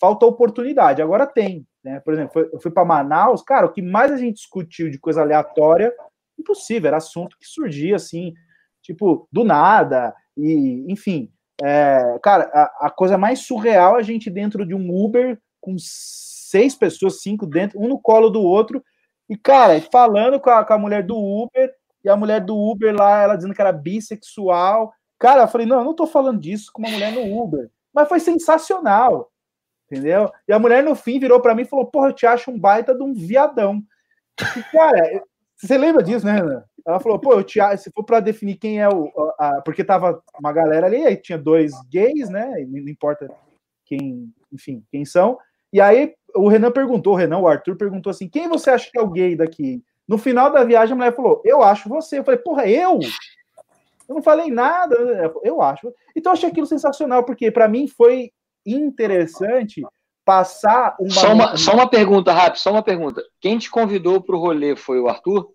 Falta 0.00 0.26
oportunidade. 0.26 1.00
Agora 1.00 1.26
tem. 1.26 1.64
Né? 1.84 2.00
Por 2.00 2.12
exemplo, 2.12 2.48
eu 2.52 2.60
fui 2.60 2.70
para 2.70 2.84
Manaus, 2.84 3.42
cara, 3.42 3.66
o 3.66 3.72
que 3.72 3.82
mais 3.82 4.10
a 4.10 4.16
gente 4.16 4.36
discutiu 4.36 4.90
de 4.90 4.98
coisa 4.98 5.20
aleatória, 5.22 5.94
impossível, 6.38 6.88
era 6.88 6.96
assunto 6.98 7.36
que 7.38 7.46
surgia 7.46 7.96
assim, 7.96 8.34
tipo, 8.82 9.28
do 9.30 9.44
nada, 9.44 10.14
e 10.36 10.84
enfim. 10.88 11.30
É, 11.62 12.18
cara, 12.22 12.44
a, 12.54 12.86
a, 12.86 12.90
coisa 12.90 13.18
mais 13.18 13.40
surreal 13.40 13.96
é 13.96 14.00
a 14.00 14.02
gente 14.02 14.30
dentro 14.30 14.64
de 14.64 14.74
um 14.74 14.94
Uber 14.94 15.40
com 15.60 15.74
seis 15.78 16.76
pessoas, 16.76 17.20
cinco 17.20 17.46
dentro, 17.46 17.80
um 17.80 17.88
no 17.88 18.00
colo 18.00 18.30
do 18.30 18.40
outro, 18.40 18.82
e, 19.28 19.36
cara, 19.36 19.80
falando 19.92 20.40
com 20.40 20.48
a, 20.48 20.64
com 20.64 20.72
a 20.72 20.78
mulher 20.78 21.02
do 21.02 21.16
Uber, 21.16 21.70
e 22.02 22.08
a 22.08 22.16
mulher 22.16 22.40
do 22.40 22.56
Uber 22.56 22.94
lá, 22.94 23.22
ela 23.22 23.36
dizendo 23.36 23.54
que 23.54 23.60
era 23.60 23.72
bissexual. 23.72 24.92
Cara, 25.18 25.42
eu 25.42 25.48
falei, 25.48 25.66
não, 25.66 25.78
eu 25.78 25.84
não 25.84 25.94
tô 25.94 26.06
falando 26.06 26.40
disso 26.40 26.70
com 26.72 26.80
uma 26.80 26.90
mulher 26.90 27.12
no 27.12 27.38
Uber. 27.38 27.70
Mas 27.92 28.08
foi 28.08 28.20
sensacional, 28.20 29.30
entendeu? 29.86 30.30
E 30.46 30.52
a 30.52 30.58
mulher, 30.58 30.82
no 30.82 30.94
fim, 30.94 31.18
virou 31.18 31.40
para 31.40 31.54
mim 31.54 31.62
e 31.62 31.68
falou, 31.68 31.86
porra, 31.86 32.08
eu 32.08 32.12
te 32.14 32.24
acho 32.24 32.50
um 32.50 32.58
baita 32.58 32.94
de 32.94 33.02
um 33.02 33.12
viadão. 33.12 33.82
E, 34.56 34.62
cara, 34.72 35.22
você 35.66 35.76
lembra 35.76 36.02
disso, 36.02 36.24
né, 36.24 36.40
Ana? 36.40 36.64
Ela 36.86 37.00
falou, 37.00 37.18
pô, 37.18 37.34
acho, 37.34 37.82
se 37.82 37.90
for 37.90 38.04
para 38.04 38.20
definir 38.20 38.56
quem 38.56 38.80
é 38.80 38.88
o... 38.88 39.10
A, 39.38 39.60
porque 39.62 39.84
tava 39.84 40.22
uma 40.38 40.52
galera 40.52 40.86
ali, 40.86 41.04
aí 41.04 41.16
tinha 41.16 41.36
dois 41.36 41.72
gays, 41.90 42.30
né? 42.30 42.64
Não 42.68 42.88
importa 42.88 43.28
quem, 43.84 44.32
enfim, 44.52 44.84
quem 44.90 45.04
são. 45.04 45.38
E 45.72 45.80
aí 45.80 46.14
o 46.34 46.48
Renan 46.48 46.70
perguntou, 46.70 47.14
o 47.14 47.16
Renan, 47.16 47.38
o 47.38 47.48
Arthur 47.48 47.76
perguntou 47.76 48.10
assim: 48.10 48.28
quem 48.28 48.48
você 48.48 48.70
acha 48.70 48.90
que 48.90 48.98
é 48.98 49.02
o 49.02 49.10
gay 49.10 49.36
daqui? 49.36 49.82
No 50.06 50.16
final 50.16 50.50
da 50.50 50.64
viagem, 50.64 50.92
a 50.92 50.96
mulher 50.96 51.14
falou: 51.14 51.42
Eu 51.44 51.62
acho 51.62 51.88
você. 51.88 52.18
Eu 52.18 52.24
falei, 52.24 52.40
porra, 52.40 52.66
eu? 52.66 52.98
Eu 54.08 54.14
não 54.14 54.22
falei 54.22 54.50
nada, 54.50 54.96
eu 55.42 55.60
acho. 55.60 55.92
Então 56.16 56.32
eu 56.32 56.34
achei 56.34 56.48
aquilo 56.48 56.66
sensacional, 56.66 57.24
porque 57.24 57.50
para 57.50 57.68
mim 57.68 57.86
foi 57.86 58.30
interessante 58.64 59.82
passar 60.28 60.94
uma. 61.00 61.10
Só 61.10 61.32
uma, 61.32 61.56
só 61.56 61.72
uma 61.72 61.88
pergunta, 61.88 62.34
rápido, 62.34 62.60
só 62.60 62.70
uma 62.70 62.82
pergunta. 62.82 63.24
Quem 63.40 63.56
te 63.56 63.70
convidou 63.70 64.20
para 64.20 64.36
o 64.36 64.38
rolê 64.38 64.76
foi 64.76 65.00
o 65.00 65.08
Arthur? 65.08 65.50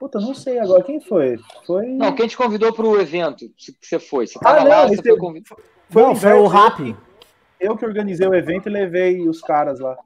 Puta, 0.00 0.18
não 0.18 0.34
sei 0.34 0.58
agora. 0.58 0.82
Quem 0.82 1.00
foi? 1.00 1.38
Foi. 1.64 1.86
Não, 1.86 2.12
quem 2.12 2.26
te 2.26 2.36
convidou 2.36 2.72
para 2.72 2.84
o 2.84 3.00
evento 3.00 3.48
que 3.56 3.72
você 3.80 4.00
foi? 4.00 4.26
Você 4.26 4.36
tava 4.40 4.58
ah, 4.58 4.64
não, 4.64 4.68
lá, 4.68 4.88
você 4.88 5.00
foi 5.00 5.16
convidado. 5.16 5.62
Foi, 5.88 6.02
não, 6.02 6.16
foi 6.16 6.32
o 6.32 6.48
Rap. 6.48 6.96
Eu 7.60 7.76
que 7.76 7.86
organizei 7.86 8.26
o 8.26 8.34
evento 8.34 8.68
e 8.68 8.72
levei 8.72 9.28
os 9.28 9.40
caras 9.40 9.78
lá. 9.78 9.96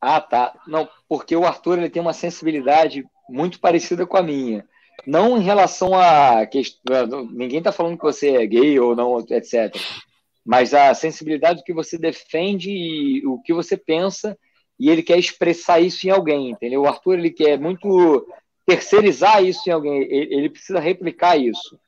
Ah, 0.00 0.20
tá. 0.20 0.54
Não, 0.66 0.88
porque 1.08 1.36
o 1.36 1.46
Arthur 1.46 1.78
ele 1.78 1.90
tem 1.90 2.02
uma 2.02 2.12
sensibilidade 2.12 3.06
muito 3.28 3.60
parecida 3.60 4.04
com 4.04 4.16
a 4.16 4.22
minha. 4.22 4.66
Não 5.06 5.38
em 5.38 5.42
relação 5.42 5.94
a. 5.94 6.44
Ninguém 7.30 7.58
está 7.58 7.70
falando 7.70 7.96
que 7.96 8.02
você 8.02 8.30
é 8.30 8.46
gay 8.46 8.80
ou 8.80 8.96
não, 8.96 9.20
etc. 9.30 9.76
Mas 10.44 10.74
a 10.74 10.92
sensibilidade 10.94 11.62
que 11.64 11.72
você 11.72 11.96
defende 11.96 12.70
e 12.70 13.26
o 13.26 13.40
que 13.40 13.52
você 13.52 13.76
pensa, 13.76 14.36
e 14.78 14.90
ele 14.90 15.02
quer 15.02 15.18
expressar 15.18 15.80
isso 15.80 16.06
em 16.06 16.10
alguém, 16.10 16.50
entendeu? 16.50 16.82
O 16.82 16.86
Arthur 16.86 17.18
ele 17.18 17.30
quer 17.30 17.58
muito 17.58 18.26
terceirizar 18.66 19.44
isso 19.44 19.68
em 19.68 19.72
alguém, 19.72 20.02
ele, 20.02 20.48
precisa 20.48 20.80
replicar 20.80 21.36
isso. 21.36 21.78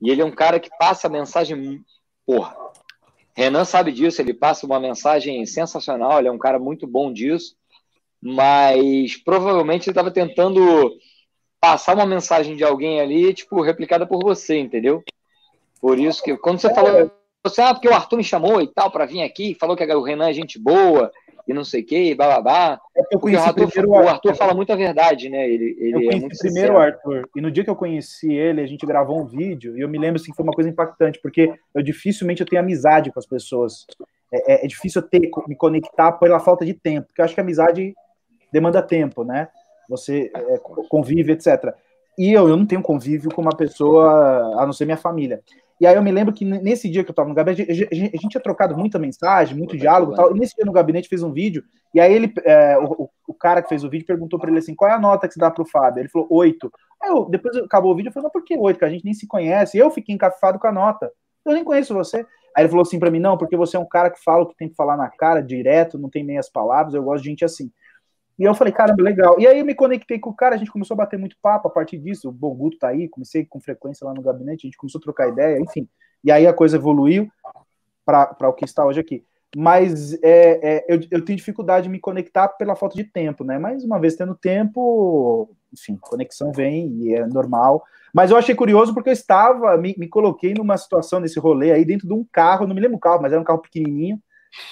E 0.00 0.10
ele 0.10 0.22
é 0.22 0.24
um 0.24 0.32
cara 0.32 0.58
que 0.58 0.70
passa 0.78 1.06
a 1.06 1.10
mensagem. 1.10 1.80
Porra. 2.26 2.56
Renan 3.34 3.64
sabe 3.64 3.92
disso, 3.92 4.20
ele 4.20 4.34
passa 4.34 4.66
uma 4.66 4.78
mensagem 4.78 5.44
sensacional, 5.46 6.18
ele 6.18 6.28
é 6.28 6.32
um 6.32 6.38
cara 6.38 6.58
muito 6.58 6.86
bom 6.86 7.12
disso, 7.12 7.56
mas 8.20 9.16
provavelmente 9.16 9.84
ele 9.84 9.92
estava 9.92 10.10
tentando 10.10 10.92
passar 11.58 11.94
uma 11.94 12.04
mensagem 12.04 12.56
de 12.56 12.64
alguém 12.64 13.00
ali, 13.00 13.32
tipo, 13.32 13.62
replicada 13.62 14.06
por 14.06 14.22
você, 14.22 14.58
entendeu? 14.58 15.02
Por 15.80 15.98
isso 15.98 16.22
que 16.22 16.36
quando 16.36 16.60
você 16.60 16.74
falou, 16.74 17.10
você, 17.44 17.60
ah, 17.60 17.74
porque 17.74 17.88
o 17.88 17.94
Arthur 17.94 18.16
me 18.16 18.24
chamou 18.24 18.60
e 18.60 18.68
tal, 18.68 18.90
para 18.90 19.04
vir 19.04 19.22
aqui, 19.22 19.54
falou 19.58 19.76
que 19.76 19.84
o 19.84 20.02
Renan 20.02 20.28
é 20.28 20.32
gente 20.32 20.58
boa, 20.58 21.10
e 21.46 21.52
não 21.52 21.64
sei 21.64 21.82
o 21.82 21.84
que, 21.84 22.14
blá 22.14 22.26
blá 22.26 22.40
blá. 22.40 22.80
É 22.96 23.02
eu 23.10 23.18
conheci 23.18 23.42
o 23.42 23.46
Arthur, 23.46 23.62
o 23.62 23.94
Arthur, 23.96 24.08
Arthur 24.08 24.34
fala 24.36 24.54
muita 24.54 24.76
verdade, 24.76 25.28
né? 25.28 25.48
Ele, 25.48 25.76
ele 25.78 25.94
eu 25.94 26.10
é 26.10 26.20
conheci 26.20 26.26
é 26.26 26.50
primeiro 26.50 26.74
o 26.74 26.78
Arthur, 26.78 27.28
e 27.34 27.40
no 27.40 27.50
dia 27.50 27.64
que 27.64 27.70
eu 27.70 27.76
conheci 27.76 28.32
ele, 28.32 28.60
a 28.60 28.66
gente 28.66 28.86
gravou 28.86 29.20
um 29.20 29.26
vídeo, 29.26 29.76
e 29.76 29.80
eu 29.80 29.88
me 29.88 29.98
lembro 29.98 30.20
assim, 30.20 30.30
que 30.30 30.36
foi 30.36 30.44
uma 30.44 30.52
coisa 30.52 30.70
impactante, 30.70 31.18
porque 31.20 31.52
eu 31.74 31.82
dificilmente 31.82 32.40
eu 32.40 32.46
tenho 32.46 32.62
amizade 32.62 33.10
com 33.10 33.18
as 33.18 33.26
pessoas. 33.26 33.86
É, 34.32 34.54
é, 34.54 34.64
é 34.64 34.68
difícil 34.68 35.02
eu 35.02 35.08
ter, 35.08 35.30
me 35.48 35.56
conectar 35.56 36.12
pela 36.12 36.38
falta 36.38 36.64
de 36.64 36.74
tempo, 36.74 37.08
porque 37.08 37.20
eu 37.20 37.24
acho 37.24 37.34
que 37.34 37.40
a 37.40 37.44
amizade 37.44 37.94
demanda 38.52 38.80
tempo, 38.80 39.24
né? 39.24 39.48
Você 39.88 40.30
é, 40.34 40.58
convive, 40.88 41.32
etc. 41.32 41.74
E 42.16 42.32
eu, 42.32 42.48
eu 42.48 42.56
não 42.56 42.66
tenho 42.66 42.82
convívio 42.82 43.30
com 43.34 43.42
uma 43.42 43.56
pessoa, 43.56 44.62
a 44.62 44.64
não 44.64 44.72
ser 44.72 44.84
minha 44.84 44.96
família. 44.96 45.42
E 45.82 45.86
aí 45.86 45.96
eu 45.96 46.02
me 46.02 46.12
lembro 46.12 46.32
que 46.32 46.44
nesse 46.44 46.88
dia 46.88 47.02
que 47.02 47.10
eu 47.10 47.12
estava 47.12 47.28
no 47.28 47.34
gabinete, 47.34 47.88
a 47.90 47.94
gente 47.96 48.28
tinha 48.28 48.40
trocado 48.40 48.76
muita 48.76 49.00
mensagem, 49.00 49.58
muito 49.58 49.76
diálogo 49.76 50.12
e 50.12 50.14
tal. 50.14 50.30
E 50.30 50.38
nesse 50.38 50.54
dia 50.54 50.64
no 50.64 50.70
gabinete 50.70 51.08
fez 51.08 51.24
um 51.24 51.32
vídeo, 51.32 51.64
e 51.92 51.98
aí 51.98 52.14
ele, 52.14 52.32
é, 52.44 52.78
o, 52.78 53.10
o, 53.26 53.34
cara 53.34 53.60
que 53.60 53.68
fez 53.68 53.82
o 53.82 53.90
vídeo 53.90 54.06
perguntou 54.06 54.38
para 54.38 54.48
ele 54.48 54.60
assim: 54.60 54.76
qual 54.76 54.88
é 54.88 54.94
a 54.94 55.00
nota 55.00 55.26
que 55.26 55.34
você 55.34 55.40
dá 55.40 55.50
para 55.50 55.60
o 55.60 55.66
Fábio? 55.66 56.00
Ele 56.00 56.08
falou 56.08 56.28
oito. 56.30 56.70
Aí 57.02 57.10
eu, 57.10 57.24
depois 57.24 57.56
acabou 57.56 57.90
o 57.90 57.96
vídeo, 57.96 58.10
eu 58.10 58.12
falei, 58.12 58.26
mas 58.26 58.32
por 58.32 58.44
que 58.44 58.56
oito? 58.56 58.78
Que 58.78 58.84
a 58.84 58.88
gente 58.88 59.04
nem 59.04 59.12
se 59.12 59.26
conhece. 59.26 59.76
Eu 59.76 59.90
fiquei 59.90 60.14
encafado 60.14 60.56
com 60.56 60.68
a 60.68 60.72
nota. 60.72 61.10
Eu 61.44 61.52
nem 61.52 61.64
conheço 61.64 61.92
você. 61.92 62.24
Aí 62.56 62.62
ele 62.62 62.68
falou 62.68 62.82
assim 62.82 63.00
para 63.00 63.10
mim: 63.10 63.18
não, 63.18 63.36
porque 63.36 63.56
você 63.56 63.76
é 63.76 63.80
um 63.80 63.88
cara 63.88 64.08
que 64.08 64.22
fala 64.22 64.44
o 64.44 64.46
que 64.46 64.56
tem 64.56 64.68
que 64.68 64.76
falar 64.76 64.96
na 64.96 65.10
cara, 65.10 65.42
direto, 65.42 65.98
não 65.98 66.08
tem 66.08 66.22
meias 66.22 66.48
palavras, 66.48 66.94
eu 66.94 67.02
gosto 67.02 67.24
de 67.24 67.30
gente 67.30 67.44
assim. 67.44 67.72
E 68.42 68.44
eu 68.44 68.56
falei, 68.56 68.72
caramba, 68.72 69.00
legal. 69.04 69.38
E 69.38 69.46
aí 69.46 69.60
eu 69.60 69.64
me 69.64 69.72
conectei 69.72 70.18
com 70.18 70.30
o 70.30 70.34
cara, 70.34 70.56
a 70.56 70.58
gente 70.58 70.72
começou 70.72 70.96
a 70.96 70.98
bater 70.98 71.16
muito 71.16 71.36
papo 71.40 71.68
a 71.68 71.70
partir 71.70 71.96
disso. 71.96 72.28
O 72.28 72.32
Boguto 72.32 72.76
tá 72.76 72.88
aí, 72.88 73.08
comecei 73.08 73.44
com 73.44 73.60
frequência 73.60 74.04
lá 74.04 74.12
no 74.12 74.20
gabinete, 74.20 74.66
a 74.66 74.68
gente 74.68 74.76
começou 74.76 74.98
a 74.98 75.02
trocar 75.02 75.28
ideia, 75.28 75.60
enfim. 75.60 75.88
E 76.24 76.32
aí 76.32 76.44
a 76.44 76.52
coisa 76.52 76.76
evoluiu 76.76 77.30
para 78.04 78.48
o 78.48 78.52
que 78.52 78.64
está 78.64 78.84
hoje 78.84 78.98
aqui. 78.98 79.24
Mas 79.56 80.14
é, 80.24 80.58
é, 80.60 80.84
eu, 80.88 80.98
eu, 81.08 81.24
tenho 81.24 81.36
dificuldade 81.36 81.84
de 81.84 81.88
me 81.88 82.00
conectar 82.00 82.48
pela 82.48 82.74
falta 82.74 82.96
de 82.96 83.04
tempo, 83.04 83.44
né? 83.44 83.60
Mas 83.60 83.84
uma 83.84 84.00
vez 84.00 84.16
tendo 84.16 84.34
tempo, 84.34 85.48
enfim, 85.72 85.96
conexão 86.00 86.50
vem 86.50 86.88
e 87.00 87.14
é 87.14 87.24
normal. 87.24 87.84
Mas 88.12 88.32
eu 88.32 88.36
achei 88.36 88.56
curioso 88.56 88.92
porque 88.92 89.10
eu 89.10 89.12
estava, 89.12 89.76
me, 89.76 89.94
me 89.96 90.08
coloquei 90.08 90.52
numa 90.52 90.76
situação 90.76 91.20
nesse 91.20 91.38
rolê 91.38 91.70
aí 91.70 91.84
dentro 91.84 92.08
de 92.08 92.12
um 92.12 92.26
carro, 92.32 92.66
não 92.66 92.74
me 92.74 92.80
lembro 92.80 92.96
o 92.96 93.00
carro, 93.00 93.22
mas 93.22 93.30
era 93.30 93.40
um 93.40 93.44
carro 93.44 93.60
pequenininho, 93.60 94.20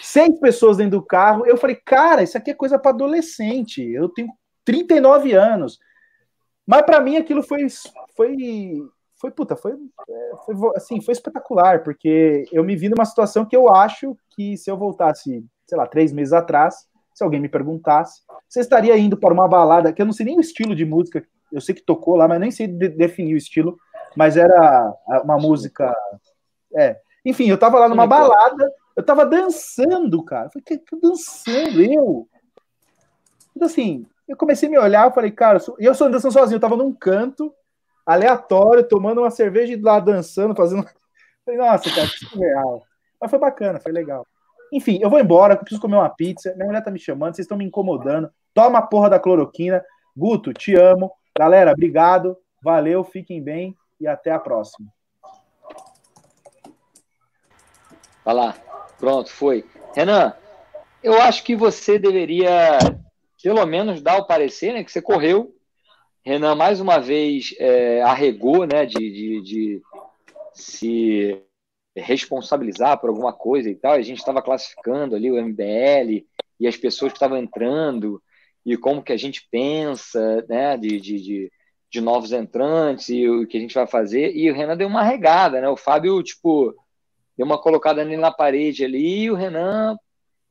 seis 0.03 0.39
pessoas 0.39 0.77
dentro 0.77 0.99
do 0.99 1.07
carro. 1.07 1.47
Eu 1.47 1.57
falei, 1.57 1.77
cara, 1.77 2.23
isso 2.23 2.37
aqui 2.37 2.51
é 2.51 2.55
coisa 2.55 2.79
para 2.79 2.91
adolescente. 2.91 3.83
Eu 3.83 4.09
tenho 4.09 4.29
39 4.65 5.33
anos. 5.33 5.79
Mas 6.67 6.83
para 6.83 7.01
mim 7.01 7.17
aquilo 7.17 7.43
foi, 7.43 7.67
foi 8.17 8.37
foi 9.21 9.31
puta, 9.31 9.55
foi, 9.55 9.73
é, 9.73 10.31
foi 10.47 10.55
assim, 10.75 11.01
foi 11.03 11.13
espetacular, 11.13 11.83
porque 11.85 12.45
eu 12.51 12.65
me 12.65 12.75
vi 12.75 12.89
numa 12.89 13.05
situação 13.05 13.45
que 13.45 13.55
eu 13.55 13.69
acho 13.69 14.17
que 14.31 14.57
se 14.57 14.71
eu 14.71 14.79
voltasse, 14.79 15.45
sei 15.67 15.77
lá, 15.77 15.87
três 15.87 16.11
meses 16.11 16.33
atrás, 16.33 16.89
se 17.13 17.23
alguém 17.23 17.39
me 17.39 17.49
perguntasse, 17.49 18.23
você 18.49 18.61
estaria 18.61 18.97
indo 18.97 19.19
para 19.19 19.35
uma 19.35 19.47
balada, 19.47 19.93
que 19.93 20.01
eu 20.01 20.07
não 20.07 20.13
sei 20.13 20.25
nem 20.25 20.39
o 20.39 20.41
estilo 20.41 20.75
de 20.75 20.87
música, 20.87 21.23
eu 21.53 21.61
sei 21.61 21.75
que 21.75 21.83
tocou 21.83 22.17
lá, 22.17 22.27
mas 22.27 22.41
nem 22.41 22.51
sei 22.51 22.67
de 22.67 22.89
definir 22.89 23.35
o 23.35 23.37
estilo, 23.37 23.79
mas 24.17 24.39
era 24.39 24.95
uma 25.23 25.37
música. 25.37 25.95
É. 26.75 26.97
Enfim, 27.25 27.51
eu 27.51 27.59
tava 27.59 27.79
lá 27.79 27.91
numa 27.91 28.07
balada, 28.07 28.73
eu 28.97 29.03
tava 29.03 29.25
dançando, 29.25 30.23
cara. 30.25 30.47
Eu 30.47 30.51
falei, 30.51 30.79
que 30.79 30.97
dançando, 30.97 31.83
eu? 31.83 32.29
Então, 33.55 33.67
assim, 33.67 34.07
eu 34.29 34.37
comecei 34.37 34.69
a 34.69 34.71
me 34.71 34.79
olhar, 34.79 35.07
eu 35.07 35.13
falei, 35.13 35.31
cara, 35.31 35.59
e 35.79 35.85
eu 35.85 35.95
sou 35.95 36.11
dançando 36.11 36.33
sozinho, 36.33 36.57
eu 36.57 36.61
tava 36.61 36.77
num 36.77 36.93
canto, 36.93 37.53
aleatório, 38.07 38.87
tomando 38.87 39.21
uma 39.21 39.31
cerveja 39.31 39.73
e 39.73 39.81
lá 39.81 40.01
dançando, 40.01 40.55
fazendo. 40.55 40.85
Falei, 41.45 41.59
nossa, 41.59 41.91
cara, 41.91 42.07
que 42.07 42.27
surreal. 42.27 42.83
Mas 43.21 43.31
foi 43.31 43.39
bacana, 43.39 43.81
foi 43.81 43.93
legal. 43.93 44.27
Enfim, 44.73 44.99
eu 45.03 45.11
vou 45.11 45.19
embora, 45.19 45.55
eu 45.55 45.59
preciso 45.59 45.81
comer 45.81 45.97
uma 45.97 46.09
pizza. 46.09 46.55
Minha 46.55 46.67
mulher 46.67 46.85
tá 46.85 46.91
me 46.91 46.99
chamando, 46.99 47.35
vocês 47.35 47.45
estão 47.45 47.59
me 47.59 47.65
incomodando. 47.65 48.31
Toma 48.55 48.79
a 48.79 48.83
porra 48.83 49.11
da 49.11 49.19
cloroquina. 49.19 49.85
Guto, 50.17 50.53
te 50.53 50.75
amo. 50.75 51.11
Galera, 51.37 51.73
obrigado. 51.73 52.37
Valeu, 52.63 53.03
fiquem 53.03 53.43
bem 53.43 53.77
e 54.01 54.07
até 54.07 54.31
a 54.31 54.39
próxima. 54.39 54.89
Vai 58.25 58.35
lá. 58.35 58.70
Pronto, 59.01 59.31
foi. 59.31 59.65
Renan, 59.97 60.35
eu 61.03 61.15
acho 61.15 61.43
que 61.43 61.57
você 61.57 61.99
deveria, 61.99 62.79
pelo 63.43 63.65
menos, 63.65 64.03
dar 64.03 64.19
o 64.19 64.27
parecer, 64.27 64.75
né? 64.75 64.85
Que 64.85 64.93
você 64.93 65.01
correu, 65.01 65.57
Renan, 66.23 66.55
mais 66.55 66.81
uma 66.81 66.99
vez, 66.99 67.55
é, 67.59 68.03
arregou 68.03 68.67
né, 68.67 68.85
de, 68.85 68.99
de, 68.99 69.41
de, 69.41 69.83
se 70.53 71.43
responsabilizar 71.97 73.01
por 73.01 73.09
alguma 73.09 73.33
coisa 73.33 73.71
e 73.71 73.75
tal. 73.75 73.93
A 73.93 74.03
gente 74.03 74.19
estava 74.19 74.43
classificando 74.43 75.17
ali 75.17 75.31
o 75.31 75.43
MBL 75.43 76.27
e 76.59 76.67
as 76.69 76.77
pessoas 76.77 77.13
que 77.13 77.17
estavam 77.17 77.39
entrando 77.39 78.23
e 78.67 78.77
como 78.77 79.03
que 79.03 79.13
a 79.13 79.17
gente 79.17 79.49
pensa 79.51 80.45
né, 80.47 80.77
de, 80.77 81.01
de, 81.01 81.21
de, 81.23 81.53
de 81.91 82.01
novos 82.03 82.33
entrantes 82.33 83.09
e 83.09 83.27
o 83.27 83.47
que 83.47 83.57
a 83.57 83.61
gente 83.61 83.75
vai 83.75 83.87
fazer. 83.87 84.37
E 84.37 84.51
o 84.51 84.55
Renan 84.55 84.77
deu 84.77 84.89
uma 84.89 85.03
regada, 85.03 85.59
né? 85.59 85.69
O 85.71 85.77
Fábio, 85.77 86.23
tipo, 86.23 86.75
deu 87.37 87.47
uma 87.47 87.59
colocada 87.59 88.01
ali 88.01 88.17
na 88.17 88.31
parede 88.31 88.85
ali 88.85 89.23
e 89.23 89.31
o 89.31 89.35
Renan 89.35 89.97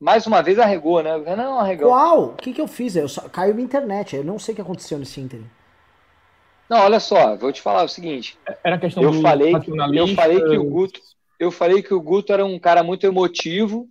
mais 0.00 0.26
uma 0.26 0.42
vez 0.42 0.58
arregou, 0.58 1.02
né? 1.02 1.14
O 1.14 1.22
Renan 1.22 1.56
arregou. 1.56 1.90
Qual? 1.90 2.24
O 2.24 2.36
que, 2.36 2.54
que 2.54 2.60
eu 2.60 2.66
fiz? 2.66 2.96
Eu 2.96 3.06
só... 3.06 3.28
Caiu 3.28 3.54
minha 3.54 3.66
internet. 3.66 4.16
Eu 4.16 4.24
não 4.24 4.38
sei 4.38 4.52
o 4.52 4.56
que 4.56 4.62
aconteceu 4.62 4.98
nesse 4.98 5.20
ínterim. 5.20 5.46
Não, 6.70 6.78
olha 6.78 7.00
só, 7.00 7.36
vou 7.36 7.52
te 7.52 7.60
falar 7.60 7.82
o 7.82 7.88
seguinte. 7.88 8.38
Era 8.64 8.78
questão 8.78 9.02
eu 9.02 9.12
falei, 9.14 9.52
eu 9.92 10.06
falei 10.14 10.40
que 10.40 10.56
o 10.56 10.64
Guto, 10.64 11.00
eu 11.38 11.50
falei 11.50 11.82
que 11.82 11.92
o 11.92 12.00
Guto 12.00 12.32
era 12.32 12.46
um 12.46 12.58
cara 12.60 12.82
muito 12.84 13.04
emotivo 13.04 13.88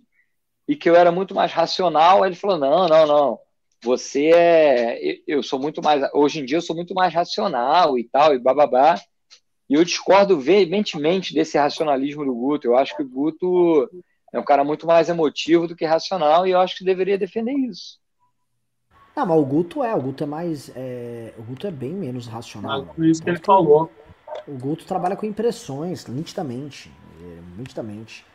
e 0.66 0.74
que 0.74 0.88
eu 0.88 0.96
era 0.96 1.12
muito 1.12 1.34
mais 1.34 1.52
racional. 1.52 2.22
Aí 2.22 2.30
ele 2.30 2.36
falou: 2.36 2.56
"Não, 2.56 2.88
não, 2.88 3.06
não. 3.06 3.38
Você 3.82 4.30
é, 4.34 5.20
eu 5.26 5.42
sou 5.42 5.58
muito 5.58 5.82
mais, 5.82 6.02
hoje 6.14 6.40
em 6.40 6.44
dia 6.44 6.56
eu 6.56 6.62
sou 6.62 6.74
muito 6.74 6.94
mais 6.94 7.12
racional 7.12 7.98
e 7.98 8.04
tal 8.04 8.34
e 8.34 8.38
bababá". 8.38 8.98
E 9.70 9.74
eu 9.74 9.84
discordo 9.84 10.40
veementemente 10.40 11.32
desse 11.32 11.56
racionalismo 11.56 12.24
do 12.24 12.34
Guto. 12.34 12.66
Eu 12.66 12.76
acho 12.76 12.96
que 12.96 13.04
o 13.04 13.08
Guto 13.08 13.88
é 14.32 14.38
um 14.40 14.42
cara 14.42 14.64
muito 14.64 14.84
mais 14.84 15.08
emotivo 15.08 15.68
do 15.68 15.76
que 15.76 15.84
racional 15.84 16.44
e 16.44 16.50
eu 16.50 16.58
acho 16.58 16.76
que 16.76 16.84
deveria 16.84 17.16
defender 17.16 17.52
isso. 17.52 18.00
Não, 19.14 19.26
mas 19.26 19.38
o 19.38 19.44
Guto 19.44 19.84
é, 19.84 19.94
o 19.94 20.02
Guto 20.02 20.24
é 20.24 20.26
mais. 20.26 20.72
É, 20.74 21.32
o 21.38 21.42
Guto 21.42 21.68
é 21.68 21.70
bem 21.70 21.92
menos 21.92 22.26
racional. 22.26 22.84
por 22.86 23.04
isso 23.04 23.22
que 23.22 23.30
ele 23.30 23.38
falou. 23.38 23.88
O 24.48 24.58
Guto 24.58 24.84
trabalha 24.84 25.14
com 25.14 25.24
impressões, 25.24 26.04
nitidamente. 26.08 26.90
É, 27.20 27.38
nitidamente. 27.56 28.26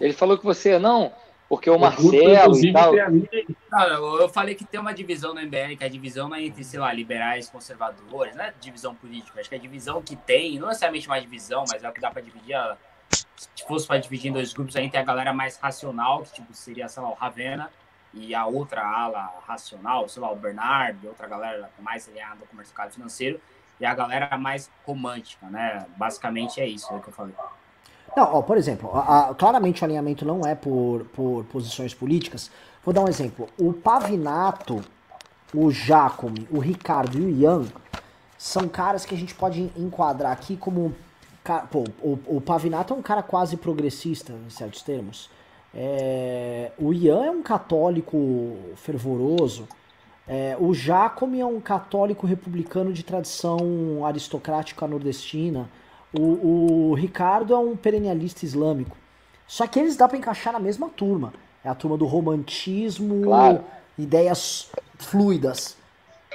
Ele 0.00 0.12
falou 0.12 0.36
que 0.36 0.44
você 0.44 0.80
não, 0.80 1.12
porque 1.48 1.70
o, 1.70 1.78
Marcelo 1.78 2.10
Guto, 2.10 2.66
e 2.66 2.72
tal. 2.72 2.92
Não, 3.70 4.20
eu 4.20 4.28
falei 4.28 4.54
que 4.54 4.64
tem 4.64 4.80
uma 4.80 4.92
divisão 4.92 5.32
no 5.32 5.40
MBL, 5.40 5.76
que 5.78 5.84
a 5.84 5.88
divisão 5.88 6.28
não 6.28 6.36
é 6.36 6.42
entre, 6.42 6.64
sei 6.64 6.80
lá, 6.80 6.92
liberais, 6.92 7.48
conservadores, 7.48 8.34
não 8.34 8.44
é 8.44 8.52
divisão 8.60 8.94
política, 8.94 9.38
acho 9.38 9.48
que 9.48 9.54
a 9.54 9.58
divisão 9.58 10.02
que 10.02 10.16
tem, 10.16 10.58
não 10.58 10.68
necessariamente 10.68 11.06
uma 11.06 11.20
divisão, 11.20 11.64
mas 11.70 11.84
é 11.84 11.88
o 11.88 11.92
que 11.92 12.00
dá 12.00 12.10
para 12.10 12.22
dividir 12.22 12.54
a, 12.54 12.76
se 13.10 13.66
fosse 13.66 13.86
para 13.86 13.98
dividir 13.98 14.30
em 14.30 14.32
dois 14.32 14.52
grupos, 14.52 14.76
a 14.76 14.80
gente 14.80 14.92
tem 14.92 15.00
a 15.00 15.04
galera 15.04 15.32
mais 15.32 15.56
racional, 15.56 16.22
que 16.22 16.32
tipo, 16.34 16.52
seria, 16.52 16.88
sei 16.88 17.02
lá, 17.02 17.10
o 17.10 17.14
Ravena, 17.14 17.70
e 18.12 18.34
a 18.34 18.46
outra 18.46 18.82
ala 18.82 19.30
racional, 19.46 20.08
sei 20.08 20.22
lá, 20.22 20.32
o 20.32 20.36
Bernardo, 20.36 21.06
outra 21.08 21.26
galera 21.26 21.70
mais 21.78 22.08
alinhada 22.08 22.46
com 22.46 22.54
o 22.54 22.56
mercado 22.56 22.92
financeiro, 22.92 23.40
e 23.78 23.84
a 23.84 23.94
galera 23.94 24.38
mais 24.38 24.70
romântica, 24.86 25.46
né? 25.46 25.86
Basicamente 25.96 26.60
é 26.60 26.66
isso 26.66 26.92
é 26.94 26.98
que 26.98 27.08
eu 27.08 27.12
falei. 27.12 27.34
Não, 28.14 28.34
ó, 28.34 28.42
por 28.42 28.56
exemplo, 28.56 28.90
a, 28.94 29.30
a, 29.30 29.34
claramente 29.34 29.82
o 29.82 29.84
alinhamento 29.84 30.24
não 30.24 30.42
é 30.46 30.54
por, 30.54 31.04
por 31.14 31.44
posições 31.44 31.94
políticas. 31.94 32.50
Vou 32.84 32.92
dar 32.92 33.02
um 33.02 33.08
exemplo. 33.08 33.48
O 33.58 33.72
Pavinato, 33.72 34.82
o 35.54 35.70
Jacome, 35.70 36.46
o 36.50 36.58
Ricardo 36.58 37.18
e 37.18 37.22
o 37.22 37.30
Ian 37.30 37.64
são 38.38 38.68
caras 38.68 39.04
que 39.04 39.14
a 39.14 39.18
gente 39.18 39.34
pode 39.34 39.70
enquadrar 39.76 40.32
aqui 40.32 40.56
como. 40.56 40.94
Pô, 41.70 41.84
o, 42.02 42.18
o 42.36 42.40
Pavinato 42.40 42.92
é 42.92 42.96
um 42.96 43.02
cara 43.02 43.22
quase 43.22 43.56
progressista, 43.56 44.32
em 44.32 44.50
certos 44.50 44.82
termos. 44.82 45.30
É, 45.74 46.72
o 46.78 46.92
Ian 46.92 47.24
é 47.24 47.30
um 47.30 47.42
católico 47.42 48.56
fervoroso. 48.76 49.68
É, 50.26 50.56
o 50.58 50.74
Jacome 50.74 51.40
é 51.40 51.46
um 51.46 51.60
católico 51.60 52.26
republicano 52.26 52.92
de 52.92 53.02
tradição 53.04 54.04
aristocrática 54.04 54.86
nordestina. 54.86 55.68
O, 56.18 56.90
o 56.90 56.94
Ricardo 56.94 57.54
é 57.54 57.58
um 57.58 57.76
perennialista 57.76 58.44
islâmico. 58.44 58.96
Só 59.46 59.66
que 59.66 59.78
eles 59.78 59.96
dá 59.96 60.08
para 60.08 60.18
encaixar 60.18 60.52
na 60.52 60.58
mesma 60.58 60.88
turma. 60.88 61.32
É 61.64 61.68
a 61.68 61.74
turma 61.74 61.96
do 61.96 62.06
romantismo, 62.06 63.22
claro. 63.22 63.60
ideias 63.98 64.70
fluidas. 64.98 65.76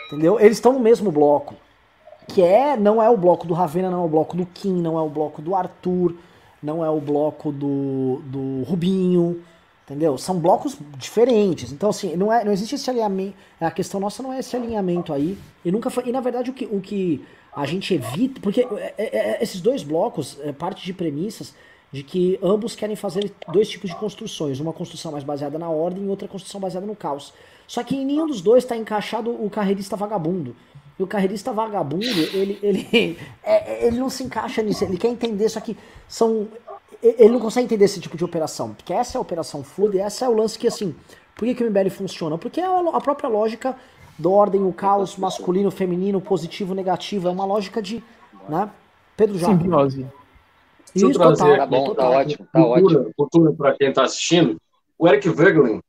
Entendeu? 0.08 0.40
Eles 0.40 0.58
estão 0.58 0.74
no 0.74 0.80
mesmo 0.80 1.12
bloco. 1.12 1.56
Que 2.28 2.42
é, 2.42 2.78
não 2.78 3.02
é 3.02 3.10
o 3.10 3.18
bloco 3.18 3.48
do 3.48 3.54
Ravena, 3.54 3.90
não 3.90 4.02
é 4.02 4.06
o 4.06 4.10
bloco 4.10 4.38
do 4.38 4.46
Kim, 4.46 4.82
não 4.82 4.98
é 4.98 5.02
o 5.02 5.10
bloco 5.10 5.42
do 5.42 5.56
Arthur, 5.56 6.16
não 6.62 6.84
é 6.84 6.90
o 6.90 7.00
bloco 7.00 7.52
do, 7.52 8.22
do 8.26 8.64
Rubinho. 8.64 9.42
Entendeu? 9.86 10.18
São 10.18 10.40
blocos 10.40 10.78
diferentes. 10.96 11.72
Então, 11.72 11.90
assim, 11.90 12.16
não, 12.16 12.32
é, 12.32 12.46
não 12.46 12.52
existe 12.52 12.76
esse 12.76 12.90
alinhamento. 12.90 13.36
A 13.60 13.72
questão 13.72 14.00
nossa 14.00 14.24
não 14.24 14.32
é 14.32 14.40
esse 14.40 14.56
alinhamento 14.56 15.12
aí. 15.12 15.38
E 15.66 15.72
nunca 15.72 15.90
foi. 15.90 16.08
E 16.08 16.12
na 16.12 16.22
verdade, 16.22 16.50
o 16.50 16.54
que, 16.54 16.66
o 16.66 16.80
que 16.80 17.26
a 17.56 17.66
gente 17.66 17.94
evita. 17.94 18.40
Porque 18.42 18.62
é, 18.62 18.94
é, 18.98 19.18
é 19.18 19.44
esses 19.44 19.62
dois 19.62 19.84
blocos 19.84 20.38
é 20.42 20.52
parte 20.52 20.86
de 20.86 20.94
premissas 20.94 21.54
de 21.92 22.04
que 22.04 22.40
ambos 22.42 22.76
querem 22.76 22.96
fazer 22.96 23.34
dois 23.52 23.70
tipos 23.70 23.90
de 23.90 23.96
construções. 23.96 24.60
Uma 24.60 24.74
construção 24.74 25.12
mais 25.12 25.24
baseada 25.24 25.60
na 25.60 25.70
ordem 25.70 26.06
e 26.06 26.08
outra 26.08 26.28
construção 26.28 26.62
baseada 26.62 26.86
no 26.86 26.96
caos. 26.96 27.34
Só 27.68 27.84
que 27.84 27.96
em 27.96 28.06
nenhum 28.06 28.28
dos 28.28 28.42
dois 28.42 28.64
está 28.64 28.76
encaixado 28.76 29.30
o 29.30 29.50
carreirista 29.50 29.96
vagabundo. 29.96 30.56
E 30.98 31.04
o 31.04 31.08
carreirista 31.08 31.52
vagabundo, 31.52 32.06
ele, 32.06 32.60
ele, 32.62 32.88
ele 33.82 33.98
não 33.98 34.10
se 34.10 34.24
encaixa 34.24 34.62
nisso. 34.62 34.84
Ele 34.84 34.98
quer 34.98 35.08
entender, 35.08 35.50
só 35.50 35.60
que 35.60 35.78
são 36.08 36.48
ele 37.02 37.30
não 37.30 37.40
consegue 37.40 37.66
entender 37.66 37.86
esse 37.86 38.00
tipo 38.00 38.16
de 38.16 38.24
operação. 38.24 38.74
Porque 38.74 38.94
essa 38.94 39.18
é 39.18 39.20
a 39.20 39.22
operação 39.22 39.64
fluida 39.64 39.98
e 39.98 40.00
essa 40.00 40.26
é 40.26 40.30
o 40.30 40.34
lance 40.34 40.58
que, 40.58 40.68
assim, 40.68 40.96
por 41.36 41.46
que, 41.46 41.56
que 41.56 41.64
o 41.64 41.70
MBL 41.70 41.90
funciona? 41.90 42.38
Porque 42.38 42.62
é 42.62 42.66
a 42.66 43.02
própria 43.02 43.28
lógica 43.30 43.76
da 44.22 44.30
ordem, 44.30 44.64
o 44.64 44.72
caos, 44.72 45.18
masculino, 45.18 45.72
feminino, 45.72 46.22
positivo, 46.22 46.74
negativo. 46.74 47.28
É 47.28 47.32
uma 47.32 47.46
lógica 47.46 47.82
de. 47.82 48.04
Né? 48.48 48.70
Pedro 49.18 49.38
Jaco. 49.38 49.54
Simbiose. 49.54 50.08
Deixa 50.94 51.10
Isso, 51.10 51.20
trazer, 51.20 51.58
tá 51.58 51.66
bom, 51.66 51.86
total. 51.86 52.12
tá 52.12 52.18
ótimo, 52.18 52.48
tá 52.52 52.60
cultura, 52.60 53.00
ótimo. 53.00 53.14
Cultura 53.16 53.54
para 53.54 53.78
quem 53.78 53.90
está 53.90 54.04
assistindo. 54.04 54.58
O 54.98 55.08
Eric 55.08 55.30
Wegelin, 55.30 55.82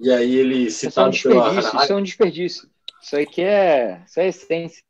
e 0.00 0.10
aí 0.10 0.34
ele 0.34 0.70
citado 0.70 1.10
isso 1.14 1.28
é 1.28 1.32
um 1.32 1.34
desperdício, 1.34 1.70
pela... 1.70 1.84
Isso 1.84 1.92
é 1.92 1.96
um 1.96 2.02
desperdício. 2.02 2.70
Isso 3.02 3.16
aí 3.16 3.26
que 3.26 3.42
é, 3.42 4.02
isso 4.06 4.20
é 4.20 4.28
essência. 4.28 4.82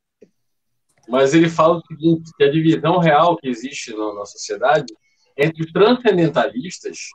Mas 1.07 1.33
ele 1.33 1.49
fala 1.49 1.77
o 1.77 1.81
seguinte, 1.85 2.31
que 2.37 2.43
a 2.43 2.51
divisão 2.51 2.97
real 2.97 3.37
que 3.37 3.47
existe 3.47 3.95
na, 3.95 4.13
na 4.13 4.25
sociedade 4.25 4.93
entre 5.37 5.63
os 5.63 5.71
transcendentalistas 5.71 7.09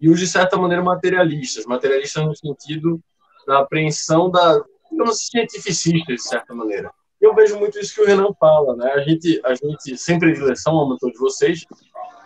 e 0.00 0.08
os, 0.08 0.18
de 0.18 0.26
certa 0.26 0.56
maneira, 0.56 0.82
materialistas. 0.82 1.66
Materialistas 1.66 2.24
no 2.24 2.34
sentido 2.34 3.00
da 3.46 3.60
apreensão 3.60 4.30
da, 4.30 4.62
digamos, 4.90 5.26
cientificistas, 5.26 6.16
de 6.16 6.22
certa 6.22 6.54
maneira. 6.54 6.90
Eu 7.20 7.34
vejo 7.34 7.58
muito 7.58 7.78
isso 7.78 7.94
que 7.94 8.00
o 8.00 8.06
Renan 8.06 8.32
fala, 8.38 8.74
né? 8.76 8.92
A 8.92 9.00
gente, 9.00 9.40
a 9.44 9.54
gente 9.54 9.96
sempre 9.96 10.32
de 10.32 10.40
lição, 10.40 10.80
amo 10.80 10.96
todos 10.98 11.18
vocês, 11.18 11.66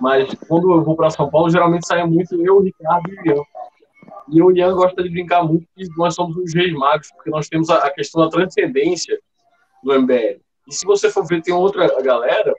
mas 0.00 0.32
quando 0.46 0.72
eu 0.72 0.84
vou 0.84 0.94
para 0.94 1.10
São 1.10 1.28
Paulo, 1.28 1.50
geralmente 1.50 1.86
sai 1.86 2.04
muito 2.04 2.40
eu, 2.40 2.58
o 2.58 2.62
Ricardo 2.62 3.10
e 3.10 3.20
o 3.20 3.26
Ian. 3.26 3.42
E 4.28 4.42
o 4.42 4.52
Ian 4.52 4.74
gosta 4.74 5.02
de 5.02 5.10
brincar 5.10 5.42
muito 5.42 5.66
que 5.74 5.86
nós 5.96 6.14
somos 6.14 6.36
os 6.36 6.54
reis 6.54 6.72
magos, 6.72 7.10
porque 7.12 7.30
nós 7.30 7.48
temos 7.48 7.68
a, 7.70 7.78
a 7.78 7.90
questão 7.90 8.22
da 8.22 8.30
transcendência 8.30 9.18
do 9.82 10.00
MBL. 10.00 10.40
E 10.68 10.72
se 10.72 10.86
você 10.86 11.10
for 11.10 11.26
ver, 11.26 11.42
tem 11.42 11.52
outra 11.52 12.00
galera 12.00 12.54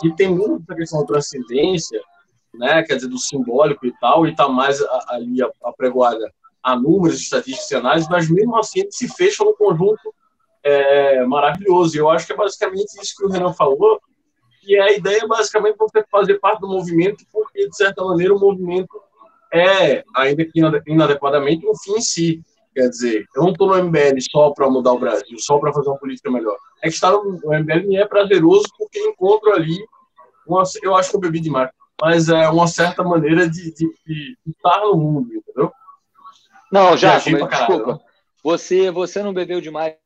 que 0.00 0.14
tem 0.16 0.28
muito 0.28 0.62
essa 0.62 0.74
questão 0.74 1.00
da 1.00 1.06
transcendência, 1.06 2.00
né, 2.54 2.82
quer 2.82 2.96
dizer, 2.96 3.08
do 3.08 3.18
simbólico 3.18 3.86
e 3.86 3.92
tal, 4.00 4.26
e 4.26 4.30
está 4.30 4.48
mais 4.48 4.80
ali 5.08 5.38
apregoada 5.62 6.32
a 6.72 6.76
números, 6.76 7.20
estatísticas 7.20 7.70
e 7.70 7.76
análises, 7.76 8.08
mas 8.08 8.30
mesmo 8.30 8.56
assim 8.56 8.86
se 8.90 9.08
fecha 9.08 9.44
no 9.44 9.54
conjunto 9.54 10.14
é, 10.62 11.24
maravilhoso. 11.24 11.96
E 11.96 12.00
eu 12.00 12.10
acho 12.10 12.26
que 12.26 12.32
é 12.32 12.36
basicamente 12.36 13.00
isso 13.00 13.14
que 13.16 13.24
o 13.24 13.28
Renan 13.28 13.52
falou, 13.52 14.00
que 14.60 14.76
é 14.76 14.82
a 14.82 14.92
ideia 14.92 15.26
basicamente 15.26 15.76
você 15.78 16.04
fazer 16.10 16.38
parte 16.38 16.60
do 16.60 16.68
movimento, 16.68 17.24
porque, 17.32 17.68
de 17.68 17.76
certa 17.76 18.04
maneira, 18.04 18.34
o 18.34 18.40
movimento 18.40 19.00
é, 19.52 20.04
ainda 20.14 20.44
que 20.44 20.60
inadequadamente, 20.86 21.66
um 21.66 21.76
fim 21.76 21.94
em 21.94 22.00
si. 22.00 22.42
Quer 22.74 22.88
dizer, 22.90 23.26
eu 23.34 23.42
não 23.42 23.50
estou 23.50 23.66
no 23.66 23.82
MBL 23.82 24.20
só 24.30 24.50
para 24.50 24.68
mudar 24.68 24.92
o 24.92 24.98
Brasil, 24.98 25.36
só 25.38 25.58
para 25.58 25.72
fazer 25.72 25.88
uma 25.88 25.98
política 25.98 26.30
melhor. 26.30 26.56
É 26.82 26.88
que 26.88 26.94
estar 26.94 27.10
no 27.10 27.40
MBL 27.52 27.96
é 27.96 28.06
prazeroso 28.06 28.66
porque 28.76 29.00
encontro 29.00 29.52
ali, 29.52 29.76
uma, 30.46 30.62
eu 30.82 30.94
acho 30.94 31.10
que 31.10 31.16
eu 31.16 31.20
bebi 31.20 31.40
demais, 31.40 31.70
mas 32.00 32.28
é 32.28 32.48
uma 32.48 32.68
certa 32.68 33.02
maneira 33.02 33.48
de, 33.48 33.72
de, 33.72 33.92
de 34.06 34.36
estar 34.46 34.80
no 34.82 34.96
mundo, 34.96 35.34
entendeu? 35.34 35.72
Não, 36.70 36.96
já, 36.96 37.18
desculpa. 37.18 38.00
Você, 38.42 38.90
você 38.90 39.22
não 39.22 39.32
bebeu 39.32 39.60
demais, 39.60 39.96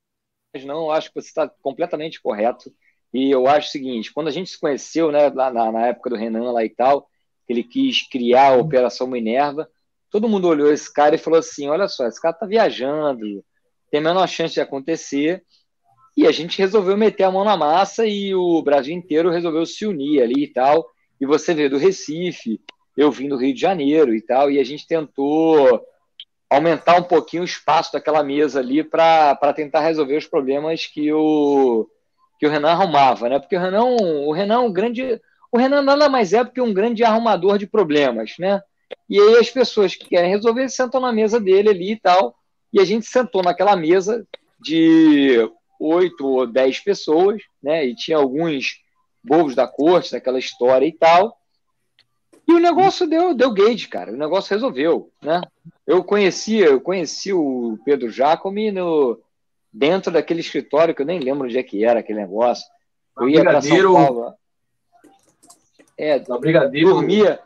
não. 0.64 0.84
Eu 0.84 0.90
acho 0.90 1.08
que 1.08 1.20
você 1.20 1.28
está 1.28 1.48
completamente 1.62 2.20
correto. 2.20 2.72
E 3.12 3.30
eu 3.30 3.46
acho 3.46 3.68
o 3.68 3.70
seguinte: 3.70 4.12
quando 4.12 4.28
a 4.28 4.32
gente 4.32 4.50
se 4.50 4.58
conheceu, 4.58 5.12
né, 5.12 5.28
lá 5.28 5.52
na, 5.52 5.70
na 5.70 5.86
época 5.88 6.10
do 6.10 6.16
Renan 6.16 6.52
lá 6.52 6.64
e 6.64 6.70
tal, 6.70 7.08
ele 7.48 7.62
quis 7.62 8.08
criar 8.08 8.52
a 8.52 8.56
Operação 8.56 9.06
Minerva 9.06 9.68
todo 10.12 10.28
mundo 10.28 10.46
olhou 10.46 10.70
esse 10.70 10.92
cara 10.92 11.14
e 11.14 11.18
falou 11.18 11.38
assim: 11.40 11.68
olha 11.68 11.88
só, 11.88 12.06
esse 12.06 12.20
cara 12.20 12.34
tá 12.34 12.46
viajando, 12.46 13.42
tem 13.90 13.98
a 13.98 14.02
menor 14.02 14.28
chance 14.28 14.52
de 14.52 14.60
acontecer. 14.60 15.42
E 16.14 16.26
a 16.26 16.30
gente 16.30 16.58
resolveu 16.58 16.94
meter 16.94 17.24
a 17.24 17.30
mão 17.30 17.42
na 17.42 17.56
massa 17.56 18.06
e 18.06 18.34
o 18.34 18.60
Brasil 18.60 18.94
inteiro 18.94 19.30
resolveu 19.30 19.64
se 19.64 19.86
unir 19.86 20.22
ali 20.22 20.44
e 20.44 20.52
tal. 20.52 20.86
E 21.18 21.24
você 21.24 21.54
veio 21.54 21.70
do 21.70 21.78
Recife, 21.78 22.60
eu 22.94 23.10
vim 23.10 23.28
do 23.28 23.38
Rio 23.38 23.54
de 23.54 23.60
Janeiro 23.60 24.14
e 24.14 24.20
tal, 24.20 24.50
e 24.50 24.58
a 24.58 24.64
gente 24.64 24.86
tentou 24.86 25.80
aumentar 26.52 26.96
um 26.96 27.02
pouquinho 27.02 27.42
o 27.42 27.46
espaço 27.46 27.92
daquela 27.92 28.22
mesa 28.22 28.60
ali 28.60 28.84
para 28.84 29.52
tentar 29.54 29.80
resolver 29.80 30.16
os 30.16 30.26
problemas 30.26 30.86
que 30.86 31.12
o, 31.12 31.88
que 32.38 32.46
o 32.46 32.50
Renan 32.50 32.72
arrumava, 32.72 33.28
né? 33.28 33.38
Porque 33.38 33.56
o 33.56 33.60
Renan, 33.60 33.84
o 33.84 34.32
Renan 34.32 34.54
é 34.54 34.58
um 34.58 34.72
grande. 34.72 35.20
O 35.50 35.58
Renan 35.58 35.82
nada 35.82 36.08
mais 36.08 36.32
é 36.32 36.44
do 36.44 36.50
que 36.50 36.60
um 36.60 36.74
grande 36.74 37.04
arrumador 37.04 37.56
de 37.56 37.66
problemas, 37.66 38.34
né? 38.38 38.60
E 39.08 39.18
aí 39.18 39.36
as 39.36 39.50
pessoas 39.50 39.94
que 39.94 40.08
querem 40.08 40.30
resolver 40.30 40.68
sentam 40.68 41.00
na 41.00 41.12
mesa 41.12 41.40
dele 41.40 41.70
ali 41.70 41.92
e 41.92 42.00
tal. 42.00 42.34
E 42.72 42.80
a 42.80 42.84
gente 42.84 43.06
sentou 43.06 43.42
naquela 43.42 43.74
mesa 43.74 44.26
de 44.60 45.38
oito 45.80 46.26
ou 46.26 46.46
dez 46.46 46.78
pessoas, 46.78 47.42
né? 47.62 47.86
E 47.86 47.94
tinha 47.94 48.18
alguns 48.18 48.80
bobos 49.24 49.54
da 49.54 49.66
corte, 49.66 50.12
daquela 50.12 50.38
história 50.38 50.86
e 50.86 50.92
tal. 50.92 51.36
E 52.46 52.52
o 52.52 52.58
negócio 52.58 53.06
deu, 53.06 53.34
deu 53.34 53.52
gauge, 53.52 53.88
cara. 53.88 54.12
O 54.12 54.16
negócio 54.16 54.52
resolveu, 54.52 55.10
né? 55.22 55.40
Eu 55.86 56.02
conheci, 56.02 56.58
eu 56.58 56.80
conheci 56.80 57.32
o 57.32 57.78
Pedro 57.84 58.10
Jacome 58.10 58.70
no, 58.70 59.20
dentro 59.72 60.12
daquele 60.12 60.40
escritório 60.40 60.94
que 60.94 61.02
eu 61.02 61.06
nem 61.06 61.18
lembro 61.18 61.46
onde 61.46 61.58
é 61.58 61.62
que 61.62 61.84
era 61.84 62.00
aquele 62.00 62.20
negócio. 62.20 62.66
Eu 63.18 63.28
ia 63.28 63.42
para 63.42 63.60
São 63.60 63.94
Paulo. 63.94 64.34
É, 65.96 66.18
Brigadeiro. 66.18 66.88
dormia, 66.88 67.40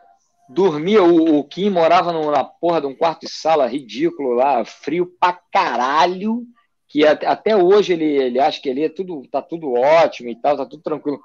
dormia, 0.49 1.03
o, 1.03 1.39
o 1.39 1.45
Kim 1.45 1.69
morava 1.69 2.13
na 2.13 2.45
porra 2.45 2.81
de 2.81 2.87
um 2.87 2.95
quarto 2.95 3.23
de 3.23 3.31
sala 3.31 3.67
ridículo 3.67 4.35
lá, 4.35 4.65
frio 4.65 5.13
pra 5.21 5.39
caralho, 5.53 6.45
que 6.89 7.05
até, 7.05 7.27
até 7.27 7.57
hoje 7.57 7.93
ele, 7.93 8.05
ele 8.05 8.41
acha 8.41 8.61
que 8.61 8.69
ele 8.69 8.85
é 8.85 8.89
tudo, 8.89 9.27
tá 9.31 9.43
tudo 9.43 9.73
ótimo 9.73 10.31
e 10.31 10.37
tal, 10.37 10.57
tá 10.57 10.65
tudo 10.65 10.83
tranquilo. 10.83 11.21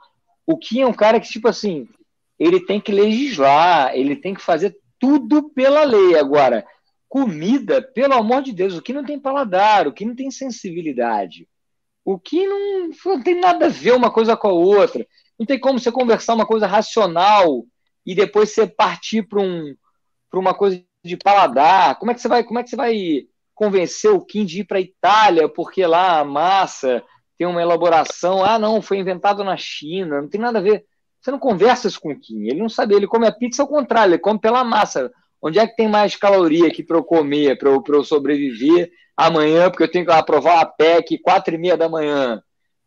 O 0.45 0.57
Kim 0.57 0.81
é 0.81 0.87
um 0.87 0.93
cara 0.93 1.19
que, 1.19 1.29
tipo 1.29 1.47
assim, 1.47 1.87
ele 2.41 2.59
tem 2.59 2.81
que 2.81 2.91
legislar, 2.91 3.95
ele 3.95 4.15
tem 4.15 4.33
que 4.33 4.41
fazer 4.41 4.75
tudo 4.97 5.51
pela 5.51 5.83
lei. 5.83 6.17
Agora, 6.17 6.65
comida, 7.07 7.83
pelo 7.83 8.15
amor 8.15 8.41
de 8.41 8.51
Deus, 8.51 8.75
o 8.75 8.81
que 8.81 8.91
não 8.91 9.05
tem 9.05 9.19
paladar, 9.19 9.87
o 9.87 9.93
que 9.93 10.03
não 10.03 10.15
tem 10.15 10.31
sensibilidade, 10.31 11.47
o 12.03 12.17
que 12.17 12.47
não, 12.47 12.89
não 13.05 13.21
tem 13.21 13.39
nada 13.39 13.67
a 13.67 13.69
ver 13.69 13.93
uma 13.93 14.11
coisa 14.11 14.35
com 14.35 14.47
a 14.47 14.53
outra. 14.53 15.05
Não 15.37 15.45
tem 15.45 15.59
como 15.59 15.77
você 15.77 15.91
conversar 15.91 16.33
uma 16.33 16.47
coisa 16.47 16.65
racional 16.65 17.63
e 18.03 18.15
depois 18.15 18.49
você 18.49 18.65
partir 18.65 19.21
para 19.21 19.39
um, 19.39 19.75
uma 20.33 20.55
coisa 20.55 20.83
de 21.05 21.17
paladar? 21.17 21.99
Como 21.99 22.09
é 22.09 22.15
que 22.15 22.21
você 22.21 22.27
vai, 22.27 22.43
como 22.43 22.57
é 22.57 22.63
que 22.63 22.71
você 22.71 22.75
vai 22.75 22.95
convencer 23.53 24.09
o 24.09 24.25
Kim 24.25 24.45
de 24.45 24.61
ir 24.61 24.63
para 24.63 24.79
a 24.79 24.81
Itália 24.81 25.47
porque 25.47 25.85
lá 25.85 26.19
a 26.19 26.25
massa 26.25 27.03
tem 27.37 27.45
uma 27.45 27.61
elaboração? 27.61 28.43
Ah, 28.43 28.57
não, 28.57 28.81
foi 28.81 28.97
inventado 28.97 29.43
na 29.43 29.55
China, 29.57 30.23
não 30.23 30.27
tem 30.27 30.41
nada 30.41 30.57
a 30.57 30.61
ver. 30.63 30.83
Você 31.21 31.29
não 31.29 31.37
conversa 31.37 31.87
isso 31.87 32.01
com 32.01 32.11
o 32.11 32.19
Kim. 32.19 32.47
Ele 32.47 32.59
não 32.59 32.69
sabe, 32.69 32.95
ele 32.95 33.05
come 33.05 33.27
a 33.27 33.31
pizza 33.31 33.61
ao 33.61 33.67
contrário, 33.67 34.13
ele 34.13 34.21
come 34.21 34.39
pela 34.39 34.63
massa. 34.63 35.11
Onde 35.41 35.59
é 35.59 35.67
que 35.67 35.75
tem 35.75 35.87
mais 35.87 36.15
caloria 36.15 36.67
aqui 36.67 36.83
para 36.83 36.97
eu 36.97 37.03
comer, 37.03 37.57
para 37.57 37.69
eu, 37.69 37.83
eu 37.87 38.03
sobreviver 38.03 38.91
amanhã, 39.15 39.69
porque 39.69 39.83
eu 39.83 39.91
tenho 39.91 40.05
que 40.05 40.11
aprovar 40.11 40.59
a 40.59 40.65
PEC 40.65 41.19
quatro 41.19 41.53
e 41.53 41.57
meia 41.57 41.77
da 41.77 41.87
manhã? 41.87 42.41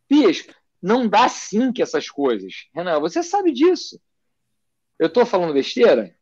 Pias, 0.09 0.45
não 0.83 1.07
dá 1.07 1.29
sim 1.29 1.73
que 1.73 1.81
essas 1.81 2.11
coisas. 2.11 2.53
Renan, 2.75 2.99
você 3.01 3.23
sabe 3.23 3.53
disso. 3.53 4.01
Eu 4.99 5.07
estou 5.07 5.25
falando 5.25 5.55
besteira? 5.55 6.15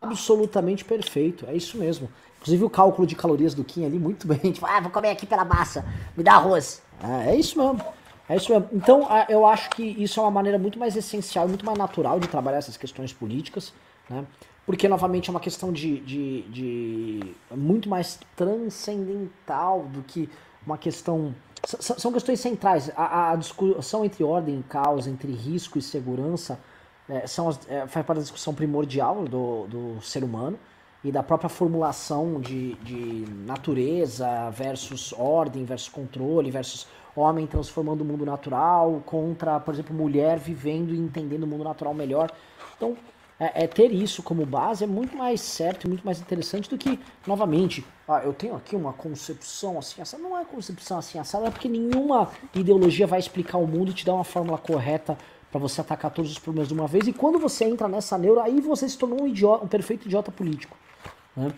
Absolutamente 0.00 0.84
perfeito, 0.84 1.46
é 1.46 1.54
isso 1.54 1.76
mesmo. 1.76 2.10
Inclusive 2.38 2.64
o 2.64 2.70
cálculo 2.70 3.06
de 3.06 3.16
calorias 3.16 3.54
do 3.54 3.64
Kim 3.64 3.84
ali, 3.84 3.98
muito 3.98 4.26
bem. 4.26 4.38
Tipo, 4.52 4.66
ah, 4.66 4.80
vou 4.80 4.90
comer 4.90 5.10
aqui 5.10 5.26
pela 5.26 5.44
massa, 5.44 5.84
me 6.16 6.22
dá 6.22 6.34
arroz. 6.34 6.82
É, 7.02 7.30
é 7.30 7.36
isso 7.36 7.58
mesmo. 7.58 7.84
É 8.28 8.36
isso 8.36 8.52
mesmo. 8.52 8.68
Então, 8.72 9.06
eu 9.28 9.46
acho 9.46 9.70
que 9.70 9.82
isso 9.82 10.18
é 10.18 10.22
uma 10.22 10.30
maneira 10.30 10.58
muito 10.58 10.78
mais 10.78 10.96
essencial, 10.96 11.46
muito 11.46 11.64
mais 11.64 11.78
natural 11.78 12.18
de 12.18 12.28
trabalhar 12.28 12.58
essas 12.58 12.76
questões 12.76 13.12
políticas, 13.12 13.72
né? 14.10 14.24
Porque, 14.64 14.88
novamente, 14.88 15.28
é 15.28 15.30
uma 15.30 15.38
questão 15.38 15.72
de, 15.72 16.00
de, 16.00 16.42
de 16.42 17.34
muito 17.52 17.88
mais 17.88 18.18
transcendental 18.34 19.84
do 19.84 20.02
que 20.02 20.28
uma 20.66 20.76
questão. 20.76 21.32
São 21.64 22.12
questões 22.12 22.40
centrais. 22.40 22.90
A, 22.96 23.30
a 23.30 23.36
discussão 23.36 24.04
entre 24.04 24.24
ordem 24.24 24.58
e 24.58 24.62
caos, 24.64 25.06
entre 25.06 25.32
risco 25.32 25.78
e 25.78 25.82
segurança, 25.82 26.58
é, 27.08 27.28
são 27.28 27.48
as, 27.48 27.60
é, 27.68 27.86
faz 27.86 28.04
parte 28.04 28.18
da 28.18 28.22
discussão 28.22 28.52
primordial 28.52 29.24
do, 29.24 29.66
do 29.68 30.02
ser 30.02 30.24
humano 30.24 30.58
e 31.04 31.12
da 31.12 31.22
própria 31.22 31.48
formulação 31.48 32.40
de, 32.40 32.74
de 32.76 33.24
natureza 33.46 34.50
versus 34.50 35.12
ordem, 35.12 35.64
versus 35.64 35.88
controle, 35.88 36.50
versus 36.50 36.88
homem 37.20 37.46
transformando 37.46 38.02
o 38.02 38.04
mundo 38.04 38.24
natural 38.24 39.02
contra, 39.06 39.58
por 39.60 39.74
exemplo, 39.74 39.94
mulher 39.94 40.38
vivendo 40.38 40.94
e 40.94 40.98
entendendo 40.98 41.44
o 41.44 41.46
mundo 41.46 41.64
natural 41.64 41.94
melhor. 41.94 42.30
Então, 42.76 42.96
é, 43.38 43.64
é, 43.64 43.66
ter 43.66 43.92
isso 43.92 44.22
como 44.22 44.46
base 44.46 44.84
é 44.84 44.86
muito 44.86 45.14
mais 45.16 45.40
certo 45.42 45.84
e 45.84 45.88
muito 45.88 46.04
mais 46.04 46.20
interessante 46.20 46.70
do 46.70 46.78
que, 46.78 46.98
novamente, 47.26 47.84
ah, 48.08 48.22
eu 48.24 48.32
tenho 48.32 48.56
aqui 48.56 48.74
uma 48.74 48.94
concepção 48.94 49.78
assim, 49.78 50.00
essa 50.00 50.16
não 50.16 50.38
é 50.38 50.44
concepção 50.44 50.98
assim, 50.98 51.18
essa 51.18 51.38
é 51.38 51.50
porque 51.50 51.68
nenhuma 51.68 52.30
ideologia 52.54 53.06
vai 53.06 53.18
explicar 53.18 53.58
o 53.58 53.66
mundo 53.66 53.90
e 53.90 53.94
te 53.94 54.06
dar 54.06 54.14
uma 54.14 54.24
fórmula 54.24 54.56
correta 54.56 55.18
para 55.50 55.60
você 55.60 55.80
atacar 55.80 56.10
todos 56.10 56.30
os 56.30 56.38
problemas 56.38 56.68
de 56.68 56.74
uma 56.74 56.86
vez. 56.86 57.06
E 57.06 57.12
quando 57.12 57.38
você 57.38 57.64
entra 57.64 57.88
nessa 57.88 58.16
neura, 58.16 58.42
aí 58.42 58.60
você 58.60 58.88
se 58.88 58.96
tornou 58.96 59.22
um, 59.22 59.26
idiota, 59.26 59.64
um 59.64 59.68
perfeito 59.68 60.06
idiota 60.06 60.32
político. 60.32 60.76
Né? 61.36 61.52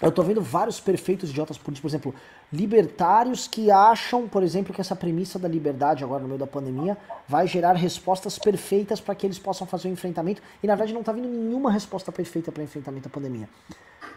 Eu 0.00 0.12
tô 0.12 0.22
vendo 0.22 0.40
vários 0.40 0.78
perfeitos 0.78 1.30
idiotas 1.30 1.58
políticos, 1.58 1.80
por 1.80 1.88
exemplo, 1.88 2.14
libertários 2.52 3.48
que 3.48 3.68
acham, 3.68 4.28
por 4.28 4.44
exemplo, 4.44 4.72
que 4.72 4.80
essa 4.80 4.94
premissa 4.94 5.40
da 5.40 5.48
liberdade 5.48 6.04
agora 6.04 6.22
no 6.22 6.28
meio 6.28 6.38
da 6.38 6.46
pandemia 6.46 6.96
vai 7.26 7.48
gerar 7.48 7.72
respostas 7.72 8.38
perfeitas 8.38 9.00
para 9.00 9.14
que 9.16 9.26
eles 9.26 9.40
possam 9.40 9.66
fazer 9.66 9.88
o 9.88 9.90
enfrentamento, 9.90 10.40
e 10.62 10.66
na 10.68 10.76
verdade 10.76 10.94
não 10.94 11.02
tá 11.02 11.10
vindo 11.10 11.28
nenhuma 11.28 11.72
resposta 11.72 12.12
perfeita 12.12 12.52
para 12.52 12.62
enfrentamento 12.62 13.08
da 13.08 13.12
pandemia. 13.12 13.48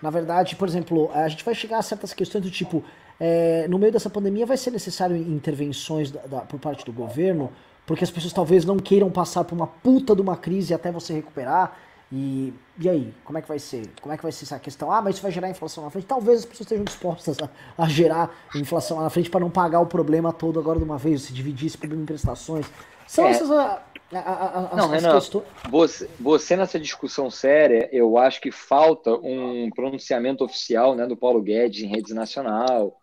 Na 0.01 0.11
verdade, 0.11 0.55
por 0.55 0.67
exemplo, 0.67 1.09
a 1.13 1.27
gente 1.27 1.43
vai 1.43 1.55
chegar 1.55 1.79
a 1.79 1.81
certas 1.81 2.13
questões 2.13 2.43
do 2.43 2.51
tipo, 2.51 2.83
é, 3.19 3.67
no 3.67 3.79
meio 3.79 3.91
dessa 3.91 4.09
pandemia 4.09 4.45
vai 4.45 4.57
ser 4.57 4.71
necessário 4.71 5.15
intervenções 5.15 6.11
da, 6.11 6.21
da, 6.21 6.39
por 6.41 6.59
parte 6.59 6.85
do 6.85 6.93
governo, 6.93 7.51
porque 7.87 8.03
as 8.03 8.11
pessoas 8.11 8.33
talvez 8.33 8.65
não 8.65 8.77
queiram 8.77 9.09
passar 9.09 9.43
por 9.43 9.55
uma 9.55 9.67
puta 9.67 10.15
de 10.15 10.21
uma 10.21 10.37
crise 10.37 10.73
até 10.73 10.91
você 10.91 11.13
recuperar, 11.13 11.75
e, 12.11 12.53
e 12.77 12.89
aí, 12.89 13.13
como 13.23 13.37
é 13.37 13.41
que 13.41 13.47
vai 13.47 13.57
ser? 13.57 13.89
Como 14.01 14.13
é 14.13 14.17
que 14.17 14.23
vai 14.23 14.31
ser 14.31 14.43
essa 14.43 14.59
questão? 14.59 14.91
Ah, 14.91 15.01
mas 15.01 15.15
isso 15.15 15.23
vai 15.23 15.31
gerar 15.31 15.49
inflação 15.49 15.83
na 15.83 15.89
frente. 15.89 16.05
Talvez 16.05 16.39
as 16.39 16.45
pessoas 16.45 16.65
estejam 16.65 16.83
dispostas 16.83 17.37
a, 17.39 17.49
a 17.77 17.87
gerar 17.87 18.35
inflação 18.53 18.97
lá 18.97 19.03
na 19.03 19.09
frente 19.09 19.29
para 19.29 19.39
não 19.39 19.49
pagar 19.49 19.79
o 19.79 19.85
problema 19.85 20.33
todo 20.33 20.59
agora 20.59 20.77
de 20.77 20.83
uma 20.83 20.97
vez, 20.97 21.21
se 21.21 21.33
dividir 21.33 21.67
esse 21.67 21.77
problema 21.77 22.03
em 22.03 22.05
prestações. 22.05 22.65
São 23.07 23.25
é. 23.25 23.29
essas 23.31 23.49
a, 23.49 23.81
a, 24.11 24.75
não, 24.75 24.89
Renan, 24.89 25.13
questões. 25.13 25.45
Você, 25.69 26.09
você 26.19 26.57
nessa 26.57 26.77
discussão 26.77 27.31
séria, 27.31 27.87
eu 27.93 28.17
acho 28.17 28.41
que 28.41 28.51
falta 28.51 29.13
um 29.13 29.69
pronunciamento 29.73 30.43
oficial 30.43 30.95
né, 30.95 31.07
do 31.07 31.15
Paulo 31.15 31.41
Guedes 31.41 31.81
em 31.81 31.87
rede 31.87 32.13
nacional 32.13 32.97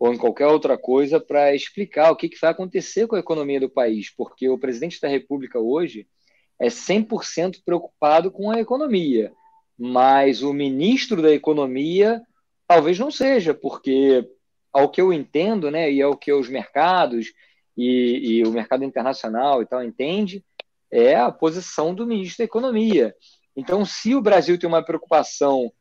ou 0.00 0.12
em 0.12 0.18
qualquer 0.18 0.48
outra 0.48 0.76
coisa 0.76 1.20
para 1.20 1.54
explicar 1.54 2.10
o 2.10 2.16
que, 2.16 2.28
que 2.28 2.40
vai 2.40 2.50
acontecer 2.50 3.06
com 3.06 3.14
a 3.14 3.20
economia 3.20 3.60
do 3.60 3.70
país, 3.70 4.12
porque 4.12 4.48
o 4.48 4.58
presidente 4.58 5.00
da 5.00 5.06
República 5.06 5.60
hoje 5.60 6.08
é 6.62 6.68
100% 6.68 7.60
preocupado 7.64 8.30
com 8.30 8.52
a 8.52 8.60
economia, 8.60 9.32
mas 9.76 10.44
o 10.44 10.52
ministro 10.52 11.20
da 11.20 11.32
Economia 11.32 12.22
talvez 12.68 12.96
não 13.00 13.10
seja, 13.10 13.52
porque, 13.52 14.24
ao 14.72 14.88
que 14.88 15.00
eu 15.00 15.12
entendo, 15.12 15.72
né, 15.72 15.90
e 15.90 16.00
ao 16.00 16.16
que 16.16 16.32
os 16.32 16.48
mercados 16.48 17.32
e, 17.76 18.38
e 18.38 18.46
o 18.46 18.52
mercado 18.52 18.84
internacional 18.84 19.60
e 19.60 19.66
tal 19.66 19.82
entende, 19.82 20.44
é 20.88 21.16
a 21.16 21.32
posição 21.32 21.92
do 21.92 22.06
ministro 22.06 22.38
da 22.38 22.44
Economia. 22.44 23.12
Então, 23.56 23.84
se 23.84 24.14
o 24.14 24.22
Brasil 24.22 24.56
tem 24.56 24.68
uma 24.68 24.84
preocupação 24.84 25.72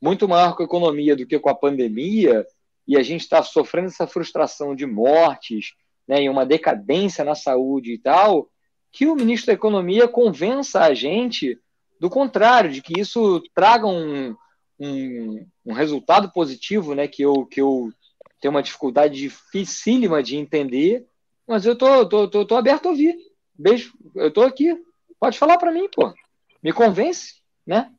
muito 0.00 0.28
maior 0.28 0.54
com 0.54 0.62
a 0.62 0.66
economia 0.66 1.16
do 1.16 1.26
que 1.26 1.36
com 1.40 1.48
a 1.48 1.54
pandemia, 1.54 2.46
e 2.86 2.96
a 2.96 3.02
gente 3.02 3.22
está 3.22 3.42
sofrendo 3.42 3.88
essa 3.88 4.06
frustração 4.06 4.72
de 4.72 4.86
mortes, 4.86 5.74
né, 6.06 6.22
e 6.22 6.28
uma 6.28 6.46
decadência 6.46 7.24
na 7.24 7.34
saúde 7.34 7.94
e 7.94 7.98
tal, 7.98 8.48
que 8.92 9.06
o 9.06 9.14
ministro 9.14 9.48
da 9.48 9.52
Economia 9.52 10.08
convença 10.08 10.80
a 10.80 10.94
gente 10.94 11.58
do 12.00 12.08
contrário, 12.08 12.70
de 12.70 12.80
que 12.80 12.98
isso 13.00 13.42
traga 13.54 13.86
um, 13.86 14.36
um, 14.78 15.46
um 15.66 15.72
resultado 15.72 16.30
positivo, 16.32 16.94
né, 16.94 17.08
que 17.08 17.22
eu, 17.22 17.44
que 17.46 17.60
eu 17.60 17.92
tenho 18.40 18.54
uma 18.54 18.62
dificuldade 18.62 19.14
dificílima 19.14 20.22
de 20.22 20.36
entender, 20.36 21.06
mas 21.46 21.66
eu 21.66 21.76
tô, 21.76 22.06
tô, 22.06 22.28
tô, 22.28 22.46
tô 22.46 22.56
aberto 22.56 22.86
a 22.86 22.90
ouvir. 22.90 23.16
Beijo, 23.58 23.92
eu 24.14 24.30
tô 24.30 24.42
aqui. 24.42 24.76
Pode 25.18 25.38
falar 25.38 25.58
para 25.58 25.72
mim, 25.72 25.88
pô. 25.92 26.14
Me 26.62 26.72
convence, 26.72 27.42
né? 27.66 27.90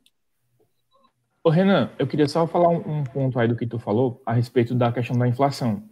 Ô, 1.42 1.50
Renan, 1.50 1.90
eu 1.98 2.06
queria 2.06 2.28
só 2.28 2.46
falar 2.46 2.68
um, 2.68 3.00
um 3.00 3.04
ponto 3.04 3.38
aí 3.38 3.48
do 3.48 3.56
que 3.56 3.66
tu 3.66 3.78
falou 3.78 4.22
a 4.24 4.32
respeito 4.32 4.74
da 4.74 4.92
questão 4.92 5.18
da 5.18 5.28
inflação 5.28 5.82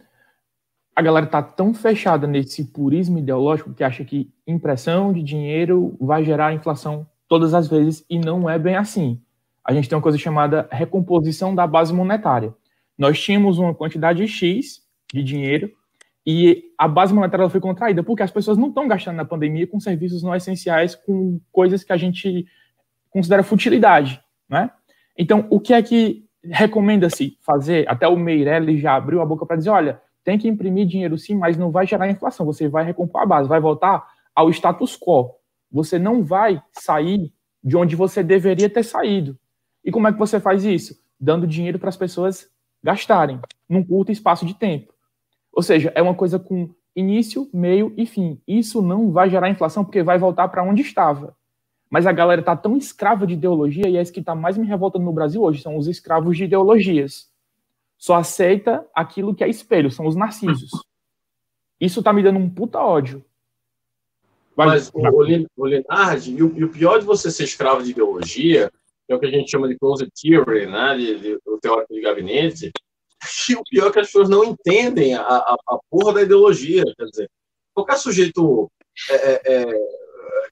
a 0.99 1.01
galera 1.01 1.25
tá 1.25 1.41
tão 1.41 1.73
fechada 1.73 2.27
nesse 2.27 2.61
purismo 2.65 3.19
ideológico 3.19 3.73
que 3.73 3.85
acha 3.85 4.03
que 4.03 4.29
impressão 4.45 5.13
de 5.13 5.23
dinheiro 5.23 5.95
vai 5.97 6.25
gerar 6.25 6.53
inflação 6.53 7.07
todas 7.25 7.53
as 7.53 7.69
vezes 7.69 8.05
e 8.09 8.19
não 8.19 8.49
é 8.49 8.59
bem 8.59 8.75
assim. 8.75 9.17
A 9.63 9.73
gente 9.73 9.87
tem 9.87 9.95
uma 9.95 10.01
coisa 10.01 10.17
chamada 10.17 10.67
recomposição 10.69 11.55
da 11.55 11.65
base 11.65 11.93
monetária. 11.93 12.53
Nós 12.97 13.17
tínhamos 13.17 13.57
uma 13.59 13.73
quantidade 13.73 14.27
X 14.27 14.81
de 15.13 15.23
dinheiro 15.23 15.71
e 16.27 16.65
a 16.77 16.85
base 16.85 17.13
monetária 17.13 17.47
foi 17.47 17.61
contraída 17.61 18.03
porque 18.03 18.21
as 18.21 18.31
pessoas 18.31 18.57
não 18.57 18.67
estão 18.67 18.85
gastando 18.85 19.15
na 19.15 19.23
pandemia 19.23 19.65
com 19.65 19.79
serviços 19.79 20.21
não 20.21 20.35
essenciais, 20.35 20.95
com 20.95 21.39
coisas 21.49 21.81
que 21.81 21.93
a 21.93 21.97
gente 21.97 22.45
considera 23.09 23.41
futilidade, 23.41 24.21
né? 24.49 24.69
Então, 25.17 25.47
o 25.49 25.61
que 25.61 25.73
é 25.73 25.81
que 25.81 26.25
recomenda-se 26.43 27.37
fazer? 27.39 27.87
Até 27.87 28.05
o 28.05 28.17
Meirelles 28.17 28.81
já 28.81 28.95
abriu 28.95 29.21
a 29.21 29.25
boca 29.25 29.45
para 29.45 29.55
dizer, 29.55 29.69
olha, 29.69 30.01
tem 30.23 30.37
que 30.37 30.47
imprimir 30.47 30.85
dinheiro 30.85 31.17
sim, 31.17 31.35
mas 31.35 31.57
não 31.57 31.71
vai 31.71 31.85
gerar 31.85 32.09
inflação. 32.09 32.45
Você 32.45 32.67
vai 32.67 32.83
recompor 32.83 33.21
a 33.21 33.25
base, 33.25 33.49
vai 33.49 33.59
voltar 33.59 34.07
ao 34.35 34.49
status 34.49 34.97
quo. 34.97 35.35
Você 35.71 35.97
não 35.97 36.23
vai 36.23 36.61
sair 36.71 37.33
de 37.63 37.77
onde 37.77 37.95
você 37.95 38.23
deveria 38.23 38.69
ter 38.69 38.83
saído. 38.83 39.37
E 39.83 39.91
como 39.91 40.07
é 40.07 40.13
que 40.13 40.19
você 40.19 40.39
faz 40.39 40.63
isso? 40.63 40.99
Dando 41.19 41.47
dinheiro 41.47 41.79
para 41.79 41.89
as 41.89 41.97
pessoas 41.97 42.49
gastarem 42.83 43.39
num 43.67 43.83
curto 43.83 44.11
espaço 44.11 44.45
de 44.45 44.53
tempo. 44.53 44.93
Ou 45.51 45.61
seja, 45.61 45.91
é 45.95 46.01
uma 46.01 46.15
coisa 46.15 46.39
com 46.39 46.73
início, 46.95 47.49
meio 47.53 47.93
e 47.97 48.05
fim. 48.05 48.41
Isso 48.47 48.81
não 48.81 49.11
vai 49.11 49.29
gerar 49.29 49.49
inflação 49.49 49.83
porque 49.83 50.03
vai 50.03 50.17
voltar 50.17 50.47
para 50.47 50.63
onde 50.63 50.81
estava. 50.81 51.35
Mas 51.89 52.05
a 52.05 52.11
galera 52.11 52.41
está 52.41 52.55
tão 52.55 52.77
escrava 52.77 53.25
de 53.25 53.33
ideologia 53.33 53.87
e 53.87 53.97
é 53.97 54.01
isso 54.01 54.13
que 54.13 54.19
está 54.19 54.35
mais 54.35 54.57
me 54.57 54.67
revoltando 54.67 55.05
no 55.05 55.13
Brasil 55.13 55.41
hoje, 55.41 55.61
são 55.61 55.75
os 55.75 55.87
escravos 55.87 56.37
de 56.37 56.43
ideologias 56.43 57.28
só 57.99 58.15
aceita 58.15 58.87
aquilo 58.95 59.35
que 59.35 59.43
é 59.43 59.49
espelho, 59.49 59.91
são 59.91 60.07
os 60.07 60.15
narcisos. 60.15 60.71
Isso 61.79 62.01
tá 62.01 62.13
me 62.13 62.23
dando 62.23 62.39
um 62.39 62.49
puta 62.49 62.79
ódio. 62.79 63.23
Mas, 64.55 64.89
o, 64.93 64.99
o 64.99 65.65
Leonard, 65.65 66.31
e 66.31 66.41
o, 66.41 66.57
e 66.57 66.63
o, 66.63 66.69
pior 66.69 66.99
de 66.99 67.05
você 67.05 67.29
ser 67.29 67.43
escravo 67.43 67.83
de 67.83 67.91
ideologia, 67.91 68.71
é 69.07 69.15
o 69.15 69.19
que 69.19 69.25
a 69.25 69.31
gente 69.31 69.51
chama 69.51 69.67
de 69.67 69.77
closet 69.77 70.09
theory, 70.21 70.65
né, 70.65 70.97
de, 70.97 71.19
de, 71.19 71.39
o 71.45 71.57
teórico 71.61 71.93
de 71.93 72.01
gabinete, 72.01 72.71
e 73.49 73.55
o 73.55 73.63
pior 73.63 73.87
é 73.87 73.91
que 73.91 73.99
as 73.99 74.07
pessoas 74.07 74.29
não 74.29 74.43
entendem 74.43 75.13
a, 75.13 75.21
a, 75.21 75.57
a 75.67 75.79
porra 75.89 76.13
da 76.13 76.21
ideologia, 76.21 76.83
quer 76.97 77.05
dizer, 77.05 77.29
qualquer 77.73 77.97
sujeito, 77.97 78.71
é, 79.09 79.15
é, 79.15 79.41
é, 79.45 79.65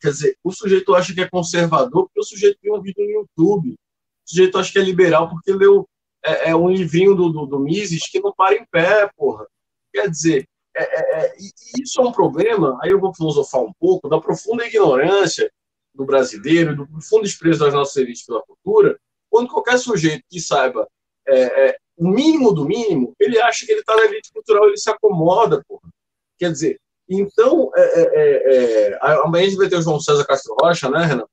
quer 0.01 0.09
dizer, 0.09 0.37
o 0.43 0.51
sujeito 0.51 0.95
acha 0.95 1.13
que 1.13 1.21
é 1.21 1.29
conservador 1.29 2.05
porque 2.05 2.19
o 2.19 2.23
sujeito 2.23 2.59
viu 2.61 2.75
um 2.75 2.81
vídeo 2.81 3.03
no 3.05 3.11
YouTube, 3.11 3.71
o 3.71 4.29
sujeito 4.29 4.57
acha 4.57 4.71
que 4.71 4.79
é 4.79 4.83
liberal 4.83 5.29
porque 5.29 5.51
leu 5.51 5.87
é, 6.27 6.49
é 6.49 6.55
um 6.55 6.69
livrinho 6.69 7.15
do, 7.15 7.29
do, 7.29 7.45
do, 7.45 7.59
Mises 7.59 8.09
que 8.09 8.19
não 8.19 8.33
para 8.33 8.55
em 8.55 8.65
pé, 8.65 9.09
porra. 9.15 9.47
Quer 9.93 10.09
dizer, 10.09 10.47
é, 10.75 10.83
é, 10.83 11.25
é 11.25 11.35
isso 11.81 12.01
é 12.01 12.03
um 12.03 12.11
problema, 12.11 12.77
aí 12.81 12.91
eu 12.91 12.99
vou 12.99 13.13
filosofar 13.13 13.61
um 13.61 13.73
pouco, 13.79 14.09
da 14.09 14.19
profunda 14.19 14.65
ignorância 14.65 15.51
do 15.93 16.05
brasileiro, 16.05 16.75
do 16.75 16.87
profundo 16.87 17.23
desprezo 17.23 17.59
das 17.59 17.73
nossas 17.73 17.95
elites 17.97 18.25
pela 18.25 18.43
cultura, 18.43 18.99
quando 19.29 19.49
qualquer 19.49 19.77
sujeito 19.77 20.23
que 20.29 20.39
saiba 20.39 20.87
é, 21.27 21.77
o 21.97 22.07
mínimo 22.07 22.53
do 22.53 22.65
mínimo, 22.65 23.15
ele 23.19 23.41
acha 23.41 23.65
que 23.65 23.71
ele 23.71 23.81
está 23.81 23.95
na 23.95 24.05
elite 24.05 24.31
cultural, 24.31 24.67
ele 24.67 24.77
se 24.77 24.89
acomoda, 24.89 25.63
porra. 25.67 25.89
Quer 26.37 26.51
dizer, 26.51 26.79
Então, 27.09 27.71
é, 27.75 27.81
é, 27.81 28.91
é 28.91 28.99
amanhã 29.23 29.45
a 29.45 29.49
gente 29.49 29.57
vai 29.57 29.67
ter 29.67 29.77
o 29.77 29.81
João 29.81 29.99
César 29.99 30.25
Castro 30.25 30.55
Rocha, 30.61 30.89
né, 30.89 31.05
Renan? 31.05 31.25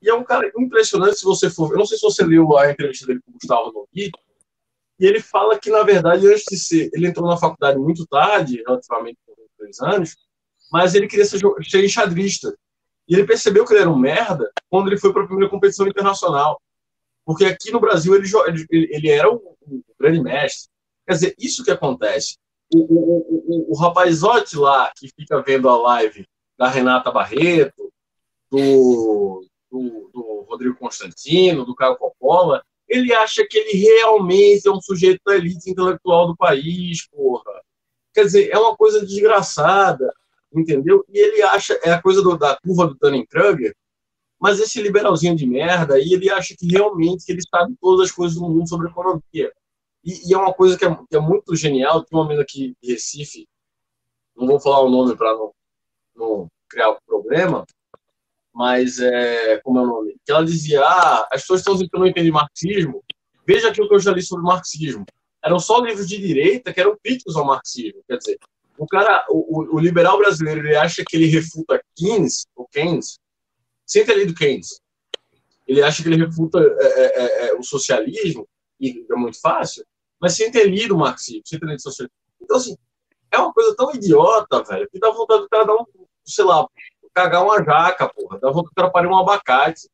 E 0.00 0.08
é 0.08 0.14
um 0.14 0.22
cara 0.22 0.50
impressionante 0.58 1.18
se 1.18 1.24
você 1.24 1.48
for. 1.48 1.72
Eu 1.72 1.78
não 1.78 1.86
sei 1.86 1.96
se 1.96 2.02
você 2.02 2.22
leu 2.24 2.56
a 2.58 2.70
entrevista 2.70 3.06
dele 3.06 3.20
com 3.24 3.30
o 3.30 3.34
Gustavo 3.34 3.72
Nogui, 3.72 4.12
e 5.04 5.06
ele 5.06 5.20
fala 5.20 5.58
que, 5.58 5.68
na 5.68 5.82
verdade, 5.82 6.26
antes 6.26 6.44
de 6.50 6.56
ser. 6.56 6.88
Ele 6.94 7.06
entrou 7.06 7.28
na 7.28 7.36
faculdade 7.36 7.78
muito 7.78 8.06
tarde, 8.06 8.62
relativamente 8.66 9.18
com 9.26 9.34
dois 9.58 9.78
anos, 9.80 10.16
mas 10.72 10.94
ele 10.94 11.06
queria 11.06 11.26
ser, 11.26 11.40
ser 11.62 11.84
enxadrista. 11.84 12.56
E 13.06 13.14
ele 13.14 13.26
percebeu 13.26 13.66
que 13.66 13.74
ele 13.74 13.82
era 13.82 13.90
um 13.90 13.98
merda 13.98 14.50
quando 14.70 14.86
ele 14.86 14.96
foi 14.96 15.12
para 15.12 15.22
a 15.22 15.26
primeira 15.26 15.50
competição 15.50 15.86
internacional. 15.86 16.58
Porque 17.22 17.44
aqui 17.44 17.70
no 17.70 17.80
Brasil 17.80 18.14
ele, 18.14 18.26
ele, 18.70 18.88
ele 18.90 19.10
era 19.10 19.30
o, 19.30 19.36
o, 19.36 19.84
grande 20.00 20.22
mestre. 20.22 20.70
Quer 21.06 21.12
dizer, 21.12 21.34
isso 21.38 21.62
que 21.62 21.70
acontece. 21.70 22.38
O, 22.74 22.78
o, 22.78 23.68
o, 23.68 23.72
o 23.72 23.78
rapazote 23.78 24.56
lá 24.56 24.90
que 24.96 25.10
fica 25.14 25.42
vendo 25.42 25.68
a 25.68 25.76
live 25.76 26.26
da 26.56 26.66
Renata 26.66 27.12
Barreto, 27.12 27.92
do, 28.50 29.46
do, 29.70 30.10
do 30.14 30.46
Rodrigo 30.48 30.78
Constantino, 30.78 31.66
do 31.66 31.74
Caio 31.74 31.98
Coppola, 31.98 32.64
ele 32.94 33.12
acha 33.12 33.46
que 33.48 33.58
ele 33.58 33.72
realmente 33.72 34.68
é 34.68 34.70
um 34.70 34.80
sujeito 34.80 35.20
da 35.26 35.36
elite 35.36 35.70
intelectual 35.70 36.28
do 36.28 36.36
país, 36.36 37.06
porra. 37.08 37.60
Quer 38.12 38.24
dizer, 38.24 38.50
é 38.50 38.58
uma 38.58 38.76
coisa 38.76 39.04
desgraçada, 39.04 40.12
entendeu? 40.52 41.04
E 41.08 41.18
ele 41.18 41.42
acha, 41.42 41.78
é 41.82 41.92
a 41.92 42.00
coisa 42.00 42.22
do, 42.22 42.38
da 42.38 42.56
curva 42.56 42.86
do 42.86 42.94
Dunning-Kruger, 42.94 43.74
mas 44.40 44.60
esse 44.60 44.80
liberalzinho 44.80 45.34
de 45.34 45.46
merda 45.46 45.94
aí, 45.94 46.12
ele 46.12 46.30
acha 46.30 46.54
que 46.56 46.66
realmente 46.66 47.24
ele 47.28 47.40
sabe 47.48 47.74
todas 47.80 48.08
as 48.08 48.12
coisas 48.12 48.36
do 48.36 48.48
mundo 48.48 48.68
sobre 48.68 48.88
economia. 48.88 49.52
E, 50.04 50.30
e 50.30 50.34
é 50.34 50.38
uma 50.38 50.52
coisa 50.52 50.78
que 50.78 50.84
é, 50.84 50.94
que 50.94 51.16
é, 51.16 51.20
muito 51.20 51.56
genial, 51.56 52.04
tem 52.04 52.16
uma 52.16 52.24
menina 52.24 52.42
aqui 52.42 52.76
de 52.80 52.92
Recife, 52.92 53.48
não 54.36 54.46
vou 54.46 54.60
falar 54.60 54.82
o 54.82 54.90
nome 54.90 55.16
para 55.16 55.32
não, 55.32 55.52
não 56.14 56.48
criar 56.68 56.96
problema, 57.06 57.64
mas 58.54 59.00
é, 59.00 59.58
como 59.58 59.78
é 59.80 59.82
o 59.82 59.86
nome? 59.86 60.16
Que 60.24 60.30
ela 60.30 60.44
dizia: 60.44 60.80
ah, 60.82 61.28
as 61.32 61.40
pessoas 61.42 61.60
estão 61.60 61.74
dizendo 61.74 61.90
que 61.90 61.96
eu 61.96 62.00
não 62.00 62.06
entendi 62.06 62.30
marxismo. 62.30 63.02
Veja 63.46 63.68
aquilo 63.68 63.88
que 63.88 63.94
eu 63.94 64.00
já 64.00 64.12
li 64.12 64.22
sobre 64.22 64.44
marxismo. 64.44 65.04
Eram 65.42 65.58
só 65.58 65.78
livros 65.80 66.08
de 66.08 66.18
direita 66.18 66.72
que 66.72 66.80
eram 66.80 66.96
críticos 67.02 67.36
ao 67.36 67.44
marxismo. 67.44 68.02
Quer 68.08 68.16
dizer, 68.16 68.38
o 68.78 68.86
cara, 68.86 69.26
o, 69.28 69.76
o 69.76 69.78
liberal 69.78 70.16
brasileiro, 70.18 70.60
ele 70.60 70.76
acha 70.76 71.02
que 71.06 71.16
ele 71.16 71.26
refuta 71.26 71.82
Keynes, 71.96 72.46
o 72.56 72.66
Keynes, 72.66 73.18
sem 73.84 74.04
ter 74.04 74.16
lido 74.16 74.34
Keynes. 74.34 74.80
Ele 75.66 75.82
acha 75.82 76.02
que 76.02 76.08
ele 76.08 76.24
refuta 76.24 76.58
é, 76.58 76.86
é, 76.86 77.04
é, 77.04 77.48
é 77.48 77.54
o 77.54 77.62
socialismo, 77.62 78.48
e 78.80 79.04
é 79.10 79.14
muito 79.16 79.40
fácil, 79.40 79.84
mas 80.20 80.34
sem 80.34 80.50
ter 80.50 80.68
lido 80.68 80.94
o 80.94 80.98
marxismo, 80.98 81.42
sem 81.44 81.58
ter 81.58 81.66
lido 81.66 81.78
o 81.78 81.82
socialismo. 81.82 82.16
Então, 82.40 82.56
assim, 82.56 82.76
é 83.30 83.38
uma 83.38 83.52
coisa 83.52 83.74
tão 83.76 83.94
idiota, 83.94 84.62
velho, 84.62 84.88
que 84.90 84.98
dá 84.98 85.10
vontade 85.10 85.42
do 85.42 85.48
cara 85.48 85.64
dar 85.64 85.74
um, 85.74 85.84
sei 86.24 86.44
lá, 86.44 86.66
cagar 87.14 87.44
uma 87.44 87.62
jaca, 87.62 88.08
porra. 88.08 88.38
Dá 88.38 88.50
vontade 88.50 88.70
do 88.70 88.74
cara 88.74 88.90
parir 88.90 89.06
um 89.06 89.18
abacate. 89.18 89.88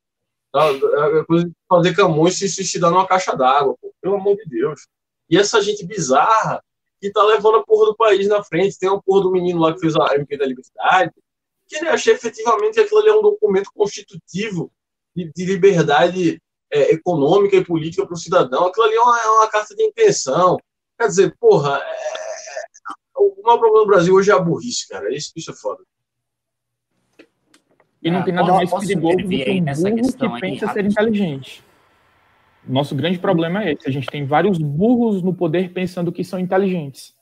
Dá, 0.52 0.66
é 0.66 1.24
coisa 1.24 1.44
de 1.44 1.52
fazer 1.68 1.94
camões 1.94 2.38
se 2.38 2.48
suicidar 2.48 2.90
numa 2.90 3.06
caixa 3.06 3.36
d'água, 3.36 3.76
pô. 3.80 3.92
Pelo 4.00 4.16
amor 4.16 4.36
de 4.36 4.44
Deus. 4.46 4.86
E 5.28 5.36
essa 5.38 5.60
gente 5.60 5.86
bizarra 5.86 6.62
que 7.00 7.10
tá 7.10 7.22
levando 7.22 7.56
a 7.56 7.64
porra 7.64 7.86
do 7.86 7.96
país 7.96 8.28
na 8.28 8.44
frente. 8.44 8.78
Tem 8.78 8.88
uma 8.88 9.02
porra 9.02 9.22
do 9.22 9.32
menino 9.32 9.60
lá 9.60 9.72
que 9.72 9.80
fez 9.80 9.96
a 9.96 10.14
MP 10.14 10.36
da 10.36 10.46
Liberdade, 10.46 11.12
que 11.66 11.76
ele 11.76 11.88
acha 11.88 12.10
efetivamente 12.10 12.74
que 12.74 12.80
aquilo 12.80 13.00
ali 13.00 13.08
é 13.08 13.14
um 13.14 13.22
documento 13.22 13.70
constitutivo 13.72 14.70
de, 15.14 15.32
de 15.34 15.44
liberdade 15.46 16.42
é, 16.70 16.92
econômica 16.92 17.56
e 17.56 17.64
política 17.64 18.04
para 18.04 18.14
o 18.14 18.18
cidadão. 18.18 18.66
Aquilo 18.66 18.86
ali 18.86 18.96
é 18.96 19.00
uma, 19.00 19.20
é 19.20 19.28
uma, 19.28 19.48
carta 19.48 19.74
de 19.74 19.82
intenção. 19.82 20.58
Quer 20.98 21.08
dizer, 21.08 21.34
porra, 21.40 21.78
é, 21.78 21.92
é 21.92 23.18
o 23.18 23.42
maior 23.42 23.58
problema 23.58 23.84
do 23.84 23.86
Brasil 23.86 24.14
hoje 24.14 24.30
é 24.30 24.34
a 24.34 24.38
burrice, 24.38 24.86
cara. 24.88 25.14
Isso, 25.14 25.32
isso 25.34 25.50
é 25.50 25.54
foda. 25.54 25.82
E 28.02 28.10
não 28.10 28.20
ah, 28.20 28.22
tem 28.22 28.32
nada 28.32 28.52
mais 28.52 28.70
perigoso 28.70 29.16
do 29.18 29.28
que 29.28 29.50
um 29.50 29.64
burro 29.64 30.12
que 30.12 30.40
pensa 30.40 30.72
ser 30.72 30.84
inteligente. 30.84 31.62
Nosso 32.66 32.94
grande 32.94 33.18
problema 33.18 33.64
é 33.64 33.72
esse. 33.72 33.88
A 33.88 33.92
gente 33.92 34.06
tem 34.06 34.24
vários 34.24 34.58
burros 34.58 35.22
no 35.22 35.34
poder 35.34 35.72
pensando 35.72 36.12
que 36.12 36.24
são 36.24 36.38
inteligentes. 36.38 37.14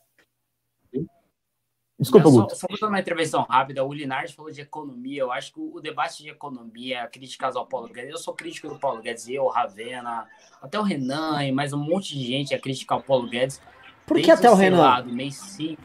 Desculpa, 1.98 2.30
Guto. 2.30 2.54
Só, 2.54 2.68
só 2.76 2.86
uma 2.86 3.00
intervenção 3.00 3.42
rápida. 3.42 3.84
O 3.84 3.92
Linardi 3.92 4.32
falou 4.32 4.52
de 4.52 4.60
economia. 4.60 5.22
Eu 5.22 5.32
acho 5.32 5.52
que 5.52 5.60
o 5.60 5.80
debate 5.80 6.22
de 6.22 6.30
economia, 6.30 7.08
críticas 7.08 7.56
ao 7.56 7.66
Paulo 7.66 7.88
Guedes. 7.88 8.12
Eu 8.12 8.18
sou 8.18 8.34
crítico 8.34 8.68
do 8.68 8.78
Paulo 8.78 9.02
Guedes, 9.02 9.28
eu, 9.28 9.46
Ravena, 9.48 10.26
até 10.62 10.78
o 10.78 10.82
Renan 10.82 11.44
e 11.44 11.50
mais 11.50 11.72
um 11.72 11.78
monte 11.78 12.16
de 12.16 12.24
gente 12.24 12.54
é 12.54 12.58
crítica 12.58 12.94
ao 12.94 13.02
Paulo 13.02 13.28
Guedes. 13.28 13.60
Por 14.06 14.20
que 14.20 14.30
até 14.30 14.48
o 14.48 14.54
Renan? 14.54 14.80
Lado, 14.80 15.10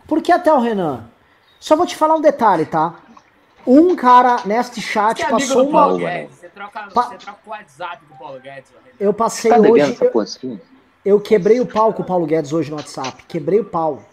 Por 0.08 0.22
que 0.22 0.32
até 0.32 0.54
o 0.54 0.60
Renan? 0.60 1.10
Só 1.60 1.76
vou 1.76 1.86
te 1.86 1.96
falar 1.96 2.16
um 2.16 2.22
detalhe, 2.22 2.66
tá? 2.66 3.03
Um 3.66 3.96
cara 3.96 4.42
neste 4.46 4.82
chat 4.82 5.18
você 5.18 5.24
é 5.24 5.30
passou 5.30 5.70
uma. 5.70 6.28
Você 6.28 6.50
troca, 6.50 6.88
pa... 6.94 7.04
você 7.04 7.18
troca 7.18 7.40
o 7.46 7.50
WhatsApp 7.50 8.06
com 8.06 8.16
o 8.16 8.18
Paulo 8.18 8.40
Guedes. 8.40 8.72
Eu 9.00 9.14
passei 9.14 9.52
tá 9.52 9.60
hoje. 9.60 9.98
Eu, 10.02 10.60
eu, 11.06 11.20
quebrei 11.20 11.60
o 11.60 11.66
pau 11.66 11.94
com 11.94 12.04
o 12.04 12.06
Paulo 12.06 12.26
Guedes 12.26 12.54
hoje 12.54 12.70
no 12.70 12.78
WhatsApp. 12.78 13.24
Quebrei 13.28 13.60
o 13.60 13.66
pau. 13.66 14.04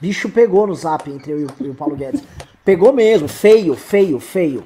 Bicho 0.00 0.28
pegou 0.28 0.66
no 0.66 0.74
zap 0.74 1.10
entre 1.10 1.32
eu 1.32 1.40
e 1.40 1.68
o 1.68 1.74
Paulo 1.74 1.96
Guedes. 1.96 2.22
Pegou 2.64 2.92
mesmo, 2.92 3.28
feio, 3.28 3.74
feio, 3.74 4.20
feio. 4.20 4.64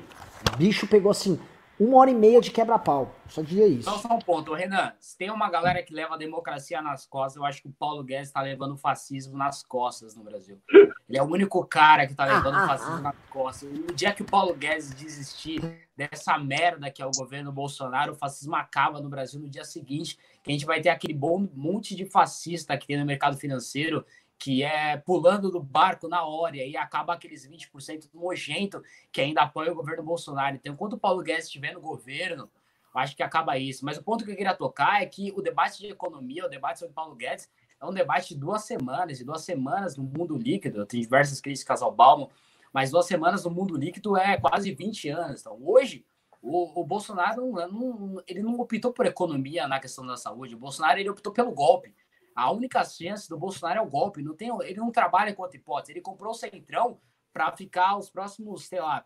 Bicho 0.57 0.87
pegou 0.87 1.11
assim 1.11 1.39
uma 1.81 1.97
hora 1.97 2.11
e 2.11 2.15
meia 2.15 2.43
de 2.43 2.51
quebra-pau. 2.51 3.15
Só 3.27 3.41
diria 3.41 3.67
isso. 3.67 3.89
Então, 3.89 3.99
só 3.99 4.15
um 4.15 4.19
ponto. 4.19 4.53
Renan, 4.53 4.93
se 5.01 5.17
tem 5.17 5.31
uma 5.31 5.49
galera 5.49 5.83
que 5.83 5.95
leva 5.95 6.15
a 6.15 6.19
democracia 6.19 6.83
nas 6.83 7.07
costas, 7.07 7.37
eu 7.37 7.45
acho 7.45 7.63
que 7.63 7.69
o 7.69 7.73
Paulo 7.73 8.05
Guedes 8.05 8.29
está 8.29 8.43
levando 8.43 8.73
o 8.73 8.77
fascismo 8.77 9.37
nas 9.37 9.63
costas 9.63 10.15
no 10.15 10.23
Brasil. 10.23 10.61
Ele 11.09 11.19
é 11.19 11.23
o 11.23 11.27
único 11.27 11.65
cara 11.65 12.07
que 12.07 12.13
está 12.13 12.27
levando 12.27 12.63
o 12.63 12.67
fascismo 12.67 12.99
nas 12.99 13.17
costas. 13.31 13.69
O 13.73 13.95
dia 13.95 14.13
que 14.13 14.23
o 14.23 14.27
Paulo 14.27 14.55
Guedes 14.55 14.93
desistir 14.93 15.89
dessa 15.97 16.39
merda 16.39 16.91
que 16.91 17.01
é 17.01 17.07
o 17.07 17.11
governo 17.11 17.51
Bolsonaro, 17.51 18.13
o 18.13 18.17
fascismo 18.17 18.55
acaba 18.57 19.01
no 19.01 19.09
Brasil 19.09 19.41
no 19.41 19.49
dia 19.49 19.65
seguinte, 19.65 20.19
que 20.43 20.51
a 20.51 20.53
gente 20.53 20.67
vai 20.67 20.81
ter 20.81 20.91
aquele 20.91 21.15
bom 21.15 21.49
monte 21.55 21.97
de 21.97 22.05
fascista 22.05 22.77
que 22.77 22.87
tem 22.87 22.99
no 22.99 23.07
mercado 23.07 23.37
financeiro 23.39 24.05
que 24.41 24.63
é 24.63 24.97
pulando 24.97 25.51
do 25.51 25.63
barco 25.63 26.09
na 26.09 26.25
hora, 26.25 26.57
e 26.57 26.75
acaba 26.75 27.13
aqueles 27.13 27.47
20% 27.47 28.09
nojento 28.15 28.83
que 29.13 29.21
ainda 29.21 29.43
apoia 29.43 29.71
o 29.71 29.75
governo 29.75 30.03
Bolsonaro. 30.03 30.57
Então, 30.57 30.73
enquanto 30.73 30.95
o 30.95 30.99
Paulo 30.99 31.23
Guedes 31.23 31.45
estiver 31.45 31.75
no 31.75 31.81
governo, 31.81 32.51
acho 32.95 33.15
que 33.15 33.23
acaba 33.23 33.59
isso. 33.59 33.85
Mas 33.85 33.99
o 33.99 34.03
ponto 34.03 34.25
que 34.25 34.31
eu 34.31 34.37
queria 34.37 34.55
tocar 34.55 35.03
é 35.03 35.07
que 35.07 35.31
o 35.37 35.43
debate 35.43 35.81
de 35.81 35.89
economia, 35.89 36.47
o 36.47 36.49
debate 36.49 36.79
sobre 36.79 36.95
Paulo 36.95 37.15
Guedes, 37.15 37.51
é 37.79 37.85
um 37.85 37.93
debate 37.93 38.33
de 38.33 38.41
duas 38.41 38.65
semanas, 38.65 39.21
e 39.21 39.25
duas 39.25 39.43
semanas 39.43 39.95
no 39.95 40.05
mundo 40.05 40.39
líquido. 40.39 40.87
Tem 40.87 41.03
diversas 41.03 41.39
críticas 41.39 41.83
ao 41.83 41.93
Balmo, 41.93 42.31
mas 42.73 42.91
duas 42.91 43.05
semanas 43.05 43.45
no 43.45 43.51
mundo 43.51 43.77
líquido 43.77 44.17
é 44.17 44.39
quase 44.39 44.73
20 44.73 45.07
anos. 45.11 45.43
Então, 45.43 45.59
hoje, 45.63 46.03
o, 46.41 46.81
o 46.81 46.85
Bolsonaro 46.85 47.53
não, 47.53 48.23
ele 48.27 48.43
não 48.43 48.59
optou 48.59 48.91
por 48.91 49.05
economia 49.05 49.69
na 49.69 49.79
questão 49.79 50.07
da 50.07 50.17
saúde. 50.17 50.55
O 50.55 50.59
Bolsonaro 50.59 50.99
ele 50.99 51.11
optou 51.11 51.31
pelo 51.31 51.53
golpe. 51.53 51.95
A 52.35 52.51
única 52.51 52.85
chance 52.85 53.29
do 53.29 53.39
Bolsonaro 53.39 53.81
é 53.81 53.83
o 53.83 53.89
golpe. 53.89 54.23
Não 54.23 54.35
tem, 54.35 54.51
ele 54.63 54.79
não 54.79 54.91
trabalha 54.91 55.35
com 55.35 55.43
outra 55.43 55.57
hipótese. 55.57 55.93
Ele 55.93 56.01
comprou 56.01 56.33
o 56.33 56.35
Centrão 56.35 56.99
para 57.33 57.51
ficar 57.53 57.97
os 57.97 58.11
próximos, 58.11 58.67
sei 58.67 58.81
lá, 58.81 59.05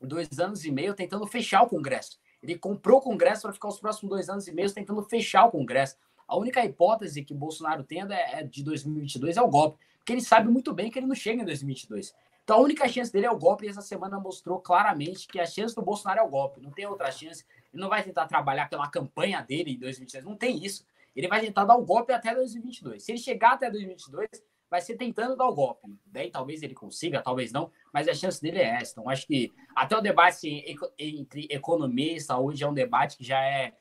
dois 0.00 0.38
anos 0.38 0.64
e 0.64 0.70
meio 0.70 0.94
tentando 0.94 1.26
fechar 1.26 1.62
o 1.62 1.68
Congresso. 1.68 2.18
Ele 2.42 2.58
comprou 2.58 2.98
o 2.98 3.02
Congresso 3.02 3.42
para 3.42 3.52
ficar 3.52 3.68
os 3.68 3.78
próximos 3.78 4.10
dois 4.10 4.28
anos 4.28 4.48
e 4.48 4.52
meio 4.52 4.72
tentando 4.72 5.02
fechar 5.04 5.44
o 5.44 5.50
Congresso. 5.50 5.96
A 6.26 6.36
única 6.36 6.64
hipótese 6.64 7.24
que 7.24 7.32
o 7.32 7.36
Bolsonaro 7.36 7.84
tem 7.84 8.02
é, 8.02 8.40
é 8.40 8.42
de 8.42 8.64
2022 8.64 9.36
é 9.36 9.42
o 9.42 9.48
golpe, 9.48 9.78
porque 9.98 10.12
ele 10.12 10.20
sabe 10.20 10.48
muito 10.48 10.72
bem 10.72 10.90
que 10.90 10.98
ele 10.98 11.06
não 11.06 11.14
chega 11.14 11.42
em 11.42 11.44
2022. 11.44 12.14
Então 12.42 12.56
a 12.56 12.60
única 12.60 12.88
chance 12.88 13.12
dele 13.12 13.26
é 13.26 13.30
o 13.30 13.38
golpe 13.38 13.66
e 13.66 13.68
essa 13.68 13.82
semana 13.82 14.18
mostrou 14.18 14.58
claramente 14.58 15.28
que 15.28 15.38
a 15.38 15.46
chance 15.46 15.74
do 15.74 15.82
Bolsonaro 15.82 16.20
é 16.20 16.22
o 16.22 16.28
golpe, 16.28 16.60
não 16.60 16.70
tem 16.70 16.86
outra 16.86 17.10
chance. 17.12 17.44
Ele 17.72 17.80
não 17.80 17.88
vai 17.88 18.02
tentar 18.02 18.26
trabalhar 18.26 18.68
pela 18.68 18.88
campanha 18.88 19.40
dele 19.42 19.72
em 19.72 19.78
2022, 19.78 20.24
não 20.24 20.36
tem 20.36 20.64
isso. 20.64 20.84
Ele 21.14 21.28
vai 21.28 21.40
tentar 21.40 21.64
dar 21.64 21.76
o 21.76 21.84
golpe 21.84 22.12
até 22.12 22.34
2022. 22.34 23.04
Se 23.04 23.12
ele 23.12 23.18
chegar 23.18 23.52
até 23.52 23.70
2022, 23.70 24.28
vai 24.70 24.80
ser 24.80 24.96
tentando 24.96 25.36
dar 25.36 25.46
o 25.46 25.54
golpe. 25.54 25.86
Daí 26.06 26.30
talvez 26.30 26.62
ele 26.62 26.74
consiga, 26.74 27.20
talvez 27.20 27.52
não, 27.52 27.70
mas 27.92 28.08
a 28.08 28.14
chance 28.14 28.40
dele 28.40 28.58
é 28.58 28.80
essa. 28.80 28.92
Então, 28.92 29.08
acho 29.10 29.26
que 29.26 29.52
até 29.76 29.94
o 29.96 30.00
debate 30.00 30.64
entre 30.98 31.46
economia 31.50 32.16
e 32.16 32.20
saúde 32.20 32.64
é 32.64 32.66
um 32.66 32.72
debate 32.72 33.18
que 33.18 33.24
já 33.24 33.38
é 33.44 33.74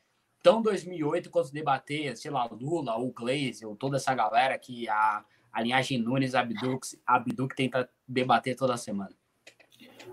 tão 0.44 0.62
2008 0.62 1.30
quanto 1.30 1.54
debater, 1.54 2.18
sei 2.18 2.30
lá, 2.30 2.46
Lula 2.46 2.96
ou 2.98 3.12
Gleisi 3.14 3.66
ou 3.66 3.76
toda 3.76 3.98
essa 3.98 4.14
galera 4.14 4.58
que 4.60 4.90
a, 4.90 5.24
a 5.52 5.62
linhagem 5.62 5.98
Nunes 5.98 6.36
Abduc, 6.36 6.86
Abduc 7.06 7.56
tenta 7.56 7.90
debater 8.06 8.56
toda 8.56 8.76
semana. 8.76 9.16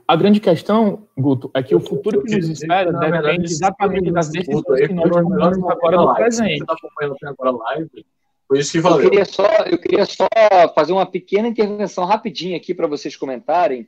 A 0.06 0.16
grande 0.16 0.40
questão, 0.40 1.06
Guto, 1.16 1.51
é 1.55 1.62
que 1.62 1.74
o 1.74 1.81
futuro 1.81 2.23
que 2.23 2.36
nos 2.36 2.48
espera 2.48 2.93
depende 2.93 3.44
exatamente 3.44 4.10
das 4.10 4.31
decisões 4.31 4.86
que 4.86 4.93
nós 4.94 5.10
tomamos 5.10 5.70
agora 5.70 5.97
no 5.97 6.15
presente. 6.15 6.59
Você 6.59 6.62
está 6.62 6.73
acompanhando 6.74 7.16
agora 7.23 7.51
a 7.51 7.74
live? 7.74 8.06
Foi 8.48 8.59
isso 8.59 8.73
que 8.73 8.81
valeu. 8.81 9.05
Eu 9.05 9.10
queria 9.10 9.24
só, 9.27 9.47
eu 9.66 9.78
queria 9.78 10.06
só 10.06 10.27
fazer 10.74 10.93
uma 10.93 11.05
pequena 11.05 11.48
intervenção 11.48 12.05
rapidinha 12.05 12.56
aqui 12.56 12.74
para 12.74 12.86
vocês 12.86 13.16
comentarem, 13.16 13.86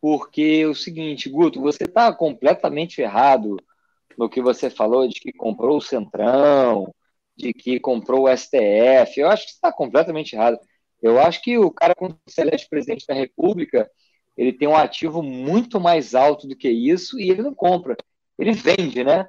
porque 0.00 0.60
é 0.62 0.66
o 0.66 0.74
seguinte, 0.74 1.28
Guto, 1.28 1.60
você 1.60 1.84
está 1.84 2.12
completamente 2.12 3.00
errado 3.02 3.56
no 4.16 4.28
que 4.28 4.40
você 4.40 4.70
falou 4.70 5.06
de 5.06 5.20
que 5.20 5.32
comprou 5.32 5.76
o 5.76 5.82
Centrão, 5.82 6.94
de 7.36 7.52
que 7.52 7.78
comprou 7.78 8.24
o 8.24 8.36
STF. 8.36 9.18
Eu 9.20 9.28
acho 9.28 9.46
que 9.46 9.52
está 9.52 9.72
completamente 9.72 10.34
errado. 10.34 10.58
Eu 11.02 11.20
acho 11.20 11.42
que 11.42 11.58
o 11.58 11.70
cara, 11.70 11.94
quando 11.94 12.16
se 12.26 12.40
elege 12.40 12.66
presidente 12.68 13.06
da 13.06 13.12
República, 13.12 13.90
ele 14.36 14.52
tem 14.52 14.66
um 14.68 14.76
ativo 14.76 15.22
muito 15.22 15.80
mais 15.80 16.14
alto 16.14 16.46
do 16.46 16.56
que 16.56 16.68
isso 16.68 17.18
e 17.18 17.30
ele 17.30 17.42
não 17.42 17.54
compra, 17.54 17.96
ele 18.38 18.52
vende, 18.52 19.04
né? 19.04 19.28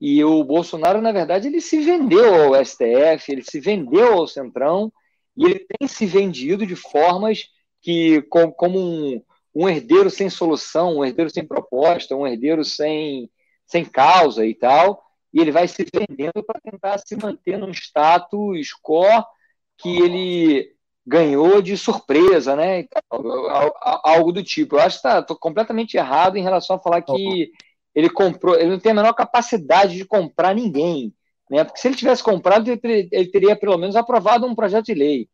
E 0.00 0.22
o 0.22 0.44
Bolsonaro, 0.44 1.00
na 1.00 1.12
verdade, 1.12 1.48
ele 1.48 1.60
se 1.60 1.80
vendeu 1.80 2.54
ao 2.54 2.64
STF, 2.64 3.32
ele 3.32 3.42
se 3.42 3.58
vendeu 3.60 4.14
ao 4.14 4.26
Centrão 4.26 4.92
e 5.36 5.44
ele 5.44 5.66
tem 5.66 5.88
se 5.88 6.04
vendido 6.04 6.66
de 6.66 6.76
formas 6.76 7.48
que, 7.80 8.22
como 8.56 8.78
um, 8.78 9.22
um 9.54 9.68
herdeiro 9.68 10.10
sem 10.10 10.28
solução, 10.28 10.98
um 10.98 11.04
herdeiro 11.04 11.30
sem 11.30 11.46
proposta, 11.46 12.16
um 12.16 12.26
herdeiro 12.26 12.64
sem, 12.64 13.30
sem 13.66 13.84
causa 13.84 14.44
e 14.46 14.54
tal, 14.54 15.02
e 15.32 15.40
ele 15.40 15.50
vai 15.50 15.66
se 15.66 15.86
vendendo 15.92 16.42
para 16.44 16.60
tentar 16.60 16.98
se 16.98 17.16
manter 17.16 17.58
num 17.58 17.70
status 17.70 18.68
quo 18.82 19.24
que 19.78 20.00
ele 20.00 20.73
ganhou 21.06 21.60
de 21.60 21.76
surpresa, 21.76 22.56
né? 22.56 22.86
Algo 23.10 24.32
do 24.32 24.42
tipo. 24.42 24.76
Eu 24.76 24.80
acho 24.80 25.00
que 25.00 25.08
está 25.08 25.22
completamente 25.36 25.96
errado 25.96 26.36
em 26.36 26.42
relação 26.42 26.76
a 26.76 26.80
falar 26.80 27.02
que 27.02 27.50
ele 27.94 28.10
comprou, 28.10 28.56
ele 28.56 28.70
não 28.70 28.78
tem 28.78 28.92
a 28.92 28.96
menor 28.96 29.12
capacidade 29.12 29.96
de 29.96 30.04
comprar 30.04 30.54
ninguém, 30.54 31.14
né? 31.50 31.62
Porque 31.62 31.78
se 31.78 31.88
ele 31.88 31.96
tivesse 31.96 32.22
comprado, 32.22 32.68
ele 32.68 33.28
teria 33.28 33.54
pelo 33.54 33.78
menos 33.78 33.94
aprovado 33.94 34.46
um 34.46 34.54
projeto 34.54 34.86
de 34.86 34.94
lei. 34.94 35.28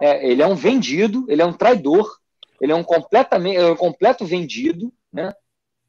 É, 0.00 0.28
ele 0.28 0.42
é 0.42 0.46
um 0.46 0.54
vendido, 0.54 1.24
ele 1.28 1.40
é 1.40 1.46
um 1.46 1.52
traidor, 1.52 2.18
ele 2.60 2.72
é 2.72 2.74
um 2.74 2.82
completamente, 2.82 3.56
é 3.56 3.66
um 3.66 3.76
completo 3.76 4.24
vendido, 4.24 4.92
né? 5.12 5.32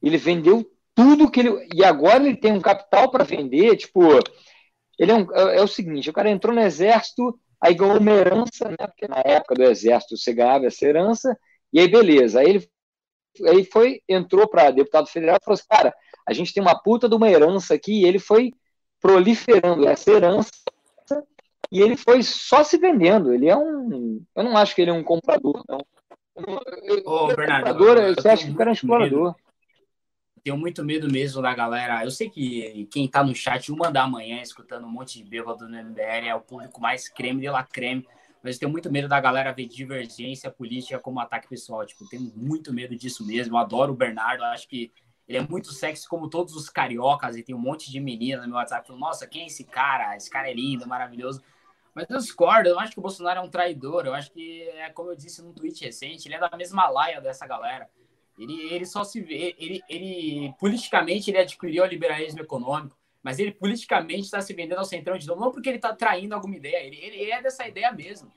Ele 0.02 0.18
vendeu 0.18 0.70
tudo 0.94 1.30
que 1.30 1.40
ele 1.40 1.68
e 1.74 1.84
agora 1.84 2.24
ele 2.24 2.38
tem 2.38 2.52
um 2.52 2.62
capital 2.62 3.10
para 3.10 3.24
vender, 3.24 3.76
tipo, 3.78 4.02
ele 5.00 5.12
é, 5.12 5.16
um, 5.16 5.28
é, 5.34 5.58
é 5.58 5.62
o 5.62 5.68
seguinte, 5.68 6.10
o 6.10 6.14
cara 6.14 6.30
entrou 6.30 6.54
no 6.54 6.62
exército 6.62 7.38
aí 7.62 7.74
ganhou 7.74 8.00
uma 8.00 8.12
herança, 8.12 8.70
né? 8.70 8.88
Porque 8.88 9.08
na 9.08 9.22
época 9.26 9.56
do 9.56 9.64
exército 9.64 10.18
você 10.18 10.34
ganhava 10.34 10.66
essa 10.66 10.86
herança, 10.86 11.38
e 11.72 11.80
aí 11.80 11.88
beleza. 11.88 12.40
Aí 12.40 12.50
ele 12.50 12.70
aí 13.46 13.64
foi, 13.66 14.02
entrou 14.10 14.48
para 14.48 14.72
deputado 14.72 15.08
federal 15.08 15.38
e 15.40 15.44
falou 15.44 15.54
assim, 15.54 15.68
cara, 15.70 15.94
a 16.28 16.34
gente 16.34 16.54
tem 16.54 16.62
uma 16.62 16.82
puta 16.82 17.08
de 17.08 17.16
uma 17.16 17.30
herança 17.30 17.74
aqui, 17.74 18.02
e 18.02 18.06
ele 18.06 18.20
foi 18.20 18.52
proliferando 19.00 19.88
essa 19.88 20.12
herança, 20.12 20.52
e 21.72 21.82
ele 21.82 21.98
foi 21.98 22.24
só 22.24 22.64
se 22.64 22.78
vendendo. 22.78 23.34
Ele 23.34 23.48
é 23.48 23.56
um. 23.56 24.24
Eu 24.36 24.44
não 24.44 24.58
acho 24.58 24.74
que 24.74 24.82
ele 24.82 24.92
é 24.92 24.94
um 24.94 25.04
comprador, 25.04 25.64
não. 25.68 25.80
Ô, 27.06 27.28
Bernardo, 27.28 27.74
comprador, 27.74 27.98
eu, 27.98 28.16
você 28.16 28.30
acha 28.30 28.46
que 28.46 28.52
o 28.52 28.56
cara 28.56 28.70
é 28.70 28.72
um 28.72 28.74
explorador 28.74 29.36
tenho 30.48 30.58
muito 30.58 30.84
medo 30.84 31.12
mesmo 31.12 31.42
da 31.42 31.54
galera. 31.54 32.06
Eu 32.06 32.12
sei 32.12 32.30
que 32.30 32.88
quem 32.90 33.06
tá 33.06 33.22
no 33.22 33.36
chat 33.36 33.70
uma 33.70 33.92
da 33.92 34.08
manhã 34.08 34.42
escutando 34.42 34.86
um 34.86 34.90
monte 34.90 35.22
de 35.22 35.30
bêbado 35.30 35.68
no 35.68 35.78
MBL 35.78 36.26
é 36.26 36.34
o 36.34 36.40
público 36.40 36.80
mais 36.80 37.10
creme 37.10 37.42
de 37.42 37.50
la 37.50 37.64
creme. 37.64 38.08
Mas 38.42 38.56
eu 38.56 38.62
tenho 38.62 38.72
muito 38.72 38.90
medo 38.90 39.10
da 39.10 39.20
galera 39.20 39.52
ver 39.52 39.66
divergência 39.66 40.50
política 40.50 41.00
como 41.00 41.20
ataque 41.20 41.50
pessoal. 41.50 41.86
Tipo, 41.86 42.08
tenho 42.08 42.32
muito 42.34 42.72
medo 42.72 42.96
disso 42.96 43.26
mesmo. 43.26 43.56
Eu 43.56 43.58
adoro 43.58 43.92
o 43.92 43.96
Bernardo, 43.96 44.42
acho 44.46 44.70
que 44.70 44.90
ele 45.28 45.40
é 45.40 45.42
muito 45.42 45.74
sexy 45.74 46.08
como 46.08 46.30
todos 46.30 46.56
os 46.56 46.70
cariocas 46.70 47.36
e 47.36 47.44
tem 47.44 47.54
um 47.54 47.60
monte 47.60 47.92
de 47.92 48.00
meninas 48.00 48.44
no 48.44 48.48
meu 48.48 48.58
WhatsApp 48.58 48.88
falando, 48.88 49.02
nossa, 49.02 49.28
quem 49.28 49.44
é 49.44 49.48
esse 49.48 49.66
cara? 49.66 50.16
Esse 50.16 50.30
cara 50.30 50.50
é 50.50 50.54
lindo, 50.54 50.88
maravilhoso. 50.88 51.42
Mas 51.94 52.10
eu 52.10 52.18
discordo, 52.20 52.70
eu 52.70 52.80
acho 52.80 52.94
que 52.94 53.00
o 53.00 53.02
Bolsonaro 53.02 53.42
é 53.42 53.44
um 53.44 53.50
traidor. 53.50 54.06
Eu 54.06 54.14
acho 54.14 54.32
que, 54.32 54.62
é 54.62 54.90
como 54.92 55.12
eu 55.12 55.16
disse 55.18 55.42
num 55.42 55.52
tweet 55.52 55.84
recente, 55.84 56.26
ele 56.26 56.36
é 56.36 56.40
da 56.40 56.56
mesma 56.56 56.88
laia 56.88 57.20
dessa 57.20 57.46
galera. 57.46 57.90
Ele, 58.38 58.74
ele 58.74 58.86
só 58.86 59.04
se 59.04 59.20
vê, 59.20 59.56
ele, 59.58 59.82
ele 59.90 60.54
politicamente 60.60 61.32
ele 61.32 61.40
adquiriu 61.40 61.84
o 61.84 61.88
liberalismo 61.88 62.40
econômico, 62.40 62.96
mas 63.24 63.40
ele 63.40 63.52
politicamente 63.52 64.26
está 64.26 64.40
se 64.42 64.54
vendendo 64.54 64.78
ao 64.78 64.86
centrão 64.86 65.18
de 65.18 65.26
novo, 65.26 65.42
não 65.42 65.52
porque 65.52 65.70
ele 65.70 65.78
está 65.78 65.94
traindo 65.94 66.36
alguma 66.36 66.56
ideia, 66.56 66.86
ele, 66.86 66.98
ele 66.98 67.32
é 67.32 67.42
dessa 67.42 67.68
ideia 67.68 67.92
mesmo. 67.92 68.32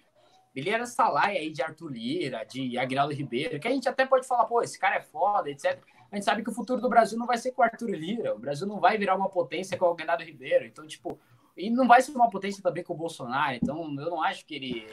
Ele 0.55 0.69
é 0.69 0.79
dessa 0.79 1.09
laia 1.09 1.39
aí 1.39 1.51
de 1.51 1.63
Arthur 1.63 1.93
Lira, 1.93 2.45
de 2.45 2.77
Agnaldo 2.77 3.15
Ribeiro, 3.15 3.61
que 3.61 3.69
a 3.69 3.71
gente 3.71 3.89
até 3.89 4.05
pode 4.05 4.27
falar, 4.27 4.47
pô, 4.47 4.63
esse 4.63 4.79
cara 4.79 4.97
é 4.97 5.01
foda, 5.01 5.49
etc. 5.49 5.79
A 6.11 6.17
gente 6.17 6.25
sabe 6.25 6.43
que 6.43 6.51
o 6.51 6.55
futuro 6.55 6.81
do 6.81 6.89
Brasil 6.89 7.17
não 7.17 7.27
vai 7.27 7.39
ser 7.39 7.53
com 7.53 7.63
o 7.63 7.65
Arthur 7.65 7.91
Lira, 7.91 8.35
o 8.35 8.39
Brasil 8.39 8.67
não 8.67 8.81
vai 8.81 8.99
virar 8.99 9.15
uma 9.15 9.29
potência 9.29 9.79
com 9.79 9.85
o 9.85 9.91
Agnaldo 9.93 10.25
Ribeiro. 10.25 10.65
Então, 10.65 10.85
tipo, 10.89 11.21
e 11.57 11.71
não 11.71 11.87
vai 11.87 12.03
ser 12.03 12.13
uma 12.13 12.29
potência 12.29 12.63
também 12.63 12.83
com 12.83 12.95
o 12.95 12.97
Bolsonaro. 12.97 13.55
Então, 13.55 13.83
eu 13.99 14.11
não 14.11 14.23
acho 14.23 14.45
que 14.45 14.55
ele. 14.55 14.87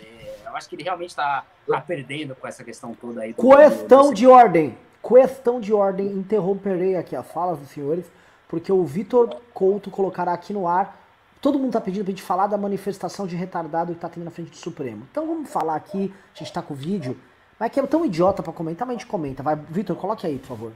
Eu 0.46 0.56
acho 0.56 0.70
que 0.70 0.76
ele 0.76 0.84
realmente 0.84 1.10
está 1.10 1.44
tá 1.68 1.82
perdendo 1.82 2.36
com 2.36 2.48
essa 2.48 2.64
questão 2.64 2.94
toda 2.94 3.22
aí. 3.22 3.34
Questão 3.34 4.14
de 4.14 4.28
ordem. 4.28 4.78
Questão 5.08 5.62
de 5.62 5.74
ordem, 5.74 6.08
interromperei 6.08 6.98
aqui 6.98 7.16
a 7.16 7.24
fala 7.24 7.56
dos 7.56 7.70
senhores, 7.70 8.06
porque 8.50 8.72
o 8.72 8.84
Vitor 8.84 9.38
Couto 9.54 9.90
colocará 9.90 10.34
aqui 10.34 10.52
no 10.52 10.68
ar. 10.68 11.02
Todo 11.42 11.58
mundo 11.58 11.70
está 11.70 11.80
pedindo 11.80 12.04
para 12.04 12.12
gente 12.12 12.24
falar 12.24 12.48
da 12.48 12.58
manifestação 12.58 13.26
de 13.26 13.36
retardado 13.36 13.94
que 13.94 13.98
está 13.98 14.10
tendo 14.10 14.26
na 14.26 14.32
frente 14.32 14.52
do 14.52 14.58
Supremo. 14.58 15.08
Então 15.10 15.26
vamos 15.26 15.50
falar 15.50 15.76
aqui, 15.76 16.14
a 16.36 16.38
gente 16.38 16.48
está 16.48 16.62
com 16.62 16.74
o 16.74 16.78
vídeo. 16.78 17.18
Mas 17.58 17.72
que 17.72 17.80
é 17.80 17.88
tão 17.88 18.06
idiota 18.06 18.44
para 18.44 18.52
comentar, 18.52 18.86
mas 18.86 18.98
a 18.98 19.00
gente 19.00 19.10
comenta. 19.10 19.42
Vai, 19.42 19.56
Vitor, 19.56 19.96
coloque 19.96 20.28
aí, 20.28 20.38
por 20.40 20.48
favor. 20.48 20.72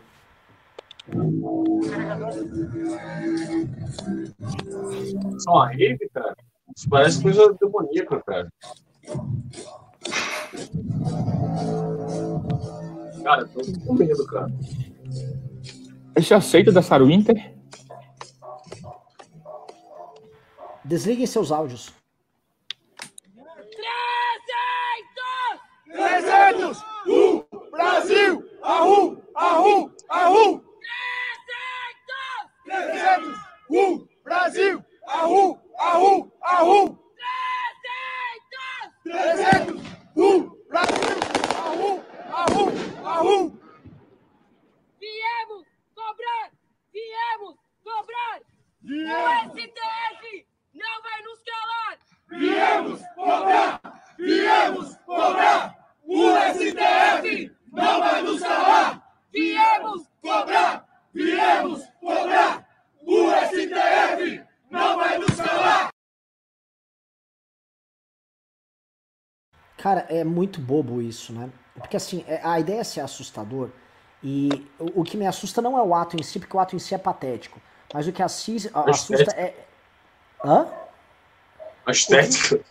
Só 5.40 5.60
rave, 5.66 6.10
cara? 6.14 6.38
Isso 6.76 6.90
parece 6.90 7.22
coisa 7.22 7.54
demoníaca, 7.60 8.24
cara. 8.24 8.50
Cara, 13.24 13.48
tô 13.48 13.62
com 13.86 13.94
medo, 13.94 14.26
cara. 14.28 14.52
Você 16.18 16.34
aceita 16.34 16.72
da 16.72 16.82
Sarah 16.82 17.06
Winter? 17.06 17.54
Desliguem 20.84 21.28
seus 21.28 21.52
áudios. 21.52 21.94
300! 25.94 26.74
300! 26.74 26.78
Uh! 27.08 27.46
Brasil! 27.72 28.44
Arru! 28.64 29.22
Arru! 29.36 29.92
Arru! 30.10 30.64
300! 32.66 32.92
300! 32.92 33.40
Uh! 33.70 34.08
Brasil! 34.24 34.84
Arru! 35.08 35.60
Arru! 35.78 36.32
Arru! 36.42 36.98
300! 39.06 39.38
300! 39.38 39.82
Uh! 40.18 40.52
Brasil! 40.68 41.22
Arru! 41.56 42.02
Arru! 43.22 43.56
Viemos 45.00 45.68
cobrar! 45.94 46.52
Viemos 46.92 47.56
cobrar! 47.84 48.42
Viemos! 48.82 49.54
O 49.54 49.60
STF 49.60 50.48
não 50.74 51.02
vai 51.04 51.22
nos 51.22 51.44
calar! 51.44 52.00
Viemos 52.30 53.02
cobrar! 53.14 53.80
Viemos 54.18 54.96
cobrar! 55.06 55.96
O 56.04 56.32
STF 56.56 57.56
não 57.72 58.00
vai 58.00 58.24
nos 58.24 58.42
calar! 58.42 59.16
Viemos 59.32 60.08
cobrar! 60.20 60.88
Viemos 61.14 61.86
cobrar! 62.00 62.68
O 63.04 63.30
STF 63.52 64.44
não 64.72 64.98
vai 64.98 65.20
nos 65.20 65.36
calar! 65.36 65.90
Cara, 69.78 70.08
é 70.10 70.24
muito 70.24 70.60
bobo 70.60 71.04
isso, 71.04 71.32
né? 71.34 71.52
Porque 71.82 71.98
assim, 71.98 72.24
é, 72.28 72.40
a 72.44 72.60
ideia 72.60 72.82
é 72.82 72.84
ser 72.84 73.02
assustador. 73.02 73.70
E 74.24 74.68
o, 74.80 75.04
que 75.04 75.18
me 75.18 75.26
assusta 75.26 75.62
não 75.62 75.78
é 75.78 75.82
o 75.82 75.96
ato 75.96 76.16
em 76.16 76.24
si, 76.24 76.40
porque 76.40 76.56
o 76.56 76.60
ato 76.60 76.76
em 76.76 76.80
si 76.80 76.94
é 76.94 76.98
patético. 76.98 77.60
Mas 77.94 78.08
o 78.08 78.12
que 78.12 78.22
assiste, 78.22 78.70
assusta 78.74 79.32
é. 79.32 79.54
Hã? 80.44 80.68
A 81.86 81.92
estética. 81.92 82.62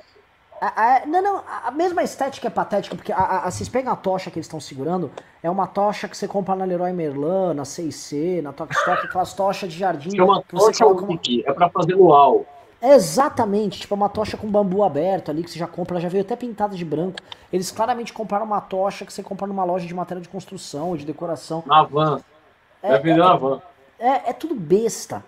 A, 0.60 0.96
a, 0.96 1.06
não, 1.06 1.22
não, 1.22 1.44
a 1.64 1.70
mesma 1.70 2.02
estética 2.02 2.46
é 2.46 2.50
patética, 2.50 2.94
porque 2.94 3.10
a, 3.10 3.46
a, 3.46 3.50
vocês 3.50 3.68
pegam 3.68 3.92
a 3.92 3.96
tocha 3.96 4.30
que 4.30 4.38
eles 4.38 4.46
estão 4.46 4.60
segurando, 4.60 5.10
é 5.42 5.48
uma 5.48 5.66
tocha 5.66 6.06
que 6.06 6.16
você 6.16 6.28
compra 6.28 6.54
na 6.54 6.66
Leroy 6.66 6.92
Merlin, 6.92 7.54
na 7.54 7.64
C&C, 7.64 8.40
na 8.42 8.52
Tokstok, 8.52 9.06
aquelas 9.06 9.32
tochas 9.32 9.72
de 9.72 9.78
jardim. 9.78 10.18
É 10.18 10.22
uma 10.22 10.42
tocha 10.42 10.86
uma... 10.86 11.18
é 11.46 11.52
pra 11.52 11.70
fazer 11.70 11.94
luau. 11.94 12.44
Exatamente, 12.82 13.78
tipo 13.78 13.94
uma 13.94 14.08
tocha 14.08 14.38
com 14.38 14.50
bambu 14.50 14.82
aberto 14.82 15.30
ali 15.30 15.42
que 15.42 15.50
você 15.50 15.58
já 15.58 15.66
compra, 15.66 16.00
já 16.00 16.08
veio 16.08 16.24
até 16.24 16.34
pintada 16.34 16.74
de 16.74 16.84
branco. 16.84 17.18
Eles 17.52 17.70
claramente 17.70 18.12
compraram 18.12 18.46
uma 18.46 18.60
tocha 18.60 19.04
que 19.04 19.12
você 19.12 19.22
compra 19.22 19.46
numa 19.46 19.64
loja 19.64 19.86
de 19.86 19.92
matéria 19.92 20.22
de 20.22 20.28
construção 20.28 20.88
ou 20.88 20.96
de 20.96 21.04
decoração. 21.04 21.62
Na 21.66 21.82
van. 21.82 22.22
É, 22.82 22.94
é, 22.94 23.16
na 23.16 23.36
van. 23.36 23.60
É, 23.98 24.30
é, 24.30 24.32
tudo 24.32 24.54
besta. 24.54 25.22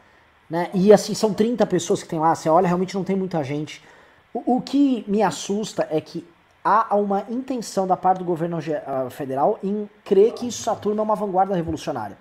Né? 0.49 0.71
E 0.73 0.93
assim, 0.93 1.15
são 1.15 1.35
30 1.35 1.67
pessoas 1.67 2.03
que 2.03 2.09
tem 2.09 2.19
lá, 2.19 2.35
você 2.35 2.49
olha, 2.49 2.67
realmente 2.67 2.95
não 2.95 3.05
tem 3.05 3.17
muita 3.17 3.45
gente. 3.45 3.85
O, 4.33 4.57
o 4.57 4.61
que 4.63 5.05
me 5.07 5.23
assusta 5.23 5.87
é 5.91 6.01
que 6.01 6.27
há 6.65 6.95
uma 6.95 7.27
intenção 7.29 7.87
da 7.87 7.97
parte 7.99 8.19
do 8.19 8.25
governo 8.25 8.59
ah, 8.87 9.11
federal 9.11 9.59
em 9.63 9.91
crer 10.05 10.33
que 10.33 10.47
isso 10.47 10.75
turma 10.77 11.03
é 11.03 11.05
uma 11.05 11.17
vanguarda 11.17 11.55
revolucionária. 11.55 12.17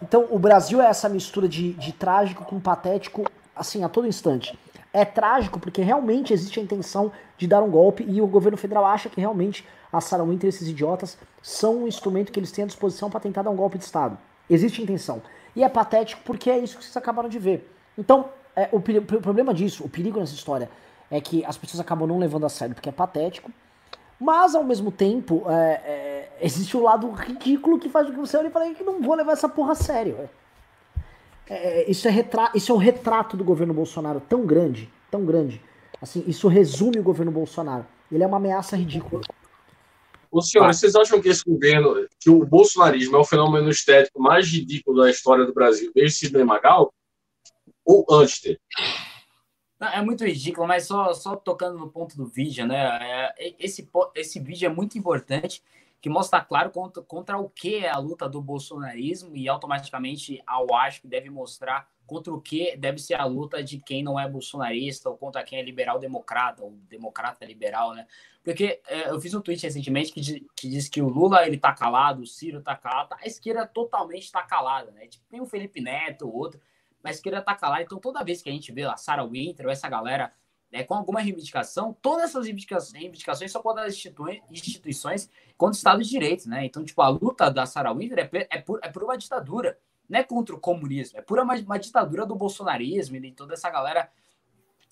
Então, 0.00 0.26
o 0.30 0.38
Brasil 0.38 0.80
é 0.80 0.86
essa 0.86 1.08
mistura 1.08 1.48
de, 1.48 1.72
de 1.72 1.92
trágico 1.92 2.44
com 2.44 2.60
patético, 2.60 3.24
assim, 3.56 3.82
a 3.82 3.88
todo 3.88 4.06
instante 4.06 4.56
é 4.92 5.04
trágico 5.04 5.58
porque 5.58 5.82
realmente 5.82 6.32
existe 6.32 6.58
a 6.58 6.62
intenção 6.62 7.12
de 7.36 7.46
dar 7.46 7.62
um 7.62 7.70
golpe 7.70 8.04
e 8.08 8.20
o 8.20 8.26
governo 8.26 8.56
federal 8.56 8.84
acha 8.86 9.08
que 9.08 9.20
realmente 9.20 9.66
a 9.92 10.00
Sarah 10.00 10.24
Winter, 10.24 10.48
esses 10.48 10.68
idiotas, 10.68 11.18
são 11.42 11.84
um 11.84 11.88
instrumento 11.88 12.32
que 12.32 12.38
eles 12.38 12.52
têm 12.52 12.64
à 12.64 12.66
disposição 12.66 13.10
para 13.10 13.20
tentar 13.20 13.42
dar 13.42 13.50
um 13.50 13.56
golpe 13.56 13.78
de 13.78 13.84
Estado. 13.84 14.18
Existe 14.48 14.82
intenção. 14.82 15.22
E 15.54 15.62
é 15.62 15.68
patético 15.68 16.22
porque 16.24 16.50
é 16.50 16.58
isso 16.58 16.76
que 16.76 16.84
vocês 16.84 16.96
acabaram 16.96 17.28
de 17.28 17.38
ver. 17.38 17.72
Então, 17.96 18.28
é, 18.54 18.68
o, 18.72 18.76
o 18.76 19.20
problema 19.20 19.54
disso, 19.54 19.84
o 19.84 19.88
perigo 19.88 20.18
nessa 20.20 20.34
história, 20.34 20.70
é 21.10 21.20
que 21.20 21.44
as 21.44 21.56
pessoas 21.56 21.80
acabam 21.80 22.06
não 22.06 22.18
levando 22.18 22.46
a 22.46 22.48
sério 22.48 22.74
porque 22.74 22.88
é 22.88 22.92
patético, 22.92 23.50
Mas, 24.18 24.54
ao 24.54 24.64
mesmo 24.64 24.90
tempo, 24.90 25.44
é, 25.48 25.72
é, 25.84 26.38
existe 26.40 26.76
o 26.76 26.80
um 26.80 26.82
lado 26.84 27.10
ridículo 27.10 27.78
que 27.78 27.88
faz 27.88 28.06
com 28.06 28.14
que 28.14 28.18
você 28.18 28.36
olhe 28.36 28.48
e 28.48 28.50
fale 28.50 28.74
que 28.74 28.82
não 28.82 29.02
vou 29.02 29.14
levar 29.14 29.32
essa 29.32 29.48
porra 29.48 29.72
a 29.72 29.74
sério. 29.74 30.28
É, 31.48 31.80
é, 31.80 31.90
isso, 31.90 32.08
é 32.08 32.10
retra 32.10 32.50
isso 32.54 32.72
é 32.72 32.74
um 32.74 32.78
retrato 32.78 33.36
do 33.36 33.44
governo 33.44 33.72
Bolsonaro 33.72 34.20
tão 34.20 34.44
grande, 34.44 34.90
tão 35.10 35.24
grande. 35.24 35.60
Assim, 36.00 36.24
isso 36.26 36.48
resume 36.48 36.98
o 36.98 37.02
governo 37.02 37.32
Bolsonaro. 37.32 37.86
Ele 38.10 38.22
é 38.22 38.26
uma 38.26 38.36
ameaça 38.36 38.76
ridícula. 38.76 39.22
Ô, 40.30 40.42
senhores, 40.42 40.78
vocês 40.78 40.94
acham 40.94 41.20
que 41.20 41.28
esse 41.28 41.42
governo, 41.44 42.06
que 42.20 42.28
o 42.28 42.44
bolsonarismo 42.44 43.16
é 43.16 43.20
o 43.20 43.24
fenômeno 43.24 43.70
estético 43.70 44.20
mais 44.20 44.46
ridículo 44.46 45.02
da 45.02 45.10
história 45.10 45.46
do 45.46 45.54
Brasil, 45.54 45.90
desde 45.94 46.18
Sidney 46.18 46.44
Magal? 46.44 46.92
Ou 47.84 48.04
antes 48.10 48.42
dele? 48.42 48.60
Não, 49.78 49.88
é 49.88 50.02
muito 50.02 50.24
ridículo, 50.24 50.66
mas 50.66 50.86
só, 50.86 51.12
só 51.14 51.36
tocando 51.36 51.78
no 51.78 51.90
ponto 51.90 52.16
do 52.16 52.26
vídeo, 52.26 52.66
né? 52.66 53.32
É, 53.38 53.54
esse, 53.58 53.88
esse 54.14 54.40
vídeo 54.40 54.66
é 54.66 54.68
muito 54.68 54.98
importante, 54.98 55.62
que 56.06 56.10
mostra 56.10 56.40
claro 56.40 56.70
contra, 56.70 57.02
contra 57.02 57.36
o 57.36 57.50
que 57.50 57.84
é 57.84 57.90
a 57.90 57.98
luta 57.98 58.28
do 58.28 58.40
bolsonarismo 58.40 59.36
e 59.36 59.48
automaticamente 59.48 60.40
ao 60.46 60.72
acho 60.72 61.00
que 61.00 61.08
deve 61.08 61.28
mostrar 61.28 61.90
contra 62.06 62.32
o 62.32 62.40
que 62.40 62.76
deve 62.76 63.00
ser 63.00 63.14
a 63.14 63.24
luta 63.24 63.60
de 63.60 63.78
quem 63.80 64.04
não 64.04 64.16
é 64.16 64.28
bolsonarista 64.28 65.10
ou 65.10 65.16
contra 65.16 65.42
quem 65.42 65.58
é 65.58 65.62
liberal 65.64 65.98
democrata 65.98 66.62
ou 66.62 66.70
democrata 66.88 67.44
liberal, 67.44 67.92
né? 67.92 68.06
Porque 68.44 68.80
é, 68.86 69.10
eu 69.10 69.20
fiz 69.20 69.34
um 69.34 69.40
tweet 69.40 69.60
recentemente 69.64 70.12
que, 70.12 70.46
que 70.54 70.68
diz 70.68 70.88
que 70.88 71.02
o 71.02 71.08
Lula 71.08 71.44
ele 71.44 71.58
tá 71.58 71.74
calado, 71.74 72.22
o 72.22 72.26
Ciro 72.26 72.62
tá 72.62 72.76
calado, 72.76 73.16
a 73.20 73.26
esquerda 73.26 73.66
totalmente 73.66 74.30
tá 74.30 74.44
calada, 74.44 74.92
né? 74.92 75.08
Tipo, 75.08 75.24
tem 75.28 75.40
o 75.40 75.46
Felipe 75.46 75.80
Neto, 75.80 76.32
outro, 76.32 76.60
mas 77.02 77.16
a 77.16 77.18
esquerda 77.18 77.42
tá 77.42 77.56
calada. 77.56 77.82
Então 77.82 77.98
toda 77.98 78.22
vez 78.22 78.40
que 78.40 78.48
a 78.48 78.52
gente 78.52 78.70
vê 78.70 78.84
a 78.84 78.96
Sarah 78.96 79.26
Winter 79.26 79.66
ou 79.66 79.72
essa 79.72 79.88
galera 79.88 80.32
né, 80.76 80.84
com 80.84 80.94
alguma 80.94 81.20
reivindicação, 81.20 81.96
todas 82.02 82.24
essas 82.24 82.46
reivindicações 82.46 83.50
só 83.50 83.60
podem 83.60 83.84
das 83.84 83.94
instituições 84.50 85.30
contra 85.56 85.74
o 85.74 85.76
Estado 85.76 86.02
de 86.02 86.08
Direito, 86.10 86.48
né? 86.48 86.66
Então, 86.66 86.84
tipo, 86.84 87.00
a 87.00 87.08
luta 87.08 87.50
da 87.50 87.64
Sarah 87.64 87.94
Winter 87.94 88.18
é, 88.18 88.46
é, 88.50 88.60
por, 88.60 88.78
é 88.82 88.88
por 88.90 89.02
uma 89.02 89.16
ditadura 89.16 89.78
não 90.06 90.20
é 90.20 90.22
contra 90.22 90.54
o 90.54 90.60
comunismo, 90.60 91.18
é 91.18 91.22
pura 91.22 91.42
uma, 91.42 91.54
uma 91.54 91.78
ditadura 91.78 92.26
do 92.26 92.36
bolsonarismo 92.36 93.16
e 93.16 93.20
de 93.20 93.32
toda 93.32 93.54
essa 93.54 93.70
galera 93.70 94.10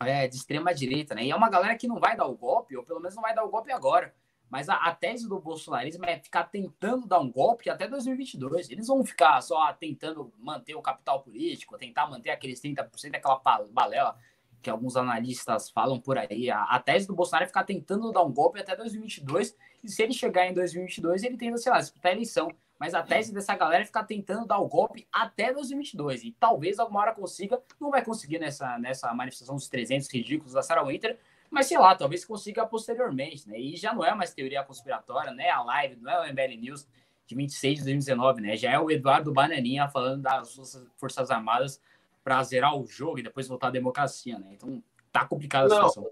é, 0.01 0.27
de 0.27 0.37
extrema 0.37 0.75
direita, 0.75 1.15
né? 1.15 1.25
E 1.25 1.31
é 1.31 1.37
uma 1.37 1.51
galera 1.51 1.77
que 1.77 1.87
não 1.87 2.01
vai 2.01 2.17
dar 2.17 2.27
o 2.27 2.35
golpe, 2.35 2.77
ou 2.77 2.83
pelo 2.83 2.99
menos 2.99 3.15
não 3.15 3.23
vai 3.23 3.35
dar 3.35 3.45
o 3.45 3.51
golpe 3.51 3.71
agora. 3.71 4.15
Mas 4.49 4.69
a, 4.69 4.77
a, 4.77 4.95
tese 4.95 5.29
do 5.29 5.39
bolsonarismo 5.39 6.05
é 6.07 6.19
ficar 6.19 6.45
tentando 6.45 7.07
dar 7.07 7.19
um 7.19 7.31
golpe 7.31 7.69
até 7.69 7.87
2022. 7.87 8.71
Eles 8.71 8.87
vão 8.87 9.05
ficar 9.05 9.41
só 9.43 9.73
tentando 9.75 10.33
manter 10.39 10.75
o 10.75 10.83
capital 10.83 11.23
político, 11.23 11.77
tentar 11.77 12.09
manter 12.09 12.31
aqueles 12.31 12.61
30%, 12.61 13.15
aquela 13.15 13.41
balela 13.71 14.17
que 14.65 14.71
alguns 14.71 14.97
analistas 14.97 15.71
falam 15.71 16.01
por 16.01 16.17
aí. 16.17 16.51
A, 16.51 16.63
a, 16.63 16.81
tese 16.81 17.07
do 17.07 17.15
Bolsonaro 17.15 17.45
é 17.45 17.47
ficar 17.47 17.65
tentando 17.65 18.11
dar 18.11 18.23
um 18.23 18.33
golpe 18.33 18.59
até 18.59 18.75
2022. 18.75 19.55
E 19.83 19.89
se 19.89 20.03
ele 20.03 20.15
chegar 20.15 20.47
em 20.47 20.55
2022, 20.55 21.23
ele 21.23 21.37
tenta, 21.37 21.59
sei 21.59 21.71
lá, 21.71 21.79
disputar 21.79 22.11
a 22.11 22.15
eleição. 22.15 22.51
Mas 22.81 22.95
a 22.95 23.03
tese 23.03 23.33
dessa 23.33 23.55
galera 23.55 23.83
é 23.83 23.87
ficar 23.87 24.05
tentando 24.05 24.47
dar 24.47 24.59
o 24.59 24.67
golpe 24.67 25.07
até 25.13 25.53
2022. 25.53 26.25
E 26.25 26.33
talvez 26.33 26.79
alguma 26.79 27.01
hora 27.01 27.15
consiga. 27.15 27.63
Não 27.79 27.91
vai 27.91 28.03
conseguir 28.03 28.39
nessa, 28.39 28.79
nessa 28.79 29.13
manifestação 29.15 29.55
dos 29.55 29.69
300 29.69 30.11
ridículos 30.11 30.55
da 30.55 30.63
Sarah 30.63 30.83
Winter. 30.83 31.19
Mas 31.51 31.67
sei 31.67 31.79
lá, 31.79 31.95
talvez 31.95 32.25
consiga 32.25 32.67
posteriormente, 32.67 33.47
né? 33.49 33.61
E 33.61 33.77
já 33.77 33.95
não 33.95 34.05
é 34.05 34.15
mais 34.15 34.35
teoria 34.35 34.65
conspiratória, 34.65 35.33
né? 35.33 35.51
A 35.51 35.63
live, 35.63 35.97
não 36.01 36.11
é 36.11 36.21
o 36.21 36.33
MBL 36.33 36.59
News 36.59 36.89
de 37.27 37.35
26 37.35 37.79
de 37.79 37.85
2019, 37.85 38.41
né? 38.41 38.57
Já 38.57 38.73
é 38.73 38.79
o 38.79 38.91
Eduardo 38.91 39.33
Bananinha 39.33 39.89
falando 39.89 40.23
das 40.23 40.59
Forças 40.97 41.31
Armadas 41.31 41.81
para 42.25 42.43
zerar 42.43 42.75
o 42.75 42.87
jogo 42.87 43.19
e 43.19 43.23
depois 43.23 43.47
voltar 43.47 43.69
à 43.69 43.71
democracia, 43.71 44.39
né? 44.39 44.49
Então 44.53 44.83
tá 45.13 45.27
complicada 45.27 45.67
a 45.67 45.69
não, 45.69 45.89
situação. 45.89 46.11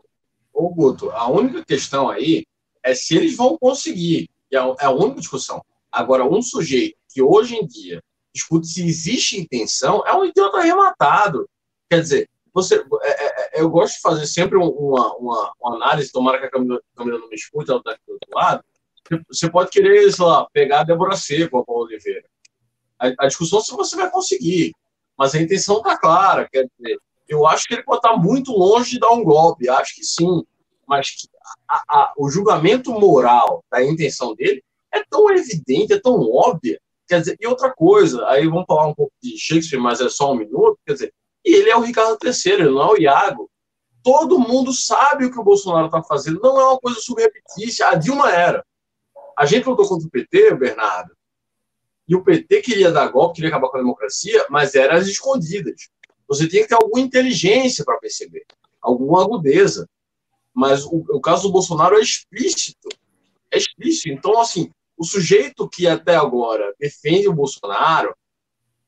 Ô, 0.52 0.68
Guto, 0.68 1.10
a 1.10 1.28
única 1.28 1.64
questão 1.64 2.10
aí 2.10 2.46
é 2.82 2.94
se 2.94 3.16
eles 3.16 3.34
vão 3.34 3.56
conseguir. 3.56 4.28
É 4.50 4.58
a, 4.58 4.74
é 4.80 4.84
a 4.84 4.90
única 4.90 5.20
discussão. 5.20 5.64
Agora, 5.90 6.24
um 6.24 6.42
sujeito 6.42 6.96
que 7.08 7.22
hoje 7.22 7.56
em 7.56 7.66
dia 7.66 8.02
discute 8.34 8.66
se 8.66 8.86
existe 8.86 9.40
intenção 9.40 10.02
é 10.06 10.14
um 10.14 10.24
idiota 10.24 10.58
arrematado. 10.58 11.48
Quer 11.90 12.00
dizer, 12.00 12.30
você, 12.52 12.76
é, 13.02 13.08
é, 13.08 13.58
é 13.58 13.62
eu 13.62 13.70
gosto 13.70 13.94
de 13.94 14.00
fazer 14.02 14.26
sempre 14.26 14.58
uma, 14.58 15.16
uma, 15.16 15.54
uma 15.58 15.76
análise, 15.76 16.12
tomara 16.12 16.38
que 16.38 16.46
a 16.46 16.50
Camila 16.50 16.80
não 16.96 17.28
me 17.28 17.34
escute, 17.34 17.70
ela 17.70 17.80
está 17.80 17.92
aqui 17.92 18.02
do 18.06 18.12
outro 18.12 18.30
lado. 18.34 18.64
Você 19.28 19.50
pode 19.50 19.70
querer, 19.70 20.10
sei 20.12 20.24
lá, 20.24 20.46
pegar 20.52 20.80
a 20.80 20.84
Débora 20.84 21.16
Seco, 21.16 21.58
a 21.58 21.64
Paulo 21.64 21.84
Oliveira. 21.84 22.24
A, 22.98 23.12
a 23.18 23.26
discussão 23.26 23.58
é 23.58 23.62
se 23.62 23.72
você 23.72 23.96
vai 23.96 24.10
conseguir, 24.10 24.72
mas 25.22 25.36
a 25.36 25.40
intenção 25.40 25.76
está 25.76 25.96
clara. 25.96 26.48
Quer 26.50 26.68
dizer, 26.76 26.98
eu 27.28 27.46
acho 27.46 27.68
que 27.68 27.74
ele 27.74 27.84
pode 27.84 27.98
estar 27.98 28.16
muito 28.16 28.50
longe 28.50 28.90
de 28.90 28.98
dar 28.98 29.12
um 29.12 29.22
golpe, 29.22 29.68
acho 29.68 29.94
que 29.94 30.02
sim, 30.02 30.42
mas 30.84 31.28
a, 31.68 31.82
a, 31.88 32.12
o 32.18 32.28
julgamento 32.28 32.90
moral 32.90 33.64
da 33.70 33.84
intenção 33.84 34.34
dele 34.34 34.64
é 34.92 35.00
tão 35.08 35.30
evidente, 35.30 35.92
é 35.92 36.00
tão 36.00 36.28
óbvia. 36.28 36.80
Quer 37.06 37.20
dizer, 37.20 37.36
e 37.40 37.46
outra 37.46 37.72
coisa, 37.72 38.26
aí 38.26 38.48
vamos 38.48 38.64
falar 38.66 38.88
um 38.88 38.94
pouco 38.94 39.12
de 39.22 39.38
Shakespeare, 39.38 39.80
mas 39.80 40.00
é 40.00 40.08
só 40.08 40.32
um 40.32 40.34
minuto. 40.34 40.76
Quer 40.84 40.94
dizer, 40.94 41.14
e 41.44 41.54
ele 41.54 41.70
é 41.70 41.76
o 41.76 41.82
Ricardo 41.82 42.18
III, 42.20 42.52
ele 42.54 42.70
não 42.70 42.82
é 42.82 42.92
o 42.92 42.98
Iago. 43.00 43.48
Todo 44.02 44.40
mundo 44.40 44.72
sabe 44.72 45.26
o 45.26 45.30
que 45.30 45.38
o 45.38 45.44
Bolsonaro 45.44 45.86
está 45.86 46.02
fazendo, 46.02 46.40
não 46.42 46.60
é 46.60 46.64
uma 46.64 46.80
coisa 46.80 46.98
subreptícia. 46.98 47.86
A 47.86 47.94
Dilma 47.94 48.28
era. 48.32 48.66
A 49.38 49.46
gente 49.46 49.68
lutou 49.68 49.86
contra 49.86 50.04
o 50.04 50.10
PT, 50.10 50.56
Bernardo, 50.56 51.14
e 52.08 52.14
o 52.14 52.22
PT 52.22 52.62
queria 52.62 52.90
dar 52.90 53.08
golpe, 53.08 53.36
queria 53.36 53.50
acabar 53.50 53.68
com 53.68 53.76
a 53.76 53.80
democracia, 53.80 54.44
mas 54.50 54.74
era 54.74 54.96
às 54.96 55.06
escondidas. 55.06 55.88
Você 56.28 56.48
tinha 56.48 56.62
que 56.62 56.68
ter 56.68 56.74
alguma 56.74 57.00
inteligência 57.00 57.84
para 57.84 57.98
perceber, 57.98 58.44
alguma 58.80 59.22
agudeza. 59.22 59.88
Mas 60.54 60.84
o, 60.84 61.04
o 61.10 61.20
caso 61.20 61.44
do 61.44 61.52
Bolsonaro 61.52 61.96
é 61.96 62.00
explícito. 62.00 62.88
É 63.50 63.58
explícito. 63.58 64.08
Então, 64.08 64.40
assim, 64.40 64.70
o 64.96 65.04
sujeito 65.04 65.68
que 65.68 65.86
até 65.86 66.16
agora 66.16 66.74
defende 66.78 67.28
o 67.28 67.34
Bolsonaro, 67.34 68.14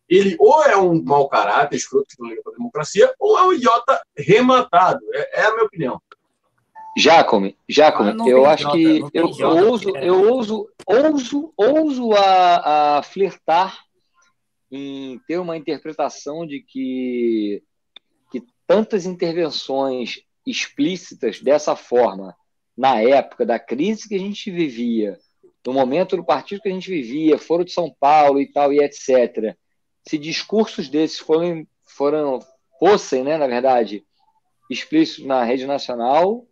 ele 0.09 0.37
ou 0.39 0.63
é 0.65 0.77
um 0.77 1.03
mau 1.03 1.29
caráter, 1.29 1.77
escroto 1.77 2.07
que 2.09 2.23
não 2.23 2.29
liga 2.29 2.43
para 2.43 2.53
a 2.53 2.57
democracia, 2.57 3.15
ou 3.19 3.39
é 3.39 3.43
um 3.43 3.53
idiota 3.53 4.01
rematado. 4.17 5.01
É, 5.13 5.41
é 5.41 5.47
a 5.47 5.53
minha 5.53 5.65
opinião. 5.65 6.03
Jacome, 6.97 7.57
Jacome, 7.69 8.11
ah, 8.23 8.29
eu 8.29 8.47
acho 8.47 8.71
que 8.71 9.01
eu, 9.13 9.31
eu 9.39 9.49
ouso, 9.69 9.97
eu 9.97 10.33
ouso, 10.33 10.69
ouso, 10.87 11.53
ouso 11.57 12.13
a, 12.13 12.99
a 12.99 13.03
flertar 13.03 13.79
em 14.71 15.21
ter 15.27 15.39
uma 15.39 15.57
interpretação 15.57 16.47
de 16.47 16.61
que, 16.61 17.63
que 18.31 18.43
tantas 18.67 19.07
intervenções 19.07 20.21
explícitas 20.47 21.41
dessa 21.41 21.75
forma 21.75 22.35
na 22.77 23.01
época 23.01 23.45
da 23.45 23.59
crise 23.59 24.09
que 24.09 24.15
a 24.15 24.19
gente 24.19 24.51
vivia 24.51 25.19
no 25.67 25.73
momento 25.73 26.17
do 26.17 26.25
partido 26.25 26.61
que 26.61 26.69
a 26.69 26.73
gente 26.73 26.91
vivia, 26.91 27.39
Foro 27.39 27.65
de 27.65 27.73
São 27.73 27.95
Paulo 27.99 28.41
e 28.41 28.47
tal, 28.47 28.73
e 28.73 28.81
etc., 28.81 29.57
se 30.07 30.19
discursos 30.19 30.89
desses 30.89 31.19
foram, 31.19 31.67
foram 31.87 32.39
fossem, 32.79 33.25
né, 33.25 33.39
na 33.39 33.47
verdade, 33.47 34.05
explícitos 34.71 35.25
na 35.25 35.43
rede 35.43 35.67
nacional, 35.67 36.47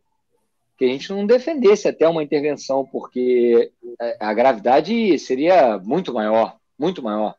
que 0.82 0.86
a 0.86 0.88
gente 0.88 1.10
não 1.10 1.24
defendesse 1.24 1.86
até 1.86 2.08
uma 2.08 2.24
intervenção, 2.24 2.84
porque 2.84 3.70
a 4.18 4.34
gravidade 4.34 5.16
seria 5.16 5.78
muito 5.78 6.12
maior, 6.12 6.56
muito 6.76 7.00
maior. 7.00 7.36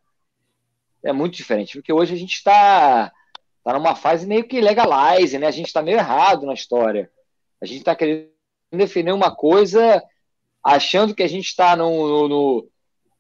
É 1.04 1.12
muito 1.12 1.36
diferente, 1.36 1.74
porque 1.74 1.92
hoje 1.92 2.14
a 2.14 2.18
gente 2.18 2.36
está 2.36 3.12
tá 3.62 3.74
numa 3.74 3.96
fase 3.96 4.26
meio 4.26 4.48
que 4.48 4.62
legalize, 4.62 5.38
né? 5.38 5.46
A 5.48 5.52
gente 5.52 5.68
está 5.68 5.82
meio 5.82 5.98
errado 5.98 6.46
na 6.46 6.54
história. 6.54 7.12
A 7.62 7.66
gente 7.66 7.80
está 7.80 7.94
querendo 7.94 8.30
defender 8.72 9.12
uma 9.12 9.36
coisa 9.36 10.02
achando 10.64 11.14
que 11.14 11.24
a 11.24 11.28
gente 11.28 11.48
está 11.48 11.76
no, 11.76 12.30
no, 12.30 12.70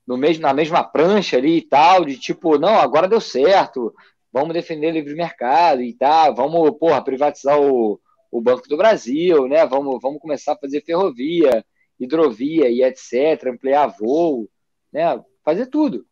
no, 0.07 0.17
mesmo, 0.17 0.41
na 0.41 0.53
mesma 0.53 0.85
prancha 0.85 1.35
ali 1.35 1.57
e 1.57 1.67
tal, 1.67 2.05
de 2.05 2.17
tipo, 2.17 2.57
não, 2.57 2.79
agora 2.79 3.09
deu 3.09 3.19
certo, 3.19 3.93
vamos 4.31 4.53
defender 4.53 4.87
o 4.87 4.93
livre 4.93 5.15
mercado 5.15 5.81
e 5.81 5.93
tal, 5.93 6.33
vamos, 6.33 6.77
porra, 6.79 7.03
privatizar 7.03 7.59
o, 7.59 7.99
o 8.33 8.41
Banco 8.41 8.67
do 8.67 8.75
Brasil, 8.75 9.47
né? 9.47 9.63
Vamos, 9.63 10.01
vamos 10.01 10.19
começar 10.19 10.53
a 10.53 10.57
fazer 10.57 10.81
ferrovia, 10.81 11.63
hidrovia 11.99 12.67
e 12.67 12.81
etc., 12.81 13.45
ampliar 13.47 13.87
voo, 13.87 14.49
né? 14.91 15.23
Fazer 15.45 15.67
tudo. 15.67 16.03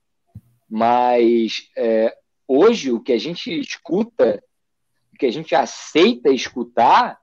Mas 0.69 1.69
é, 1.75 2.15
hoje 2.47 2.91
o 2.91 3.01
que 3.01 3.11
a 3.11 3.17
gente 3.17 3.51
escuta, 3.59 4.41
o 5.11 5.17
que 5.17 5.25
a 5.25 5.31
gente 5.31 5.55
aceita 5.55 6.29
escutar, 6.29 7.19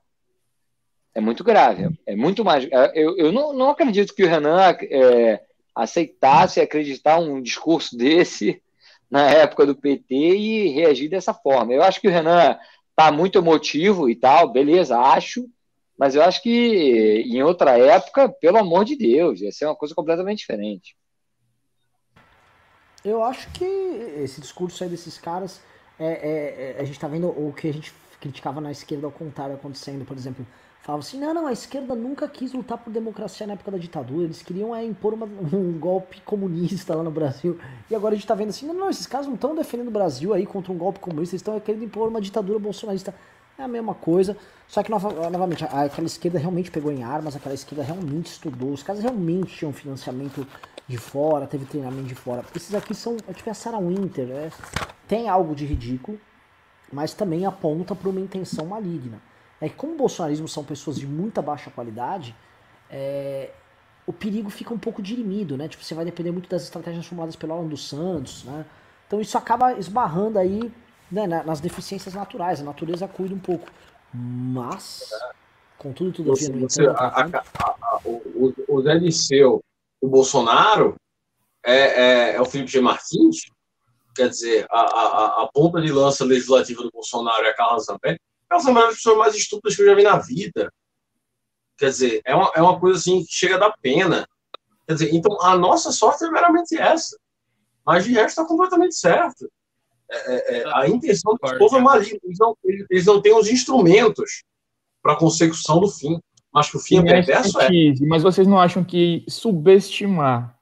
é 1.15 1.21
muito 1.21 1.45
grave. 1.45 1.97
É 2.05 2.13
muito 2.13 2.43
mais. 2.43 2.65
É, 2.65 2.91
eu, 2.93 3.17
eu 3.17 3.31
não, 3.31 3.53
não 3.53 3.69
acredito 3.69 4.13
que 4.13 4.23
o 4.23 4.27
Renan 4.27 4.75
é, 4.81 5.41
aceitasse 5.73 6.59
acreditar 6.59 7.19
um 7.19 7.41
discurso 7.41 7.95
desse 7.97 8.61
na 9.09 9.29
época 9.29 9.65
do 9.65 9.75
PT 9.75 10.13
e 10.13 10.67
reagir 10.67 11.09
dessa 11.09 11.33
forma. 11.33 11.73
Eu 11.73 11.83
acho 11.83 12.01
que 12.01 12.07
o 12.09 12.11
Renan 12.11 12.59
tá 12.99 13.13
muito 13.13 13.37
emotivo 13.37 14.09
e 14.09 14.15
tal, 14.15 14.51
beleza, 14.51 14.99
acho, 14.99 15.49
mas 15.97 16.15
eu 16.15 16.21
acho 16.21 16.43
que 16.43 17.23
em 17.25 17.41
outra 17.41 17.77
época, 17.77 18.27
pelo 18.27 18.57
amor 18.57 18.83
de 18.83 18.97
Deus, 18.97 19.39
ia 19.39 19.53
ser 19.53 19.67
uma 19.67 19.75
coisa 19.75 19.95
completamente 19.95 20.39
diferente. 20.39 20.97
Eu 23.05 23.23
acho 23.23 23.49
que 23.53 23.63
esse 23.63 24.41
discurso 24.41 24.83
aí 24.83 24.89
desses 24.89 25.17
caras, 25.17 25.61
é, 25.97 26.07
é, 26.07 26.75
é 26.77 26.81
a 26.81 26.83
gente 26.83 26.99
tá 26.99 27.07
vendo 27.07 27.29
o 27.29 27.53
que 27.53 27.69
a 27.69 27.73
gente 27.73 27.93
criticava 28.19 28.59
na 28.59 28.69
esquerda 28.69 29.07
ao 29.07 29.13
contrário 29.13 29.55
acontecendo, 29.55 30.03
por 30.03 30.17
exemplo, 30.17 30.45
assim, 30.97 31.19
não, 31.19 31.33
não, 31.33 31.47
a 31.47 31.51
esquerda 31.51 31.93
nunca 31.93 32.27
quis 32.27 32.53
lutar 32.53 32.77
por 32.77 32.91
democracia 32.91 33.45
na 33.45 33.53
época 33.53 33.71
da 33.71 33.77
ditadura, 33.77 34.23
eles 34.23 34.41
queriam 34.41 34.75
é, 34.75 34.83
impor 34.83 35.13
uma, 35.13 35.25
um 35.25 35.77
golpe 35.77 36.21
comunista 36.21 36.95
lá 36.95 37.03
no 37.03 37.11
Brasil. 37.11 37.59
E 37.89 37.95
agora 37.95 38.13
a 38.13 38.17
gente 38.17 38.25
tá 38.25 38.33
vendo 38.33 38.49
assim, 38.49 38.65
não, 38.65 38.73
não, 38.73 38.89
esses 38.89 39.05
caras 39.05 39.27
não 39.27 39.35
estão 39.35 39.53
defendendo 39.53 39.89
o 39.89 39.91
Brasil 39.91 40.33
aí 40.33 40.45
contra 40.45 40.71
um 40.71 40.77
golpe 40.77 40.99
comunista, 40.99 41.35
eles 41.35 41.41
estão 41.41 41.59
querendo 41.59 41.83
impor 41.83 42.07
uma 42.07 42.21
ditadura 42.21 42.57
bolsonarista. 42.57 43.13
É 43.57 43.63
a 43.63 43.67
mesma 43.67 43.93
coisa, 43.93 44.37
só 44.67 44.81
que 44.81 44.89
novamente, 44.89 45.65
aquela 45.65 46.07
esquerda 46.07 46.39
realmente 46.39 46.71
pegou 46.71 46.91
em 46.93 47.03
armas, 47.03 47.35
aquela 47.35 47.53
esquerda 47.53 47.83
realmente 47.83 48.27
estudou, 48.27 48.71
os 48.71 48.81
caras 48.81 49.01
realmente 49.01 49.53
tinham 49.57 49.73
financiamento 49.73 50.47
de 50.87 50.97
fora, 50.97 51.45
teve 51.45 51.65
treinamento 51.65 52.07
de 52.07 52.15
fora. 52.15 52.45
Esses 52.55 52.73
aqui 52.73 52.95
são, 52.95 53.17
é 53.27 53.33
tipo 53.33 53.49
a 53.49 53.53
Sarah 53.53 53.79
Winter, 53.79 54.27
né? 54.27 54.51
tem 55.09 55.27
algo 55.27 55.53
de 55.53 55.65
ridículo, 55.65 56.17
mas 56.91 57.13
também 57.13 57.45
aponta 57.45 57.93
para 57.93 58.09
uma 58.09 58.21
intenção 58.21 58.65
maligna 58.65 59.21
é 59.61 59.69
que 59.69 59.75
como 59.75 59.93
o 59.93 59.97
bolsonarismo 59.97 60.47
são 60.47 60.63
pessoas 60.63 60.97
de 60.97 61.05
muita 61.05 61.41
baixa 61.41 61.69
qualidade, 61.69 62.35
é, 62.89 63.51
o 64.05 64.13
perigo 64.13 64.49
fica 64.49 64.73
um 64.73 64.79
pouco 64.79 65.01
dirimido, 65.01 65.57
né? 65.57 65.67
Tipo, 65.67 65.83
você 65.83 65.93
vai 65.93 66.05
depender 66.05 66.31
muito 66.31 66.49
das 66.49 66.63
estratégias 66.63 67.05
formuladas 67.05 67.35
pelo 67.35 67.53
Alan 67.53 67.67
dos 67.67 67.87
Santos, 67.87 68.43
né? 68.43 68.65
Então 69.05 69.19
isso 69.19 69.37
acaba 69.37 69.73
esbarrando 69.73 70.39
aí 70.39 70.71
né, 71.11 71.27
nas 71.27 71.59
deficiências 71.59 72.13
naturais. 72.13 72.61
A 72.61 72.63
natureza 72.63 73.07
cuida 73.07 73.33
um 73.33 73.39
pouco. 73.39 73.67
Mas, 74.13 75.09
contudo, 75.77 76.11
tudo 76.11 76.29
você, 76.29 76.51
no 76.51 76.59
entanto, 76.59 76.89
a, 76.91 77.21
a, 77.21 77.45
a, 77.59 78.01
o, 78.05 78.53
o 78.67 78.81
Zé 78.81 78.93
Liceu, 78.95 79.61
o 80.01 80.07
Bolsonaro, 80.07 80.95
é, 81.63 81.75
é, 81.75 82.35
é, 82.35 82.41
o 82.41 82.45
Felipe 82.45 82.71
G. 82.71 82.81
Martins, 82.81 83.45
quer 84.15 84.29
dizer, 84.29 84.65
a, 84.71 84.79
a, 84.79 85.43
a 85.43 85.49
ponta 85.53 85.81
de 85.81 85.91
lança 85.91 86.23
legislativa 86.23 86.81
do 86.81 86.91
Bolsonaro 86.91 87.45
é 87.45 87.49
a 87.49 87.55
Carla 87.55 87.79
Zambelli, 87.79 88.19
elas 88.49 88.63
são 88.63 88.77
as 88.77 88.95
pessoas 88.95 89.17
mais 89.17 89.35
estúpidas 89.35 89.75
que 89.75 89.81
eu 89.81 89.85
já 89.85 89.95
vi 89.95 90.03
na 90.03 90.17
vida. 90.17 90.71
Quer 91.77 91.89
dizer, 91.89 92.21
é 92.25 92.35
uma, 92.35 92.51
é 92.55 92.61
uma 92.61 92.79
coisa 92.79 92.99
assim 92.99 93.23
que 93.23 93.31
chega 93.31 93.55
a 93.55 93.59
dar 93.59 93.73
pena. 93.81 94.27
Quer 94.87 94.93
dizer, 94.93 95.13
então 95.13 95.39
a 95.41 95.57
nossa 95.57 95.91
sorte 95.91 96.25
é 96.25 96.31
meramente 96.31 96.75
essa. 96.75 97.17
Mas 97.85 98.03
de 98.03 98.13
resto 98.13 98.29
está 98.29 98.45
completamente 98.45 98.95
certo. 98.95 99.49
É, 100.11 100.57
é, 100.57 100.57
é 100.59 100.73
a 100.73 100.87
intenção 100.87 101.33
do 101.33 101.57
povo 101.57 101.77
é 101.77 101.81
maligna. 101.81 102.19
Eles 102.23 102.37
não, 102.39 102.57
eles 102.63 103.05
não 103.05 103.21
têm 103.21 103.33
os 103.33 103.49
instrumentos 103.49 104.43
para 105.01 105.13
a 105.13 105.15
consecução 105.15 105.79
do 105.79 105.87
fim. 105.87 106.19
Mas 106.51 106.69
que 106.69 106.77
o 106.77 106.79
fim 106.79 106.97
é 106.99 107.03
perverso 107.03 107.61
é. 107.61 107.69
Mas 108.07 108.23
vocês 108.23 108.47
não 108.47 108.59
acham 108.59 108.83
que 108.83 109.23
subestimar 109.29 110.57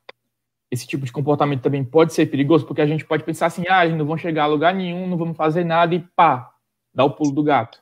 esse 0.69 0.85
tipo 0.85 1.05
de 1.05 1.11
comportamento 1.13 1.61
também 1.61 1.83
pode 1.83 2.13
ser 2.13 2.25
perigoso? 2.25 2.65
Porque 2.65 2.81
a 2.81 2.85
gente 2.85 3.05
pode 3.05 3.23
pensar 3.23 3.45
assim, 3.47 3.63
ah, 3.69 3.85
eles 3.85 3.97
não 3.97 4.05
vão 4.05 4.17
chegar 4.17 4.43
a 4.43 4.47
lugar 4.47 4.75
nenhum, 4.75 5.07
não 5.07 5.17
vamos 5.17 5.37
fazer 5.37 5.63
nada 5.63 5.95
e 5.95 5.99
pá, 5.99 6.53
Dá 6.97 7.05
o 7.05 7.11
pulo 7.11 7.31
do 7.31 7.43
gato. 7.43 7.79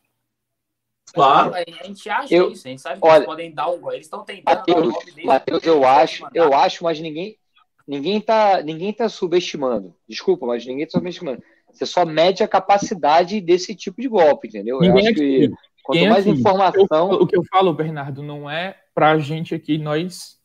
Claro. 1.14 1.54
A 1.56 1.86
gente 1.86 2.10
acha 2.10 2.36
eu, 2.36 2.52
isso, 2.52 2.68
a 2.68 2.70
gente 2.70 2.82
sabe 2.82 3.00
que 3.00 3.08
olha, 3.08 3.16
eles 3.16 3.26
podem 3.26 3.54
dar 3.54 3.70
um 3.70 3.92
Eles 3.94 4.08
estão 4.08 4.26
tentando 4.26 4.58
Mateus, 4.58 4.94
dar 5.16 5.24
Mateus, 5.24 5.64
eu 5.64 5.86
acho, 5.86 6.28
eu 6.34 6.54
acho, 6.54 6.84
mas 6.84 7.00
ninguém 7.00 7.38
ninguém 7.88 8.20
tá, 8.20 8.62
ninguém 8.62 8.92
tá 8.92 9.08
subestimando. 9.08 9.96
Desculpa, 10.06 10.46
mas 10.46 10.66
ninguém 10.66 10.86
tá 10.86 10.98
subestimando. 10.98 11.42
Você 11.72 11.86
só 11.86 12.06
mede 12.06 12.44
a 12.44 12.48
capacidade 12.48 13.40
desse 13.40 13.74
tipo 13.74 14.02
de 14.02 14.10
golpe, 14.10 14.50
entendeu? 14.50 14.82
Ninguém 14.82 15.06
eu 15.06 15.12
acho 15.12 15.16
que 15.16 15.52
quanto 15.82 16.06
mais 16.08 16.28
aqui. 16.28 16.38
informação. 16.38 17.14
Eu, 17.14 17.22
o 17.22 17.28
que 17.28 17.38
eu 17.38 17.44
falo, 17.50 17.74
Bernardo, 17.74 18.22
não 18.22 18.50
é 18.50 18.76
pra 18.94 19.18
gente 19.18 19.56
aqui, 19.56 19.78
nós 19.78 20.38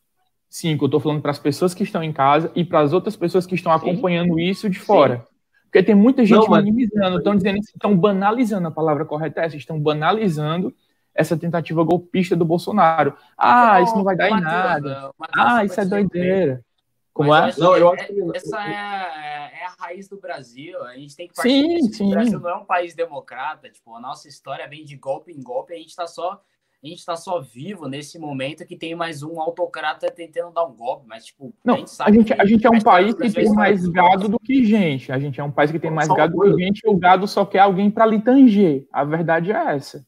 cinco. 0.48 0.84
Eu 0.84 0.90
tô 0.90 1.00
falando 1.00 1.20
para 1.20 1.32
as 1.32 1.40
pessoas 1.40 1.74
que 1.74 1.82
estão 1.82 2.04
em 2.04 2.12
casa 2.12 2.52
e 2.54 2.64
para 2.64 2.78
as 2.78 2.92
outras 2.92 3.16
pessoas 3.16 3.46
que 3.46 3.56
estão 3.56 3.72
acompanhando 3.72 4.34
Sim. 4.34 4.42
isso 4.42 4.70
de 4.70 4.78
fora. 4.78 5.26
Sim. 5.26 5.29
Porque 5.70 5.84
tem 5.84 5.94
muita 5.94 6.24
gente 6.24 6.36
não, 6.36 6.48
mas... 6.48 6.64
minimizando, 6.64 7.18
estão 7.18 7.36
dizendo 7.36 7.60
que 7.60 7.66
estão 7.66 7.96
banalizando, 7.96 8.66
a 8.66 8.72
palavra 8.72 9.04
correta 9.04 9.40
é 9.40 9.46
essa, 9.46 9.56
estão 9.56 9.78
banalizando 9.78 10.74
essa 11.14 11.36
tentativa 11.36 11.84
golpista 11.84 12.34
do 12.34 12.44
Bolsonaro. 12.44 13.16
Ah, 13.38 13.74
não, 13.74 13.84
isso 13.84 13.94
não 13.94 14.02
vai 14.02 14.16
dar 14.16 14.30
em 14.30 14.40
nada. 14.40 15.12
ah, 15.32 15.64
isso 15.64 15.80
é 15.80 15.84
doideira. 15.84 16.64
Como 17.12 17.32
é? 17.32 17.52
Não, 17.56 17.76
eu 17.76 17.92
acho 17.92 18.06
que... 18.06 18.36
Essa 18.36 18.56
é 18.56 18.76
a, 18.76 19.50
é 19.52 19.66
a 19.66 19.74
raiz 19.78 20.08
do 20.08 20.20
Brasil. 20.20 20.82
A 20.84 20.96
gente 20.96 21.14
tem 21.14 21.28
que 21.28 21.34
partir 21.34 21.50
sim, 21.50 21.92
sim. 21.92 22.06
O 22.08 22.10
Brasil 22.10 22.40
não 22.40 22.50
é 22.50 22.56
um 22.56 22.64
país 22.64 22.94
democrata. 22.94 23.70
Tipo, 23.70 23.94
a 23.94 24.00
nossa 24.00 24.26
história 24.26 24.66
vem 24.68 24.84
de 24.84 24.96
golpe 24.96 25.30
em 25.30 25.40
golpe. 25.40 25.72
A 25.72 25.76
gente 25.76 25.90
está 25.90 26.06
só 26.06 26.40
a 26.82 26.86
gente 26.86 26.98
está 26.98 27.14
só 27.14 27.40
vivo 27.40 27.86
nesse 27.86 28.18
momento 28.18 28.64
que 28.64 28.74
tem 28.74 28.94
mais 28.94 29.22
um 29.22 29.38
autocrata 29.38 30.10
tentando 30.10 30.54
dar 30.54 30.64
um 30.64 30.74
golpe, 30.74 31.06
mas 31.06 31.26
tipo, 31.26 31.52
não, 31.62 31.74
a 31.74 31.78
gente 31.78 31.90
sabe. 31.90 32.10
A 32.10 32.14
gente, 32.14 32.32
a 32.32 32.44
gente 32.46 32.66
é 32.66 32.70
um 32.70 32.80
país 32.80 33.14
que 33.14 33.30
tem 33.30 33.52
mais 33.52 33.86
gado 33.86 34.28
do 34.28 34.38
que 34.38 34.64
gente. 34.64 35.12
A 35.12 35.18
gente 35.18 35.38
é 35.38 35.44
um 35.44 35.50
país 35.50 35.70
que 35.70 35.78
tem 35.78 35.90
mais 35.90 36.08
gado 36.08 36.34
do 36.34 36.56
que 36.56 36.64
gente 36.64 36.80
e 36.82 36.88
o 36.88 36.96
gado 36.96 37.28
só 37.28 37.44
quer 37.44 37.58
alguém 37.58 37.90
para 37.90 38.06
lhe 38.06 38.18
tanger. 38.18 38.86
A 38.90 39.04
verdade 39.04 39.52
é 39.52 39.74
essa. 39.74 40.06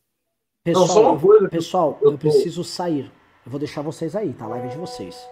Pessoal, 0.65 1.21
não, 1.21 1.49
pessoal, 1.51 1.99
eu, 2.01 2.13
eu 2.13 2.19
preciso 2.19 2.65
sair. 2.65 3.13
Eu 3.45 3.51
vou 3.51 3.59
deixar 3.59 3.83
vocês 3.83 4.17
aí, 4.17 4.33
tá? 4.33 4.47
Live 4.47 4.69
de 4.69 4.79
vocês. 4.79 5.29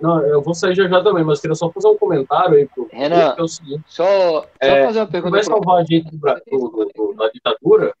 Não, 0.00 0.20
eu 0.20 0.42
vou 0.42 0.52
sair 0.52 0.74
já, 0.74 0.86
já 0.86 1.02
também, 1.02 1.24
mas 1.24 1.40
queria 1.40 1.54
só 1.54 1.70
fazer 1.70 1.88
um 1.88 1.96
comentário 1.96 2.56
aí 2.56 2.66
pro. 2.66 2.88
Renan, 2.92 3.34
é 3.38 3.42
o 3.42 3.48
seguinte, 3.48 3.84
só, 3.86 4.04
só 4.42 4.46
é, 4.60 4.84
fazer 4.84 4.98
uma 4.98 5.06
pergunta. 5.06 5.30
Vai 5.30 5.44
salvar 5.44 5.80
a 5.80 5.84
gente 5.84 6.10
do, 6.10 7.14
da 7.14 7.30
ditadura? 7.30 7.94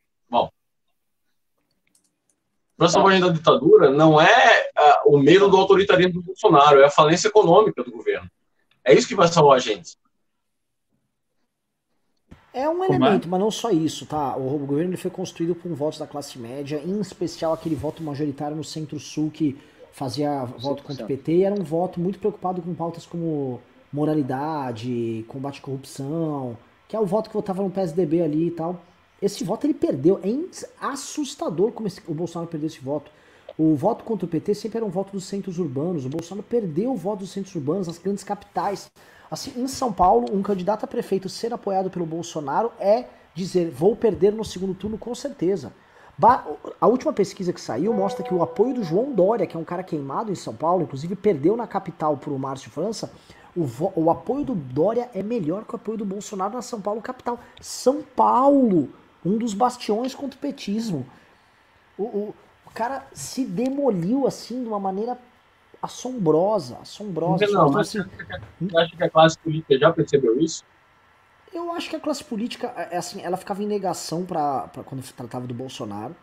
Bom, 2.76 2.84
para 2.84 2.88
salvar 2.88 3.20
da 3.20 3.28
ditadura 3.28 3.90
não 3.90 4.20
é 4.20 4.70
uh, 4.76 5.14
o 5.14 5.18
medo 5.18 5.48
do 5.48 5.56
autoritarismo 5.56 6.14
do 6.14 6.22
Bolsonaro, 6.22 6.80
é 6.80 6.84
a 6.84 6.90
falência 6.90 7.28
econômica 7.28 7.82
do 7.82 7.90
governo. 7.92 8.28
É 8.84 8.92
isso 8.92 9.08
que 9.08 9.14
vai 9.14 9.28
salvar 9.28 9.56
a 9.56 9.60
gente. 9.60 9.96
É 12.52 12.68
um 12.68 12.84
é? 12.84 12.86
elemento, 12.86 13.26
é? 13.26 13.30
mas 13.30 13.40
não 13.40 13.50
só 13.50 13.70
isso, 13.70 14.06
tá? 14.06 14.36
O 14.36 14.58
governo 14.58 14.90
ele 14.90 14.96
foi 14.96 15.10
construído 15.10 15.54
com 15.54 15.74
votos 15.74 15.98
da 15.98 16.06
classe 16.06 16.38
média, 16.38 16.80
em 16.84 17.00
especial 17.00 17.52
aquele 17.52 17.74
voto 17.74 18.02
majoritário 18.02 18.56
no 18.56 18.64
Centro-Sul 18.64 19.30
que 19.30 19.58
fazia 19.92 20.44
voto 20.44 20.82
contra 20.82 21.04
o 21.04 21.06
PT, 21.06 21.32
e 21.32 21.44
era 21.44 21.54
um 21.54 21.62
voto 21.62 22.00
muito 22.00 22.18
preocupado 22.18 22.60
com 22.60 22.74
pautas 22.74 23.06
como 23.06 23.60
moralidade, 23.92 25.24
combate 25.28 25.60
à 25.60 25.62
corrupção, 25.62 26.56
que 26.88 26.96
é 26.96 27.00
o 27.00 27.06
voto 27.06 27.30
que 27.30 27.34
votava 27.36 27.62
no 27.62 27.70
PSDB 27.70 28.22
ali 28.22 28.48
e 28.48 28.50
tal. 28.50 28.80
Esse 29.24 29.42
voto 29.42 29.66
ele 29.66 29.72
perdeu. 29.72 30.20
É 30.22 30.86
assustador 30.86 31.72
como 31.72 31.88
esse, 31.88 32.02
o 32.06 32.12
Bolsonaro 32.12 32.50
perdeu 32.50 32.66
esse 32.66 32.80
voto. 32.80 33.10
O 33.56 33.74
voto 33.74 34.04
contra 34.04 34.26
o 34.26 34.28
PT 34.28 34.54
sempre 34.54 34.76
era 34.76 34.84
um 34.84 34.90
voto 34.90 35.12
dos 35.12 35.24
centros 35.24 35.58
urbanos. 35.58 36.04
O 36.04 36.10
Bolsonaro 36.10 36.46
perdeu 36.46 36.92
o 36.92 36.96
voto 36.96 37.20
dos 37.20 37.30
centros 37.30 37.54
urbanos, 37.54 37.86
das 37.86 37.96
grandes 37.96 38.22
capitais. 38.22 38.90
Assim, 39.30 39.52
em 39.56 39.66
São 39.66 39.90
Paulo, 39.90 40.26
um 40.30 40.42
candidato 40.42 40.84
a 40.84 40.86
prefeito 40.86 41.30
ser 41.30 41.54
apoiado 41.54 41.88
pelo 41.88 42.04
Bolsonaro 42.04 42.70
é 42.78 43.06
dizer: 43.34 43.70
vou 43.70 43.96
perder 43.96 44.30
no 44.32 44.44
segundo 44.44 44.74
turno 44.74 44.98
com 44.98 45.14
certeza. 45.14 45.72
A 46.78 46.86
última 46.86 47.12
pesquisa 47.12 47.50
que 47.50 47.60
saiu 47.60 47.94
mostra 47.94 48.22
que 48.22 48.34
o 48.34 48.42
apoio 48.42 48.74
do 48.74 48.84
João 48.84 49.10
Dória, 49.10 49.46
que 49.46 49.56
é 49.56 49.60
um 49.60 49.64
cara 49.64 49.82
queimado 49.82 50.30
em 50.30 50.34
São 50.34 50.54
Paulo, 50.54 50.82
inclusive 50.82 51.16
perdeu 51.16 51.56
na 51.56 51.66
capital 51.66 52.18
para 52.18 52.30
o 52.30 52.38
Márcio 52.38 52.70
França, 52.70 53.10
o, 53.56 53.66
o 53.96 54.10
apoio 54.10 54.44
do 54.44 54.54
Dória 54.54 55.08
é 55.14 55.22
melhor 55.22 55.64
que 55.64 55.72
o 55.72 55.76
apoio 55.76 55.96
do 55.96 56.04
Bolsonaro 56.04 56.54
na 56.54 56.62
São 56.62 56.80
Paulo 56.80 57.00
capital. 57.00 57.40
São 57.60 58.02
Paulo! 58.02 58.90
Um 59.24 59.38
dos 59.38 59.54
bastiões 59.54 60.14
contra 60.14 60.36
o 60.36 60.40
petismo. 60.40 61.06
O, 61.96 62.02
o, 62.02 62.34
o 62.66 62.70
cara 62.70 63.06
se 63.12 63.44
demoliu 63.44 64.26
assim 64.26 64.62
de 64.62 64.68
uma 64.68 64.80
maneira 64.80 65.18
assombrosa, 65.80 66.78
assombrosa. 66.82 67.46
Não, 67.46 67.76
assim, 67.78 68.02
você 68.60 68.78
acha 68.78 68.96
que 68.96 69.04
a 69.04 69.10
classe 69.10 69.38
política 69.38 69.78
já 69.78 69.92
percebeu 69.92 70.38
isso? 70.40 70.64
Eu 71.52 71.72
acho 71.72 71.88
que 71.88 71.96
a 71.96 72.00
classe 72.00 72.24
política, 72.24 72.72
é, 72.76 72.94
é 72.94 72.96
assim, 72.96 73.22
ela 73.22 73.36
ficava 73.36 73.62
em 73.62 73.66
negação 73.66 74.24
para 74.24 74.68
quando 74.84 75.02
se 75.02 75.12
tratava 75.12 75.46
do 75.46 75.54
Bolsonaro. 75.54 76.14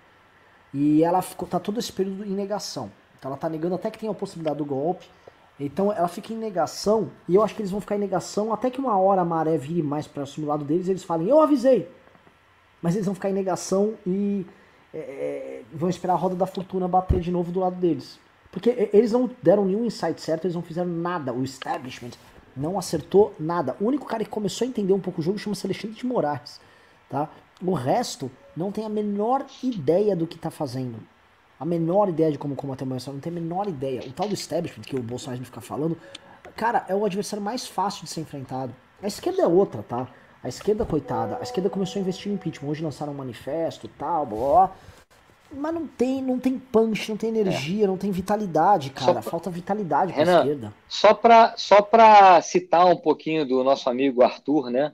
E 0.74 1.04
ela 1.04 1.22
ficou, 1.22 1.48
tá 1.48 1.60
todo 1.60 1.80
esse 1.80 1.92
período 1.92 2.26
em 2.26 2.32
negação. 2.32 2.92
Então 3.18 3.30
ela 3.30 3.38
tá 3.38 3.50
negando 3.50 3.76
até 3.76 3.92
que 3.92 4.00
tem 4.00 4.10
a 4.10 4.14
possibilidade 4.14 4.58
do 4.58 4.66
golpe. 4.66 5.08
Então 5.60 5.92
ela 5.92 6.08
fica 6.08 6.34
em 6.34 6.38
negação, 6.38 7.12
e 7.30 7.36
eu 7.36 7.44
acho 7.44 7.54
que 7.54 7.62
eles 7.62 7.70
vão 7.70 7.80
ficar 7.80 7.96
em 7.96 8.00
negação 8.00 8.52
até 8.52 8.72
que 8.72 8.80
uma 8.80 8.98
hora 8.98 9.22
a 9.22 9.26
maré 9.26 9.58
vire 9.58 9.84
mais 9.84 10.08
para 10.08 10.24
o 10.24 10.46
lado 10.46 10.66
deles, 10.66 10.88
eles 10.88 11.04
falem, 11.04 11.28
eu 11.28 11.40
avisei 11.40 11.88
mas 12.82 12.96
eles 12.96 13.06
vão 13.06 13.16
ficar 13.16 13.30
em 13.30 13.34
negação 13.34 13.94
e 14.06 14.46
é, 14.94 14.98
é, 14.98 15.62
vão 15.74 15.90
esperar 15.90 16.14
a 16.14 16.18
roda 16.18 16.36
da 16.36 16.46
fortuna 16.46 16.88
bater 16.88 17.20
de 17.20 17.32
novo 17.32 17.52
do 17.52 17.60
lado 17.60 17.76
deles. 17.76 18.20
Porque 18.52 18.90
eles 18.92 19.12
não 19.12 19.30
deram 19.42 19.66
nenhum 19.66 19.86
insight 19.86 20.20
certo, 20.20 20.46
eles 20.46 20.56
não 20.56 20.62
fizeram 20.62 20.90
nada. 20.90 21.32
O 21.32 21.44
establishment 21.44 22.12
não 22.56 22.78
acertou 22.78 23.34
nada. 23.40 23.78
O 23.80 23.86
único 23.86 24.06
cara 24.06 24.24
que 24.24 24.30
começou 24.30 24.66
a 24.66 24.68
entender 24.68 24.92
um 24.92 25.00
pouco 25.00 25.22
o 25.22 25.24
jogo 25.24 25.40
chama-se 25.40 25.66
Alexandre 25.66 25.96
de 25.96 26.06
Moraes. 26.06 26.60
Tá? 27.10 27.30
O 27.64 27.74
resto 27.74 28.30
não 28.56 28.72
tem 28.72 28.86
a 28.86 28.90
menor 28.90 29.46
ideia 29.64 30.16
do 30.16 30.28
que 30.28 30.36
está 30.36 30.52
fazendo. 30.52 31.00
A 31.58 31.66
menor 31.66 32.10
ideia 32.10 32.32
de 32.32 32.38
como 32.38 32.56
combater 32.56 32.84
Bolsonaro, 32.84 33.16
não 33.18 33.22
tem 33.22 33.32
a 33.32 33.36
menor 33.36 33.68
ideia. 33.68 34.02
O 34.06 34.12
tal 34.12 34.28
do 34.28 34.34
establishment 34.34 34.84
que 34.84 34.96
o 34.96 35.04
Bolsonaro 35.04 35.46
fica 35.46 35.62
falando, 35.62 35.96
cara, 36.56 36.86
é 36.90 36.96
o 36.96 37.06
adversário 37.06 37.44
mais 37.44 37.68
fácil 37.68 38.04
de 38.04 38.10
ser 38.10 38.22
enfrentado. 38.22 38.74
A 39.02 39.08
esquerda 39.08 39.44
é 39.44 39.48
outra, 39.48 39.84
tá? 39.84 40.08
A 40.44 40.48
esquerda, 40.48 40.86
coitada, 40.86 41.38
a 41.40 41.44
esquerda 41.44 41.70
começou 41.70 42.00
a 42.00 42.02
investir 42.02 42.32
em 42.32 42.36
impeachment. 42.36 42.70
Hoje 42.70 42.84
lançaram 42.84 43.14
um 43.14 43.16
manifesto 43.16 43.88
tal, 43.88 44.26
blá, 44.26 44.76
mas 45.54 45.74
não 45.74 45.86
tem, 45.86 46.22
não 46.22 46.40
tem 46.40 46.58
punch, 46.58 47.10
não 47.10 47.18
tem 47.18 47.30
energia, 47.30 47.84
é. 47.84 47.88
não 47.88 47.98
tem 47.98 48.10
vitalidade, 48.10 48.90
cara. 48.92 49.14
Pra... 49.14 49.22
Falta 49.22 49.50
vitalidade 49.50 50.14
pra 50.14 50.24
Renan, 50.24 50.40
esquerda. 50.40 50.74
Só 50.88 51.14
pra, 51.14 51.54
só 51.58 51.82
pra 51.82 52.42
citar 52.42 52.86
um 52.86 52.96
pouquinho 52.96 53.46
do 53.46 53.64
nosso 53.64 53.90
amigo 53.90 54.24
Arthur, 54.24 54.70
né? 54.70 54.94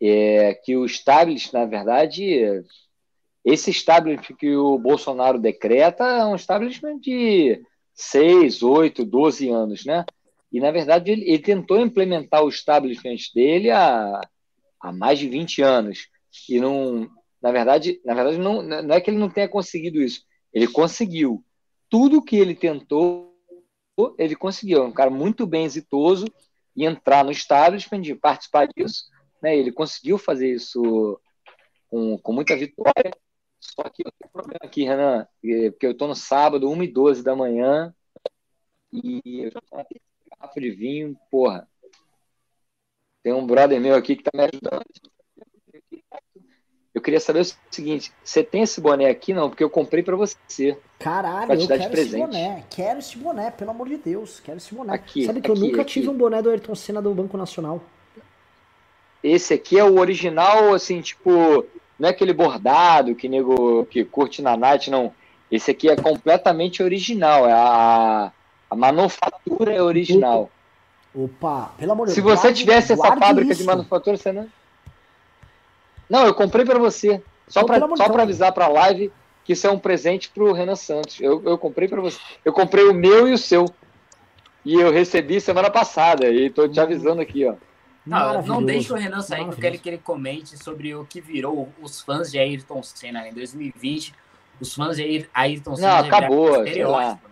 É, 0.00 0.54
que 0.54 0.76
o 0.76 0.84
Stablis, 0.84 1.52
na 1.52 1.64
verdade, 1.64 2.64
esse 3.44 3.70
establishment 3.70 4.36
que 4.36 4.56
o 4.56 4.76
Bolsonaro 4.76 5.38
decreta 5.38 6.04
é 6.04 6.24
um 6.24 6.34
establishment 6.34 6.98
de 6.98 7.62
6, 7.94 8.62
8, 8.64 9.04
12 9.04 9.48
anos, 9.48 9.84
né? 9.84 10.04
E, 10.52 10.58
na 10.58 10.72
verdade, 10.72 11.12
ele, 11.12 11.22
ele 11.22 11.38
tentou 11.38 11.78
implementar 11.78 12.42
o 12.42 12.48
establishment 12.48 13.16
dele 13.32 13.70
há, 13.70 14.20
há 14.82 14.92
mais 14.92 15.18
de 15.18 15.28
20 15.28 15.62
anos. 15.62 16.08
E 16.48 16.58
não, 16.58 17.08
na 17.40 17.52
verdade, 17.52 18.00
na 18.04 18.14
verdade 18.14 18.38
não, 18.38 18.62
não 18.62 18.94
é 18.94 19.00
que 19.00 19.08
ele 19.10 19.18
não 19.18 19.30
tenha 19.30 19.48
conseguido 19.48 20.02
isso. 20.02 20.24
Ele 20.52 20.66
conseguiu. 20.66 21.44
Tudo 21.88 22.22
que 22.22 22.36
ele 22.36 22.54
tentou, 22.54 23.34
ele 24.18 24.34
conseguiu. 24.34 24.82
É 24.82 24.86
um 24.86 24.92
cara 24.92 25.10
muito 25.10 25.46
bem 25.46 25.64
exitoso 25.64 26.26
e 26.74 26.84
entrar 26.84 27.24
no 27.24 27.30
establishment, 27.30 28.00
de 28.00 28.14
participar 28.14 28.66
disso. 28.66 29.04
Né? 29.40 29.56
Ele 29.56 29.70
conseguiu 29.70 30.18
fazer 30.18 30.52
isso 30.52 31.20
com, 31.88 32.18
com 32.18 32.32
muita 32.32 32.56
vitória. 32.56 33.12
Só 33.60 33.82
que 33.84 34.02
eu 34.04 34.10
tenho 34.18 34.28
um 34.28 34.32
problema 34.32 34.60
aqui, 34.62 34.82
Renan, 34.82 35.26
porque 35.70 35.86
eu 35.86 35.92
estou 35.92 36.08
no 36.08 36.16
sábado, 36.16 36.68
1 36.68 36.82
e 36.82 36.88
12 36.88 37.22
da 37.22 37.36
manhã, 37.36 37.94
e 38.92 39.20
eu 39.44 39.50
já 39.52 39.60
estou 39.60 39.86
garrafa 40.42 40.60
de 40.60 40.70
vinho, 40.70 41.16
porra. 41.30 41.68
Tem 43.22 43.32
um 43.32 43.46
brother 43.46 43.80
meu 43.80 43.94
aqui 43.94 44.16
que 44.16 44.24
tá 44.24 44.30
me 44.34 44.44
ajudando. 44.44 44.84
Eu 46.94 47.00
queria 47.00 47.20
saber 47.20 47.40
o 47.40 47.54
seguinte: 47.70 48.12
você 48.22 48.42
tem 48.42 48.62
esse 48.62 48.80
boné 48.80 49.08
aqui? 49.08 49.32
Não, 49.32 49.48
porque 49.48 49.64
eu 49.64 49.70
comprei 49.70 50.02
para 50.02 50.16
você. 50.16 50.76
Caralho, 50.98 51.52
eu 51.52 51.66
quero 51.66 51.94
esse 51.94 52.16
boné. 52.16 52.64
Quero 52.68 52.98
esse 52.98 53.16
boné, 53.16 53.50
pelo 53.50 53.70
amor 53.70 53.88
de 53.88 53.96
Deus. 53.96 54.40
Quero 54.40 54.58
esse 54.58 54.74
boné. 54.74 54.92
Aqui, 54.92 55.24
Sabe 55.24 55.40
que 55.40 55.50
aqui, 55.50 55.60
eu 55.60 55.66
nunca 55.66 55.82
aqui. 55.82 55.92
tive 55.92 56.08
um 56.08 56.16
boné 56.16 56.42
do 56.42 56.50
Ayrton 56.50 56.74
Senna 56.74 57.00
do 57.00 57.14
Banco 57.14 57.36
Nacional. 57.36 57.82
Esse 59.22 59.54
aqui 59.54 59.78
é 59.78 59.84
o 59.84 60.00
original, 60.00 60.74
assim, 60.74 61.00
tipo, 61.00 61.64
não 61.98 62.08
é 62.08 62.10
aquele 62.10 62.32
bordado 62.32 63.14
que 63.14 63.28
nego 63.28 63.86
que 63.86 64.04
curte 64.04 64.42
na 64.42 64.56
night, 64.56 64.90
não. 64.90 65.14
Esse 65.50 65.70
aqui 65.70 65.88
é 65.88 65.96
completamente 65.96 66.82
original. 66.82 67.48
É 67.48 67.52
a, 67.52 68.32
a 68.68 68.76
manufatura 68.76 69.72
é 69.72 69.80
original. 69.80 70.50
Opa, 71.14 71.72
pelo 71.78 71.92
amor 71.92 72.06
de 72.06 72.14
Deus. 72.14 72.14
Se 72.14 72.20
você 72.20 72.52
tivesse 72.52 72.94
essa 72.94 73.16
fábrica 73.16 73.52
isso. 73.52 73.60
de 73.60 73.66
manufatura, 73.66 74.16
você 74.16 74.32
não. 74.32 74.48
Não, 76.08 76.26
eu 76.26 76.34
comprei 76.34 76.64
para 76.64 76.78
você. 76.78 77.22
Só 77.48 77.64
para 77.64 77.80
só 77.96 78.08
para 78.08 78.22
avisar 78.22 78.52
para 78.52 78.66
a 78.66 78.68
live 78.68 79.12
que 79.44 79.52
isso 79.52 79.66
é 79.66 79.70
um 79.70 79.78
presente 79.78 80.30
para 80.30 80.44
o 80.44 80.52
Renan 80.52 80.76
Santos. 80.76 81.20
Eu, 81.20 81.42
eu 81.44 81.58
comprei 81.58 81.88
para 81.88 82.00
você. 82.00 82.18
Eu 82.44 82.52
comprei 82.52 82.84
o 82.84 82.94
meu 82.94 83.28
e 83.28 83.32
o 83.32 83.38
seu. 83.38 83.66
E 84.64 84.74
eu 84.74 84.92
recebi 84.92 85.40
semana 85.40 85.70
passada. 85.70 86.28
E 86.28 86.46
estou 86.46 86.68
te 86.68 86.80
avisando 86.80 87.20
aqui, 87.20 87.46
ó. 87.46 87.54
Não, 88.04 88.42
não 88.42 88.64
deixa 88.64 88.94
o 88.94 88.96
Renan 88.96 89.20
sair, 89.20 89.44
porque 89.44 89.60
eu 89.60 89.70
quero 89.70 89.78
que 89.78 89.88
ele 89.88 89.98
comente 89.98 90.56
sobre 90.56 90.94
o 90.94 91.04
que 91.04 91.20
virou 91.20 91.68
os 91.80 92.00
fãs 92.00 92.32
de 92.32 92.38
Ayrton 92.38 92.82
Senna 92.82 93.28
em 93.28 93.32
2020. 93.32 94.14
Os 94.60 94.74
fãs 94.74 94.96
de 94.96 95.28
Ayrton 95.32 95.76
Senna. 95.76 96.02
Não, 96.02 96.08
acabou. 96.08 96.64
Estereótipo. 96.64 97.31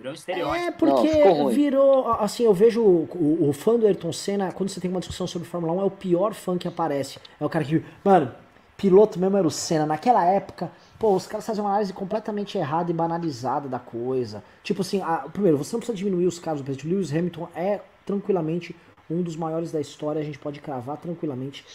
Virou 0.00 0.12
um 0.12 0.14
estereótipo. 0.14 0.56
É, 0.56 0.70
porque 0.70 1.24
Não, 1.24 1.48
virou. 1.48 2.10
Assim, 2.12 2.44
eu 2.44 2.54
vejo 2.54 2.80
o, 2.82 3.04
o, 3.14 3.48
o, 3.50 3.52
fã 3.52 3.78
do 3.78 3.86
Ayrton 3.86 4.12
Senna, 4.12 4.50
quando 4.50 4.70
você 4.70 4.80
tem 4.80 4.90
uma 4.90 4.98
discussão 4.98 5.26
sobre 5.26 5.46
Fórmula 5.46 5.74
1, 5.74 5.80
é 5.82 5.84
o 5.84 5.90
pior 5.90 6.32
fã 6.32 6.56
que 6.56 6.66
aparece. 6.66 7.18
É 7.38 7.44
o 7.44 7.50
cara 7.50 7.62
que. 7.62 7.84
Mano, 8.02 8.34
piloto 8.78 9.18
mesmo 9.18 9.36
era 9.36 9.46
o 9.46 9.50
Senna. 9.50 9.84
Naquela 9.84 10.24
época, 10.24 10.72
pô, 10.98 11.14
os 11.14 11.26
caras 11.26 11.44
fazem 11.44 11.62
uma 11.62 11.68
análise 11.68 11.92
completamente 11.92 12.56
errada 12.56 12.90
e 12.90 12.94
banalizada 12.94 13.68
da 13.68 13.78
coisa. 13.78 14.42
Tipo 14.62 14.80
assim, 14.80 15.02
a, 15.02 15.28
primeiro, 15.30 15.58
você 15.58 15.74
não 15.74 15.80
precisa 15.80 15.98
diminuir 15.98 16.26
os 16.26 16.38
casos 16.38 16.62
do 16.62 16.64
presidente. 16.64 16.88
Lewis 16.88 17.12
Hamilton 17.12 17.48
é 17.54 17.80
tranquilamente 18.06 18.74
um 19.10 19.20
dos 19.20 19.36
maiores 19.36 19.70
da 19.70 19.82
história, 19.82 20.22
a 20.22 20.24
gente 20.24 20.38
pode 20.38 20.60
cravar 20.60 20.96
tranquilamente. 20.96 21.66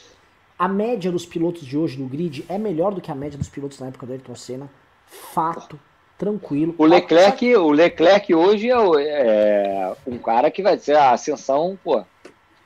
A 0.58 0.68
média 0.68 1.12
dos 1.12 1.28
pilotos 1.28 1.64
de 1.64 1.78
hoje 1.78 2.02
no 2.02 2.08
grid 2.08 2.44
é 2.50 2.58
melhor 2.58 2.92
do 2.92 3.02
que 3.02 3.12
a 3.12 3.16
média 3.16 3.38
dos 3.38 3.50
pilotos 3.50 3.80
na 3.80 3.88
época 3.88 4.08
do 4.08 4.14
Ayrton 4.14 4.36
Senna. 4.36 4.70
Fato 5.06 5.80
tranquilo. 6.18 6.76
O 6.78 6.86
Leclerc, 6.86 7.56
o 7.56 7.72
Leclerc 7.72 8.34
hoje 8.34 8.70
é, 8.72 8.76
é, 9.00 9.96
um 10.08 10.18
cara 10.18 10.50
que 10.50 10.62
vai 10.62 10.78
ser 10.78 10.96
a 10.96 11.12
ascensão, 11.12 11.78
pô, 11.84 12.04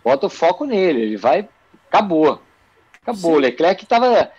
bota 0.04 0.28
o 0.28 0.30
foco 0.30 0.66
nele, 0.66 1.02
ele 1.02 1.18
vai, 1.18 1.48
acabou. 1.88 2.42
Acabou. 3.02 3.32
Sim. 3.32 3.38
O 3.38 3.40
Leclerc 3.40 3.84
estava 3.84 4.32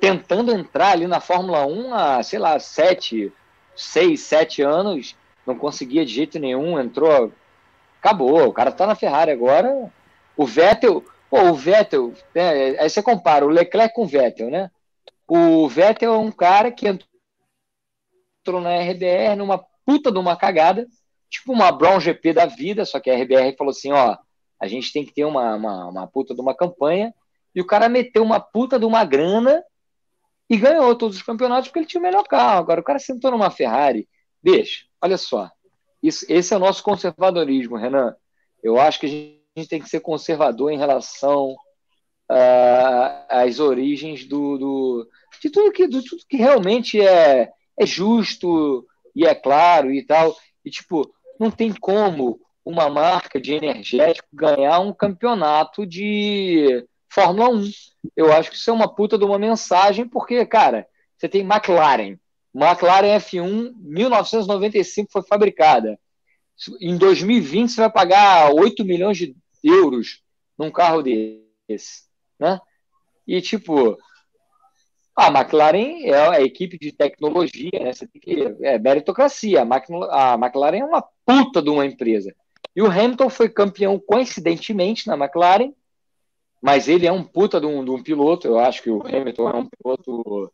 tentando 0.00 0.52
entrar 0.52 0.90
ali 0.92 1.06
na 1.06 1.20
Fórmula 1.20 1.66
1 1.66 1.94
há, 1.94 2.22
sei 2.22 2.38
lá, 2.38 2.58
sete, 2.58 3.32
seis, 3.76 4.22
sete 4.22 4.62
anos, 4.62 5.16
não 5.46 5.56
conseguia 5.56 6.04
de 6.04 6.12
jeito 6.12 6.38
nenhum, 6.38 6.78
entrou, 6.78 7.32
acabou. 8.00 8.48
O 8.48 8.52
cara 8.52 8.72
tá 8.72 8.86
na 8.86 8.94
Ferrari 8.94 9.30
agora. 9.30 9.90
O 10.36 10.46
Vettel, 10.46 11.04
pô, 11.30 11.40
o 11.42 11.54
Vettel, 11.54 12.12
né, 12.34 12.78
aí 12.78 12.88
você 12.88 13.02
compara 13.02 13.44
o 13.44 13.50
Leclerc 13.50 13.94
com 13.94 14.02
o 14.02 14.06
Vettel, 14.06 14.50
né? 14.50 14.70
O 15.26 15.68
Vettel 15.68 16.14
é 16.14 16.18
um 16.18 16.30
cara 16.30 16.70
que 16.70 16.88
entrou 16.88 17.08
entrou 18.40 18.60
na 18.60 18.76
RBR 18.80 19.36
numa 19.36 19.58
puta 19.84 20.10
de 20.12 20.18
uma 20.18 20.36
cagada, 20.36 20.86
tipo 21.30 21.52
uma 21.52 21.72
Brown 21.72 22.00
GP 22.00 22.32
da 22.32 22.46
vida, 22.46 22.84
só 22.84 23.00
que 23.00 23.10
a 23.10 23.16
RBR 23.16 23.56
falou 23.56 23.70
assim, 23.70 23.92
ó, 23.92 24.16
a 24.60 24.66
gente 24.66 24.92
tem 24.92 25.04
que 25.04 25.12
ter 25.12 25.24
uma, 25.24 25.54
uma, 25.54 25.86
uma 25.86 26.06
puta 26.06 26.34
de 26.34 26.40
uma 26.40 26.54
campanha, 26.54 27.14
e 27.54 27.60
o 27.60 27.66
cara 27.66 27.88
meteu 27.88 28.22
uma 28.22 28.40
puta 28.40 28.78
de 28.78 28.84
uma 28.84 29.04
grana 29.04 29.62
e 30.48 30.56
ganhou 30.56 30.94
todos 30.96 31.16
os 31.16 31.22
campeonatos 31.22 31.68
porque 31.68 31.80
ele 31.80 31.86
tinha 31.86 32.00
o 32.00 32.02
melhor 32.02 32.24
carro. 32.24 32.60
Agora, 32.60 32.80
o 32.80 32.84
cara 32.84 32.98
sentou 32.98 33.30
numa 33.30 33.50
Ferrari. 33.50 34.08
Deixa, 34.42 34.84
olha 35.02 35.18
só. 35.18 35.50
Isso, 36.02 36.24
esse 36.28 36.54
é 36.54 36.56
o 36.56 36.60
nosso 36.60 36.82
conservadorismo, 36.82 37.76
Renan. 37.76 38.14
Eu 38.62 38.78
acho 38.80 39.00
que 39.00 39.06
a 39.06 39.08
gente, 39.08 39.42
a 39.56 39.60
gente 39.60 39.68
tem 39.68 39.80
que 39.80 39.88
ser 39.88 40.00
conservador 40.00 40.70
em 40.70 40.78
relação 40.78 41.56
uh, 42.30 43.26
às 43.28 43.58
origens 43.58 44.24
do, 44.26 44.58
do, 44.58 45.08
de 45.42 45.50
tudo 45.50 45.72
que, 45.72 45.86
de 45.88 46.02
tudo 46.02 46.22
que 46.28 46.36
realmente 46.36 47.00
é, 47.00 47.50
é 47.78 47.86
justo 47.86 48.86
e 49.14 49.26
é 49.26 49.34
claro 49.34 49.92
e 49.92 50.04
tal. 50.04 50.36
E, 50.64 50.70
tipo, 50.70 51.10
não 51.38 51.50
tem 51.50 51.72
como 51.72 52.40
uma 52.64 52.90
marca 52.90 53.40
de 53.40 53.54
energético 53.54 54.28
ganhar 54.32 54.80
um 54.80 54.92
campeonato 54.92 55.86
de 55.86 56.84
Fórmula 57.10 57.48
1. 57.48 57.70
Eu 58.16 58.32
acho 58.32 58.50
que 58.50 58.56
isso 58.56 58.70
é 58.70 58.72
uma 58.72 58.92
puta 58.94 59.16
de 59.16 59.24
uma 59.24 59.38
mensagem, 59.38 60.06
porque, 60.06 60.44
cara, 60.44 60.86
você 61.16 61.28
tem 61.28 61.40
McLaren. 61.40 62.18
McLaren 62.54 63.18
F1, 63.18 63.72
1995 63.80 65.10
foi 65.10 65.22
fabricada. 65.22 65.98
Em 66.80 66.96
2020 66.96 67.70
você 67.70 67.80
vai 67.80 67.90
pagar 67.90 68.52
8 68.52 68.84
milhões 68.84 69.16
de 69.16 69.34
euros 69.62 70.22
num 70.58 70.70
carro 70.70 71.02
desse, 71.02 72.02
né? 72.38 72.60
E 73.26 73.40
tipo, 73.40 73.96
a 75.18 75.26
McLaren 75.26 76.04
é 76.04 76.28
a 76.28 76.40
equipe 76.40 76.78
de 76.78 76.92
tecnologia, 76.92 77.70
né? 77.72 77.92
Você 77.92 78.06
tem 78.06 78.20
que, 78.20 78.56
é 78.62 78.78
meritocracia. 78.78 79.62
A 79.62 80.34
McLaren 80.34 80.78
é 80.78 80.84
uma 80.84 81.02
puta 81.26 81.60
de 81.60 81.68
uma 81.68 81.84
empresa. 81.84 82.32
E 82.74 82.80
o 82.80 82.86
Hamilton 82.86 83.28
foi 83.28 83.48
campeão 83.48 83.98
coincidentemente 83.98 85.08
na 85.08 85.16
McLaren, 85.16 85.72
mas 86.62 86.86
ele 86.86 87.04
é 87.04 87.10
um 87.10 87.24
puta 87.24 87.60
de 87.60 87.66
um, 87.66 87.84
de 87.84 87.90
um 87.90 88.00
piloto. 88.00 88.46
Eu 88.46 88.60
acho 88.60 88.80
que 88.80 88.90
o 88.90 89.04
Hamilton 89.04 89.50
é 89.50 89.56
um 89.56 89.68
piloto 89.68 90.52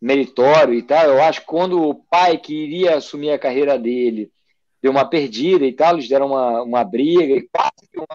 meritório 0.00 0.72
e 0.72 0.82
tal. 0.82 1.04
Eu 1.04 1.22
acho 1.22 1.40
que 1.40 1.46
quando 1.46 1.82
o 1.82 1.94
pai 1.94 2.38
que 2.38 2.54
iria 2.54 2.96
assumir 2.96 3.30
a 3.30 3.38
carreira 3.38 3.78
dele 3.78 4.32
deu 4.80 4.90
uma 4.90 5.04
perdida 5.04 5.66
e 5.66 5.72
tal, 5.74 5.92
eles 5.92 6.08
deram 6.08 6.28
uma, 6.28 6.62
uma 6.62 6.82
briga 6.82 7.34
e 7.34 7.46
quase 7.52 7.90
que 7.92 7.98
uma 7.98 8.06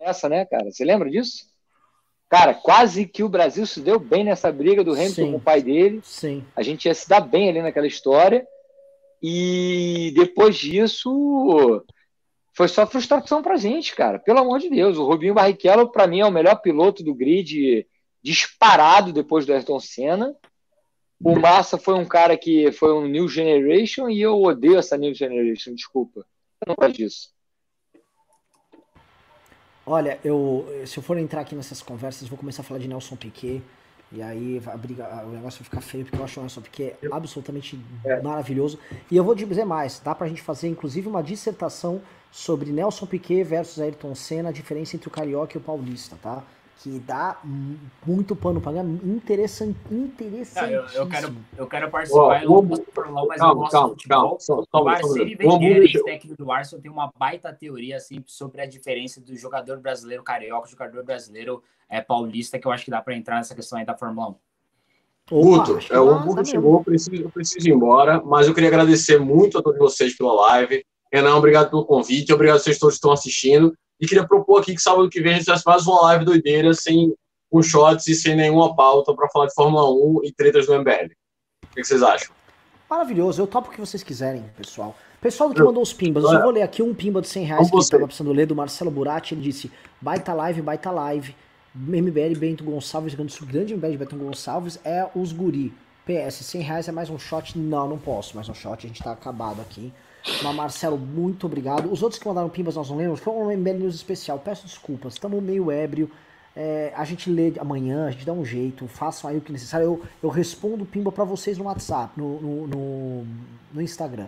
essa, 0.00 0.28
né, 0.28 0.44
cara? 0.44 0.70
Você 0.70 0.84
lembra 0.84 1.10
disso? 1.10 1.47
Cara, 2.28 2.52
quase 2.52 3.06
que 3.06 3.22
o 3.22 3.28
Brasil 3.28 3.66
se 3.66 3.80
deu 3.80 3.98
bem 3.98 4.22
nessa 4.22 4.52
briga 4.52 4.84
do 4.84 4.92
Hamilton 4.92 5.14
Sim. 5.14 5.30
com 5.30 5.38
o 5.38 5.40
pai 5.40 5.62
dele. 5.62 6.00
Sim. 6.02 6.44
A 6.54 6.62
gente 6.62 6.84
ia 6.84 6.94
se 6.94 7.08
dar 7.08 7.20
bem 7.20 7.48
ali 7.48 7.62
naquela 7.62 7.86
história. 7.86 8.46
E 9.22 10.12
depois 10.14 10.56
disso, 10.56 11.82
foi 12.52 12.68
só 12.68 12.86
frustração 12.86 13.42
pra 13.42 13.56
gente, 13.56 13.96
cara. 13.96 14.18
Pelo 14.18 14.40
amor 14.40 14.58
de 14.58 14.68
Deus. 14.68 14.98
O 14.98 15.06
Rubinho 15.06 15.34
Barrichello, 15.34 15.90
para 15.90 16.06
mim, 16.06 16.20
é 16.20 16.26
o 16.26 16.30
melhor 16.30 16.56
piloto 16.56 17.02
do 17.02 17.14
grid 17.14 17.86
disparado 18.22 19.12
depois 19.12 19.46
do 19.46 19.52
Ayrton 19.52 19.80
Senna. 19.80 20.36
O 21.22 21.34
Massa 21.34 21.78
foi 21.78 21.94
um 21.94 22.04
cara 22.04 22.36
que 22.36 22.70
foi 22.72 22.92
um 22.92 23.08
New 23.08 23.28
Generation 23.28 24.08
e 24.08 24.20
eu 24.20 24.40
odeio 24.40 24.78
essa 24.78 24.96
New 24.96 25.14
Generation, 25.14 25.74
desculpa. 25.74 26.20
Eu 26.60 26.68
não 26.68 26.74
gosto 26.76 26.96
disso. 26.96 27.30
Olha, 29.90 30.18
eu, 30.22 30.66
se 30.84 30.98
eu 30.98 31.02
for 31.02 31.16
entrar 31.16 31.40
aqui 31.40 31.54
nessas 31.54 31.80
conversas, 31.80 32.28
vou 32.28 32.38
começar 32.38 32.60
a 32.60 32.64
falar 32.64 32.78
de 32.78 32.86
Nelson 32.86 33.16
Piquet. 33.16 33.62
E 34.12 34.20
aí 34.20 34.60
a 34.66 34.76
briga, 34.76 35.24
o 35.24 35.30
negócio 35.30 35.60
vai 35.60 35.64
ficar 35.64 35.80
feio, 35.80 36.04
porque 36.04 36.18
eu 36.18 36.24
acho 36.24 36.38
o 36.38 36.42
Nelson 36.42 36.60
Piquet 36.60 36.94
absolutamente 37.10 37.80
é. 38.04 38.20
maravilhoso. 38.20 38.78
E 39.10 39.16
eu 39.16 39.24
vou 39.24 39.34
dizer 39.34 39.64
mais, 39.64 39.98
dá 39.98 40.14
pra 40.14 40.28
gente 40.28 40.42
fazer 40.42 40.68
inclusive 40.68 41.08
uma 41.08 41.22
dissertação 41.22 42.02
sobre 42.30 42.70
Nelson 42.70 43.06
Piquet 43.06 43.42
versus 43.44 43.80
Ayrton 43.80 44.14
Senna, 44.14 44.50
a 44.50 44.52
diferença 44.52 44.94
entre 44.94 45.08
o 45.08 45.10
carioca 45.10 45.56
e 45.56 45.58
o 45.58 45.62
paulista, 45.62 46.16
tá? 46.22 46.44
Que 46.78 47.00
dá 47.00 47.40
muito 48.06 48.36
pano 48.36 48.60
para 48.60 48.78
interessante, 48.80 49.76
interessante. 49.90 50.72
Eu, 50.72 50.84
eu, 50.94 51.08
quero, 51.08 51.36
eu 51.56 51.66
quero 51.66 51.90
participar, 51.90 52.44
eu 52.44 52.62
não 52.62 52.76
Fórmula 52.92 53.24
1, 53.24 53.26
mas 53.26 53.38
calma, 53.38 53.52
eu 53.52 53.56
gosto 53.56 53.72
calma, 53.72 53.96
calma, 54.08 54.66
calma, 54.70 54.86
o 54.86 54.88
Arsene 54.88 55.36
Wenger, 55.40 56.04
técnico 56.04 56.36
do 56.36 56.52
Arsenal, 56.52 56.80
tem 56.80 56.90
uma 56.90 57.12
baita 57.18 57.52
teoria 57.52 57.96
assim, 57.96 58.22
sobre 58.26 58.60
a 58.60 58.66
diferença 58.66 59.20
do 59.20 59.36
jogador 59.36 59.80
brasileiro 59.80 60.22
carioca, 60.22 60.68
jogador 60.68 61.02
brasileiro 61.02 61.62
é, 61.88 62.00
paulista, 62.00 62.60
que 62.60 62.66
eu 62.66 62.70
acho 62.70 62.84
que 62.84 62.92
dá 62.92 63.02
para 63.02 63.16
entrar 63.16 63.36
nessa 63.36 63.56
questão 63.56 63.78
aí 63.78 63.84
da 63.84 63.96
Fórmula 63.96 64.28
1. 64.28 64.34
Guto, 65.30 65.78
é, 65.90 65.98
o 65.98 66.10
Hambúrguer 66.10 66.44
chegou, 66.44 66.78
eu 66.78 66.84
preciso, 66.84 67.22
eu 67.22 67.30
preciso 67.30 67.68
ir 67.68 67.72
embora, 67.72 68.22
mas 68.24 68.46
eu 68.46 68.54
queria 68.54 68.68
agradecer 68.68 69.18
muito 69.18 69.58
a 69.58 69.62
todos 69.62 69.78
vocês 69.78 70.16
pela 70.16 70.32
live. 70.32 70.84
Renan, 71.12 71.36
obrigado 71.36 71.70
pelo 71.70 71.84
convite, 71.84 72.32
obrigado 72.32 72.56
a 72.56 72.60
vocês 72.60 72.78
todos 72.78 72.94
que 72.94 72.98
estão 72.98 73.12
assistindo. 73.12 73.74
E 74.00 74.06
queria 74.06 74.26
propor 74.26 74.60
aqui 74.60 74.74
que 74.74 74.82
sábado 74.82 75.08
que 75.08 75.20
vem 75.20 75.32
a 75.32 75.34
gente 75.36 75.44
fizesse 75.44 75.64
mais 75.66 75.86
uma 75.86 76.02
live 76.02 76.24
doideira, 76.24 76.72
sem 76.72 77.14
com 77.50 77.62
shots 77.62 78.06
e 78.06 78.14
sem 78.14 78.36
nenhuma 78.36 78.76
pauta 78.76 79.14
para 79.14 79.28
falar 79.30 79.46
de 79.46 79.54
Fórmula 79.54 79.90
1 79.90 80.20
e 80.24 80.32
tretas 80.32 80.66
do 80.66 80.78
MBL. 80.78 81.12
O 81.64 81.74
que 81.74 81.84
vocês 81.84 82.02
acham? 82.02 82.34
Maravilhoso, 82.88 83.42
eu 83.42 83.46
topo 83.46 83.68
o 83.68 83.70
que 83.70 83.80
vocês 83.80 84.02
quiserem, 84.02 84.44
pessoal. 84.56 84.96
Pessoal 85.20 85.48
do 85.48 85.54
que 85.54 85.62
mandou 85.62 85.82
os 85.82 85.92
pimbas, 85.92 86.22
eu 86.22 86.30
só 86.30 86.42
vou 86.42 86.52
ler 86.52 86.62
aqui 86.62 86.80
um 86.80 86.94
pimba 86.94 87.20
de 87.20 87.28
100 87.28 87.44
reais 87.44 87.70
que 87.70 87.74
eu 87.74 87.80
estava 87.80 88.06
precisando 88.06 88.32
ler, 88.32 88.46
do 88.46 88.54
Marcelo 88.54 88.90
Burati, 88.90 89.34
ele 89.34 89.42
disse, 89.42 89.70
baita 90.00 90.32
live, 90.32 90.62
baita 90.62 90.90
live, 90.90 91.34
MBL 91.74 92.38
Bento 92.38 92.62
Gonçalves, 92.62 93.14
grande, 93.14 93.36
grande 93.44 93.74
MBL 93.74 93.96
Bento 93.96 94.16
Gonçalves, 94.16 94.78
é 94.84 95.06
os 95.14 95.32
guri. 95.32 95.74
PS, 96.06 96.46
100 96.46 96.62
reais 96.62 96.88
é 96.88 96.92
mais 96.92 97.10
um 97.10 97.18
shot? 97.18 97.58
Não, 97.58 97.88
não 97.88 97.98
posso 97.98 98.36
mais 98.36 98.48
um 98.48 98.54
shot, 98.54 98.86
a 98.86 98.88
gente 98.88 99.02
tá 99.02 99.12
acabado 99.12 99.60
aqui. 99.60 99.92
Mas 100.42 100.54
Marcelo, 100.54 100.96
muito 100.96 101.46
obrigado. 101.46 101.90
Os 101.90 102.02
outros 102.02 102.20
que 102.20 102.26
mandaram 102.28 102.48
pimbas 102.48 102.76
nós 102.76 102.88
não 102.88 102.96
lemos, 102.96 103.20
foi 103.20 103.32
um 103.32 103.50
MBL 103.50 103.78
News 103.78 103.94
especial. 103.94 104.38
Peço 104.38 104.66
desculpas, 104.66 105.14
estamos 105.14 105.42
meio 105.42 105.70
ébrio. 105.70 106.10
É, 106.56 106.92
a 106.96 107.04
gente 107.04 107.30
lê 107.30 107.52
amanhã, 107.58 108.06
a 108.06 108.10
gente 108.10 108.26
dá 108.26 108.32
um 108.32 108.44
jeito, 108.44 108.88
façam 108.88 109.30
aí 109.30 109.36
o 109.36 109.40
que 109.40 109.52
necessário. 109.52 109.84
Eu, 109.84 110.02
eu 110.22 110.28
respondo 110.28 110.84
pimba 110.84 111.12
para 111.12 111.24
vocês 111.24 111.56
no 111.56 111.64
WhatsApp, 111.64 112.12
no, 112.16 112.40
no, 112.40 112.66
no, 112.66 113.26
no, 113.74 113.82
Instagram. 113.82 114.26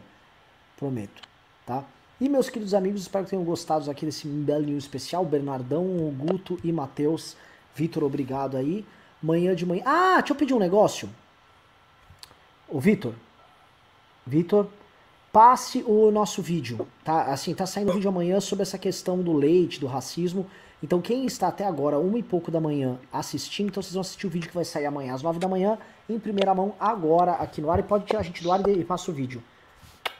Prometo, 0.77 1.23
tá? 1.67 1.85
E 2.21 2.29
meus 2.29 2.49
queridos 2.49 2.75
amigos, 2.75 3.03
espero 3.03 3.25
que 3.25 3.31
tenham 3.31 3.45
gostado 3.45 3.91
aqui 3.91 4.07
desse 4.07 4.29
MBL 4.29 4.67
News 4.67 4.85
especial. 4.85 5.25
Bernardão, 5.25 5.85
Guto 6.17 6.59
e 6.63 6.71
Matheus. 6.71 7.37
Vitor, 7.75 8.05
obrigado 8.05 8.57
aí. 8.57 8.85
Manhã 9.23 9.55
de 9.55 9.67
manhã. 9.67 9.83
Ah, 9.85 10.17
deixa 10.19 10.33
eu 10.33 10.37
pedir 10.37 10.55
um 10.55 10.59
negócio. 10.59 11.09
O 12.69 12.79
Vitor. 12.79 13.15
Vitor, 14.27 14.69
passe 15.33 15.85
o 15.87 16.11
nosso 16.11 16.43
vídeo, 16.43 16.89
tá? 17.05 17.25
Assim, 17.25 17.55
tá 17.55 17.67
saindo 17.67 17.93
vídeo 17.93 18.09
amanhã 18.09 18.41
sobre 18.41 18.63
essa 18.63 18.79
questão 18.79 19.23
do 19.23 19.33
leite, 19.33 19.79
do 19.79 19.87
racismo. 19.87 20.47
Então, 20.83 21.01
quem 21.01 21.27
está 21.27 21.49
até 21.49 21.65
agora, 21.65 21.99
uma 21.99 22.19
e 22.19 22.23
pouco 22.23 22.51
da 22.51 22.61
manhã, 22.61 22.99
assistindo, 23.13 23.69
então 23.69 23.83
vocês 23.83 23.93
vão 23.93 24.01
assistir 24.01 24.27
o 24.27 24.31
vídeo 24.31 24.49
que 24.49 24.55
vai 24.55 24.65
sair 24.65 24.87
amanhã 24.87 25.15
às 25.15 25.23
nove 25.23 25.39
da 25.39 25.47
manhã, 25.47 25.79
em 26.09 26.19
primeira 26.19 26.55
mão, 26.55 26.75
agora, 26.81 27.33
aqui 27.33 27.61
no 27.61 27.71
ar. 27.71 27.79
E 27.79 27.83
pode 27.83 28.07
tirar 28.07 28.21
a 28.21 28.23
gente 28.23 28.43
do 28.43 28.51
ar 28.51 28.67
e 28.67 28.85
passa 28.85 29.11
o 29.11 29.15
vídeo. 29.15 29.43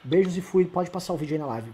Beijos 0.03 0.37
e 0.37 0.41
fui, 0.41 0.65
pode 0.65 0.89
passar 0.89 1.13
o 1.13 1.17
vídeo 1.17 1.35
aí 1.35 1.39
na 1.39 1.47
live. 1.47 1.73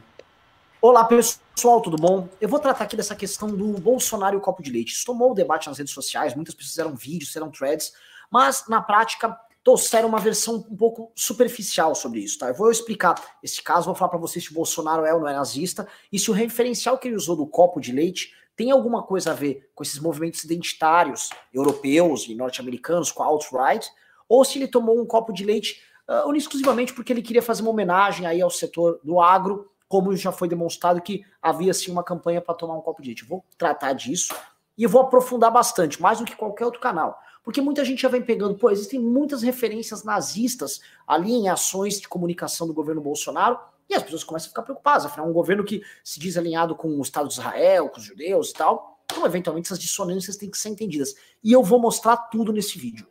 Olá, 0.82 1.04
pessoal, 1.04 1.82
tudo 1.82 1.98
bom? 1.98 2.30
Eu 2.40 2.48
vou 2.48 2.60
tratar 2.60 2.86
aqui 2.86 2.96
dessa 2.96 3.16
questão 3.16 3.50
do 3.50 3.74
Bolsonaro 3.74 4.36
e 4.36 4.38
o 4.38 4.42
copo 4.42 4.64
de 4.64 4.72
leite. 4.72 4.94
Isso 4.94 5.06
tomou 5.06 5.32
o 5.32 5.36
debate 5.36 5.68
nas 5.68 5.78
redes 5.78 5.94
sociais, 5.94 6.34
muitas 6.34 6.56
pessoas 6.56 6.72
fizeram 6.72 6.96
vídeos, 6.96 7.30
fizeram 7.30 7.52
threads, 7.52 7.94
mas 8.32 8.66
na 8.68 8.82
prática 8.82 9.38
trouxeram 9.68 10.08
uma 10.08 10.22
versão 10.22 10.66
um 10.72 10.78
pouco 10.78 11.12
superficial 11.14 11.94
sobre 11.94 12.22
isso, 12.22 12.40
tá? 12.40 12.48
Eu 12.48 12.54
vou 12.54 12.72
explicar 12.72 13.22
esse 13.44 13.62
caso, 13.62 13.88
vou 13.88 13.96
falar 13.96 14.12
para 14.12 14.18
vocês 14.18 14.46
se 14.46 14.52
o 14.52 14.54
Bolsonaro 14.54 15.04
é 15.04 15.14
ou 15.14 15.20
não 15.20 15.28
é 15.28 15.34
nazista 15.34 15.86
e 16.10 16.18
se 16.18 16.32
o 16.32 16.34
referencial 16.34 16.98
que 16.98 17.06
ele 17.06 17.18
usou 17.18 17.36
do 17.36 17.46
copo 17.46 17.82
de 17.82 17.92
leite 17.92 18.34
tem 18.56 18.72
alguma 18.72 19.04
coisa 19.04 19.32
a 19.32 19.34
ver 19.34 19.70
com 19.76 19.84
esses 19.84 20.00
movimentos 20.00 20.42
identitários 20.42 21.32
europeus 21.54 22.30
e 22.30 22.34
norte-americanos, 22.34 23.12
com 23.12 23.22
a 23.22 23.26
alt-right, 23.26 23.86
ou 24.30 24.46
se 24.46 24.58
ele 24.58 24.70
tomou 24.70 24.98
um 25.02 25.06
copo 25.06 25.34
de 25.34 25.44
leite 25.44 25.82
uh, 26.08 26.34
exclusivamente 26.34 26.94
porque 26.94 27.12
ele 27.12 27.22
queria 27.22 27.42
fazer 27.42 27.62
uma 27.62 27.72
homenagem 27.72 28.26
aí 28.26 28.42
ao 28.42 28.50
setor 28.50 29.02
do 29.04 29.20
agro, 29.20 29.70
como 29.90 30.16
já 30.16 30.32
foi 30.32 30.48
demonstrado 30.48 31.02
que 31.02 31.26
havia 31.42 31.74
sim 31.74 31.92
uma 31.92 32.06
campanha 32.06 32.40
para 32.40 32.56
tomar 32.56 32.78
um 32.78 32.82
copo 32.82 33.02
de 33.02 33.10
leite. 33.10 33.24
Eu 33.24 33.28
vou 33.28 33.44
tratar 33.58 33.92
disso 33.92 34.34
e 34.78 34.88
vou 34.88 35.02
aprofundar 35.02 35.52
bastante, 35.52 36.02
mais 36.02 36.20
do 36.20 36.26
que 36.26 36.38
qualquer 36.38 36.64
outro 36.64 36.80
canal. 36.80 37.20
Porque 37.48 37.62
muita 37.62 37.86
gente 37.86 38.02
já 38.02 38.10
vem 38.10 38.22
pegando, 38.22 38.56
pô, 38.56 38.70
existem 38.70 39.00
muitas 39.00 39.42
referências 39.42 40.04
nazistas 40.04 40.82
ali 41.08 41.32
em 41.32 41.48
ações 41.48 41.98
de 41.98 42.06
comunicação 42.06 42.68
do 42.68 42.74
governo 42.74 43.00
Bolsonaro, 43.00 43.58
e 43.90 43.96
as 43.96 44.04
pessoas 44.04 44.26
começam 44.26 44.48
a 44.48 44.50
ficar 44.50 44.64
preocupadas, 44.64 45.06
afinal, 45.06 45.30
um 45.30 45.32
governo 45.32 45.64
que 45.64 45.82
se 46.04 46.20
diz 46.20 46.36
alinhado 46.36 46.76
com 46.76 46.90
o 46.90 47.02
Estado 47.02 47.30
de 47.30 47.36
Israel, 47.36 47.88
com 47.88 48.00
os 48.00 48.04
judeus 48.04 48.50
e 48.50 48.54
tal, 48.54 49.00
então, 49.06 49.26
eventualmente, 49.26 49.68
essas 49.68 49.80
dissonâncias 49.80 50.36
têm 50.36 50.52
que 50.52 50.58
ser 50.58 50.68
entendidas. 50.68 51.16
E 51.42 51.54
eu 51.54 51.64
vou 51.64 51.80
mostrar 51.80 52.18
tudo 52.18 52.52
nesse 52.52 52.78
vídeo. 52.78 53.08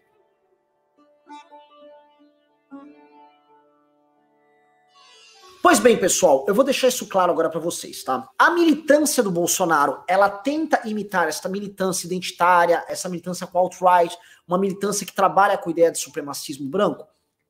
Pois 5.69 5.81
bem, 5.81 5.99
pessoal, 5.99 6.45
eu 6.47 6.55
vou 6.55 6.65
deixar 6.65 6.87
isso 6.87 7.09
claro 7.09 7.33
agora 7.33 7.51
para 7.51 7.59
vocês, 7.59 8.05
tá? 8.05 8.31
A 8.39 8.51
militância 8.51 9.21
do 9.21 9.33
Bolsonaro, 9.33 10.01
ela 10.07 10.31
tenta 10.31 10.81
imitar 10.89 11.27
essa 11.27 11.49
militância 11.49 12.07
identitária, 12.07 12.85
essa 12.87 13.09
militância 13.09 13.49
com 13.49 13.59
alt-right, 13.59 14.17
uma 14.47 14.59
militância 14.59 15.05
que 15.05 15.13
trabalha 15.13 15.59
com 15.59 15.69
a 15.69 15.73
ideia 15.73 15.91
de 15.91 15.99
supremacismo 15.99 16.71
branco? 16.71 17.05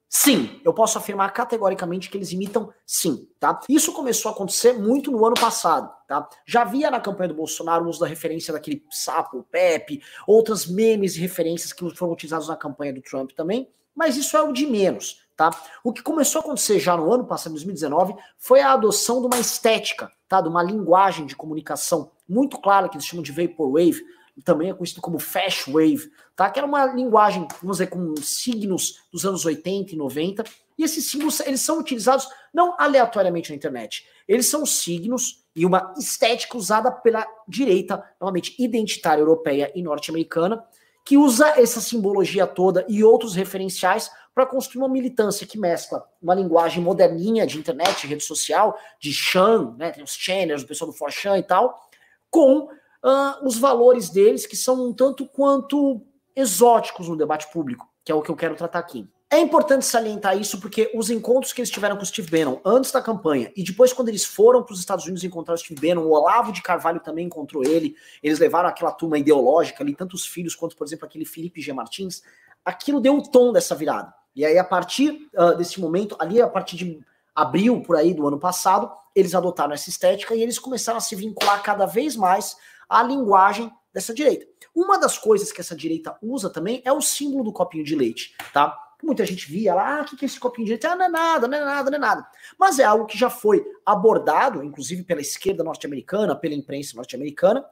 Sim, 0.08 0.62
eu 0.64 0.72
posso 0.72 0.96
afirmar 0.96 1.30
categoricamente 1.34 2.08
que 2.08 2.16
eles 2.16 2.32
imitam 2.32 2.72
sim, 2.86 3.28
tá? 3.38 3.60
Isso 3.68 3.92
começou 3.92 4.30
a 4.30 4.34
acontecer 4.34 4.72
muito 4.72 5.10
no 5.10 5.22
ano 5.26 5.36
passado, 5.38 5.92
tá? 6.08 6.26
Já 6.46 6.62
havia 6.62 6.90
na 6.90 7.00
campanha 7.00 7.28
do 7.28 7.34
Bolsonaro 7.34 7.84
o 7.84 7.88
uso 7.90 8.00
da 8.00 8.06
referência 8.06 8.50
daquele 8.50 8.82
sapo, 8.90 9.46
Pepe, 9.50 10.02
outras 10.26 10.64
memes 10.64 11.16
e 11.16 11.20
referências 11.20 11.70
que 11.70 11.94
foram 11.94 12.14
utilizados 12.14 12.48
na 12.48 12.56
campanha 12.56 12.94
do 12.94 13.02
Trump 13.02 13.32
também, 13.32 13.68
mas 13.94 14.16
isso 14.16 14.38
é 14.38 14.42
o 14.42 14.54
de 14.54 14.64
menos. 14.64 15.25
Tá? 15.36 15.50
O 15.84 15.92
que 15.92 16.02
começou 16.02 16.40
a 16.40 16.42
acontecer 16.42 16.78
já 16.78 16.96
no 16.96 17.12
ano 17.12 17.26
passado, 17.26 17.52
2019, 17.52 18.14
foi 18.38 18.60
a 18.60 18.72
adoção 18.72 19.20
de 19.20 19.26
uma 19.26 19.38
estética, 19.38 20.10
tá? 20.26 20.40
de 20.40 20.48
uma 20.48 20.62
linguagem 20.62 21.26
de 21.26 21.36
comunicação 21.36 22.10
muito 22.26 22.58
clara, 22.58 22.88
que 22.88 22.96
eles 22.96 23.06
chamam 23.06 23.22
de 23.22 23.32
Vaporwave, 23.32 24.02
também 24.44 24.70
é 24.70 24.74
conhecido 24.74 25.00
como 25.00 25.18
Fast 25.18 25.70
Wave, 25.70 26.10
tá? 26.34 26.50
que 26.50 26.58
era 26.58 26.66
uma 26.66 26.86
linguagem, 26.86 27.46
vamos 27.60 27.78
dizer, 27.78 27.88
com 27.88 28.14
signos 28.16 29.02
dos 29.12 29.24
anos 29.26 29.44
80 29.44 29.92
e 29.92 29.96
90, 29.96 30.44
e 30.78 30.84
esses 30.84 31.10
símbolos 31.10 31.40
eles 31.40 31.60
são 31.60 31.78
utilizados 31.78 32.28
não 32.52 32.74
aleatoriamente 32.78 33.50
na 33.50 33.56
internet, 33.56 34.06
eles 34.26 34.46
são 34.46 34.64
signos 34.66 35.44
e 35.54 35.64
uma 35.64 35.94
estética 35.98 36.56
usada 36.56 36.90
pela 36.90 37.26
direita, 37.48 38.02
novamente, 38.20 38.54
identitária 38.58 39.20
europeia 39.20 39.72
e 39.74 39.82
norte-americana, 39.82 40.62
que 41.04 41.16
usa 41.16 41.48
essa 41.60 41.80
simbologia 41.80 42.46
toda 42.46 42.84
e 42.88 43.04
outros 43.04 43.34
referenciais 43.34 44.10
para 44.36 44.44
construir 44.44 44.82
uma 44.82 44.88
militância 44.90 45.46
que 45.46 45.58
mescla 45.58 46.06
uma 46.20 46.34
linguagem 46.34 46.82
moderninha 46.82 47.46
de 47.46 47.56
internet, 47.56 48.06
rede 48.06 48.22
social, 48.22 48.78
de 49.00 49.10
Chan, 49.10 49.74
né, 49.78 49.90
tem 49.90 50.04
os 50.04 50.12
channels, 50.12 50.62
o 50.62 50.66
pessoal 50.66 50.90
do 50.90 50.96
Forchan 50.96 51.38
e 51.38 51.42
tal, 51.42 51.88
com 52.30 52.64
uh, 52.64 53.46
os 53.46 53.56
valores 53.56 54.10
deles 54.10 54.44
que 54.44 54.54
são 54.54 54.88
um 54.88 54.92
tanto 54.92 55.26
quanto 55.26 56.02
exóticos 56.36 57.08
no 57.08 57.16
debate 57.16 57.50
público, 57.50 57.88
que 58.04 58.12
é 58.12 58.14
o 58.14 58.20
que 58.20 58.30
eu 58.30 58.36
quero 58.36 58.54
tratar 58.54 58.78
aqui. 58.78 59.08
É 59.30 59.40
importante 59.40 59.86
salientar 59.86 60.38
isso 60.38 60.60
porque 60.60 60.92
os 60.94 61.08
encontros 61.08 61.54
que 61.54 61.62
eles 61.62 61.70
tiveram 61.70 61.96
com 61.96 62.02
o 62.02 62.06
Steve 62.06 62.30
Bannon 62.30 62.60
antes 62.62 62.92
da 62.92 63.00
campanha 63.00 63.50
e 63.56 63.64
depois 63.64 63.94
quando 63.94 64.10
eles 64.10 64.26
foram 64.26 64.62
para 64.62 64.74
os 64.74 64.80
Estados 64.80 65.06
Unidos 65.06 65.24
encontrar 65.24 65.54
o 65.54 65.58
Steve 65.58 65.80
Bannon, 65.80 66.06
o 66.06 66.10
Olavo 66.10 66.52
de 66.52 66.60
Carvalho 66.60 67.00
também 67.00 67.24
encontrou 67.24 67.64
ele, 67.64 67.96
eles 68.22 68.38
levaram 68.38 68.68
aquela 68.68 68.92
turma 68.92 69.16
ideológica 69.16 69.82
ali, 69.82 69.96
tanto 69.96 70.12
os 70.12 70.26
filhos 70.26 70.54
quanto, 70.54 70.76
por 70.76 70.86
exemplo, 70.86 71.06
aquele 71.06 71.24
Felipe 71.24 71.62
G. 71.62 71.72
Martins, 71.72 72.22
aquilo 72.62 73.00
deu 73.00 73.16
o 73.16 73.22
tom 73.22 73.50
dessa 73.50 73.74
virada. 73.74 74.12
E 74.36 74.44
aí, 74.44 74.58
a 74.58 74.64
partir 74.64 75.30
uh, 75.34 75.56
desse 75.56 75.80
momento, 75.80 76.14
ali 76.18 76.42
a 76.42 76.46
partir 76.46 76.76
de 76.76 77.00
abril, 77.34 77.80
por 77.80 77.96
aí, 77.96 78.12
do 78.12 78.28
ano 78.28 78.38
passado, 78.38 78.92
eles 79.14 79.34
adotaram 79.34 79.72
essa 79.72 79.88
estética 79.88 80.34
e 80.34 80.42
eles 80.42 80.58
começaram 80.58 80.98
a 80.98 81.00
se 81.00 81.16
vincular 81.16 81.62
cada 81.62 81.86
vez 81.86 82.14
mais 82.14 82.54
à 82.86 83.02
linguagem 83.02 83.72
dessa 83.94 84.12
direita. 84.12 84.46
Uma 84.74 84.98
das 84.98 85.16
coisas 85.16 85.50
que 85.50 85.60
essa 85.62 85.74
direita 85.74 86.14
usa 86.20 86.50
também 86.50 86.82
é 86.84 86.92
o 86.92 87.00
símbolo 87.00 87.44
do 87.44 87.52
copinho 87.52 87.82
de 87.82 87.96
leite, 87.96 88.36
tá? 88.52 88.78
Muita 89.02 89.24
gente 89.24 89.50
via 89.50 89.74
lá, 89.74 89.98
ah, 89.98 90.02
o 90.02 90.04
que, 90.04 90.22
é 90.22 90.26
esse 90.26 90.38
copinho 90.38 90.66
de 90.66 90.72
leite? 90.72 90.86
Ah, 90.86 90.96
não 90.96 91.06
é 91.06 91.08
nada, 91.08 91.48
não 91.48 91.56
é 91.56 91.64
nada, 91.64 91.90
não 91.90 91.96
é 91.96 92.00
nada. 92.00 92.26
Mas 92.58 92.78
é 92.78 92.84
algo 92.84 93.06
que 93.06 93.16
já 93.16 93.30
foi 93.30 93.64
abordado, 93.86 94.62
inclusive 94.62 95.02
pela 95.02 95.22
esquerda 95.22 95.64
norte-americana, 95.64 96.36
pela 96.36 96.54
imprensa 96.54 96.94
norte-americana, 96.94 97.64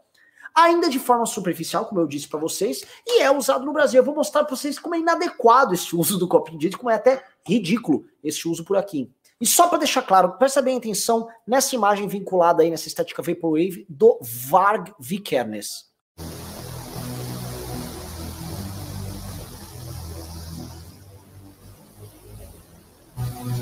ainda 0.54 0.88
de 0.88 0.98
forma 0.98 1.26
superficial, 1.26 1.86
como 1.86 2.00
eu 2.00 2.06
disse 2.06 2.28
para 2.28 2.38
vocês, 2.38 2.84
e 3.06 3.20
é 3.20 3.30
usado 3.30 3.64
no 3.64 3.72
Brasil. 3.72 4.00
Eu 4.00 4.04
vou 4.04 4.14
mostrar 4.14 4.44
para 4.44 4.54
vocês 4.54 4.78
como 4.78 4.94
é 4.94 4.98
inadequado 4.98 5.74
esse 5.74 5.94
uso 5.96 6.18
do 6.18 6.28
copinho 6.28 6.58
de 6.58 6.70
como 6.70 6.90
é 6.90 6.94
até 6.94 7.24
ridículo 7.46 8.04
esse 8.22 8.46
uso 8.48 8.64
por 8.64 8.76
aqui. 8.76 9.10
E 9.40 9.46
só 9.46 9.68
para 9.68 9.78
deixar 9.78 10.02
claro, 10.02 10.38
presta 10.38 10.62
bem 10.62 10.78
atenção 10.78 11.28
nessa 11.46 11.74
imagem 11.74 12.06
vinculada 12.06 12.62
aí 12.62 12.70
nessa 12.70 12.88
estética 12.88 13.22
Vaporwave 13.22 13.84
do 13.88 14.18
Varg 14.22 14.94
Vikernes. 14.98 15.92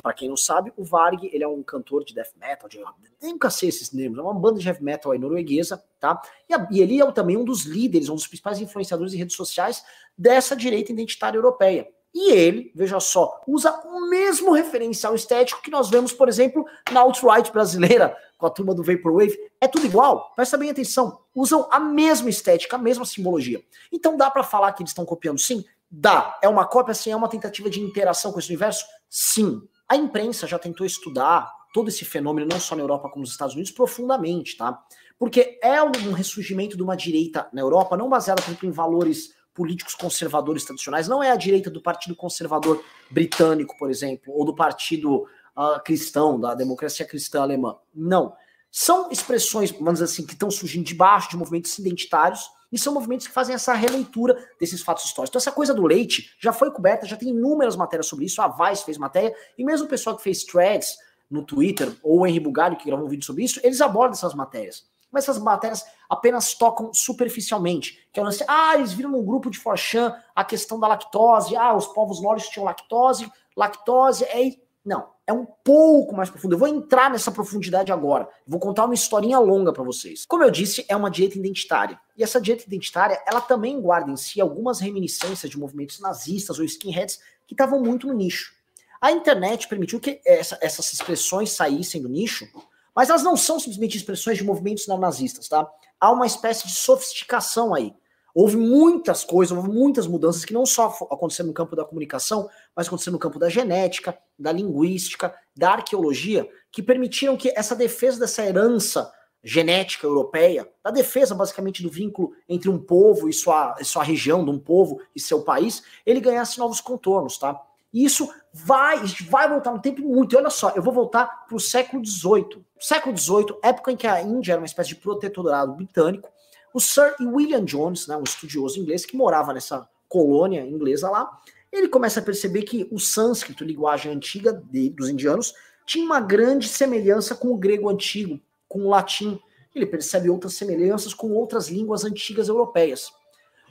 Para 0.03 0.13
quem 0.13 0.29
não 0.29 0.37
sabe, 0.37 0.73
o 0.77 0.83
Varg, 0.83 1.31
ele 1.33 1.45
é 1.45 1.49
um 1.49 1.63
cantor 1.63 2.05
de 2.05 2.13
death 2.13 2.33
metal, 2.37 2.69
de, 2.69 2.83
nunca 3.23 3.49
sei 3.51 3.69
esses 3.69 3.89
termos, 3.89 4.19
é 4.19 4.23
uma 4.23 4.35
banda 4.35 4.59
de 4.59 4.67
heavy 4.67 4.83
metal 4.83 5.13
aí 5.13 5.19
norueguesa, 5.19 5.83
tá? 6.01 6.21
E, 6.49 6.55
a, 6.55 6.69
e 6.71 6.81
ele 6.81 7.01
é 7.01 7.13
também 7.13 7.37
um 7.37 7.45
dos 7.45 7.63
líderes, 7.63 8.09
um 8.09 8.15
dos 8.15 8.27
principais 8.27 8.61
influenciadores 8.61 9.15
em 9.15 9.19
redes 9.19 9.37
sociais 9.37 9.85
dessa 10.19 10.57
direita 10.57 10.91
identitária 10.91 11.39
europeia. 11.39 11.89
E 12.15 12.31
ele, 12.31 12.71
veja 12.75 13.01
só, 13.01 13.41
usa 13.47 13.73
o 13.87 14.11
mesmo 14.11 14.53
referencial 14.53 15.15
estético 15.15 15.63
que 15.63 15.71
nós 15.71 15.89
vemos, 15.89 16.13
por 16.13 16.29
exemplo, 16.29 16.67
na 16.91 17.01
alt-right 17.01 17.51
brasileira, 17.51 18.15
com 18.37 18.45
a 18.45 18.51
turma 18.51 18.75
do 18.75 18.83
Vaporwave. 18.83 19.39
É 19.61 19.67
tudo 19.67 19.87
igual, 19.87 20.33
presta 20.35 20.59
bem 20.59 20.69
atenção. 20.69 21.21
Usam 21.35 21.67
a 21.71 21.81
mesma 21.81 22.29
estética, 22.29 22.77
a 22.77 22.79
mesma 22.79 23.07
simbologia. 23.07 23.63
Então 23.91 24.17
dá 24.17 24.31
para 24.31 24.43
falar 24.43 24.73
que 24.73 24.83
eles 24.83 24.91
estão 24.91 25.07
copiando 25.07 25.39
sim? 25.39 25.65
Dá. 25.91 26.39
É 26.43 26.49
uma 26.49 26.67
cópia, 26.67 26.95
sim? 26.95 27.11
É 27.11 27.17
uma 27.17 27.29
tentativa 27.29 27.71
de 27.71 27.81
interação 27.81 28.33
com 28.33 28.39
esse 28.39 28.49
universo? 28.49 28.85
Sim. 29.09 29.63
A 29.93 29.97
imprensa 29.97 30.47
já 30.47 30.59
tentou 30.59 30.87
estudar 30.87 31.53
todo 31.71 31.91
esse 31.91 32.03
fenômeno, 32.03 32.49
não 32.51 32.59
só 32.59 32.75
na 32.75 32.81
Europa 32.81 33.11
como 33.11 33.21
nos 33.21 33.33
Estados 33.33 33.53
Unidos, 33.53 33.71
profundamente, 33.71 34.57
tá? 34.57 34.83
Porque 35.19 35.59
é 35.63 35.83
um 35.83 36.13
ressurgimento 36.13 36.79
de 36.79 36.83
uma 36.83 36.97
direita 36.97 37.47
na 37.53 37.61
Europa, 37.61 37.95
não 37.95 38.09
baseada, 38.09 38.41
exemplo, 38.41 38.67
em 38.67 38.73
valores 38.73 39.35
políticos 39.53 39.95
conservadores 39.95 40.65
tradicionais, 40.65 41.09
não 41.09 41.23
é 41.23 41.31
a 41.31 41.37
direita 41.37 41.69
do 41.69 41.83
Partido 41.83 42.17
Conservador 42.17 42.83
Britânico, 43.11 43.77
por 43.77 43.91
exemplo, 43.91 44.33
ou 44.33 44.47
do 44.47 44.55
Partido 44.55 45.25
uh, 45.55 45.79
Cristão, 45.85 46.41
da 46.41 46.55
Democracia 46.55 47.05
Cristã 47.05 47.43
Alemã. 47.43 47.77
Não. 47.95 48.33
São 48.71 49.11
expressões, 49.11 49.73
vamos 49.73 50.01
dizer 50.01 50.07
assim, 50.07 50.25
que 50.25 50.33
estão 50.33 50.51
surgindo 50.51 50.87
debaixo 50.87 51.29
de 51.29 51.37
movimentos 51.37 51.79
identitários 51.79 52.49
e 52.73 52.79
são 52.79 52.95
movimentos 52.95 53.27
que 53.27 53.33
fazem 53.33 53.55
essa 53.55 53.75
releitura 53.75 54.37
desses 54.59 54.83
fatos 54.83 55.05
históricos. 55.05 55.31
Então, 55.31 55.39
essa 55.39 55.53
coisa 55.53 55.75
do 55.75 55.87
leite 55.87 56.35
já 56.41 56.53
foi 56.53 56.71
coberta, 56.71 57.07
já 57.07 57.17
tem 57.17 57.29
inúmeras 57.29 57.77
matérias 57.77 58.07
sobre 58.07 58.25
isso. 58.25 58.41
A 58.41 58.49
Vice 58.49 58.85
fez 58.85 58.97
matéria, 58.97 59.35
e 59.59 59.65
mesmo 59.65 59.87
o 59.87 59.89
pessoal 59.89 60.17
que 60.17 60.23
fez 60.23 60.43
threads 60.43 60.97
no 61.31 61.45
Twitter, 61.45 61.93
ou 62.03 62.21
o 62.21 62.27
Henry 62.27 62.41
Bugalho, 62.41 62.77
que 62.77 62.87
gravou 62.87 63.07
um 63.07 63.09
vídeo 63.09 63.25
sobre 63.25 63.45
isso, 63.45 63.61
eles 63.63 63.81
abordam 63.81 64.13
essas 64.13 64.35
matérias 64.35 64.91
mas 65.13 65.25
essas 65.25 65.39
matérias 65.39 65.85
apenas 66.09 66.55
tocam 66.55 66.91
superficialmente. 66.95 68.09
Que 68.11 68.19
é 68.19 68.23
o 68.23 68.25
lance, 68.25 68.43
ah, 68.49 68.75
eles 68.77 68.95
viram 68.95 69.11
no 69.11 69.23
grupo 69.23 69.51
de 69.51 69.59
Forchan 69.59 70.17
a 70.35 70.43
questão 70.43 70.81
da 70.81 70.89
lactose, 70.89 71.55
ah, 71.55 71.77
os 71.77 71.87
povos 71.89 72.23
nórdicos 72.23 72.51
tinham 72.51 72.65
lactose, 72.65 73.31
lactose 73.55 74.25
é. 74.25 74.57
Não, 74.85 75.11
é 75.27 75.33
um 75.33 75.47
pouco 75.47 76.15
mais 76.15 76.29
profundo. 76.29 76.55
Eu 76.55 76.59
vou 76.59 76.69
entrar 76.69 77.11
nessa 77.11 77.31
profundidade 77.31 77.93
agora. 77.93 78.29
Vou 78.47 78.59
contar 78.59 78.85
uma 78.85 78.95
historinha 78.95 79.39
longa 79.39 79.73
para 79.73 79.83
vocês. 79.83 80.27
Como 80.27 80.43
eu 80.43 80.51
disse, 80.51 80.85
é 80.89 80.97
uma 80.97 81.11
dieta 81.11 81.39
identitária. 81.39 81.99
E 82.17 82.23
essa 82.23 82.41
dieta 82.41 82.65
identitária, 82.67 83.23
ela 83.27 83.41
também 83.41 83.81
guarda 83.81 84.11
em 84.11 84.17
si 84.17 84.41
algumas 84.41 84.81
reminiscências 84.81 85.51
de 85.51 85.59
movimentos 85.59 86.01
nazistas 86.01 86.59
ou 86.59 86.65
skinheads 86.65 87.21
que 87.47 87.55
estavam 87.55 87.81
muito 87.81 88.07
no 88.07 88.15
nicho. 88.15 88.53
A 89.01 89.11
internet 89.11 89.69
permitiu 89.69 90.01
que 90.01 90.21
essa, 90.25 90.59
essas 90.61 90.93
expressões 90.93 91.53
saíssem 91.53 92.03
do 92.03 92.09
nicho 92.09 92.47
mas 92.95 93.09
elas 93.09 93.23
não 93.23 93.37
são 93.37 93.59
simplesmente 93.59 93.97
expressões 93.97 94.39
de 94.39 94.45
movimentos 94.45 94.87
neonazistas, 94.87 95.49
tá? 95.49 95.67
Há 95.99 96.11
uma 96.11 96.27
espécie 96.27 96.67
de 96.67 96.75
sofisticação 96.75 97.75
aí. 97.75 97.95
Houve 98.35 98.57
muitas 98.57 99.25
coisas, 99.25 99.57
houve 99.57 99.69
muitas 99.69 100.07
mudanças 100.07 100.45
que 100.45 100.55
não 100.55 100.65
só 100.65 100.87
aconteceram 101.11 101.49
no 101.49 101.55
campo 101.55 101.77
da 101.77 101.85
comunicação, 101.85 102.49
mas 102.75 102.87
aconteceram 102.87 103.13
no 103.13 103.19
campo 103.19 103.39
da 103.39 103.49
genética, 103.49 104.17
da 104.39 104.51
linguística, 104.51 105.35
da 105.55 105.73
arqueologia, 105.73 106.49
que 106.71 106.83
permitiram 106.83 107.37
que 107.37 107.53
essa 107.55 107.77
defesa 107.77 108.21
dessa 108.21 108.45
herança 108.45 109.13
genética 109.45 110.07
europeia, 110.07 110.69
da 110.83 110.91
defesa 110.91 111.35
basicamente 111.35 111.83
do 111.83 111.91
vínculo 111.91 112.33
entre 112.49 112.71
um 112.71 112.79
povo 112.79 113.29
e 113.29 113.33
sua, 113.33 113.75
e 113.81 113.85
sua 113.85 114.05
região, 114.05 114.45
de 114.45 114.51
um 114.51 114.59
povo 114.59 115.01
e 115.15 115.21
seu 115.21 115.43
país, 115.43 115.83
ele 116.07 116.21
ganhasse 116.21 116.59
novos 116.59 116.81
contornos, 116.81 117.37
tá? 117.39 117.61
E 117.93 118.05
isso 118.05 118.33
vai, 118.53 119.03
vai 119.29 119.49
voltar 119.49 119.73
no 119.73 119.81
tempo 119.81 120.01
muito. 120.01 120.35
E 120.35 120.39
olha 120.39 120.49
só, 120.49 120.71
eu 120.71 120.83
vou 120.83 120.95
voltar 120.95 121.27
para 121.47 121.57
o 121.57 121.61
século 121.61 122.05
XVIII. 122.05 122.65
Século 122.81 123.17
XVIII, 123.17 123.59
época 123.63 123.93
em 123.93 123.97
que 123.97 124.07
a 124.07 124.23
Índia 124.23 124.53
era 124.53 124.61
uma 124.61 124.67
espécie 124.67 124.91
de 124.91 124.97
protetorado 124.97 125.75
britânico, 125.75 126.31
o 126.75 126.81
Sir 126.81 127.15
William 127.21 127.65
Jones, 127.65 128.07
né, 128.07 128.17
um 128.17 128.23
estudioso 128.23 128.79
inglês 128.79 129.05
que 129.05 129.17
morava 129.17 129.53
nessa 129.53 129.89
colônia 130.09 130.67
inglesa 130.67 131.11
lá, 131.11 131.41
ele 131.73 131.89
começa 131.89 132.21
a 132.21 132.23
perceber 132.23 132.63
que 132.63 132.87
o 132.91 132.99
sânscrito, 132.99 133.65
linguagem 133.65 134.13
antiga 134.13 134.53
de, 134.53 134.91
dos 134.91 135.09
indianos, 135.09 135.55
tinha 135.87 136.05
uma 136.05 136.21
grande 136.21 136.69
semelhança 136.69 137.35
com 137.35 137.49
o 137.49 137.57
grego 137.57 137.89
antigo, 137.89 138.39
com 138.69 138.81
o 138.81 138.89
latim. 138.89 139.41
Ele 139.75 139.87
percebe 139.87 140.29
outras 140.29 140.55
semelhanças 140.55 141.15
com 141.15 141.33
outras 141.33 141.69
línguas 141.69 142.05
antigas 142.05 142.49
europeias. 142.49 143.11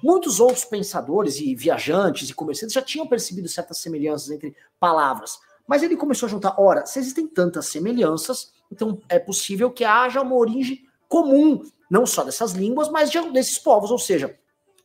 Muitos 0.03 0.39
outros 0.39 0.65
pensadores 0.65 1.39
e 1.39 1.53
viajantes 1.53 2.29
e 2.29 2.33
comerciantes 2.33 2.73
já 2.73 2.81
tinham 2.81 3.07
percebido 3.07 3.47
certas 3.47 3.77
semelhanças 3.77 4.31
entre 4.31 4.55
palavras, 4.79 5.39
mas 5.67 5.83
ele 5.83 5.95
começou 5.95 6.25
a 6.25 6.29
juntar: 6.29 6.55
ora, 6.59 6.87
se 6.87 6.97
existem 6.97 7.27
tantas 7.27 7.67
semelhanças, 7.67 8.51
então 8.71 8.99
é 9.07 9.19
possível 9.19 9.69
que 9.69 9.83
haja 9.83 10.21
uma 10.21 10.35
origem 10.35 10.83
comum, 11.07 11.61
não 11.91 12.05
só 12.05 12.23
dessas 12.23 12.53
línguas, 12.53 12.89
mas 12.89 13.11
de, 13.11 13.19
desses 13.31 13.59
povos, 13.59 13.91
ou 13.91 13.99
seja, 13.99 14.39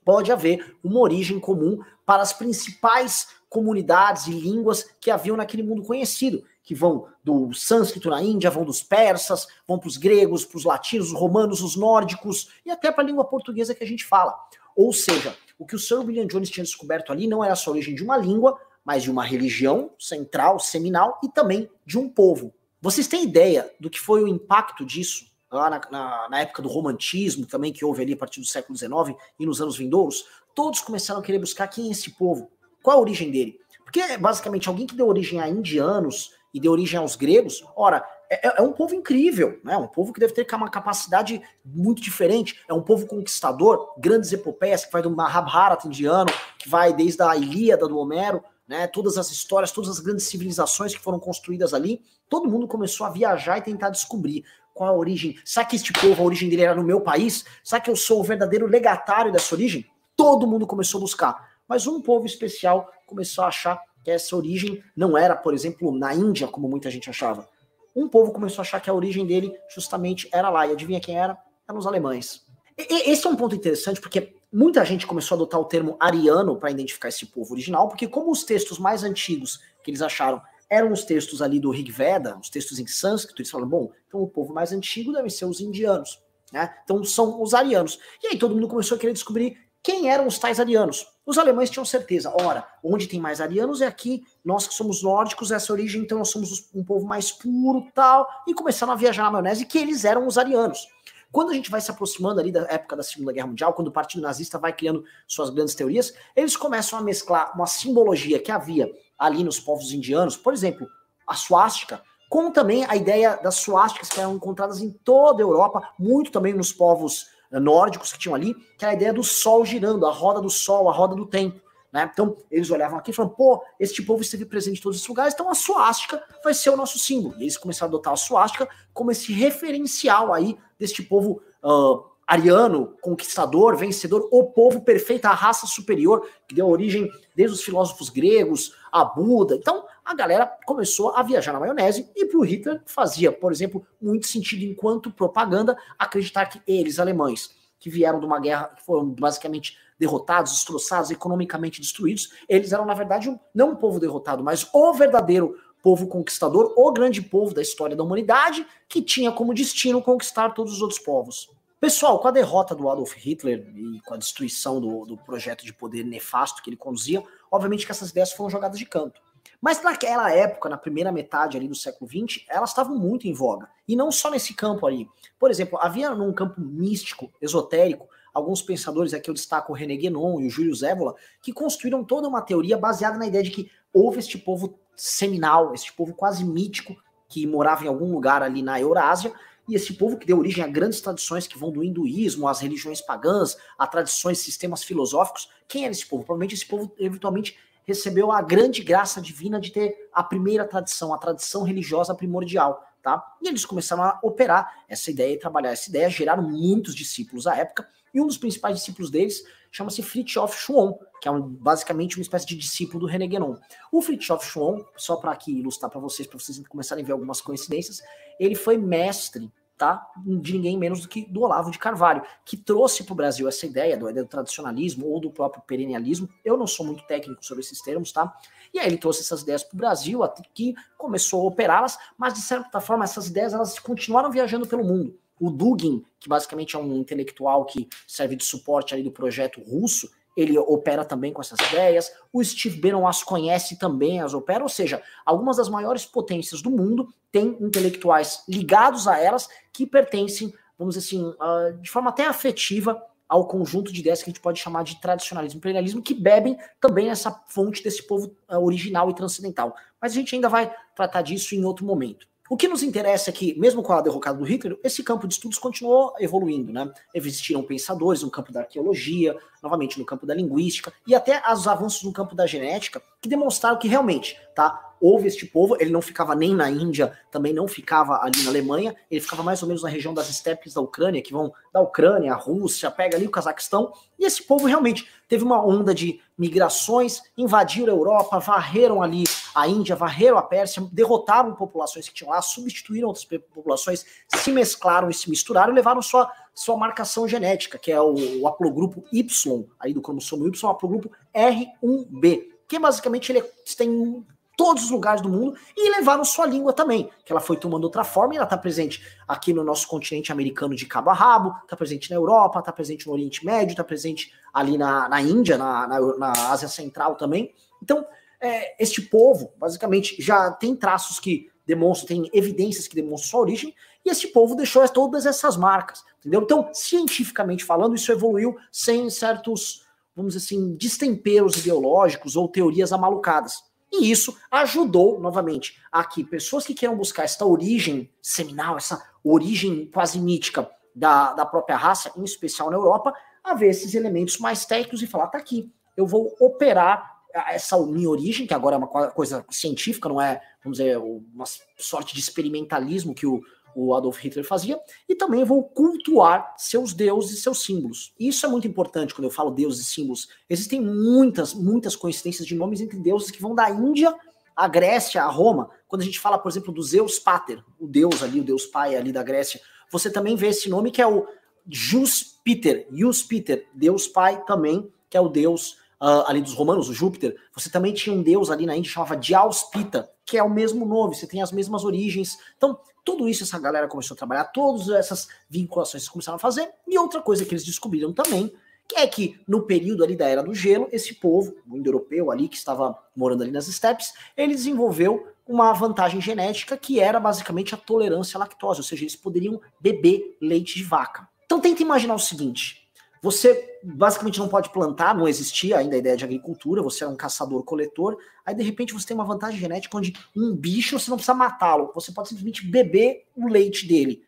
pode 0.05 0.33
haver 0.33 0.77
uma 0.83 0.99
origem 0.99 1.39
comum 1.39 1.79
para 2.05 2.21
as 2.21 2.33
principais 2.33 3.29
comunidades 3.49 4.27
e 4.27 4.33
línguas 4.33 4.91
que 5.01 5.09
haviam 5.09 5.37
naquele 5.37 5.63
mundo 5.63 5.85
conhecido, 5.85 6.43
que 6.65 6.75
vão 6.75 7.07
do 7.23 7.55
sânscrito 7.55 8.11
na 8.11 8.21
Índia, 8.21 8.51
vão 8.51 8.65
dos 8.65 8.83
persas, 8.83 9.47
vão 9.69 9.79
para 9.79 9.87
os 9.87 9.97
gregos, 9.97 10.45
para 10.45 10.59
os 10.59 10.65
latinos, 10.65 11.13
os 11.13 11.19
romanos, 11.19 11.63
os 11.63 11.77
nórdicos 11.77 12.51
e 12.67 12.73
até 12.73 12.91
para 12.91 13.05
a 13.05 13.07
língua 13.07 13.25
portuguesa 13.25 13.73
que 13.73 13.85
a 13.85 13.87
gente 13.87 14.05
fala. 14.05 14.37
Ou 14.75 14.93
seja, 14.93 15.37
o 15.57 15.65
que 15.65 15.77
o 15.77 15.79
Sir 15.79 16.01
William 16.01 16.27
Jones 16.27 16.51
tinha 16.51 16.65
descoberto 16.65 17.13
ali 17.13 17.29
não 17.29 17.45
era 17.45 17.55
só 17.55 17.71
a 17.71 17.75
origem 17.75 17.95
de 17.95 18.03
uma 18.03 18.17
língua, 18.17 18.61
mas 18.85 19.05
de 19.05 19.13
uma 19.13 19.25
religião 19.25 19.93
central, 19.97 20.59
seminal 20.59 21.21
e 21.23 21.29
também 21.29 21.71
de 21.87 21.99
um 21.99 22.09
povo. 22.09 22.53
Vocês 22.81 23.07
têm 23.07 23.23
ideia 23.23 23.73
do 23.79 23.89
que 23.89 24.01
foi 24.01 24.25
o 24.25 24.29
impacto 24.29 24.85
disso 24.85 25.36
lá 25.51 25.71
na, 25.71 25.81
na, 25.91 26.29
na 26.29 26.41
época 26.41 26.63
do 26.63 26.69
romantismo 26.69 27.47
também, 27.47 27.73
que 27.73 27.85
houve 27.85 28.03
ali 28.03 28.13
a 28.13 28.17
partir 28.17 28.41
do 28.41 28.47
século 28.47 28.77
XIX 28.77 29.19
e 29.39 29.47
nos 29.47 29.61
anos 29.61 29.77
vindouros? 29.77 30.25
Todos 30.55 30.81
começaram 30.81 31.21
a 31.21 31.23
querer 31.23 31.39
buscar 31.39 31.69
quem 31.69 31.89
é 31.89 31.91
esse 31.91 32.13
povo, 32.13 32.51
qual 32.83 32.99
a 32.99 33.01
origem 33.01 33.31
dele. 33.31 33.59
Porque 33.85 34.17
basicamente 34.19 34.69
alguém 34.69 34.87
que 34.87 34.97
deu 34.97 35.07
origem 35.07 35.41
a 35.41 35.49
indianos 35.49 36.33
e 36.53 36.59
deu 36.59 36.73
origem 36.73 36.99
aos 36.99 37.15
gregos, 37.15 37.65
ora, 37.77 38.05
é, 38.31 38.49
é, 38.49 38.55
é, 38.59 38.63
um 38.63 38.73
povo 38.73 38.95
incrível, 38.95 39.61
né? 39.63 39.77
Um 39.77 39.87
povo 39.87 40.13
que 40.13 40.19
deve 40.19 40.33
ter 40.33 40.47
uma 40.55 40.71
capacidade 40.71 41.41
muito 41.65 42.03
diferente. 42.03 42.61
É 42.69 42.75
um 42.75 42.83
povo 42.83 43.07
conquistador, 43.07 43.93
grandes 43.99 44.33
epopeias 44.33 44.85
que 44.85 44.93
vai 44.93 45.03
do 45.03 45.11
Mahabharata 45.11 45.87
indiano, 45.87 46.31
que 46.59 46.69
vai 46.69 46.93
desde 46.93 47.23
a 47.23 47.37
Ilíada 47.37 47.87
do 47.87 47.99
Homero, 47.99 48.43
né? 48.67 48.87
Todas 48.87 49.17
as 49.17 49.31
histórias, 49.31 49.71
todas 49.71 49.91
as 49.91 50.01
grandes 50.01 50.27
civilizações 50.27 50.95
que 50.95 51.01
foram 51.01 51.21
construídas 51.21 51.73
ali. 51.73 52.03
Todo 52.29 52.51
mundo 52.51 52.67
começou 52.67 53.07
a 53.07 53.11
viajar 53.11 53.59
e 53.59 53.63
tentar 53.63 53.91
descobrir 53.91 54.45
qual 54.77 54.95
a 54.95 54.97
origem. 54.97 55.37
Será 55.45 55.65
que 55.65 55.75
este 55.75 55.93
povo, 55.93 56.23
a 56.23 56.27
origem 56.27 56.49
dele 56.49 56.63
era 56.63 56.75
no 56.75 56.85
meu 56.85 57.01
país? 57.01 57.45
Será 57.65 57.81
que 57.81 57.91
eu 57.91 57.97
sou 57.97 58.21
o 58.21 58.25
verdadeiro 58.25 58.67
legatário 58.67 59.33
dessa 59.33 59.55
origem? 59.55 59.87
Todo 60.15 60.47
mundo 60.47 60.67
começou 60.67 60.99
a 60.99 61.01
buscar. 61.01 61.51
Mas 61.67 61.87
um 61.87 62.01
povo 62.01 62.27
especial 62.27 62.91
começou 63.07 63.45
a 63.45 63.49
achar 63.49 63.81
que 64.05 64.11
essa 64.11 64.37
origem 64.37 64.83
não 64.95 65.19
era, 65.19 65.35
por 65.35 65.55
exemplo, 65.55 65.91
na 65.91 66.15
Índia, 66.15 66.47
como 66.47 66.69
muita 66.69 66.91
gente 66.91 67.11
achava 67.11 67.49
um 67.97 68.07
povo 68.07 68.31
começou 68.31 68.61
a 68.61 68.63
achar 68.63 68.79
que 68.79 68.91
a 68.91 68.95
origem 68.95 69.25
dele 69.25 69.59
justamente 69.75 70.29
era 70.31 70.51
lá. 70.51 70.67
E 70.67 70.73
adivinha 70.73 71.01
quem 71.01 71.19
era? 71.19 71.37
Eram 71.67 71.79
os 71.79 71.87
alemães. 71.87 72.45
E, 72.77 73.11
esse 73.11 73.27
é 73.27 73.31
um 73.31 73.35
ponto 73.35 73.57
interessante, 73.57 74.01
porque 74.01 74.35
muita 74.53 74.85
gente 74.85 75.07
começou 75.07 75.35
a 75.35 75.39
adotar 75.39 75.59
o 75.59 75.65
termo 75.65 75.97
ariano 75.99 76.57
para 76.57 76.71
identificar 76.71 77.09
esse 77.09 77.25
povo 77.25 77.55
original, 77.55 77.89
porque 77.89 78.07
como 78.07 78.31
os 78.31 78.45
textos 78.45 78.79
mais 78.79 79.03
antigos 79.03 79.61
que 79.83 79.91
eles 79.91 80.03
acharam 80.03 80.43
eram 80.69 80.93
os 80.93 81.05
textos 81.05 81.41
ali 81.41 81.61
do 81.61 81.71
Rig 81.71 81.91
Veda, 81.91 82.39
os 82.39 82.51
textos 82.51 82.79
em 82.79 82.87
sânscrito, 82.87 83.41
eles 83.41 83.51
falaram, 83.51 83.69
bom, 83.69 83.93
então 84.09 84.21
o 84.21 84.29
povo 84.29 84.53
mais 84.53 84.73
antigo 84.73 85.13
deve 85.13 85.31
ser 85.31 85.45
os 85.45 85.61
indianos, 85.61 86.21
né? 86.53 86.75
Então 86.85 87.03
são 87.05 87.41
os 87.43 87.55
arianos. 87.55 87.99
E 88.23 88.29
aí 88.29 88.39
todo 88.39 88.55
mundo 88.55 88.69
começou 88.69 88.97
a 88.97 88.99
querer 88.99 89.13
descobrir 89.13 89.59
quem 89.83 90.11
eram 90.11 90.27
os 90.27 90.39
tais 90.39 90.59
arianos. 90.59 91.07
Os 91.25 91.39
alemães 91.39 91.71
tinham 91.71 91.85
certeza, 91.85 92.33
ora, 92.41 92.67
onde 92.83 93.07
tem 93.07 93.21
mais 93.21 93.41
arianos 93.41 93.81
é 93.81 93.87
aqui, 93.87 94.25
nós 94.45 94.67
que 94.67 94.75
somos 94.75 95.03
nórdicos, 95.03 95.53
essa 95.53 95.73
origem, 95.73 96.03
então 96.03 96.19
nós 96.19 96.29
somos 96.29 96.69
um 96.75 96.85
povo 96.85 97.07
mais 97.07 97.31
puro 97.31 97.87
tal, 97.95 98.29
e 98.49 98.55
começaram 98.55 98.93
a 98.93 98.97
viajar 98.97 99.23
na 99.23 99.31
maionese 99.31 99.65
que 99.65 99.79
eles 99.79 100.05
eram 100.05 100.27
os 100.27 100.39
arianos. 100.39 100.89
Quando 101.31 101.51
a 101.51 101.55
gente 101.55 101.71
vai 101.71 101.81
se 101.81 101.91
aproximando 101.91 102.41
ali 102.41 102.51
da 102.51 102.63
época 102.63 102.97
da 102.97 103.03
Segunda 103.03 103.33
Guerra 103.33 103.49
Mundial, 103.49 103.75
quando 103.75 103.89
o 103.89 103.93
Partido 103.93 104.23
Nazista 104.23 104.59
vai 104.59 104.73
criando 104.73 105.05
suas 105.27 105.51
grandes 105.51 105.75
teorias, 105.75 106.15
eles 106.35 106.57
começam 106.57 106.99
a 106.99 107.03
mesclar 107.03 107.55
uma 107.55 107.67
simbologia 107.67 108.39
que 108.39 108.51
havia 108.51 108.91
ali 109.19 109.43
nos 109.43 109.59
povos 109.59 109.93
indianos, 109.93 110.37
por 110.37 110.53
exemplo, 110.53 110.87
a 111.27 111.35
suástica, 111.35 112.03
com 112.29 112.51
também 112.51 112.85
a 112.85 112.97
ideia 112.97 113.39
das 113.43 113.57
suásticas 113.57 114.09
que 114.09 114.21
eram 114.21 114.35
encontradas 114.35 114.81
em 114.81 114.91
toda 114.91 115.43
a 115.43 115.47
Europa, 115.47 115.89
muito 115.99 116.31
também 116.31 116.53
nos 116.53 116.73
povos 116.73 117.27
nórdicos 117.51 118.13
que 118.13 118.19
tinham 118.19 118.35
ali, 118.35 118.55
que 118.77 118.85
era 118.85 118.93
a 118.93 118.95
ideia 118.95 119.13
do 119.13 119.23
sol 119.23 119.65
girando, 119.65 120.07
a 120.07 120.13
roda 120.13 120.41
do 120.41 120.51
sol, 120.51 120.89
a 120.89 120.93
roda 120.93 121.15
do 121.15 121.27
tempo. 121.27 121.61
Né? 121.93 122.11
Então, 122.13 122.37
eles 122.51 122.71
olhavam 122.71 122.99
aqui 122.99 123.11
e 123.11 123.15
falavam, 123.15 123.37
pô, 123.37 123.63
este 123.79 124.03
povo 124.03 124.21
esteve 124.21 124.45
presente 124.45 124.79
em 124.79 124.83
todos 124.83 124.99
esses 124.99 125.09
lugares, 125.09 125.35
então 125.35 125.49
a 125.49 125.55
suástica 125.55 126.23
vai 126.43 126.53
ser 126.53 126.71
o 126.71 126.77
nosso 126.77 126.99
símbolo. 126.99 127.35
E 127.39 127.43
eles 127.43 127.57
começaram 127.57 127.91
a 127.91 127.95
adotar 127.95 128.13
a 128.13 128.17
suástica 128.17 128.69
como 128.93 129.11
esse 129.11 129.33
referencial 129.33 130.33
aí 130.33 130.59
deste 130.79 131.03
povo 131.03 131.41
uh, 131.63 132.05
ariano, 132.27 132.95
conquistador, 133.01 133.77
vencedor, 133.77 134.29
o 134.33 134.45
povo 134.45 134.81
perfeito, 134.81 135.27
a 135.27 135.35
raça 135.35 135.67
superior, 135.67 136.29
que 136.49 136.55
deu 136.55 136.67
origem 136.67 137.09
desde 137.37 137.55
os 137.55 137.63
filósofos 137.63 138.09
gregos 138.09 138.75
a 138.91 139.05
Buda. 139.05 139.55
Então, 139.55 139.85
a 140.05 140.15
galera 140.15 140.51
começou 140.67 141.15
a 141.15 141.23
viajar 141.23 141.53
na 141.53 141.61
maionese 141.61 142.11
e 142.17 142.25
para 142.25 142.39
o 142.39 142.45
Hitler 142.45 142.83
fazia, 142.85 143.31
por 143.31 143.53
exemplo, 143.53 143.87
muito 144.01 144.27
sentido 144.27 144.65
enquanto 144.65 145.11
propaganda 145.11 145.77
acreditar 145.99 146.47
que 146.47 146.61
eles, 146.67 146.99
alemães, 146.99 147.51
que 147.79 147.89
vieram 147.89 148.19
de 148.19 148.27
uma 148.27 148.41
guerra, 148.41 148.73
que 148.77 148.85
foram 148.85 149.07
basicamente 149.07 149.79
derrotados, 149.99 150.53
destroçados, 150.53 151.11
economicamente 151.11 151.81
destruídos, 151.81 152.31
eles 152.49 152.73
eram, 152.73 152.85
na 152.85 152.95
verdade, 152.95 153.35
não 153.55 153.71
um 153.71 153.77
povo 153.77 154.01
derrotado, 154.01 154.43
mas 154.43 154.69
o 154.73 154.93
verdadeiro 154.93 155.57
povo 155.83 156.09
conquistador, 156.09 156.73
o 156.77 156.93
grande 156.93 157.23
povo 157.23 157.55
da 157.55 157.63
história 157.63 157.95
da 157.95 158.03
humanidade, 158.03 158.67
que 158.89 159.01
tinha 159.01 159.31
como 159.31 159.55
destino 159.55 160.03
conquistar 160.03 160.51
todos 160.51 160.73
os 160.73 160.83
outros 160.83 160.99
povos. 160.99 161.49
Pessoal, 161.79 162.19
com 162.19 162.29
a 162.29 162.31
derrota 162.31 162.75
do 162.75 162.89
Adolf 162.89 163.15
Hitler 163.17 163.71
e 163.77 164.01
com 164.01 164.15
a 164.15 164.17
destruição 164.17 164.81
do, 164.81 165.05
do 165.05 165.17
projeto 165.19 165.63
de 165.65 165.75
poder 165.75 166.05
nefasto 166.05 166.63
que 166.63 166.71
ele 166.71 166.77
conduzia, 166.77 167.23
obviamente 167.51 167.85
que 167.85 167.93
essas 167.93 168.11
ideias 168.11 168.33
foram 168.33 168.49
jogadas 168.49 168.79
de 168.79 168.87
canto. 168.87 169.21
Mas 169.61 169.83
naquela 169.83 170.33
época, 170.33 170.71
na 170.71 170.79
primeira 170.79 171.13
metade 171.13 171.57
ali 171.57 171.69
do 171.69 171.75
século 171.75 172.11
XX, 172.11 172.45
elas 172.49 172.71
estavam 172.71 172.97
muito 172.97 173.29
em 173.29 173.35
voga. 173.35 173.69
E 173.87 173.95
não 173.95 174.11
só 174.11 174.31
nesse 174.31 174.55
campo 174.55 174.87
ali. 174.87 175.07
Por 175.39 175.51
exemplo, 175.51 175.79
havia 175.81 176.15
num 176.15 176.33
campo 176.33 176.61
místico, 176.61 177.31
esotérico, 177.43 178.09
alguns 178.33 178.63
pensadores, 178.63 179.13
aqui 179.13 179.29
eu 179.29 179.35
destaco 179.35 179.73
o 179.73 179.77
René 179.77 179.97
Guénon 179.97 180.41
e 180.41 180.47
o 180.47 180.51
Júlio 180.51 180.75
Zévola, 180.75 181.15
que 181.43 181.53
construíram 181.53 182.03
toda 182.03 182.27
uma 182.27 182.41
teoria 182.41 182.79
baseada 182.79 183.19
na 183.19 183.27
ideia 183.27 183.45
de 183.45 183.51
que 183.51 183.71
houve 183.93 184.19
este 184.19 184.39
povo 184.39 184.79
seminal, 184.95 185.75
este 185.75 185.93
povo 185.93 186.15
quase 186.15 186.43
mítico, 186.43 186.97
que 187.29 187.47
morava 187.47 187.85
em 187.85 187.89
algum 187.89 188.13
lugar 188.13 188.43
ali 188.43 188.63
na 188.63 188.81
Eurásia, 188.81 189.33
e 189.69 189.75
esse 189.75 189.95
povo 189.95 190.17
que 190.17 190.27
deu 190.27 190.39
origem 190.39 190.63
a 190.63 190.69
grandes 190.69 191.01
tradições 191.01 191.47
que 191.47 191.59
vão 191.59 191.71
do 191.71 191.83
hinduísmo, 191.83 192.49
às 192.49 192.61
religiões 192.61 193.01
pagãs, 193.01 193.57
a 193.79 193.87
tradições, 193.87 194.39
sistemas 194.39 194.85
filosóficos. 194.85 195.51
Quem 195.67 195.85
era 195.85 195.93
esse 195.93 196.07
povo? 196.07 196.25
Provavelmente 196.25 196.55
esse 196.55 196.67
povo 196.67 196.93
eventualmente 196.99 197.57
recebeu 197.85 198.33
a 198.33 198.43
grande 198.43 198.83
graça 198.83 199.21
divina 199.21 199.61
de 199.61 199.71
ter 199.71 200.09
a 200.13 200.23
primeira 200.23 200.65
tradição, 200.65 201.15
a 201.15 201.19
tradição 201.19 201.63
religiosa 201.63 202.15
primordial, 202.15 202.83
tá? 203.03 203.23
E 203.41 203.49
eles 203.49 203.65
começaram 203.65 204.03
a 204.03 204.19
operar 204.23 204.85
essa 204.89 205.11
ideia 205.11 205.35
e 205.35 205.39
trabalhar 205.39 205.71
essa 205.71 205.89
ideia, 205.89 206.11
geraram 206.11 206.43
muitos 206.43 206.95
discípulos 206.95 207.47
à 207.47 207.57
época, 207.57 207.89
e 208.17 208.21
um 208.21 208.27
dos 208.27 208.39
principais 208.39 208.79
discípulos 208.79 209.11
deles 209.11 209.45
chama-se 209.71 210.03
Fritjof 210.03 210.57
Schuon, 210.57 210.95
que 211.21 211.29
é 211.29 211.31
um, 211.31 211.43
basicamente 211.43 212.17
uma 212.17 212.23
espécie 212.23 212.47
de 212.47 212.57
discípulo 212.57 213.01
do 213.01 213.07
René 213.07 213.27
Guénon. 213.27 213.57
O 213.93 214.01
Fritjof 214.01 214.43
Schuon, 214.43 214.83
só 214.97 215.17
para 215.17 215.33
aqui 215.33 215.53
ilustrar 215.53 215.91
para 215.91 216.01
vocês, 216.01 216.27
para 216.27 216.39
vocês 216.39 216.67
começarem 216.67 217.05
a 217.05 217.07
ver 217.07 217.13
algumas 217.13 217.43
coincidências, 217.43 218.01
ele 218.41 218.55
foi 218.55 218.79
mestre 218.79 219.53
tá? 219.77 220.03
de 220.25 220.55
ninguém 220.55 220.79
menos 220.79 221.03
do 221.03 221.09
que 221.09 221.27
do 221.31 221.43
Olavo 221.43 221.71
de 221.71 221.79
Carvalho, 221.79 222.23
que 222.43 222.57
trouxe 222.57 223.05
para 223.05 223.13
o 223.13 223.17
Brasil 223.17 223.47
essa 223.47 223.67
ideia 223.67 223.99
do, 223.99 224.11
do, 224.11 224.25
tradicionalismo 224.25 225.07
ou 225.07 225.21
do 225.21 225.31
próprio 225.31 225.63
perennialismo. 225.67 226.27
Eu 226.43 226.57
não 226.57 226.67
sou 226.67 226.87
muito 226.87 227.07
técnico 227.07 227.45
sobre 227.45 227.63
esses 227.63 227.83
termos, 227.83 228.13
tá? 228.13 228.35
E 228.73 228.79
aí 228.79 228.87
ele 228.87 228.97
trouxe 228.97 229.21
essas 229.21 229.43
ideias 229.43 229.63
para 229.63 229.75
o 229.75 229.77
Brasil, 229.77 230.23
até 230.23 230.43
que 230.55 230.75
começou 230.97 231.43
a 231.43 231.45
operá-las, 231.45 231.99
mas 232.17 232.33
de 232.33 232.41
certa 232.41 232.81
forma 232.81 233.05
essas 233.05 233.29
ideias 233.29 233.53
elas 233.53 233.79
continuaram 233.79 234.31
viajando 234.31 234.67
pelo 234.67 234.83
mundo. 234.83 235.19
O 235.39 235.51
Dugin, 235.51 236.05
que 236.19 236.29
basicamente 236.29 236.77
é 236.77 236.79
um 236.79 236.97
intelectual 236.97 237.65
que 237.65 237.89
serve 238.07 238.37
de 238.37 238.45
suporte 238.45 238.95
ali 238.95 239.03
do 239.03 239.11
projeto 239.11 239.61
russo, 239.61 240.11
ele 240.37 240.59
opera 240.59 241.05
também 241.05 241.33
com 241.33 241.41
essas 241.41 241.59
ideias. 241.71 242.13
O 242.33 242.45
Steve 242.45 242.79
Bannon 242.79 243.07
as 243.07 243.23
conhece 243.23 243.79
também, 243.79 244.21
as 244.21 244.35
opera, 244.35 244.63
ou 244.63 244.69
seja, 244.69 245.03
algumas 245.25 245.57
das 245.57 245.69
maiores 245.69 246.05
potências 246.05 246.61
do 246.61 246.71
mundo 246.71 247.09
têm 247.33 247.57
intelectuais 247.61 248.45
ligados 248.47 249.09
a 249.09 249.19
elas 249.19 249.49
que 249.73 249.87
pertencem, 249.87 250.53
vamos 250.79 250.95
dizer 250.95 251.07
assim, 251.07 251.25
uh, 251.25 251.81
de 251.81 251.91
forma 251.91 252.11
até 252.11 252.27
afetiva 252.27 253.03
ao 253.29 253.49
conjunto 253.49 253.93
de 253.93 254.01
ideias 254.01 254.23
que 254.23 254.31
a 254.31 254.33
gente 254.33 254.43
pode 254.43 254.61
chamar 254.61 254.85
de 254.85 255.01
tradicionalismo 255.01 255.57
e 255.57 255.59
imperialismo, 255.59 256.03
que 256.03 256.15
bebem 256.15 256.57
também 256.81 257.09
essa 257.09 257.31
fonte 257.49 257.83
desse 257.83 258.07
povo 258.07 258.37
uh, 258.49 258.59
original 258.59 259.11
e 259.11 259.15
transcendental. 259.15 259.75
Mas 260.01 260.13
a 260.13 260.15
gente 260.15 260.35
ainda 260.35 260.49
vai 260.49 260.73
tratar 260.95 261.23
disso 261.23 261.55
em 261.55 261.65
outro 261.65 261.85
momento. 261.85 262.29
O 262.49 262.57
que 262.57 262.69
nos 262.69 262.83
interessa 262.83 263.31
é 263.31 263.33
que, 263.33 263.59
mesmo 263.59 263.83
com 263.83 263.93
a 263.93 264.01
derrocada 264.01 264.39
do 264.39 264.45
Hitler, 264.45 264.79
esse 264.85 265.03
campo 265.03 265.27
de 265.27 265.35
estudos 265.35 265.59
continuou 265.59 266.15
evoluindo, 266.21 266.73
né? 266.73 266.93
Existiram 267.13 267.63
pensadores 267.63 268.23
no 268.23 268.31
campo 268.31 268.53
da 268.53 268.61
arqueologia, 268.61 269.37
novamente 269.63 269.99
no 269.99 270.05
campo 270.05 270.25
da 270.25 270.35
linguística, 270.35 270.93
e 271.07 271.15
até 271.15 271.43
os 271.53 271.67
avanços 271.67 272.05
no 272.05 272.13
campo 272.13 272.37
da 272.37 272.47
genética, 272.47 273.03
que 273.21 273.29
demonstraram 273.29 273.79
que 273.79 273.89
realmente, 273.89 274.39
tá? 274.55 274.95
Houve 275.01 275.27
este 275.27 275.45
povo, 275.45 275.77
ele 275.79 275.91
não 275.91 276.01
ficava 276.01 276.35
nem 276.35 276.55
na 276.55 276.71
Índia, 276.71 277.13
também 277.31 277.53
não 277.53 277.69
ficava 277.69 278.23
ali 278.23 278.43
na 278.45 278.51
Alemanha, 278.51 278.95
ele 279.11 279.21
ficava 279.21 279.43
mais 279.43 279.61
ou 279.63 279.69
menos 279.69 279.83
na 279.83 279.89
região 279.89 280.15
das 280.15 280.31
estepes 280.31 280.73
da 280.73 280.81
Ucrânia, 280.81 281.21
que 281.21 281.33
vão 281.33 281.53
da 281.73 281.81
Ucrânia, 281.81 282.33
a 282.33 282.37
Rússia, 282.37 282.91
pega 282.91 283.17
ali 283.17 283.27
o 283.27 283.31
Cazaquistão, 283.31 283.93
e 284.19 284.25
esse 284.25 284.43
povo 284.43 284.67
realmente 284.67 285.07
teve 285.29 285.45
uma 285.45 285.63
onda 285.63 285.95
de 285.95 286.21
migrações, 286.39 287.21
invadiram 287.37 287.93
a 287.93 287.97
Europa, 287.97 288.39
varreram 288.39 289.03
ali 289.03 289.25
a 289.57 289.67
Índia, 289.67 289.97
varreram 289.97 290.37
a 290.37 290.43
Pérsia, 290.43 290.87
derrotaram 290.93 291.55
populações 291.55 292.07
que 292.07 292.15
tinham 292.15 292.31
lá, 292.31 292.43
substituíram 292.43 293.09
outras 293.09 293.25
populações, 293.25 294.05
se 294.29 294.53
mesclaram 294.53 295.09
e 295.09 295.15
se 295.15 295.31
misturaram 295.31 295.73
e 295.73 295.75
levaram 295.75 296.03
sua, 296.03 296.31
sua 296.55 296.77
marcação 296.77 297.27
genética, 297.27 297.79
que 297.79 297.91
é 297.91 297.99
o, 297.99 298.43
o 298.43 298.47
haplogrupo 298.47 299.03
Y, 299.11 299.67
aí 299.81 299.95
do 299.95 300.03
cromossomo 300.03 300.47
Y, 300.47 300.63
o 300.63 300.69
haplogrupo 300.69 301.11
R1b, 301.35 302.49
que 302.69 302.79
basicamente 302.79 303.33
ele 303.33 303.41
tem 303.79 303.89
em 303.89 304.27
todos 304.59 304.85
os 304.85 304.91
lugares 304.91 305.23
do 305.23 305.29
mundo 305.31 305.57
e 305.75 305.91
levaram 305.91 306.23
sua 306.23 306.45
língua 306.45 306.75
também, 306.75 307.09
que 307.25 307.33
ela 307.33 307.41
foi 307.41 307.57
tomando 307.57 307.85
outra 307.85 308.05
forma 308.05 308.35
e 308.35 308.37
ela 308.37 308.45
está 308.45 308.59
presente 308.59 309.03
aqui 309.27 309.55
no 309.55 309.65
nosso 309.65 309.89
continente 309.89 310.31
americano 310.31 310.75
de 310.75 310.85
cabo 310.85 311.09
a 311.09 311.15
rabo, 311.15 311.55
está 311.63 311.75
presente 311.75 312.11
na 312.11 312.17
Europa, 312.17 312.59
está 312.59 312.73
presente 312.73 313.07
no 313.07 313.15
Oriente 313.15 313.43
Médio, 313.43 313.73
está 313.73 313.85
presente 313.85 314.31
ali 314.53 314.77
na, 314.77 315.09
na 315.09 315.23
Índia, 315.23 315.57
na, 315.57 315.87
na, 315.87 316.01
na 316.19 316.51
Ásia 316.51 316.69
Central 316.69 317.17
também. 317.17 317.55
Então, 317.83 318.07
é, 318.41 318.83
este 318.83 319.03
povo, 319.03 319.53
basicamente, 319.57 320.21
já 320.21 320.51
tem 320.51 320.75
traços 320.75 321.19
que 321.19 321.51
demonstram, 321.67 322.09
tem 322.09 322.31
evidências 322.33 322.87
que 322.87 322.95
demonstram 322.95 323.31
sua 323.31 323.41
origem, 323.41 323.75
e 324.05 324.11
este 324.11 324.29
povo 324.29 324.55
deixou 324.55 324.89
todas 324.89 325.27
essas 325.27 325.57
marcas, 325.57 326.05
entendeu? 326.21 326.43
Então, 326.43 326.71
cientificamente 326.73 327.65
falando, 327.65 327.97
isso 327.97 328.13
evoluiu 328.13 328.57
sem 328.71 329.11
certos, 329.11 329.85
vamos 330.15 330.35
dizer 330.35 330.47
assim, 330.47 330.77
destemperos 330.77 331.57
ideológicos 331.57 332.37
ou 332.37 332.49
teorias 332.49 332.93
amalucadas. 332.93 333.65
E 333.93 334.11
isso 334.11 334.37
ajudou, 334.51 335.21
novamente, 335.21 335.81
a 335.91 336.05
que 336.05 336.25
pessoas 336.25 336.65
que 336.65 336.75
queiram 336.75 336.97
buscar 336.97 337.25
esta 337.25 337.45
origem 337.45 338.11
seminal, 338.23 338.77
essa 338.77 339.03
origem 339.25 339.91
quase 339.93 340.21
mítica 340.21 340.71
da, 340.95 341.33
da 341.33 341.45
própria 341.45 341.77
raça, 341.77 342.13
em 342.17 342.25
especial 342.25 342.71
na 342.71 342.77
Europa, 342.77 343.13
a 343.43 343.55
ver 343.55 343.71
esses 343.71 343.95
elementos 343.95 344.39
mais 344.39 344.65
técnicos 344.65 345.03
e 345.03 345.07
falar, 345.07 345.29
tá 345.29 345.39
aqui, 345.39 345.73
eu 345.97 346.07
vou 346.07 346.35
operar 346.41 347.16
essa 347.49 347.79
minha 347.87 348.09
origem, 348.09 348.47
que 348.47 348.55
agora 348.55 348.77
é 348.77 348.79
uma 348.79 348.89
coisa 349.11 349.45
científica, 349.51 350.09
não 350.09 350.21
é, 350.21 350.41
vamos 350.63 350.79
dizer, 350.79 350.99
uma 350.99 351.45
sorte 351.79 352.15
de 352.15 352.21
experimentalismo 352.21 353.15
que 353.15 353.27
o, 353.27 353.43
o 353.75 353.95
Adolf 353.95 354.19
Hitler 354.19 354.45
fazia, 354.45 354.81
e 355.07 355.15
também 355.15 355.45
vou 355.45 355.63
cultuar 355.63 356.55
seus 356.57 356.95
deuses 356.95 357.39
e 357.39 357.43
seus 357.43 357.63
símbolos. 357.63 358.15
Isso 358.19 358.47
é 358.47 358.49
muito 358.49 358.67
importante 358.67 359.15
quando 359.15 359.27
eu 359.27 359.31
falo 359.31 359.51
deuses 359.51 359.87
e 359.87 359.91
símbolos. 359.91 360.29
Existem 360.49 360.81
muitas, 360.81 361.53
muitas 361.53 361.95
coincidências 361.95 362.47
de 362.47 362.55
nomes 362.55 362.81
entre 362.81 362.99
deuses 362.99 363.31
que 363.31 363.43
vão 363.43 363.55
da 363.55 363.69
Índia 363.71 364.15
à 364.57 364.67
Grécia, 364.67 365.23
a 365.23 365.29
Roma. 365.29 365.69
Quando 365.87 366.01
a 366.01 366.05
gente 366.05 366.19
fala, 366.19 366.39
por 366.39 366.49
exemplo, 366.49 366.73
do 366.73 366.83
Zeus 366.83 367.19
Pater, 367.19 367.63
o 367.79 367.87
deus 367.87 368.23
ali, 368.23 368.41
o 368.41 368.45
deus 368.45 368.65
pai 368.65 368.97
ali 368.97 369.13
da 369.13 369.23
Grécia, 369.23 369.61
você 369.93 370.11
também 370.11 370.37
vê 370.37 370.49
esse 370.49 370.71
nome 370.71 370.91
que 370.91 371.03
é 371.03 371.07
o 371.07 371.27
Jus 371.69 372.41
Peter, 372.43 372.87
Jus 372.91 373.23
Peter, 373.23 373.69
deus 373.75 374.09
pai 374.09 374.43
também, 374.47 374.91
que 375.11 375.17
é 375.17 375.21
o 375.21 375.29
deus 375.29 375.77
uh, 376.01 376.25
ali 376.27 376.41
dos 376.41 376.55
romanos, 376.55 376.89
o 376.89 376.95
Júpiter, 376.95 377.37
você 377.55 377.71
também 377.71 377.93
tinha 377.93 378.15
um 378.15 378.23
deus 378.23 378.51
ali 378.51 378.67
na 378.67 378.77
Índia 378.77 378.91
chamava 378.91 379.17
Diauspita, 379.17 380.11
que 380.25 380.37
é 380.37 380.43
o 380.43 380.51
mesmo 380.51 380.85
nome, 380.85 381.15
você 381.15 381.27
tem 381.27 381.43
as 381.43 381.53
mesmas 381.53 381.85
origens. 381.85 382.39
Então, 382.57 382.79
tudo 383.05 383.29
isso 383.29 383.45
essa 383.45 383.59
galera 383.59 383.87
começou 383.87 384.15
a 384.15 384.19
trabalhar, 384.19 384.45
todas 384.45 384.89
essas 384.89 385.29
vinculações 385.49 386.03
eles 386.03 386.09
começaram 386.09 386.37
a 386.37 386.41
fazer. 386.41 386.69
E 386.87 386.99
outra 386.99 387.21
coisa 387.23 387.45
que 387.45 387.53
eles 387.53 387.65
descobriram 387.65 388.13
também, 388.13 388.53
que 388.89 388.97
é 388.97 389.07
que 389.07 389.39
no 389.47 389.63
período 389.63 390.05
ali 390.05 390.17
da 390.17 390.29
Era 390.29 390.43
do 390.43 390.55
Gelo, 390.55 390.89
esse 390.93 391.15
povo, 391.15 391.57
o 391.69 391.77
indo-europeu 391.77 392.31
ali, 392.31 392.49
que 392.49 392.57
estava 392.57 392.97
morando 393.15 393.43
ali 393.43 393.51
nas 393.51 393.69
estepes, 393.69 394.13
ele 394.37 394.55
desenvolveu 394.55 395.29
uma 395.47 395.73
vantagem 395.73 396.21
genética 396.21 396.77
que 396.77 396.99
era 396.99 397.21
basicamente 397.21 397.75
a 397.75 397.79
tolerância 397.79 398.37
à 398.37 398.41
lactose, 398.41 398.81
ou 398.81 398.85
seja, 398.85 399.05
eles 399.05 399.15
poderiam 399.15 399.61
beber 399.81 400.37
leite 400.41 400.77
de 400.77 400.83
vaca. 400.83 401.29
Então 401.45 401.61
tenta 401.61 401.83
imaginar 401.83 402.15
o 402.15 402.19
seguinte, 402.19 402.86
você 403.23 403.79
basicamente 403.83 404.39
não 404.39 404.49
pode 404.49 404.71
plantar, 404.71 405.15
não 405.15 405.29
existia 405.29 405.79
ainda 405.79 405.97
a 405.97 405.99
ideia 405.99 406.17
de 406.17 406.25
agricultura, 406.25 406.83
você 406.83 407.05
era 407.05 407.13
um 407.13 407.17
caçador-coletor, 407.17 408.19
aí 408.45 408.55
de 408.55 408.63
repente 408.63 408.93
você 408.93 409.07
tem 409.07 409.15
uma 409.15 409.25
vantagem 409.25 409.59
genética 409.59 409.97
onde 409.97 410.13
um 410.37 410.55
bicho 410.55 410.99
você 410.99 411.11
não 411.11 411.17
precisa 411.17 411.35
matá-lo, 411.35 411.93
você 411.95 412.13
pode 412.13 412.29
simplesmente 412.29 412.67
beber 412.67 413.27
o 413.37 413.49
leite 413.49 413.87
dele. 413.87 414.23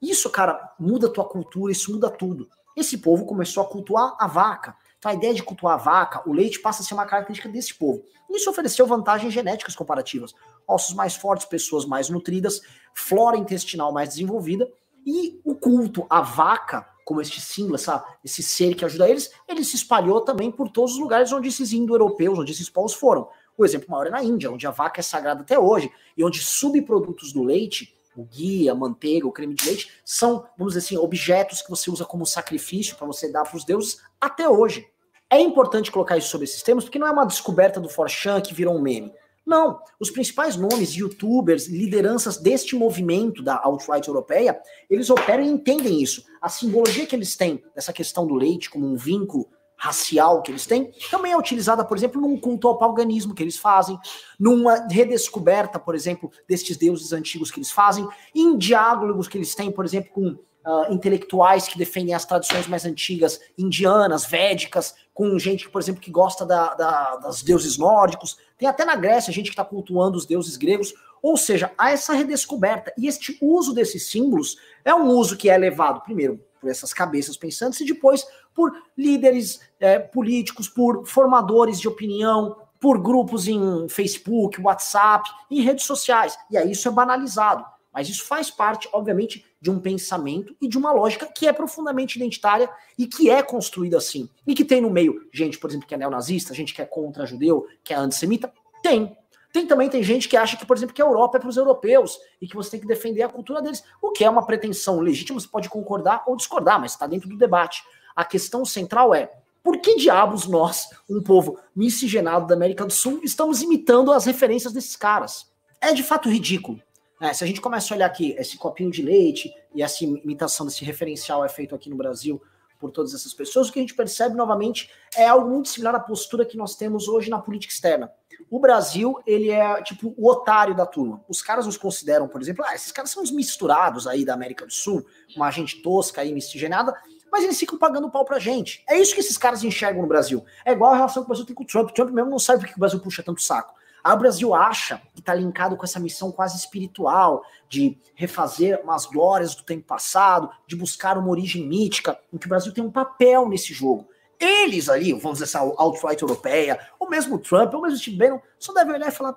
Isso, 0.00 0.28
cara, 0.30 0.74
muda 0.78 1.06
a 1.06 1.10
tua 1.10 1.24
cultura, 1.24 1.72
isso 1.72 1.92
muda 1.92 2.10
tudo. 2.10 2.48
Esse 2.76 2.98
povo 2.98 3.24
começou 3.24 3.62
a 3.62 3.66
cultuar 3.66 4.16
a 4.18 4.26
vaca. 4.26 4.74
Então 4.98 5.10
a 5.10 5.14
ideia 5.14 5.34
de 5.34 5.42
cultuar 5.42 5.74
a 5.74 5.76
vaca, 5.76 6.28
o 6.28 6.32
leite 6.32 6.60
passa 6.60 6.82
a 6.82 6.84
ser 6.84 6.94
uma 6.94 7.06
característica 7.06 7.48
desse 7.48 7.74
povo. 7.74 8.02
Isso 8.30 8.48
ofereceu 8.48 8.86
vantagens 8.86 9.32
genéticas 9.32 9.76
comparativas. 9.76 10.34
Ossos 10.66 10.94
mais 10.94 11.14
fortes, 11.14 11.46
pessoas 11.46 11.84
mais 11.84 12.08
nutridas, 12.08 12.62
flora 12.94 13.36
intestinal 13.36 13.92
mais 13.92 14.08
desenvolvida, 14.08 14.70
e 15.04 15.40
o 15.44 15.54
culto 15.54 16.06
à 16.08 16.20
vaca 16.20 16.86
como 17.04 17.20
este 17.20 17.40
símbolo, 17.40 17.74
essa, 17.74 18.04
esse 18.24 18.42
ser 18.42 18.74
que 18.74 18.84
ajuda 18.84 19.08
eles, 19.08 19.30
ele 19.48 19.64
se 19.64 19.76
espalhou 19.76 20.20
também 20.20 20.50
por 20.50 20.68
todos 20.68 20.94
os 20.94 20.98
lugares 20.98 21.32
onde 21.32 21.48
esses 21.48 21.72
indo-europeus, 21.72 22.38
onde 22.38 22.52
esses 22.52 22.68
povos 22.68 22.94
foram. 22.94 23.28
O 23.56 23.64
exemplo 23.64 23.90
maior 23.90 24.06
é 24.06 24.10
na 24.10 24.22
Índia, 24.22 24.50
onde 24.50 24.66
a 24.66 24.70
vaca 24.70 25.00
é 25.00 25.02
sagrada 25.02 25.42
até 25.42 25.58
hoje, 25.58 25.90
e 26.16 26.24
onde 26.24 26.40
subprodutos 26.40 27.32
do 27.32 27.42
leite, 27.42 27.94
o 28.16 28.24
guia, 28.24 28.72
a 28.72 28.74
manteiga, 28.74 29.26
o 29.26 29.32
creme 29.32 29.54
de 29.54 29.64
leite, 29.66 29.90
são, 30.04 30.46
vamos 30.56 30.74
dizer 30.74 30.86
assim, 30.86 30.96
objetos 30.96 31.62
que 31.62 31.70
você 31.70 31.90
usa 31.90 32.04
como 32.04 32.26
sacrifício 32.26 32.96
para 32.96 33.06
você 33.06 33.30
dar 33.30 33.44
para 33.44 33.56
os 33.56 33.64
deuses 33.64 33.98
até 34.20 34.48
hoje. 34.48 34.86
É 35.30 35.40
importante 35.40 35.90
colocar 35.90 36.18
isso 36.18 36.28
sobre 36.28 36.44
esses 36.44 36.62
termos, 36.62 36.84
porque 36.84 36.98
não 36.98 37.06
é 37.06 37.10
uma 37.10 37.24
descoberta 37.24 37.80
do 37.80 37.88
Forchan 37.88 38.40
que 38.40 38.52
virou 38.52 38.76
um 38.76 38.82
meme. 38.82 39.12
Não, 39.44 39.80
os 39.98 40.10
principais 40.10 40.56
nomes, 40.56 40.94
youtubers, 40.94 41.66
lideranças 41.66 42.36
deste 42.36 42.76
movimento 42.76 43.42
da 43.42 43.60
alt-right 43.62 44.06
europeia, 44.06 44.60
eles 44.88 45.10
operam 45.10 45.42
e 45.42 45.48
entendem 45.48 46.00
isso. 46.00 46.24
A 46.40 46.48
simbologia 46.48 47.06
que 47.06 47.16
eles 47.16 47.36
têm 47.36 47.62
dessa 47.74 47.92
questão 47.92 48.26
do 48.26 48.34
leite 48.34 48.70
como 48.70 48.86
um 48.86 48.96
vínculo 48.96 49.48
racial 49.82 50.42
que 50.42 50.52
eles 50.52 50.64
têm, 50.64 50.92
também 51.10 51.32
é 51.32 51.36
utilizada, 51.36 51.84
por 51.84 51.96
exemplo, 51.96 52.20
num 52.20 52.38
culto 52.38 52.68
ao 52.68 52.78
paganismo 52.78 53.34
que 53.34 53.42
eles 53.42 53.56
fazem, 53.56 53.98
numa 54.38 54.86
redescoberta, 54.88 55.76
por 55.76 55.96
exemplo, 55.96 56.30
destes 56.48 56.76
deuses 56.76 57.12
antigos 57.12 57.50
que 57.50 57.58
eles 57.58 57.72
fazem, 57.72 58.08
em 58.32 58.56
diálogos 58.56 59.26
que 59.26 59.36
eles 59.36 59.56
têm, 59.56 59.72
por 59.72 59.84
exemplo, 59.84 60.12
com 60.12 60.28
uh, 60.64 60.92
intelectuais 60.92 61.66
que 61.66 61.76
defendem 61.76 62.14
as 62.14 62.24
tradições 62.24 62.68
mais 62.68 62.84
antigas 62.84 63.40
indianas, 63.58 64.24
védicas, 64.24 64.94
com 65.12 65.36
gente, 65.36 65.68
por 65.68 65.82
exemplo, 65.82 66.00
que 66.00 66.12
gosta 66.12 66.46
da, 66.46 66.74
da, 66.74 67.16
das 67.16 67.42
deuses 67.42 67.76
nórdicos. 67.76 68.36
Tem 68.62 68.68
até 68.68 68.84
na 68.84 68.94
Grécia 68.94 69.32
gente 69.32 69.46
que 69.46 69.54
está 69.54 69.64
cultuando 69.64 70.16
os 70.16 70.24
deuses 70.24 70.56
gregos. 70.56 70.94
Ou 71.20 71.36
seja, 71.36 71.72
há 71.76 71.90
essa 71.90 72.14
redescoberta. 72.14 72.94
E 72.96 73.08
este 73.08 73.36
uso 73.40 73.74
desses 73.74 74.08
símbolos 74.08 74.56
é 74.84 74.94
um 74.94 75.08
uso 75.08 75.36
que 75.36 75.50
é 75.50 75.58
levado, 75.58 76.00
primeiro, 76.00 76.40
por 76.60 76.70
essas 76.70 76.94
cabeças 76.94 77.36
pensantes 77.36 77.80
e 77.80 77.84
depois 77.84 78.24
por 78.54 78.72
líderes 78.96 79.58
é, 79.80 79.98
políticos, 79.98 80.68
por 80.68 81.04
formadores 81.08 81.80
de 81.80 81.88
opinião, 81.88 82.56
por 82.78 83.02
grupos 83.02 83.48
em 83.48 83.88
Facebook, 83.88 84.60
WhatsApp, 84.60 85.28
em 85.50 85.60
redes 85.60 85.84
sociais. 85.84 86.38
E 86.48 86.56
aí 86.56 86.70
isso 86.70 86.86
é 86.86 86.90
banalizado. 86.92 87.64
Mas 87.92 88.08
isso 88.08 88.24
faz 88.24 88.48
parte, 88.48 88.88
obviamente, 88.92 89.44
de 89.62 89.70
um 89.70 89.78
pensamento 89.78 90.56
e 90.60 90.66
de 90.66 90.76
uma 90.76 90.90
lógica 90.90 91.24
que 91.24 91.46
é 91.46 91.52
profundamente 91.52 92.18
identitária 92.18 92.68
e 92.98 93.06
que 93.06 93.30
é 93.30 93.40
construída 93.44 93.96
assim. 93.96 94.28
E 94.44 94.56
que 94.56 94.64
tem 94.64 94.80
no 94.80 94.90
meio 94.90 95.28
gente, 95.32 95.56
por 95.56 95.70
exemplo, 95.70 95.86
que 95.86 95.94
é 95.94 95.96
neonazista, 95.96 96.52
gente 96.52 96.74
que 96.74 96.82
é 96.82 96.84
contra 96.84 97.24
judeu, 97.24 97.64
que 97.84 97.94
é 97.94 97.96
antissemita. 97.96 98.52
Tem. 98.82 99.16
Tem 99.52 99.64
também 99.64 99.88
tem 99.88 100.02
gente 100.02 100.28
que 100.28 100.36
acha 100.36 100.56
que, 100.56 100.66
por 100.66 100.76
exemplo, 100.76 100.92
que 100.92 101.00
a 101.00 101.04
Europa 101.04 101.36
é 101.36 101.40
para 101.40 101.48
os 101.48 101.56
europeus 101.56 102.18
e 102.40 102.48
que 102.48 102.56
você 102.56 102.72
tem 102.72 102.80
que 102.80 102.86
defender 102.88 103.22
a 103.22 103.28
cultura 103.28 103.62
deles, 103.62 103.84
o 104.00 104.10
que 104.10 104.24
é 104.24 104.30
uma 104.30 104.44
pretensão 104.44 104.98
legítima, 104.98 105.38
você 105.38 105.46
pode 105.46 105.68
concordar 105.68 106.24
ou 106.26 106.36
discordar, 106.36 106.80
mas 106.80 106.92
está 106.92 107.06
dentro 107.06 107.28
do 107.28 107.36
debate. 107.36 107.84
A 108.16 108.24
questão 108.24 108.64
central 108.64 109.14
é 109.14 109.30
por 109.62 109.78
que 109.78 109.94
diabos 109.94 110.48
nós, 110.48 110.88
um 111.08 111.22
povo 111.22 111.56
miscigenado 111.76 112.48
da 112.48 112.56
América 112.56 112.84
do 112.84 112.92
Sul, 112.92 113.20
estamos 113.22 113.62
imitando 113.62 114.10
as 114.10 114.24
referências 114.24 114.72
desses 114.72 114.96
caras? 114.96 115.46
É 115.80 115.92
de 115.92 116.02
fato 116.02 116.28
ridículo. 116.28 116.80
É, 117.22 117.32
se 117.32 117.44
a 117.44 117.46
gente 117.46 117.60
começa 117.60 117.94
a 117.94 117.96
olhar 117.96 118.06
aqui 118.06 118.34
esse 118.36 118.58
copinho 118.58 118.90
de 118.90 119.00
leite 119.00 119.54
e 119.72 119.80
essa 119.80 120.02
imitação 120.02 120.66
desse 120.66 120.84
referencial 120.84 121.44
é 121.44 121.48
feito 121.48 121.72
aqui 121.72 121.88
no 121.88 121.94
Brasil 121.94 122.42
por 122.80 122.90
todas 122.90 123.14
essas 123.14 123.32
pessoas, 123.32 123.68
o 123.68 123.72
que 123.72 123.78
a 123.78 123.82
gente 123.82 123.94
percebe 123.94 124.34
novamente 124.34 124.90
é 125.16 125.28
algo 125.28 125.48
muito 125.48 125.68
similar 125.68 125.94
à 125.94 126.00
postura 126.00 126.44
que 126.44 126.56
nós 126.56 126.74
temos 126.74 127.06
hoje 127.06 127.30
na 127.30 127.38
política 127.38 127.72
externa. 127.72 128.12
O 128.50 128.58
Brasil, 128.58 129.22
ele 129.24 129.50
é 129.50 129.80
tipo 129.82 130.12
o 130.18 130.28
otário 130.28 130.74
da 130.74 130.84
turma. 130.84 131.24
Os 131.28 131.40
caras 131.40 131.64
nos 131.64 131.76
consideram, 131.76 132.26
por 132.26 132.42
exemplo, 132.42 132.64
ah, 132.66 132.74
esses 132.74 132.90
caras 132.90 133.12
são 133.12 133.22
os 133.22 133.30
misturados 133.30 134.08
aí 134.08 134.24
da 134.24 134.34
América 134.34 134.66
do 134.66 134.72
Sul, 134.72 135.06
uma 135.36 135.48
gente 135.52 135.80
tosca 135.80 136.22
aí, 136.22 136.32
miscigenada, 136.32 136.92
mas 137.30 137.44
eles 137.44 137.56
ficam 137.56 137.78
pagando 137.78 138.10
pau 138.10 138.24
pra 138.24 138.40
gente. 138.40 138.82
É 138.88 138.98
isso 138.98 139.14
que 139.14 139.20
esses 139.20 139.38
caras 139.38 139.62
enxergam 139.62 140.02
no 140.02 140.08
Brasil. 140.08 140.44
É 140.64 140.72
igual 140.72 140.92
a 140.92 140.96
relação 140.96 141.22
que 141.22 141.26
o 141.26 141.28
Brasil 141.28 141.46
tem 141.46 141.54
com 141.54 141.62
o 141.62 141.66
Trump. 141.66 141.90
Trump 141.92 142.10
mesmo 142.10 142.32
não 142.32 142.40
sabe 142.40 142.58
porque 142.58 142.74
o 142.74 142.80
Brasil 142.80 142.98
puxa 142.98 143.22
tanto 143.22 143.40
saco. 143.40 143.80
O 144.04 144.16
Brasil 144.16 144.54
acha 144.54 145.00
que 145.14 145.20
está 145.20 145.34
linkado 145.34 145.76
com 145.76 145.84
essa 145.84 146.00
missão 146.00 146.32
quase 146.32 146.56
espiritual 146.56 147.44
de 147.68 147.98
refazer 148.14 148.80
umas 148.82 149.06
glórias 149.06 149.54
do 149.54 149.62
tempo 149.62 149.86
passado, 149.86 150.50
de 150.66 150.74
buscar 150.74 151.16
uma 151.16 151.28
origem 151.28 151.66
mítica, 151.66 152.18
em 152.32 152.38
que 152.38 152.46
o 152.46 152.48
Brasil 152.48 152.72
tem 152.72 152.82
um 152.82 152.90
papel 152.90 153.48
nesse 153.48 153.72
jogo. 153.72 154.08
Eles 154.40 154.88
ali, 154.88 155.12
vamos 155.12 155.38
dizer 155.38 155.44
essa 155.44 155.60
alt-right 155.60 156.20
europeia, 156.20 156.80
ou 156.98 157.08
mesmo 157.08 157.38
Trump, 157.38 157.72
ou 157.74 157.82
mesmo 157.82 157.98
Steve 157.98 158.16
Bannon, 158.16 158.40
só 158.58 158.72
devem 158.72 158.94
olhar 158.94 159.08
e 159.08 159.12
falar: 159.12 159.36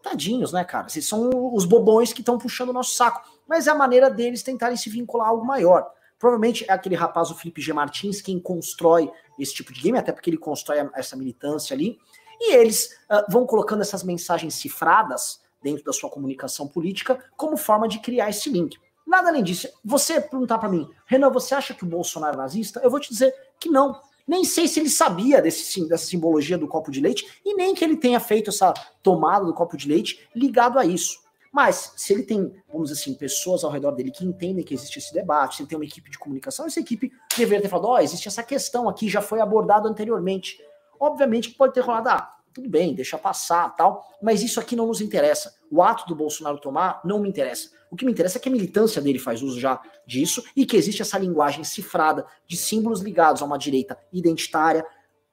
tadinhos, 0.00 0.52
né, 0.52 0.64
cara? 0.64 0.88
Vocês 0.88 1.04
são 1.04 1.30
os 1.52 1.64
bobões 1.64 2.12
que 2.12 2.20
estão 2.20 2.38
puxando 2.38 2.68
o 2.68 2.72
nosso 2.72 2.94
saco. 2.94 3.20
Mas 3.48 3.66
é 3.66 3.70
a 3.70 3.74
maneira 3.74 4.08
deles 4.10 4.42
tentarem 4.42 4.76
se 4.76 4.88
vincular 4.88 5.26
a 5.26 5.30
algo 5.30 5.44
maior. 5.44 5.90
Provavelmente 6.18 6.64
é 6.68 6.72
aquele 6.72 6.94
rapaz, 6.96 7.30
o 7.30 7.34
Felipe 7.34 7.60
G. 7.60 7.72
Martins, 7.72 8.20
quem 8.20 8.40
constrói 8.40 9.10
esse 9.38 9.54
tipo 9.54 9.72
de 9.72 9.80
game, 9.80 9.98
até 9.98 10.12
porque 10.12 10.28
ele 10.28 10.36
constrói 10.36 10.78
essa 10.94 11.16
militância 11.16 11.74
ali. 11.74 11.98
E 12.40 12.54
eles 12.54 12.98
uh, 13.10 13.30
vão 13.30 13.46
colocando 13.46 13.82
essas 13.82 14.02
mensagens 14.02 14.54
cifradas 14.54 15.40
dentro 15.62 15.84
da 15.84 15.92
sua 15.92 16.10
comunicação 16.10 16.68
política 16.68 17.22
como 17.36 17.56
forma 17.56 17.88
de 17.88 17.98
criar 17.98 18.30
esse 18.30 18.48
link. 18.48 18.78
Nada 19.06 19.28
além 19.28 19.42
disso. 19.42 19.68
Você 19.84 20.20
perguntar 20.20 20.58
para 20.58 20.68
mim, 20.68 20.88
Renan, 21.06 21.30
você 21.30 21.54
acha 21.54 21.72
que 21.72 21.82
o 21.82 21.88
Bolsonaro 21.88 22.34
é 22.34 22.38
nazista? 22.38 22.80
Eu 22.84 22.90
vou 22.90 23.00
te 23.00 23.08
dizer 23.08 23.34
que 23.58 23.68
não. 23.68 23.98
Nem 24.26 24.44
sei 24.44 24.68
se 24.68 24.78
ele 24.78 24.90
sabia 24.90 25.40
desse, 25.40 25.88
dessa 25.88 26.04
simbologia 26.04 26.58
do 26.58 26.68
copo 26.68 26.90
de 26.90 27.00
leite 27.00 27.26
e 27.42 27.54
nem 27.54 27.74
que 27.74 27.82
ele 27.82 27.96
tenha 27.96 28.20
feito 28.20 28.50
essa 28.50 28.74
tomada 29.02 29.46
do 29.46 29.54
copo 29.54 29.76
de 29.76 29.88
leite 29.88 30.28
ligado 30.34 30.78
a 30.78 30.84
isso. 30.84 31.20
Mas, 31.50 31.94
se 31.96 32.12
ele 32.12 32.22
tem, 32.22 32.52
vamos 32.70 32.90
dizer 32.90 33.00
assim, 33.00 33.14
pessoas 33.14 33.64
ao 33.64 33.70
redor 33.70 33.92
dele 33.92 34.10
que 34.10 34.26
entendem 34.26 34.62
que 34.62 34.74
existe 34.74 34.98
esse 34.98 35.14
debate, 35.14 35.56
se 35.56 35.62
ele 35.62 35.68
tem 35.70 35.78
uma 35.78 35.84
equipe 35.84 36.10
de 36.10 36.18
comunicação, 36.18 36.66
essa 36.66 36.78
equipe 36.78 37.10
deveria 37.36 37.62
ter 37.62 37.68
falado: 37.68 37.86
ó, 37.86 37.94
oh, 37.94 37.98
existe 37.98 38.28
essa 38.28 38.42
questão 38.42 38.86
aqui, 38.86 39.08
já 39.08 39.22
foi 39.22 39.40
abordado 39.40 39.88
anteriormente. 39.88 40.60
Obviamente 40.98 41.50
que 41.50 41.56
pode 41.56 41.74
ter 41.74 41.80
rolado, 41.80 42.08
ah, 42.10 42.38
tudo 42.52 42.68
bem, 42.68 42.94
deixa 42.94 43.16
passar 43.16 43.74
tal, 43.76 44.04
mas 44.22 44.42
isso 44.42 44.58
aqui 44.58 44.74
não 44.74 44.86
nos 44.86 45.00
interessa. 45.00 45.54
O 45.70 45.82
ato 45.82 46.06
do 46.06 46.14
Bolsonaro 46.14 46.58
tomar 46.58 47.00
não 47.04 47.20
me 47.20 47.28
interessa. 47.28 47.70
O 47.90 47.96
que 47.96 48.04
me 48.04 48.12
interessa 48.12 48.38
é 48.38 48.40
que 48.40 48.48
a 48.48 48.52
militância 48.52 49.00
dele 49.00 49.18
faz 49.18 49.42
uso 49.42 49.58
já 49.58 49.80
disso 50.06 50.42
e 50.54 50.66
que 50.66 50.76
existe 50.76 51.02
essa 51.02 51.18
linguagem 51.18 51.64
cifrada 51.64 52.26
de 52.46 52.56
símbolos 52.56 53.00
ligados 53.00 53.42
a 53.42 53.44
uma 53.44 53.58
direita 53.58 53.98
identitária, 54.12 54.84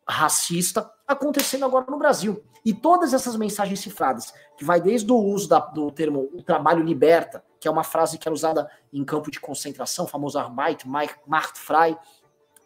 racista, 0.08 0.90
acontecendo 1.08 1.66
agora 1.66 1.86
no 1.90 1.98
Brasil. 1.98 2.44
E 2.64 2.74
todas 2.74 3.14
essas 3.14 3.36
mensagens 3.36 3.80
cifradas, 3.80 4.34
que 4.58 4.64
vai 4.64 4.80
desde 4.80 5.12
o 5.12 5.18
uso 5.18 5.50
da, 5.50 5.60
do 5.60 5.92
termo 5.92 6.30
o 6.34 6.42
trabalho 6.42 6.84
liberta, 6.84 7.44
que 7.60 7.68
é 7.68 7.72
uma 7.72 7.84
frase 7.84 8.18
que 8.18 8.28
era 8.28 8.34
usada 8.34 8.70
em 8.94 9.04
campo 9.04 9.30
de 9.30 9.40
concentração, 9.40 10.08
famoso 10.08 10.38
Arbeit, 10.38 10.88
Macht 10.88 11.60
frei, 11.60 11.98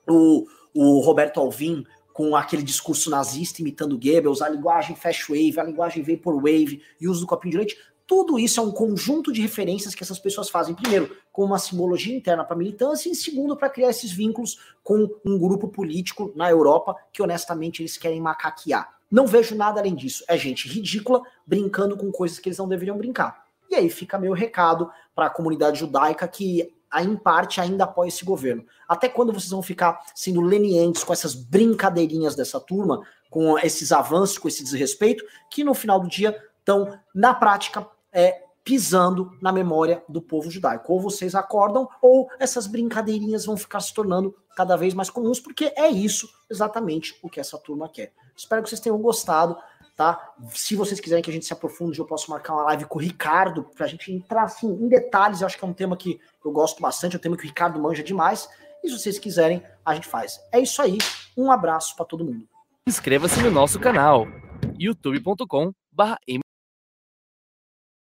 o, 0.07 0.45
o 0.73 0.99
Roberto 0.99 1.39
Alvim 1.39 1.85
com 2.19 2.35
aquele 2.35 2.63
discurso 2.63 3.09
nazista 3.09 3.61
imitando 3.61 3.97
Goebbels, 3.97 4.41
a 4.41 4.49
linguagem 4.49 4.93
fast 4.93 5.31
wave, 5.31 5.57
a 5.57 5.63
linguagem 5.63 6.03
vaporwave 6.03 6.81
e 6.99 7.07
uso 7.07 7.21
do 7.21 7.25
copinho 7.25 7.51
de 7.53 7.57
leite, 7.59 7.77
tudo 8.05 8.37
isso 8.37 8.59
é 8.59 8.63
um 8.63 8.73
conjunto 8.73 9.31
de 9.31 9.41
referências 9.41 9.95
que 9.95 10.03
essas 10.03 10.19
pessoas 10.19 10.49
fazem, 10.49 10.75
primeiro, 10.75 11.15
com 11.31 11.45
uma 11.45 11.57
simbologia 11.57 12.13
interna 12.13 12.43
para 12.43 12.55
a 12.55 12.57
militância, 12.57 13.09
e 13.09 13.15
segundo, 13.15 13.55
para 13.55 13.69
criar 13.69 13.91
esses 13.91 14.11
vínculos 14.11 14.59
com 14.83 15.07
um 15.23 15.39
grupo 15.39 15.69
político 15.69 16.33
na 16.35 16.51
Europa 16.51 16.93
que, 17.13 17.23
honestamente, 17.23 17.81
eles 17.81 17.95
querem 17.95 18.19
macaquear. 18.19 18.97
Não 19.09 19.25
vejo 19.25 19.55
nada 19.55 19.79
além 19.79 19.95
disso. 19.95 20.25
É 20.27 20.37
gente 20.37 20.67
ridícula 20.67 21.21
brincando 21.47 21.95
com 21.95 22.11
coisas 22.11 22.37
que 22.37 22.49
eles 22.49 22.59
não 22.59 22.67
deveriam 22.67 22.97
brincar. 22.97 23.45
E 23.69 23.75
aí 23.75 23.89
fica 23.89 24.19
meu 24.19 24.33
recado 24.33 24.91
para 25.15 25.27
a 25.27 25.29
comunidade 25.29 25.79
judaica 25.79 26.27
que, 26.27 26.69
em 26.97 27.15
parte, 27.15 27.61
ainda 27.61 27.83
apoia 27.83 28.07
esse 28.07 28.25
governo. 28.25 28.65
Até 28.87 29.07
quando 29.07 29.31
vocês 29.31 29.51
vão 29.51 29.61
ficar 29.61 30.01
sendo 30.15 30.41
lenientes 30.41 31.03
com 31.03 31.13
essas 31.13 31.35
brincadeirinhas 31.35 32.35
dessa 32.35 32.59
turma, 32.59 33.01
com 33.29 33.57
esses 33.59 33.91
avanços, 33.91 34.37
com 34.37 34.47
esse 34.47 34.63
desrespeito, 34.63 35.23
que 35.49 35.63
no 35.63 35.73
final 35.73 35.99
do 35.99 36.07
dia 36.07 36.35
estão, 36.59 36.99
na 37.13 37.33
prática, 37.33 37.87
é, 38.11 38.43
pisando 38.63 39.31
na 39.41 39.51
memória 39.51 40.03
do 40.07 40.21
povo 40.21 40.49
judaico. 40.49 40.93
Ou 40.93 40.99
vocês 40.99 41.35
acordam, 41.35 41.87
ou 42.01 42.29
essas 42.39 42.67
brincadeirinhas 42.67 43.45
vão 43.45 43.57
ficar 43.57 43.79
se 43.79 43.93
tornando 43.93 44.35
cada 44.55 44.75
vez 44.75 44.93
mais 44.93 45.09
comuns, 45.09 45.39
porque 45.39 45.73
é 45.75 45.87
isso 45.87 46.29
exatamente 46.49 47.17
o 47.23 47.29
que 47.29 47.39
essa 47.39 47.57
turma 47.57 47.87
quer. 47.87 48.11
Espero 48.35 48.61
que 48.61 48.69
vocês 48.69 48.81
tenham 48.81 48.97
gostado, 48.97 49.57
tá? 49.99 50.33
Se 50.51 50.77
vocês 50.77 50.97
quiserem 50.97 51.21
que 51.21 51.29
a 51.29 51.33
gente 51.33 51.45
se 51.45 51.51
aprofunde, 51.51 51.99
eu 51.99 52.05
posso 52.05 52.31
marcar 52.31 52.53
uma 52.53 52.63
live 52.63 52.85
com 52.85 52.97
o 52.97 53.01
Ricardo, 53.01 53.65
pra 53.75 53.85
gente 53.85 54.13
entrar 54.13 54.43
assim, 54.43 54.71
em 54.71 54.87
detalhes. 54.87 55.41
Eu 55.41 55.47
acho 55.47 55.57
que 55.57 55.65
é 55.65 55.67
um 55.67 55.73
tema 55.73 55.97
que 55.97 56.21
eu 56.43 56.53
gosto 56.53 56.81
bastante, 56.81 57.17
é 57.17 57.19
um 57.19 57.21
tema 57.21 57.35
que 57.35 57.43
o 57.43 57.47
Ricardo 57.47 57.77
manja 57.77 58.01
demais. 58.01 58.47
E 58.81 58.87
se 58.87 58.97
vocês 58.97 59.19
quiserem, 59.19 59.61
a 59.83 59.93
gente 59.93 60.07
faz. 60.07 60.39
É 60.53 60.59
isso 60.61 60.81
aí. 60.81 60.97
Um 61.35 61.51
abraço 61.51 61.97
para 61.97 62.05
todo 62.05 62.23
mundo. 62.23 62.47
Inscreva-se 62.87 63.43
no 63.43 63.51
nosso 63.51 63.77
canal 63.77 64.25
youtube.com/barra 64.79 66.17